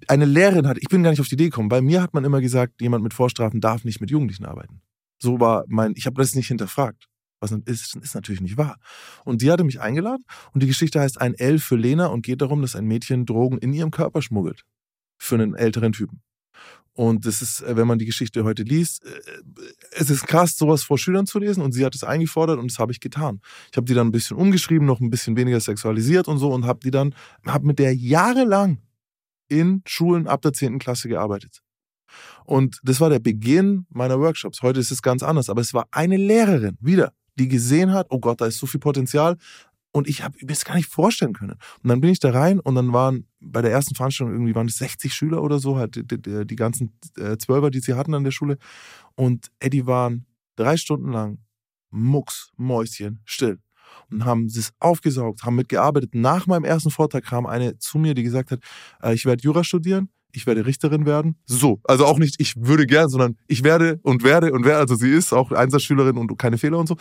Eine 0.08 0.26
Lehrerin 0.26 0.68
hat, 0.68 0.78
ich 0.80 0.88
bin 0.88 1.04
gar 1.04 1.10
nicht 1.10 1.20
auf 1.20 1.28
die 1.28 1.36
Idee 1.36 1.46
gekommen, 1.46 1.70
bei 1.70 1.82
mir 1.82 2.02
hat 2.02 2.14
man 2.14 2.24
immer 2.24 2.42
gesagt, 2.42 2.82
jemand 2.82 3.04
mit 3.04 3.14
Vorstrafen 3.14 3.60
darf 3.60 3.84
nicht 3.84 4.00
mit 4.00 4.10
Jugendlichen 4.10 4.46
arbeiten. 4.46 4.82
So 5.22 5.40
war 5.40 5.66
mein, 5.68 5.94
ich 5.96 6.06
habe 6.06 6.22
das 6.22 6.36
nicht 6.36 6.48
hinterfragt. 6.48 7.10
Was 7.42 7.52
ist, 7.52 7.96
ist 7.96 8.16
natürlich 8.16 8.42
nicht 8.42 8.58
wahr. 8.58 8.78
Und 9.24 9.42
die 9.42 9.52
hatte 9.52 9.64
mich 9.64 9.80
eingeladen 9.80 10.24
und 10.54 10.62
die 10.62 10.68
Geschichte 10.68 11.00
heißt 11.00 11.22
ein 11.22 11.34
L 11.36 11.60
für 11.60 11.78
Lena 11.78 12.08
und 12.08 12.26
geht 12.26 12.42
darum, 12.42 12.62
dass 12.62 12.76
ein 12.76 12.86
Mädchen 12.86 13.26
Drogen 13.26 13.58
in 13.60 13.74
ihrem 13.74 13.92
Körper 13.92 14.22
schmuggelt. 14.22 14.64
Für 15.18 15.36
einen 15.36 15.56
älteren 15.56 15.94
Typen. 15.94 16.22
Und 16.94 17.26
das 17.26 17.42
ist, 17.42 17.62
äh, 17.62 17.78
wenn 17.78 17.88
man 17.88 17.98
die 17.98 18.06
Geschichte 18.06 18.44
heute 18.44 18.64
liest, 18.64 19.06
äh, 19.06 19.10
es 19.92 20.10
ist 20.10 20.28
krass, 20.28 20.58
sowas 20.58 20.84
vor 20.84 20.98
Schülern 20.98 21.26
zu 21.26 21.40
lesen 21.40 21.64
und 21.64 21.72
sie 21.72 21.86
hat 21.86 21.96
es 21.96 22.04
eingefordert 22.04 22.60
und 22.60 22.70
das 22.70 22.78
habe 22.78 22.92
ich 22.92 23.00
getan. 23.00 23.40
Ich 23.72 23.78
habe 23.78 23.86
die 23.86 23.94
dann 23.94 24.08
ein 24.08 24.12
bisschen 24.12 24.36
umgeschrieben, 24.36 24.86
noch 24.86 25.00
ein 25.00 25.10
bisschen 25.10 25.38
weniger 25.38 25.62
sexualisiert 25.62 26.28
und 26.28 26.40
so 26.40 26.52
und 26.52 26.66
habe 26.66 26.80
die 26.84 26.92
dann, 26.92 27.16
habe 27.46 27.66
mit 27.66 27.80
der 27.80 27.96
jahrelang 27.96 28.80
in 29.48 29.82
Schulen 29.86 30.28
ab 30.28 30.42
der 30.42 30.54
10. 30.54 30.78
Klasse 30.80 31.08
gearbeitet. 31.08 31.62
Und 32.44 32.80
das 32.84 33.00
war 33.00 33.10
der 33.10 33.20
Beginn 33.20 33.86
meiner 33.90 34.20
Workshops. 34.20 34.62
Heute 34.62 34.80
ist 34.80 34.92
es 34.92 35.02
ganz 35.02 35.24
anders, 35.24 35.50
aber 35.50 35.62
es 35.62 35.74
war 35.74 35.88
eine 35.92 36.18
Lehrerin, 36.18 36.78
wieder, 36.82 37.14
die 37.36 37.48
gesehen 37.48 37.94
hat, 37.94 38.08
oh 38.10 38.20
Gott, 38.20 38.42
da 38.42 38.46
ist 38.46 38.58
so 38.58 38.68
viel 38.68 38.80
Potenzial. 38.80 39.38
Und 39.92 40.08
ich 40.08 40.24
habe 40.24 40.38
mir 40.40 40.48
das 40.48 40.66
gar 40.66 40.76
nicht 40.76 40.88
vorstellen 40.88 41.34
können. 41.34 41.54
Und 41.84 41.90
dann 41.90 42.00
bin 42.00 42.12
ich 42.12 42.20
da 42.20 42.32
rein 42.32 42.60
und 42.60 42.76
dann 42.76 42.94
waren 42.94 43.26
bei 43.40 43.62
der 43.62 43.72
ersten 43.72 43.96
Veranstaltung 43.96 44.36
irgendwie 44.36 44.54
waren 44.54 44.68
es 44.68 44.78
60 44.78 45.14
Schüler 45.14 45.42
oder 45.42 45.60
so, 45.60 45.78
halt 45.78 45.96
die, 45.96 46.06
die, 46.06 46.46
die 46.46 46.56
ganzen 46.56 46.94
äh, 47.18 47.38
Zwölfer, 47.38 47.72
die 47.72 47.80
sie 47.80 47.96
hatten 47.96 48.14
an 48.14 48.24
der 48.24 48.32
Schule. 48.32 48.58
Und 49.16 49.52
Eddie 49.60 49.88
waren 49.88 50.26
drei 50.56 50.78
Stunden 50.78 51.12
lang 51.12 51.40
mucks, 51.90 52.52
Mäuschen, 52.56 53.20
still. 53.26 53.60
Und 54.12 54.26
haben 54.26 54.46
es 54.46 54.72
aufgesaugt, 54.80 55.44
haben 55.44 55.56
mitgearbeitet. 55.56 56.14
Nach 56.14 56.46
meinem 56.46 56.66
ersten 56.66 56.92
Vortrag 56.92 57.24
kam 57.24 57.48
eine 57.48 57.80
zu 57.80 57.98
mir, 57.98 58.14
die 58.14 58.24
gesagt 58.24 58.52
hat, 58.52 58.60
äh, 59.02 59.14
ich 59.14 59.26
werde 59.26 59.42
Jura 59.42 59.64
studieren 59.64 60.10
ich 60.32 60.46
werde 60.46 60.66
Richterin 60.66 61.06
werden. 61.06 61.36
So, 61.46 61.80
also 61.84 62.06
auch 62.06 62.20
nicht, 62.20 62.36
ich 62.40 62.54
würde 62.58 62.86
gern, 62.86 63.10
sondern 63.10 63.38
ich 63.48 63.64
werde 63.64 64.00
und 64.04 64.24
werde 64.24 64.52
und 64.52 64.66
werde, 64.66 64.80
also 64.80 64.96
sie 64.96 65.10
ist 65.10 65.34
auch 65.34 65.52
Einsatzschülerin 65.52 66.18
und 66.18 66.38
keine 66.38 66.58
Fehler 66.58 66.78
und 66.78 66.88
so. 66.88 66.96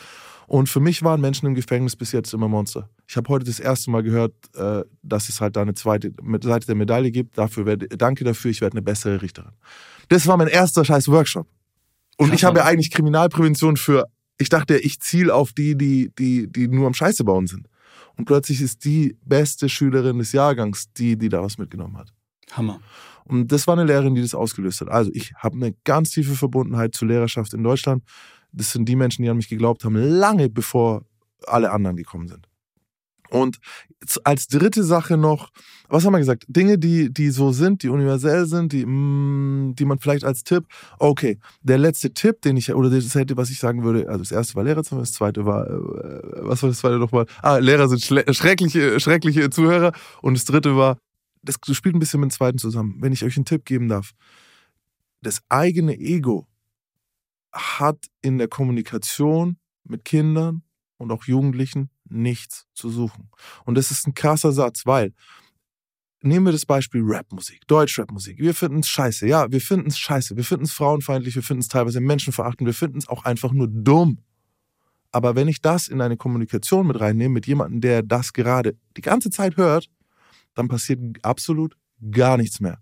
Und 0.46 0.70
für 0.70 0.80
mich 0.80 1.02
waren 1.02 1.20
Menschen 1.20 1.46
im 1.46 1.54
Gefängnis 1.54 1.94
bis 1.94 2.12
jetzt 2.12 2.32
immer 2.32 2.48
Monster. 2.48 2.88
Ich 3.06 3.16
habe 3.18 3.28
heute 3.28 3.44
das 3.44 3.60
erste 3.60 3.90
Mal 3.90 4.02
gehört, 4.02 4.32
äh, 4.54 4.82
dass 5.02 5.28
es 5.28 5.42
halt 5.42 5.56
da 5.56 5.62
eine 5.62 5.74
zweite 5.74 6.12
Seite 6.42 6.66
der 6.66 6.74
Medaille 6.74 7.10
gibt. 7.10 7.36
Dafür 7.36 7.66
werde, 7.66 7.86
danke 7.88 8.24
dafür, 8.24 8.50
ich 8.50 8.62
werde 8.62 8.74
eine 8.74 8.82
bessere 8.82 9.20
Richterin. 9.20 9.52
Das 10.08 10.26
war 10.26 10.38
mein 10.38 10.48
erster 10.48 10.84
scheiß 10.86 11.08
Workshop. 11.08 11.46
Und 12.16 12.32
ich 12.32 12.44
habe 12.44 12.60
ja 12.60 12.64
eigentlich 12.64 12.90
Kriminalprävention 12.90 13.76
für, 13.76 14.06
ich 14.38 14.48
dachte, 14.48 14.78
ich 14.78 15.00
ziele 15.00 15.34
auf 15.34 15.52
die, 15.52 15.76
die, 15.76 16.10
die, 16.18 16.50
die 16.50 16.66
nur 16.66 16.86
am 16.86 16.94
Scheiße 16.94 17.24
bauen 17.24 17.46
sind. 17.46 17.68
Und 18.16 18.24
plötzlich 18.24 18.60
ist 18.60 18.84
die 18.84 19.16
beste 19.24 19.68
Schülerin 19.68 20.18
des 20.18 20.32
Jahrgangs 20.32 20.92
die, 20.94 21.16
die 21.16 21.28
daraus 21.28 21.58
mitgenommen 21.58 21.96
hat. 21.96 22.12
Hammer. 22.52 22.80
Und 23.28 23.52
das 23.52 23.66
war 23.66 23.74
eine 23.74 23.84
Lehrerin, 23.84 24.14
die 24.14 24.22
das 24.22 24.34
ausgelöst 24.34 24.80
hat. 24.80 24.88
Also 24.88 25.10
ich 25.14 25.34
habe 25.34 25.56
eine 25.56 25.74
ganz 25.84 26.10
tiefe 26.10 26.34
Verbundenheit 26.34 26.94
zur 26.94 27.08
Lehrerschaft 27.08 27.54
in 27.54 27.62
Deutschland. 27.62 28.02
Das 28.52 28.72
sind 28.72 28.88
die 28.88 28.96
Menschen, 28.96 29.22
die 29.22 29.28
an 29.28 29.36
mich 29.36 29.48
geglaubt 29.48 29.84
haben, 29.84 29.96
lange 29.96 30.48
bevor 30.48 31.04
alle 31.46 31.70
anderen 31.70 31.96
gekommen 31.96 32.28
sind. 32.28 32.48
Und 33.30 33.58
als 34.24 34.48
dritte 34.48 34.82
Sache 34.82 35.18
noch, 35.18 35.50
was 35.88 36.04
haben 36.04 36.12
wir 36.12 36.18
gesagt? 36.18 36.44
Dinge, 36.48 36.78
die, 36.78 37.12
die 37.12 37.30
so 37.30 37.52
sind, 37.52 37.82
die 37.82 37.88
universell 37.88 38.46
sind, 38.46 38.72
die, 38.72 38.86
mm, 38.86 39.74
die 39.74 39.84
man 39.84 39.98
vielleicht 39.98 40.24
als 40.24 40.44
Tipp, 40.44 40.64
okay, 40.98 41.38
der 41.62 41.78
letzte 41.78 42.12
Tipp, 42.12 42.40
den 42.42 42.56
ich, 42.56 42.72
oder 42.72 42.88
das 42.88 43.14
hätte, 43.14 43.36
was 43.36 43.50
ich 43.50 43.58
sagen 43.58 43.84
würde, 43.84 44.08
also 44.08 44.20
das 44.20 44.32
erste 44.32 44.54
war 44.54 44.64
Lehrerzimmer, 44.64 45.02
das 45.02 45.12
zweite 45.12 45.44
war, 45.44 45.66
äh, 45.66 45.78
was 46.40 46.62
war 46.62 46.70
das 46.70 46.78
zweite 46.78 46.98
nochmal? 46.98 47.26
Ah, 47.42 47.58
Lehrer 47.58 47.88
sind 47.88 48.02
schreckliche, 48.02 48.98
schreckliche 48.98 49.50
Zuhörer 49.50 49.92
und 50.22 50.34
das 50.34 50.44
dritte 50.46 50.76
war, 50.76 50.96
das 51.43 51.57
spielt 51.72 51.95
ein 51.95 51.99
bisschen 51.99 52.20
mit 52.20 52.30
dem 52.30 52.34
zweiten 52.34 52.59
zusammen. 52.59 52.97
Wenn 53.01 53.12
ich 53.12 53.24
euch 53.24 53.36
einen 53.36 53.45
Tipp 53.45 53.64
geben 53.64 53.89
darf, 53.89 54.12
das 55.22 55.41
eigene 55.49 55.99
Ego 55.99 56.47
hat 57.53 58.07
in 58.22 58.39
der 58.39 58.49
Kommunikation 58.49 59.59
mit 59.84 60.05
Kindern 60.05 60.62
und 60.97 61.11
auch 61.11 61.24
Jugendlichen 61.24 61.91
nichts 62.05 62.66
zu 62.74 62.91
suchen. 62.91 63.30
Und 63.64 63.76
das 63.76 63.91
ist 63.91 64.07
ein 64.07 64.14
krasser 64.14 64.53
Satz, 64.53 64.86
weil 64.86 65.12
nehmen 66.22 66.47
wir 66.47 66.53
das 66.53 66.66
Beispiel 66.66 67.03
Rapmusik, 67.05 67.66
Deutschrapmusik. 67.66 68.39
Wir 68.39 68.55
finden 68.55 68.80
es 68.80 68.89
scheiße. 68.89 69.26
Ja, 69.26 69.51
wir 69.51 69.61
finden 69.61 69.89
es 69.89 69.99
scheiße. 69.99 70.36
Wir 70.36 70.45
finden 70.45 70.64
es 70.64 70.72
frauenfeindlich. 70.72 71.34
Wir 71.34 71.43
finden 71.43 71.61
es 71.61 71.68
teilweise 71.68 72.01
menschenverachtend. 72.01 72.66
Wir 72.66 72.74
finden 72.74 72.99
es 72.99 73.09
auch 73.09 73.24
einfach 73.24 73.53
nur 73.53 73.68
dumm. 73.68 74.18
Aber 75.11 75.36
wenn 75.36 75.49
ich 75.49 75.62
das 75.62 75.89
in 75.89 76.01
eine 76.01 76.16
Kommunikation 76.16 76.86
mit 76.86 77.01
reinnehme, 77.01 77.34
mit 77.34 77.47
jemandem, 77.47 77.80
der 77.80 78.03
das 78.03 78.32
gerade 78.32 78.76
die 78.97 79.01
ganze 79.01 79.30
Zeit 79.30 79.57
hört, 79.57 79.89
dann 80.59 80.68
passiert 80.68 81.00
absolut 81.22 81.76
gar 82.11 82.36
nichts 82.36 82.61
mehr. 82.61 82.78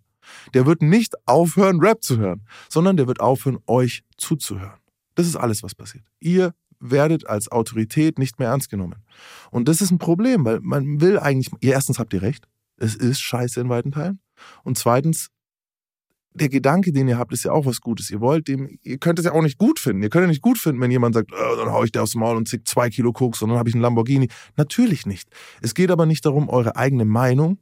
Der 0.55 0.67
wird 0.67 0.83
nicht 0.83 1.15
aufhören, 1.27 1.81
Rap 1.81 2.03
zu 2.03 2.19
hören, 2.19 2.47
sondern 2.69 2.97
der 2.97 3.07
wird 3.07 3.21
aufhören, 3.21 3.59
euch 3.67 4.03
zuzuhören. 4.17 4.81
Das 5.15 5.27
ist 5.27 5.37
alles, 5.37 5.63
was 5.63 5.75
passiert. 5.75 6.05
Ihr 6.21 6.53
werdet 6.79 7.27
als 7.27 7.51
Autorität 7.51 8.19
nicht 8.19 8.39
mehr 8.39 8.49
ernst 8.49 8.71
genommen. 8.71 9.03
Und 9.51 9.69
das 9.69 9.81
ist 9.81 9.91
ein 9.91 9.99
Problem, 9.99 10.45
weil 10.45 10.61
man 10.61 11.01
will 11.01 11.19
eigentlich, 11.19 11.51
erstens 11.61 11.99
habt 11.99 12.13
ihr 12.13 12.23
recht, 12.23 12.47
es 12.77 12.95
ist 12.95 13.21
scheiße 13.21 13.61
in 13.61 13.69
weiten 13.69 13.93
Teilen. 13.93 14.21
Und 14.63 14.77
zweitens, 14.77 15.31
der 16.35 16.51
Gedanke, 16.51 16.93
den 16.93 17.09
ihr 17.09 17.17
habt, 17.17 17.33
ist 17.33 17.45
ja 17.45 17.53
auch 17.53 17.65
was 17.65 17.81
Gutes. 17.81 18.11
Ihr 18.11 18.21
wollt 18.21 18.47
dem, 18.49 18.79
ihr 18.83 18.99
könnt 18.99 19.19
es 19.19 19.25
ja 19.25 19.33
auch 19.33 19.43
nicht 19.43 19.57
gut 19.57 19.79
finden. 19.79 20.03
Ihr 20.03 20.11
könnt 20.11 20.25
ja 20.25 20.29
nicht 20.29 20.43
gut 20.43 20.59
finden, 20.59 20.83
wenn 20.83 20.91
jemand 20.91 21.15
sagt, 21.15 21.33
oh, 21.33 21.57
dann 21.57 21.73
hau 21.73 21.83
ich 21.83 21.93
dir 21.93 22.03
aufs 22.03 22.15
Maul 22.15 22.37
und 22.37 22.47
zick 22.47 22.69
zwei 22.69 22.91
Kilo 22.91 23.13
Koks 23.13 23.41
und 23.41 23.49
dann 23.49 23.59
habe 23.59 23.71
ich 23.71 23.75
einen 23.75 23.83
Lamborghini. 23.83 24.29
Natürlich 24.57 25.07
nicht. 25.07 25.31
Es 25.63 25.75
geht 25.75 25.91
aber 25.91 26.05
nicht 26.05 26.27
darum, 26.27 26.51
eure 26.51 26.77
eigene 26.77 27.07
Meinung 27.07 27.59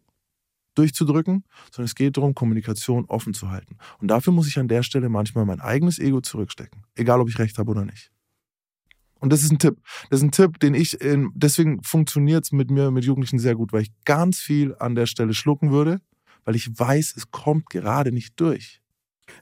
durchzudrücken, 0.75 1.45
sondern 1.70 1.87
es 1.87 1.95
geht 1.95 2.16
darum, 2.16 2.35
Kommunikation 2.35 3.05
offen 3.07 3.35
zu 3.35 3.51
halten. 3.51 3.77
Und 4.01 4.09
dafür 4.09 4.33
muss 4.33 4.49
ich 4.49 4.59
an 4.59 4.68
der 4.68 4.83
Stelle 4.83 5.09
manchmal 5.09 5.45
mein 5.45 5.61
eigenes 5.61 5.99
Ego 5.99 6.20
zurückstecken. 6.20 6.83
Egal, 6.95 7.20
ob 7.20 7.29
ich 7.29 7.39
recht 7.39 7.59
habe 7.59 7.70
oder 7.70 7.85
nicht. 7.85 8.11
Und 9.20 9.33
das 9.33 9.43
ist 9.43 9.53
ein 9.53 9.59
Tipp. 9.59 9.79
Das 10.11 10.20
ist 10.20 10.25
ein 10.25 10.33
Tipp, 10.33 10.61
den 10.61 10.75
ich, 10.75 11.01
in, 11.01 11.31
deswegen 11.35 11.83
funktioniert 11.83 12.45
es 12.45 12.53
mit 12.53 12.70
mir, 12.70 12.91
mit 12.91 13.05
Jugendlichen 13.05 13.39
sehr 13.39 13.55
gut, 13.55 13.72
weil 13.72 13.83
ich 13.83 13.93
ganz 14.05 14.39
viel 14.39 14.75
an 14.79 14.95
der 14.95 15.07
Stelle 15.07 15.33
schlucken 15.33 15.70
würde, 15.70 16.01
weil 16.45 16.57
ich 16.57 16.79
weiß, 16.79 17.14
es 17.16 17.31
kommt 17.31 17.70
gerade 17.70 18.12
nicht 18.12 18.39
durch. 18.39 18.83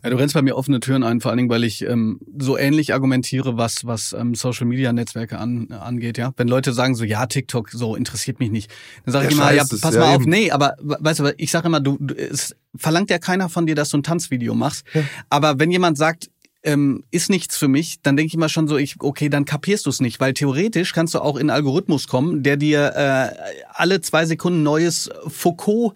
Ja, 0.02 0.10
du 0.10 0.16
rennst 0.16 0.34
bei 0.34 0.42
mir 0.42 0.56
offene 0.56 0.80
Türen 0.80 1.02
ein, 1.02 1.20
vor 1.20 1.30
allen 1.30 1.38
Dingen, 1.38 1.50
weil 1.50 1.64
ich 1.64 1.82
ähm, 1.82 2.20
so 2.38 2.56
ähnlich 2.56 2.92
argumentiere, 2.92 3.56
was, 3.56 3.84
was 3.84 4.12
ähm, 4.12 4.34
Social 4.34 4.66
Media 4.66 4.92
Netzwerke 4.92 5.38
an, 5.38 5.70
angeht, 5.70 6.18
ja. 6.18 6.32
Wenn 6.36 6.48
Leute 6.48 6.72
sagen 6.72 6.94
so, 6.94 7.04
ja, 7.04 7.26
TikTok, 7.26 7.70
so 7.70 7.94
interessiert 7.94 8.40
mich 8.40 8.50
nicht, 8.50 8.70
dann 9.04 9.12
sage 9.12 9.28
ich 9.28 9.32
immer, 9.32 9.52
ja, 9.52 9.64
pass 9.64 9.82
mal 9.82 9.94
ja, 9.94 10.14
auf, 10.14 10.22
eben. 10.22 10.30
nee, 10.30 10.50
aber 10.50 10.74
weißt 10.80 11.20
du, 11.20 11.34
ich 11.36 11.50
sage 11.50 11.66
immer, 11.66 11.80
du, 11.80 11.98
du, 12.00 12.14
es 12.14 12.54
verlangt 12.76 13.10
ja 13.10 13.18
keiner 13.18 13.48
von 13.48 13.66
dir, 13.66 13.74
dass 13.74 13.90
du 13.90 13.98
ein 13.98 14.02
Tanzvideo 14.02 14.54
machst. 14.54 14.84
Ja. 14.94 15.02
Aber 15.30 15.58
wenn 15.58 15.70
jemand 15.70 15.98
sagt, 15.98 16.30
ähm, 16.64 17.04
ist 17.10 17.28
nichts 17.28 17.56
für 17.56 17.68
mich, 17.68 18.02
dann 18.02 18.16
denke 18.16 18.28
ich 18.28 18.36
mal 18.36 18.48
schon 18.48 18.68
so, 18.68 18.76
ich, 18.76 18.96
okay, 19.00 19.28
dann 19.28 19.44
kapierst 19.44 19.86
du 19.86 19.90
es 19.90 20.00
nicht, 20.00 20.20
weil 20.20 20.32
theoretisch 20.32 20.92
kannst 20.92 21.14
du 21.14 21.20
auch 21.20 21.36
in 21.36 21.42
einen 21.42 21.50
Algorithmus 21.50 22.06
kommen, 22.06 22.42
der 22.42 22.56
dir 22.56 22.92
äh, 22.94 23.52
alle 23.72 24.00
zwei 24.00 24.26
Sekunden 24.26 24.62
neues 24.62 25.10
Foucault 25.26 25.94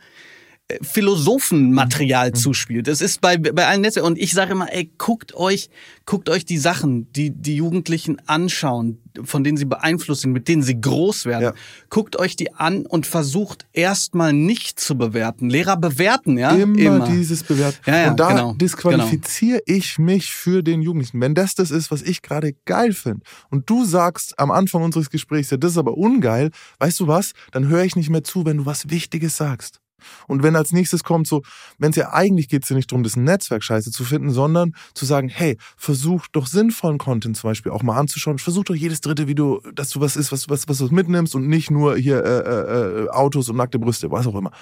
Philosophenmaterial 0.83 2.31
mhm. 2.31 2.35
zuspielt. 2.35 2.89
Das 2.89 3.01
ist 3.01 3.21
bei, 3.21 3.37
bei 3.39 3.67
allen 3.67 3.83
Netzen. 3.83 4.03
Und 4.03 4.19
ich 4.19 4.33
sage 4.33 4.53
immer, 4.53 4.73
ey, 4.73 4.91
guckt 4.99 5.35
euch, 5.35 5.71
guckt 6.07 6.29
euch 6.29 6.45
die 6.45 6.59
Sachen, 6.59 7.11
die 7.13 7.31
die 7.31 7.55
Jugendlichen 7.55 8.21
anschauen, 8.27 8.99
von 9.23 9.45
denen 9.45 9.57
sie 9.57 9.65
beeinflusst 9.65 10.23
sind, 10.23 10.33
mit 10.33 10.49
denen 10.49 10.63
sie 10.63 10.81
groß 10.81 11.27
werden. 11.27 11.43
Ja. 11.43 11.55
Guckt 11.89 12.19
euch 12.19 12.35
die 12.35 12.53
an 12.53 12.85
und 12.85 13.07
versucht 13.07 13.65
erstmal 13.73 14.33
nicht 14.33 14.81
zu 14.81 14.99
bewerten. 14.99 15.51
Lehrer 15.51 15.77
bewerten, 15.77 16.37
ja? 16.37 16.51
Immer, 16.51 16.79
Immer. 16.79 17.09
dieses 17.11 17.45
Bewerten. 17.45 17.79
Ja, 17.87 17.99
ja, 17.99 18.11
und 18.11 18.19
da 18.19 18.29
genau, 18.31 18.55
disqualifiziere 18.55 19.63
genau. 19.65 19.79
ich 19.79 20.01
mich 20.01 20.33
für 20.33 20.65
den 20.65 20.83
Jugendlichen. 20.83 21.21
Wenn 21.21 21.37
das 21.37 21.55
das 21.55 21.71
ist, 21.71 21.93
was 21.93 22.03
ich 22.03 22.23
gerade 22.23 22.55
geil 22.65 22.93
finde 22.93 23.23
und 23.51 23.71
du 23.71 23.85
sagst 23.85 24.37
am 24.41 24.51
Anfang 24.51 24.83
unseres 24.83 25.11
Gesprächs, 25.11 25.51
ja, 25.51 25.59
das 25.59 25.73
ist 25.73 25.79
aber 25.79 25.97
ungeil, 25.97 26.51
weißt 26.81 26.99
du 26.99 27.07
was? 27.07 27.35
Dann 27.53 27.69
höre 27.69 27.85
ich 27.85 27.95
nicht 27.95 28.11
mehr 28.11 28.25
zu, 28.25 28.45
wenn 28.45 28.57
du 28.57 28.67
was 28.67 28.91
Wichtiges 28.91 29.37
sagst. 29.37 29.81
Und 30.27 30.43
wenn 30.43 30.57
als 30.57 30.73
nächstes 30.73 31.05
kommt, 31.05 31.27
so, 31.27 31.43
wenn 31.79 31.91
es 31.91 31.97
ja 31.97 32.13
eigentlich 32.13 32.49
geht 32.49 32.65
es 32.65 32.69
ja 32.69 32.77
nicht 32.77 32.91
darum, 32.93 33.03
das 33.03 33.17
Netzwerk 33.17 33.63
scheiße 33.63 33.91
zu 33.91 34.05
finden, 34.05 34.31
sondern 34.31 34.75
zu 34.95 35.05
sagen, 35.05 35.29
hey, 35.29 35.57
versuch 35.77 36.27
doch 36.33 36.47
sinnvollen 36.47 36.99
Content 36.99 37.37
zum 37.37 37.51
Beispiel 37.51 37.73
auch 37.73 37.83
mal 37.83 37.97
anzuschauen. 37.97 38.39
Versuch 38.39 38.65
doch 38.65 38.75
jedes 38.75 39.01
dritte 39.01 39.27
Video, 39.27 39.61
dass 39.75 39.91
du 39.91 40.01
was 40.01 40.17
ist, 40.17 40.33
was, 40.33 40.49
was, 40.49 40.69
was 40.69 40.79
du 40.79 40.89
mitnimmst 40.89 41.35
und 41.35 41.49
nicht 41.49 41.71
nur 41.71 41.97
hier 41.97 42.25
äh, 42.25 42.39
äh, 42.39 43.05
äh, 43.05 43.09
Autos 43.09 43.49
und 43.49 43.57
nackte 43.57 43.79
Brüste, 43.79 44.11
was 44.11 44.27
auch 44.27 44.35
immer. 44.35 44.53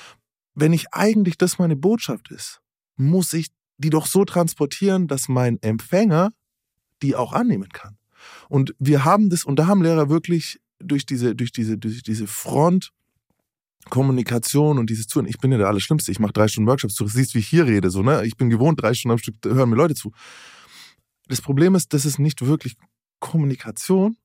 Wenn 0.55 0.73
ich 0.73 0.93
eigentlich 0.93 1.37
das 1.37 1.59
meine 1.59 1.77
Botschaft 1.77 2.31
ist, 2.31 2.61
muss 2.97 3.33
ich 3.33 3.49
die 3.79 3.91
doch 3.91 4.07
so 4.07 4.25
transportieren, 4.25 5.09
dass 5.09 5.29
mein 5.29 5.61
Empfänger 5.63 6.31
die 7.03 7.17
auch 7.17 7.33
annehmen 7.33 7.69
kann. 7.69 7.99
Und 8.49 8.75
wir 8.79 9.05
haben 9.05 9.31
das, 9.31 9.45
und 9.45 9.59
da 9.59 9.67
haben 9.67 9.83
Lehrer 9.83 10.09
wirklich 10.09 10.61
durch 10.79 11.07
diese, 11.07 11.35
durch 11.35 11.53
diese, 11.53 11.79
durch 11.79 12.03
diese 12.03 12.27
Front 12.27 12.91
Kommunikation 13.91 14.79
und 14.79 14.91
dieses 14.91 15.07
Zuhören. 15.07 15.29
Ich 15.29 15.39
bin 15.39 15.53
ja 15.53 15.59
der 15.59 15.69
Allerschlimmste. 15.69 16.11
Ich 16.11 16.19
mache 16.19 16.33
drei 16.33 16.49
Stunden 16.49 16.69
Workshops. 16.69 16.95
Du 16.95 17.07
siehst, 17.07 17.35
wie 17.35 17.41
ich 17.41 17.49
hier 17.49 17.67
rede. 17.67 17.91
So, 17.91 18.03
ne? 18.03 18.25
Ich 18.25 18.37
bin 18.37 18.51
gewohnt, 18.51 18.81
drei 18.83 18.95
Stunden 18.95 19.13
am 19.13 19.19
Stück 19.19 19.37
hören 19.45 19.71
mir 19.71 19.77
Leute 19.77 19.95
zu. 19.95 20.13
Das 21.29 21.41
Problem 21.41 21.75
ist, 21.75 21.93
das 21.93 22.05
ist 22.05 22.19
nicht 22.19 22.45
wirklich 22.45 22.77
Kommunikation. 23.21 24.17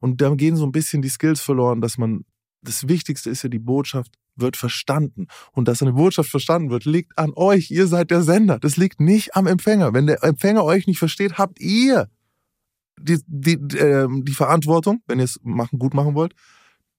Und 0.00 0.20
da 0.20 0.34
gehen 0.34 0.56
so 0.56 0.64
ein 0.64 0.72
bisschen 0.72 1.02
die 1.02 1.08
Skills 1.08 1.40
verloren, 1.40 1.80
dass 1.80 1.98
man, 1.98 2.24
das 2.62 2.88
Wichtigste 2.88 3.30
ist 3.30 3.42
ja, 3.42 3.48
die 3.48 3.58
Botschaft 3.58 4.12
wird 4.36 4.56
verstanden. 4.56 5.26
Und 5.52 5.68
dass 5.68 5.82
eine 5.82 5.92
Botschaft 5.92 6.30
verstanden 6.30 6.70
wird, 6.70 6.84
liegt 6.84 7.18
an 7.18 7.32
euch. 7.34 7.70
Ihr 7.70 7.86
seid 7.86 8.10
der 8.10 8.22
Sender. 8.22 8.58
Das 8.58 8.76
liegt 8.76 9.00
nicht 9.00 9.36
am 9.36 9.46
Empfänger. 9.46 9.92
Wenn 9.92 10.06
der 10.06 10.22
Empfänger 10.22 10.64
euch 10.64 10.86
nicht 10.86 10.98
versteht, 10.98 11.38
habt 11.38 11.60
ihr 11.60 12.08
die, 12.98 13.18
die, 13.26 13.76
äh, 13.76 14.08
die 14.10 14.32
Verantwortung, 14.32 15.02
wenn 15.06 15.18
ihr 15.18 15.24
es 15.24 15.40
machen, 15.42 15.78
gut 15.78 15.94
machen 15.94 16.14
wollt, 16.14 16.34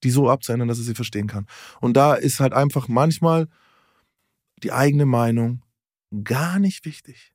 die 0.04 0.10
so 0.10 0.30
abzuändern, 0.30 0.68
dass 0.68 0.78
er 0.78 0.84
sie 0.84 0.94
verstehen 0.94 1.26
kann. 1.26 1.46
Und 1.80 1.96
da 1.96 2.14
ist 2.14 2.38
halt 2.38 2.52
einfach 2.52 2.86
manchmal 2.88 3.48
die 4.62 4.72
eigene 4.72 5.06
Meinung 5.06 5.62
gar 6.22 6.60
nicht 6.60 6.84
wichtig. 6.84 7.32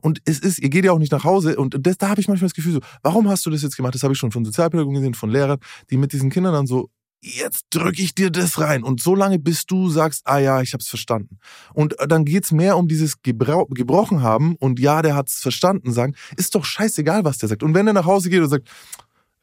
Und 0.00 0.22
es 0.24 0.38
ist, 0.38 0.60
ihr 0.60 0.70
geht 0.70 0.84
ja 0.84 0.92
auch 0.92 0.98
nicht 0.98 1.12
nach 1.12 1.24
Hause 1.24 1.56
und 1.56 1.76
das, 1.80 1.98
da 1.98 2.08
habe 2.08 2.20
ich 2.20 2.28
manchmal 2.28 2.46
das 2.46 2.54
Gefühl 2.54 2.74
so, 2.74 2.80
warum 3.02 3.28
hast 3.28 3.44
du 3.44 3.50
das 3.50 3.62
jetzt 3.62 3.76
gemacht? 3.76 3.94
Das 3.94 4.04
habe 4.04 4.14
ich 4.14 4.18
schon 4.18 4.30
von 4.30 4.44
Sozialpädagogen 4.44 4.94
gesehen, 4.94 5.14
von 5.14 5.28
Lehrern, 5.28 5.58
die 5.90 5.96
mit 5.96 6.12
diesen 6.12 6.30
Kindern 6.30 6.54
dann 6.54 6.66
so, 6.68 6.88
jetzt 7.20 7.66
drücke 7.70 8.02
ich 8.02 8.14
dir 8.14 8.30
das 8.30 8.60
rein. 8.60 8.82
Und 8.82 9.00
so 9.00 9.14
lange, 9.14 9.38
bis 9.38 9.66
du 9.66 9.88
sagst, 9.88 10.22
ah 10.26 10.38
ja, 10.38 10.60
ich 10.60 10.72
habe 10.72 10.82
es 10.82 10.88
verstanden. 10.88 11.38
Und 11.72 11.94
dann 12.06 12.24
geht's 12.24 12.52
mehr 12.52 12.76
um 12.76 12.88
dieses 12.88 13.22
Gebro 13.22 13.66
gebrochen 13.66 14.22
haben 14.22 14.56
und 14.56 14.80
ja, 14.80 15.02
der 15.02 15.14
hat's 15.14 15.40
verstanden 15.40 15.92
sagen, 15.92 16.14
ist 16.36 16.54
doch 16.54 16.64
scheißegal, 16.64 17.24
was 17.24 17.38
der 17.38 17.48
sagt. 17.48 17.62
Und 17.62 17.74
wenn 17.74 17.86
er 17.86 17.92
nach 17.92 18.06
Hause 18.06 18.30
geht 18.30 18.40
und 18.40 18.48
sagt, 18.48 18.68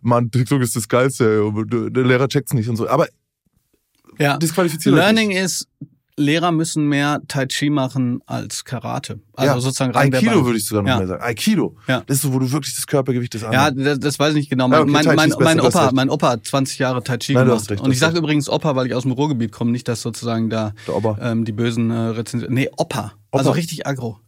Mann, 0.02 0.32
TikTok 0.32 0.62
ist 0.62 0.76
das 0.76 0.88
Geilste, 0.88 1.52
der 1.92 2.04
Lehrer 2.04 2.28
checkt's 2.28 2.54
nicht 2.54 2.70
und 2.70 2.76
so. 2.78 2.88
Aber 2.88 3.08
Ja. 4.18 4.38
disqualifiziert 4.38 4.96
Learning 4.96 5.32
ist, 5.32 5.68
Lehrer 6.18 6.52
müssen 6.52 6.88
mehr 6.90 7.22
Tai 7.30 7.46
Chi 7.46 7.70
machen 7.70 8.20
als 8.26 8.66
Karate. 8.66 9.22
Also 9.34 9.54
ja, 9.56 9.60
sozusagen 9.62 9.92
rein 9.94 10.14
Aikido 10.14 10.44
würde 10.46 10.58
ich 10.58 10.66
sogar 10.66 10.84
noch 10.84 10.90
Ja. 10.90 10.98
mehr 10.98 11.08
sagen. 11.08 11.24
Aikido. 11.24 11.78
Ja. 11.88 12.04
Das 12.08 12.18
ist 12.18 12.24
so, 12.24 12.34
wo 12.34 12.40
du 12.40 12.52
wirklich 12.52 12.76
das 12.76 12.86
Körpergewicht 12.88 13.34
des 13.34 13.42
Ja, 13.44 13.50
anderen. 13.68 13.86
das, 13.86 14.00
das 14.00 14.20
weiß 14.20 14.32
ich 14.32 14.36
nicht 14.36 14.50
genau. 14.50 14.66
Ja, 14.66 14.70
Mein, 14.70 14.82
okay, 14.82 14.92
mein, 14.92 15.06
mein, 15.16 15.30
besser, 15.30 15.40
mein, 15.42 15.60
Opa, 15.62 15.92
mein 15.94 16.10
Opa 16.10 16.30
hat 16.32 16.46
20 16.46 16.78
Jahre 16.78 17.02
Tai 17.04 17.18
Chi 17.20 17.34
Nein, 17.36 17.48
gemacht. 17.48 17.70
recht, 17.70 17.82
und 17.82 17.92
ich 17.92 18.00
sage 18.00 18.18
übrigens 18.18 18.50
Opa, 18.50 18.76
weil 18.76 18.88
ich 18.88 18.94
aus 18.96 19.04
dem 19.04 19.14
Ruhrgebiet 19.14 19.54
komme, 19.54 19.72
nicht, 19.72 19.88
dass 19.88 20.02
sozusagen 20.02 20.50
da 20.50 20.74
ähm, 21.22 21.46
die 21.46 21.54
bösen 21.54 21.90
äh, 21.90 21.96
Rezensionen. 21.96 22.54
Nee, 22.54 22.70
Opa. 22.76 23.14
Also 23.32 23.52
Opa. 23.52 23.56
richtig 23.56 23.88
aggro. 23.88 24.20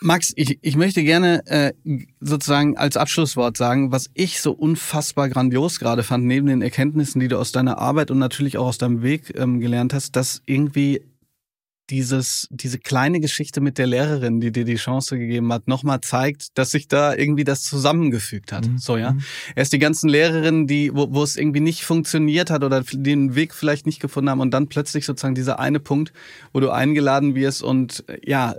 Max, 0.00 0.32
ich, 0.36 0.58
ich 0.62 0.76
möchte 0.76 1.02
gerne 1.02 1.44
äh, 1.46 1.72
sozusagen 2.20 2.76
als 2.76 2.96
Abschlusswort 2.96 3.56
sagen, 3.56 3.90
was 3.90 4.10
ich 4.14 4.40
so 4.40 4.52
unfassbar 4.52 5.28
grandios 5.28 5.80
gerade 5.80 6.04
fand, 6.04 6.24
neben 6.24 6.46
den 6.46 6.62
Erkenntnissen, 6.62 7.20
die 7.20 7.28
du 7.28 7.38
aus 7.38 7.50
deiner 7.50 7.78
Arbeit 7.78 8.10
und 8.10 8.18
natürlich 8.18 8.58
auch 8.58 8.66
aus 8.66 8.78
deinem 8.78 9.02
Weg 9.02 9.34
ähm, 9.36 9.60
gelernt 9.60 9.92
hast, 9.92 10.14
dass 10.14 10.42
irgendwie 10.46 11.02
dieses, 11.90 12.48
diese 12.50 12.78
kleine 12.78 13.20
Geschichte 13.20 13.60
mit 13.60 13.78
der 13.78 13.86
Lehrerin, 13.86 14.40
die 14.40 14.52
dir 14.52 14.64
die 14.64 14.76
Chance 14.76 15.18
gegeben 15.18 15.52
hat, 15.52 15.68
nochmal 15.68 16.00
zeigt, 16.00 16.58
dass 16.58 16.70
sich 16.70 16.88
da 16.88 17.14
irgendwie 17.14 17.44
das 17.44 17.62
zusammengefügt 17.62 18.52
hat. 18.52 18.66
Mhm. 18.66 18.78
So, 18.78 18.96
ja. 18.96 19.16
Erst 19.56 19.72
die 19.72 19.78
ganzen 19.78 20.08
Lehrerinnen, 20.08 20.66
die, 20.66 20.94
wo, 20.94 21.12
wo 21.12 21.22
es 21.22 21.36
irgendwie 21.36 21.60
nicht 21.60 21.84
funktioniert 21.84 22.50
hat 22.50 22.62
oder 22.62 22.82
den 22.92 23.34
Weg 23.34 23.54
vielleicht 23.54 23.86
nicht 23.86 24.00
gefunden 24.00 24.30
haben 24.30 24.40
und 24.40 24.50
dann 24.52 24.68
plötzlich 24.68 25.06
sozusagen 25.06 25.34
dieser 25.34 25.58
eine 25.58 25.80
Punkt, 25.80 26.12
wo 26.52 26.60
du 26.60 26.70
eingeladen 26.70 27.34
wirst 27.34 27.62
und 27.62 28.04
äh, 28.08 28.18
ja, 28.24 28.54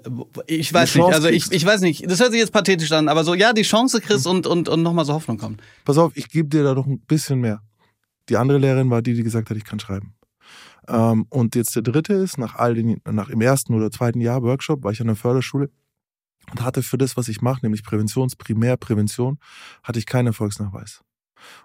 ich 0.48 0.74
weiß 0.74 0.96
nicht, 0.96 1.06
also 1.06 1.28
ich, 1.30 1.52
ich 1.52 1.66
weiß 1.66 1.82
nicht, 1.82 2.10
das 2.10 2.20
hört 2.20 2.32
sich 2.32 2.40
jetzt 2.40 2.54
pathetisch 2.54 2.92
an, 2.92 3.08
aber 3.08 3.24
so, 3.24 3.34
ja, 3.34 3.54
die 3.54 3.62
Chance 3.62 4.02
kriegst 4.02 4.26
Mhm. 4.26 4.32
und, 4.32 4.48
und, 4.48 4.70
und 4.70 4.82
nochmal 4.82 5.06
so 5.06 5.14
Hoffnung 5.14 5.38
kommt. 5.38 5.62
Pass 5.86 5.98
auf, 5.98 6.12
ich 6.16 6.30
gebe 6.30 6.50
dir 6.50 6.64
da 6.64 6.74
doch 6.74 6.86
ein 6.86 7.00
bisschen 7.00 7.40
mehr. 7.40 7.62
Die 8.30 8.38
andere 8.38 8.58
Lehrerin 8.58 8.90
war 8.90 9.02
die, 9.02 9.14
die 9.14 9.24
gesagt 9.24 9.50
hat, 9.50 9.58
ich 9.58 9.66
kann 9.66 9.80
schreiben. 9.80 10.14
Ähm, 10.90 11.26
und 11.30 11.56
jetzt 11.56 11.76
der 11.76 11.84
dritte 11.84 12.14
ist, 12.14 12.38
nach 12.38 12.56
all 12.56 12.74
den, 12.74 13.02
nach 13.10 13.30
im 13.30 13.42
ersten 13.42 13.74
oder 13.74 13.92
zweiten 13.92 14.22
Jahr 14.22 14.42
Workshop 14.42 14.84
war 14.84 14.92
ich 14.92 15.02
an 15.02 15.08
der 15.08 15.16
Förderschule 15.16 15.70
und 16.52 16.62
hatte 16.64 16.82
für 16.82 16.98
das, 16.98 17.16
was 17.16 17.28
ich 17.28 17.42
mache, 17.42 17.60
nämlich 17.62 17.84
Präventions-, 17.84 18.36
Primärprävention, 18.36 19.38
hatte 19.84 20.00
ich 20.00 20.06
keinen 20.06 20.28
Erfolgsnachweis. 20.28 21.02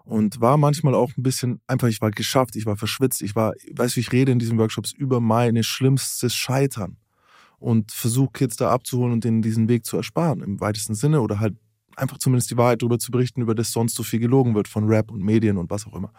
Und 0.05 0.41
war 0.41 0.57
manchmal 0.57 0.95
auch 0.95 1.16
ein 1.16 1.22
bisschen, 1.22 1.61
einfach, 1.66 1.89
ich 1.89 2.01
war 2.01 2.11
geschafft, 2.11 2.55
ich 2.55 2.66
war 2.66 2.77
verschwitzt, 2.77 3.22
ich 3.22 3.35
war, 3.35 3.55
weißt 3.72 3.97
du, 3.97 4.01
ich 4.01 4.12
rede 4.12 4.31
in 4.31 4.39
diesen 4.39 4.59
Workshops 4.59 4.93
über 4.93 5.20
meine 5.20 5.64
schlimmstes 5.64 6.35
Scheitern 6.35 6.99
und 7.59 7.91
versuche 7.91 8.33
Kids 8.33 8.57
da 8.57 8.70
abzuholen 8.70 9.12
und 9.12 9.25
denen 9.25 9.43
diesen 9.43 9.68
Weg 9.68 9.85
zu 9.85 9.97
ersparen, 9.97 10.43
im 10.43 10.61
weitesten 10.61 10.95
Sinne 10.95 11.22
oder 11.22 11.41
halt 11.41 11.57
einfach 11.97 12.18
zumindest 12.18 12.51
die 12.51 12.57
Wahrheit 12.57 12.83
darüber 12.83 12.99
zu 12.99 13.11
berichten, 13.11 13.41
über 13.41 13.55
das 13.55 13.72
sonst 13.72 13.95
so 13.95 14.03
viel 14.03 14.20
gelogen 14.20 14.55
wird 14.55 14.68
von 14.68 14.85
Rap 14.85 15.11
und 15.11 15.22
Medien 15.22 15.57
und 15.57 15.70
was 15.70 15.87
auch 15.87 15.95
immer. 15.95 16.12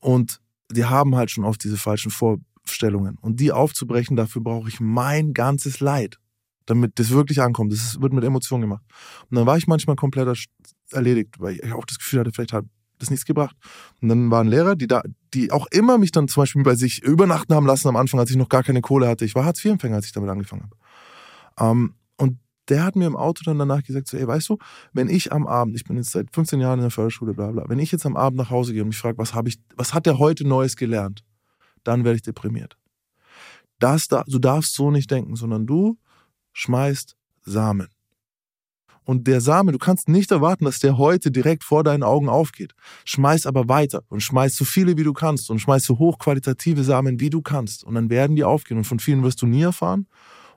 Und 0.00 0.40
die 0.72 0.84
haben 0.84 1.16
halt 1.16 1.30
schon 1.30 1.44
oft 1.44 1.62
diese 1.62 1.76
falschen 1.76 2.10
Vorstellungen. 2.10 3.18
Und 3.20 3.40
die 3.40 3.52
aufzubrechen, 3.52 4.16
dafür 4.16 4.42
brauche 4.42 4.68
ich 4.68 4.80
mein 4.80 5.32
ganzes 5.32 5.80
Leid, 5.80 6.18
damit 6.66 6.98
das 6.98 7.10
wirklich 7.10 7.40
ankommt. 7.40 7.72
Das 7.72 8.00
wird 8.00 8.12
mit 8.12 8.24
Emotionen 8.24 8.62
gemacht. 8.62 8.82
Und 9.30 9.36
dann 9.36 9.46
war 9.46 9.56
ich 9.56 9.66
manchmal 9.66 9.96
komplett 9.96 10.46
erledigt, 10.90 11.38
weil 11.38 11.54
ich 11.54 11.72
auch 11.72 11.84
das 11.84 11.98
Gefühl 11.98 12.20
hatte, 12.20 12.32
vielleicht 12.32 12.52
hat 12.52 12.64
das 12.98 13.10
nichts 13.10 13.26
gebracht. 13.26 13.56
Und 14.00 14.08
dann 14.08 14.30
waren 14.30 14.46
Lehrer, 14.46 14.76
die 14.76 14.86
da, 14.86 15.02
die 15.34 15.50
auch 15.50 15.66
immer 15.70 15.98
mich 15.98 16.12
dann 16.12 16.28
zum 16.28 16.42
Beispiel 16.42 16.62
bei 16.62 16.74
sich 16.74 17.02
übernachten 17.02 17.54
haben 17.54 17.66
lassen 17.66 17.88
am 17.88 17.96
Anfang, 17.96 18.20
als 18.20 18.30
ich 18.30 18.36
noch 18.36 18.48
gar 18.48 18.62
keine 18.62 18.80
Kohle 18.80 19.08
hatte. 19.08 19.24
Ich 19.24 19.34
war 19.34 19.44
Hartz-IV-Empfänger, 19.44 19.96
als 19.96 20.06
ich 20.06 20.12
damit 20.12 20.30
angefangen 20.30 20.62
habe. 20.62 21.70
Ähm, 21.70 21.94
der 22.68 22.84
hat 22.84 22.96
mir 22.96 23.06
im 23.06 23.16
Auto 23.16 23.42
dann 23.44 23.58
danach 23.58 23.82
gesagt, 23.82 24.08
so, 24.08 24.16
ey, 24.16 24.26
weißt 24.26 24.48
du, 24.48 24.58
wenn 24.92 25.08
ich 25.08 25.32
am 25.32 25.46
Abend, 25.46 25.76
ich 25.76 25.84
bin 25.84 25.96
jetzt 25.96 26.12
seit 26.12 26.32
15 26.32 26.60
Jahren 26.60 26.78
in 26.78 26.84
der 26.84 26.90
Förderschule, 26.90 27.34
bla 27.34 27.50
bla, 27.50 27.68
wenn 27.68 27.78
ich 27.78 27.92
jetzt 27.92 28.06
am 28.06 28.16
Abend 28.16 28.38
nach 28.38 28.50
Hause 28.50 28.72
gehe 28.72 28.82
und 28.82 28.88
mich 28.88 28.98
frage, 28.98 29.18
was 29.18 29.34
was 29.76 29.94
hat 29.94 30.06
der 30.06 30.18
heute 30.18 30.46
Neues 30.46 30.76
gelernt, 30.76 31.24
dann 31.84 32.04
werde 32.04 32.16
ich 32.16 32.22
deprimiert. 32.22 32.76
Das 33.78 34.06
da, 34.06 34.22
du 34.26 34.38
darfst 34.38 34.74
so 34.74 34.90
nicht 34.90 35.10
denken, 35.10 35.34
sondern 35.34 35.66
du 35.66 35.98
schmeißt 36.52 37.16
Samen. 37.44 37.88
Und 39.04 39.26
der 39.26 39.40
Same, 39.40 39.72
du 39.72 39.78
kannst 39.78 40.08
nicht 40.08 40.30
erwarten, 40.30 40.64
dass 40.64 40.78
der 40.78 40.96
heute 40.96 41.32
direkt 41.32 41.64
vor 41.64 41.82
deinen 41.82 42.04
Augen 42.04 42.28
aufgeht. 42.28 42.72
Schmeiß 43.04 43.46
aber 43.46 43.68
weiter 43.68 44.04
und 44.08 44.20
schmeiß 44.20 44.54
so 44.54 44.64
viele 44.64 44.96
wie 44.96 45.02
du 45.02 45.12
kannst 45.12 45.50
und 45.50 45.58
schmeiß 45.58 45.84
so 45.84 45.98
hochqualitative 45.98 46.84
Samen 46.84 47.18
wie 47.18 47.30
du 47.30 47.42
kannst. 47.42 47.82
Und 47.82 47.96
dann 47.96 48.10
werden 48.10 48.36
die 48.36 48.44
aufgehen. 48.44 48.78
Und 48.78 48.84
von 48.84 49.00
vielen 49.00 49.24
wirst 49.24 49.42
du 49.42 49.46
nie 49.46 49.62
erfahren. 49.62 50.06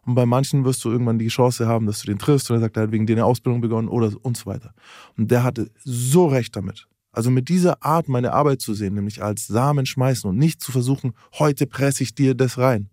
Und 0.06 0.16
bei 0.16 0.26
manchen 0.26 0.64
wirst 0.66 0.84
du 0.86 0.91
irgendwann 0.91 1.18
die 1.18 1.28
Chance 1.28 1.68
haben, 1.68 1.88
dass 1.88 2.01
du 2.01 2.08
den 2.08 2.20
triffst 2.20 2.49
und 2.49 2.58
er 2.58 2.60
sagt, 2.62 2.78
er 2.78 2.84
hat 2.84 2.91
wegen 2.91 3.08
dir 3.08 3.16
eine 3.16 3.26
Ausbildung 3.26 3.62
begonnen 3.62 3.88
oder 3.88 4.12
und 4.22 4.38
so 4.38 4.45
weiter. 4.45 4.74
Und 5.18 5.32
der 5.32 5.43
hatte 5.43 5.72
so 5.84 6.28
recht 6.28 6.56
damit. 6.56 6.88
Also 7.12 7.32
mit 7.32 7.49
dieser 7.49 7.84
Art 7.84 8.08
meine 8.08 8.34
Arbeit 8.34 8.62
zu 8.62 8.74
sehen, 8.74 8.93
nämlich 8.93 9.24
als 9.24 9.47
Samen 9.47 9.86
schmeißen 9.86 10.30
und 10.30 10.38
nicht 10.38 10.62
zu 10.62 10.72
versuchen, 10.72 11.14
heute 11.39 11.66
presse 11.66 12.03
ich 12.03 12.14
dir 12.14 12.36
das 12.36 12.58
rein. 12.58 12.89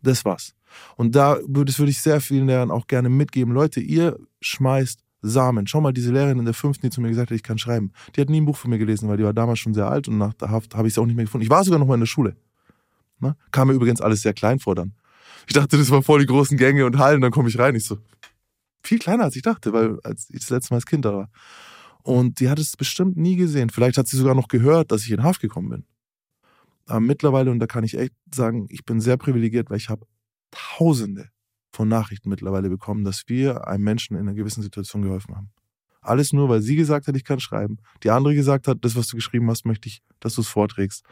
Das 0.00 0.24
war's. 0.24 0.54
Und 0.96 1.14
da 1.14 1.38
würde, 1.46 1.76
würde 1.76 1.90
ich 1.90 2.00
sehr 2.00 2.20
vielen 2.20 2.46
Lehrern 2.46 2.70
auch 2.70 2.86
gerne 2.86 3.08
mitgeben. 3.08 3.52
Leute, 3.52 3.80
ihr 3.80 4.18
schmeißt 4.40 5.00
Samen. 5.22 5.66
Schau 5.66 5.80
mal, 5.80 5.92
diese 5.92 6.12
Lehrerin 6.12 6.38
in 6.38 6.44
der 6.44 6.54
fünften, 6.54 6.86
die 6.86 6.90
zu 6.90 7.00
mir 7.00 7.08
gesagt 7.08 7.30
hat, 7.30 7.36
ich 7.36 7.42
kann 7.42 7.58
schreiben. 7.58 7.92
Die 8.14 8.20
hat 8.20 8.28
nie 8.28 8.40
ein 8.40 8.44
Buch 8.44 8.56
von 8.56 8.70
mir 8.70 8.78
gelesen, 8.78 9.08
weil 9.08 9.16
die 9.16 9.24
war 9.24 9.32
damals 9.32 9.60
schon 9.60 9.74
sehr 9.74 9.88
alt 9.88 10.08
und 10.08 10.18
nach 10.18 10.34
der 10.34 10.50
Haft 10.50 10.74
habe 10.74 10.88
ich 10.88 10.94
sie 10.94 11.00
auch 11.00 11.06
nicht 11.06 11.14
mehr 11.14 11.24
gefunden. 11.24 11.44
Ich 11.44 11.50
war 11.50 11.62
sogar 11.62 11.78
noch 11.78 11.86
mal 11.86 11.94
in 11.94 12.00
der 12.00 12.06
Schule. 12.06 12.36
Ne? 13.20 13.36
Kam 13.52 13.68
mir 13.68 13.74
übrigens 13.74 14.00
alles 14.00 14.22
sehr 14.22 14.34
klein 14.34 14.58
vor 14.58 14.74
dann. 14.74 14.94
Ich 15.46 15.54
dachte, 15.54 15.78
das 15.78 15.90
war 15.90 16.02
voll 16.02 16.20
die 16.20 16.26
großen 16.26 16.56
Gänge 16.56 16.86
und 16.86 16.98
Hallen, 16.98 17.20
dann 17.20 17.30
komme 17.30 17.48
ich 17.48 17.58
rein. 17.58 17.74
Ich 17.74 17.84
so, 17.84 17.98
viel 18.82 18.98
kleiner 18.98 19.24
als 19.24 19.36
ich 19.36 19.42
dachte, 19.42 19.72
weil 19.72 19.98
als 20.02 20.28
ich 20.30 20.40
das 20.40 20.50
letzte 20.50 20.74
Mal 20.74 20.78
als 20.78 20.86
Kind 20.86 21.04
da 21.04 21.14
war. 21.14 21.30
Und 22.02 22.40
die 22.40 22.48
hat 22.48 22.58
es 22.58 22.76
bestimmt 22.76 23.16
nie 23.16 23.36
gesehen. 23.36 23.70
Vielleicht 23.70 23.96
hat 23.96 24.08
sie 24.08 24.16
sogar 24.16 24.34
noch 24.34 24.48
gehört, 24.48 24.90
dass 24.90 25.04
ich 25.04 25.10
in 25.12 25.22
Haft 25.22 25.40
gekommen 25.40 25.68
bin. 25.68 25.84
Aber 26.86 27.00
mittlerweile, 27.00 27.50
und 27.50 27.60
da 27.60 27.66
kann 27.66 27.84
ich 27.84 27.96
echt 27.96 28.14
sagen, 28.34 28.66
ich 28.70 28.84
bin 28.84 29.00
sehr 29.00 29.16
privilegiert, 29.16 29.70
weil 29.70 29.76
ich 29.76 29.88
habe 29.88 30.06
Tausende 30.50 31.28
von 31.70 31.88
Nachrichten 31.88 32.28
mittlerweile 32.28 32.68
bekommen, 32.68 33.04
dass 33.04 33.22
wir 33.28 33.66
einem 33.66 33.84
Menschen 33.84 34.16
in 34.16 34.22
einer 34.22 34.34
gewissen 34.34 34.62
Situation 34.62 35.02
geholfen 35.02 35.34
haben. 35.34 35.50
Alles 36.02 36.32
nur, 36.32 36.48
weil 36.48 36.60
sie 36.60 36.76
gesagt 36.76 37.06
hat, 37.06 37.16
ich 37.16 37.24
kann 37.24 37.40
schreiben. 37.40 37.78
Die 38.02 38.10
andere 38.10 38.34
gesagt 38.34 38.68
hat, 38.68 38.78
das, 38.82 38.96
was 38.96 39.06
du 39.06 39.16
geschrieben 39.16 39.48
hast, 39.48 39.64
möchte 39.64 39.88
ich, 39.88 40.02
dass 40.20 40.34
du 40.34 40.42
es 40.42 40.48
vorträgst. 40.48 41.04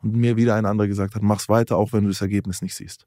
Und 0.00 0.14
mir 0.14 0.36
wieder 0.36 0.54
ein 0.54 0.66
anderer 0.66 0.86
gesagt 0.86 1.14
hat, 1.14 1.22
mach's 1.22 1.48
weiter, 1.48 1.76
auch 1.76 1.92
wenn 1.92 2.04
du 2.04 2.10
das 2.10 2.20
Ergebnis 2.20 2.62
nicht 2.62 2.74
siehst. 2.74 3.06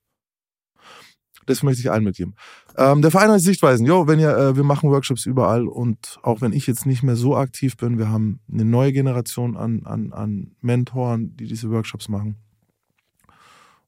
Das 1.45 1.63
möchte 1.63 1.81
ich 1.81 1.91
allen 1.91 2.03
mitgeben. 2.03 2.35
Ähm, 2.77 3.01
der 3.01 3.11
Verein 3.11 3.31
hat 3.31 3.41
Sichtweisen. 3.41 3.85
Jo, 3.85 4.07
wenn 4.07 4.19
ihr, 4.19 4.35
äh, 4.35 4.55
wir 4.55 4.63
machen 4.63 4.89
Workshops 4.89 5.25
überall 5.25 5.67
und 5.67 6.19
auch 6.23 6.41
wenn 6.41 6.53
ich 6.53 6.67
jetzt 6.67 6.85
nicht 6.85 7.03
mehr 7.03 7.15
so 7.15 7.35
aktiv 7.35 7.77
bin, 7.77 7.97
wir 7.97 8.09
haben 8.09 8.39
eine 8.51 8.65
neue 8.65 8.93
Generation 8.93 9.57
an, 9.57 9.85
an, 9.85 10.13
an 10.13 10.55
Mentoren, 10.61 11.35
die 11.35 11.47
diese 11.47 11.69
Workshops 11.69 12.09
machen. 12.09 12.37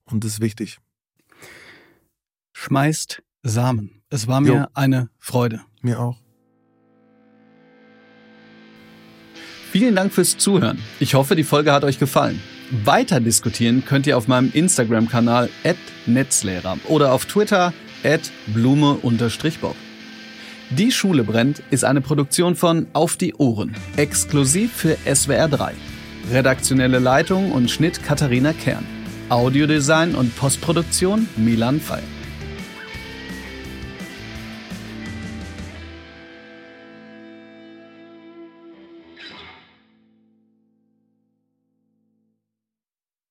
Und 0.06 0.24
das 0.24 0.34
ist 0.34 0.42
wichtig. 0.42 0.80
Schmeißt 2.54 3.24
Samen. 3.44 4.02
Es 4.10 4.28
war 4.28 4.42
mir 4.42 4.54
Jo. 4.54 4.66
eine 4.74 5.10
Freude. 5.20 5.62
Mir 5.82 6.00
auch. 6.00 6.18
Vielen 9.72 9.96
Dank 9.96 10.14
fürs 10.14 10.38
Zuhören. 10.38 10.78
Ich 11.00 11.16
hoffe, 11.16 11.36
die 11.36 11.44
Folge 11.44 11.74
hat 11.74 11.84
euch 11.84 11.98
gefallen. 11.98 12.40
Weiter 12.74 13.20
diskutieren 13.20 13.86
könnt 13.86 14.08
ihr 14.08 14.18
auf 14.18 14.28
meinem 14.28 14.50
Instagram-Kanal 14.52 15.50
@netzlehrer 16.08 16.80
oder 16.88 17.14
auf 17.14 17.26
Twitter 17.28 17.72
@blume_bob. 18.48 19.76
Die 20.72 20.92
Schule 20.92 21.24
brennt 21.24 21.62
ist 21.70 21.86
eine 21.86 22.02
Produktion 22.02 22.56
von 22.56 22.88
Auf 22.94 23.16
die 23.16 23.36
Ohren, 23.36 23.76
exklusiv 23.96 24.72
für 24.74 24.98
SWR 25.06 25.50
3. 25.50 25.76
Redaktionelle 26.32 26.98
Leitung 26.98 27.52
und 27.52 27.70
Schnitt 27.70 28.02
Katharina 28.02 28.54
Kern. 28.54 28.86
Audiodesign 29.30 30.16
und 30.16 30.36
Postproduktion 30.36 31.28
Milan 31.38 31.80
Fall. 31.80 32.02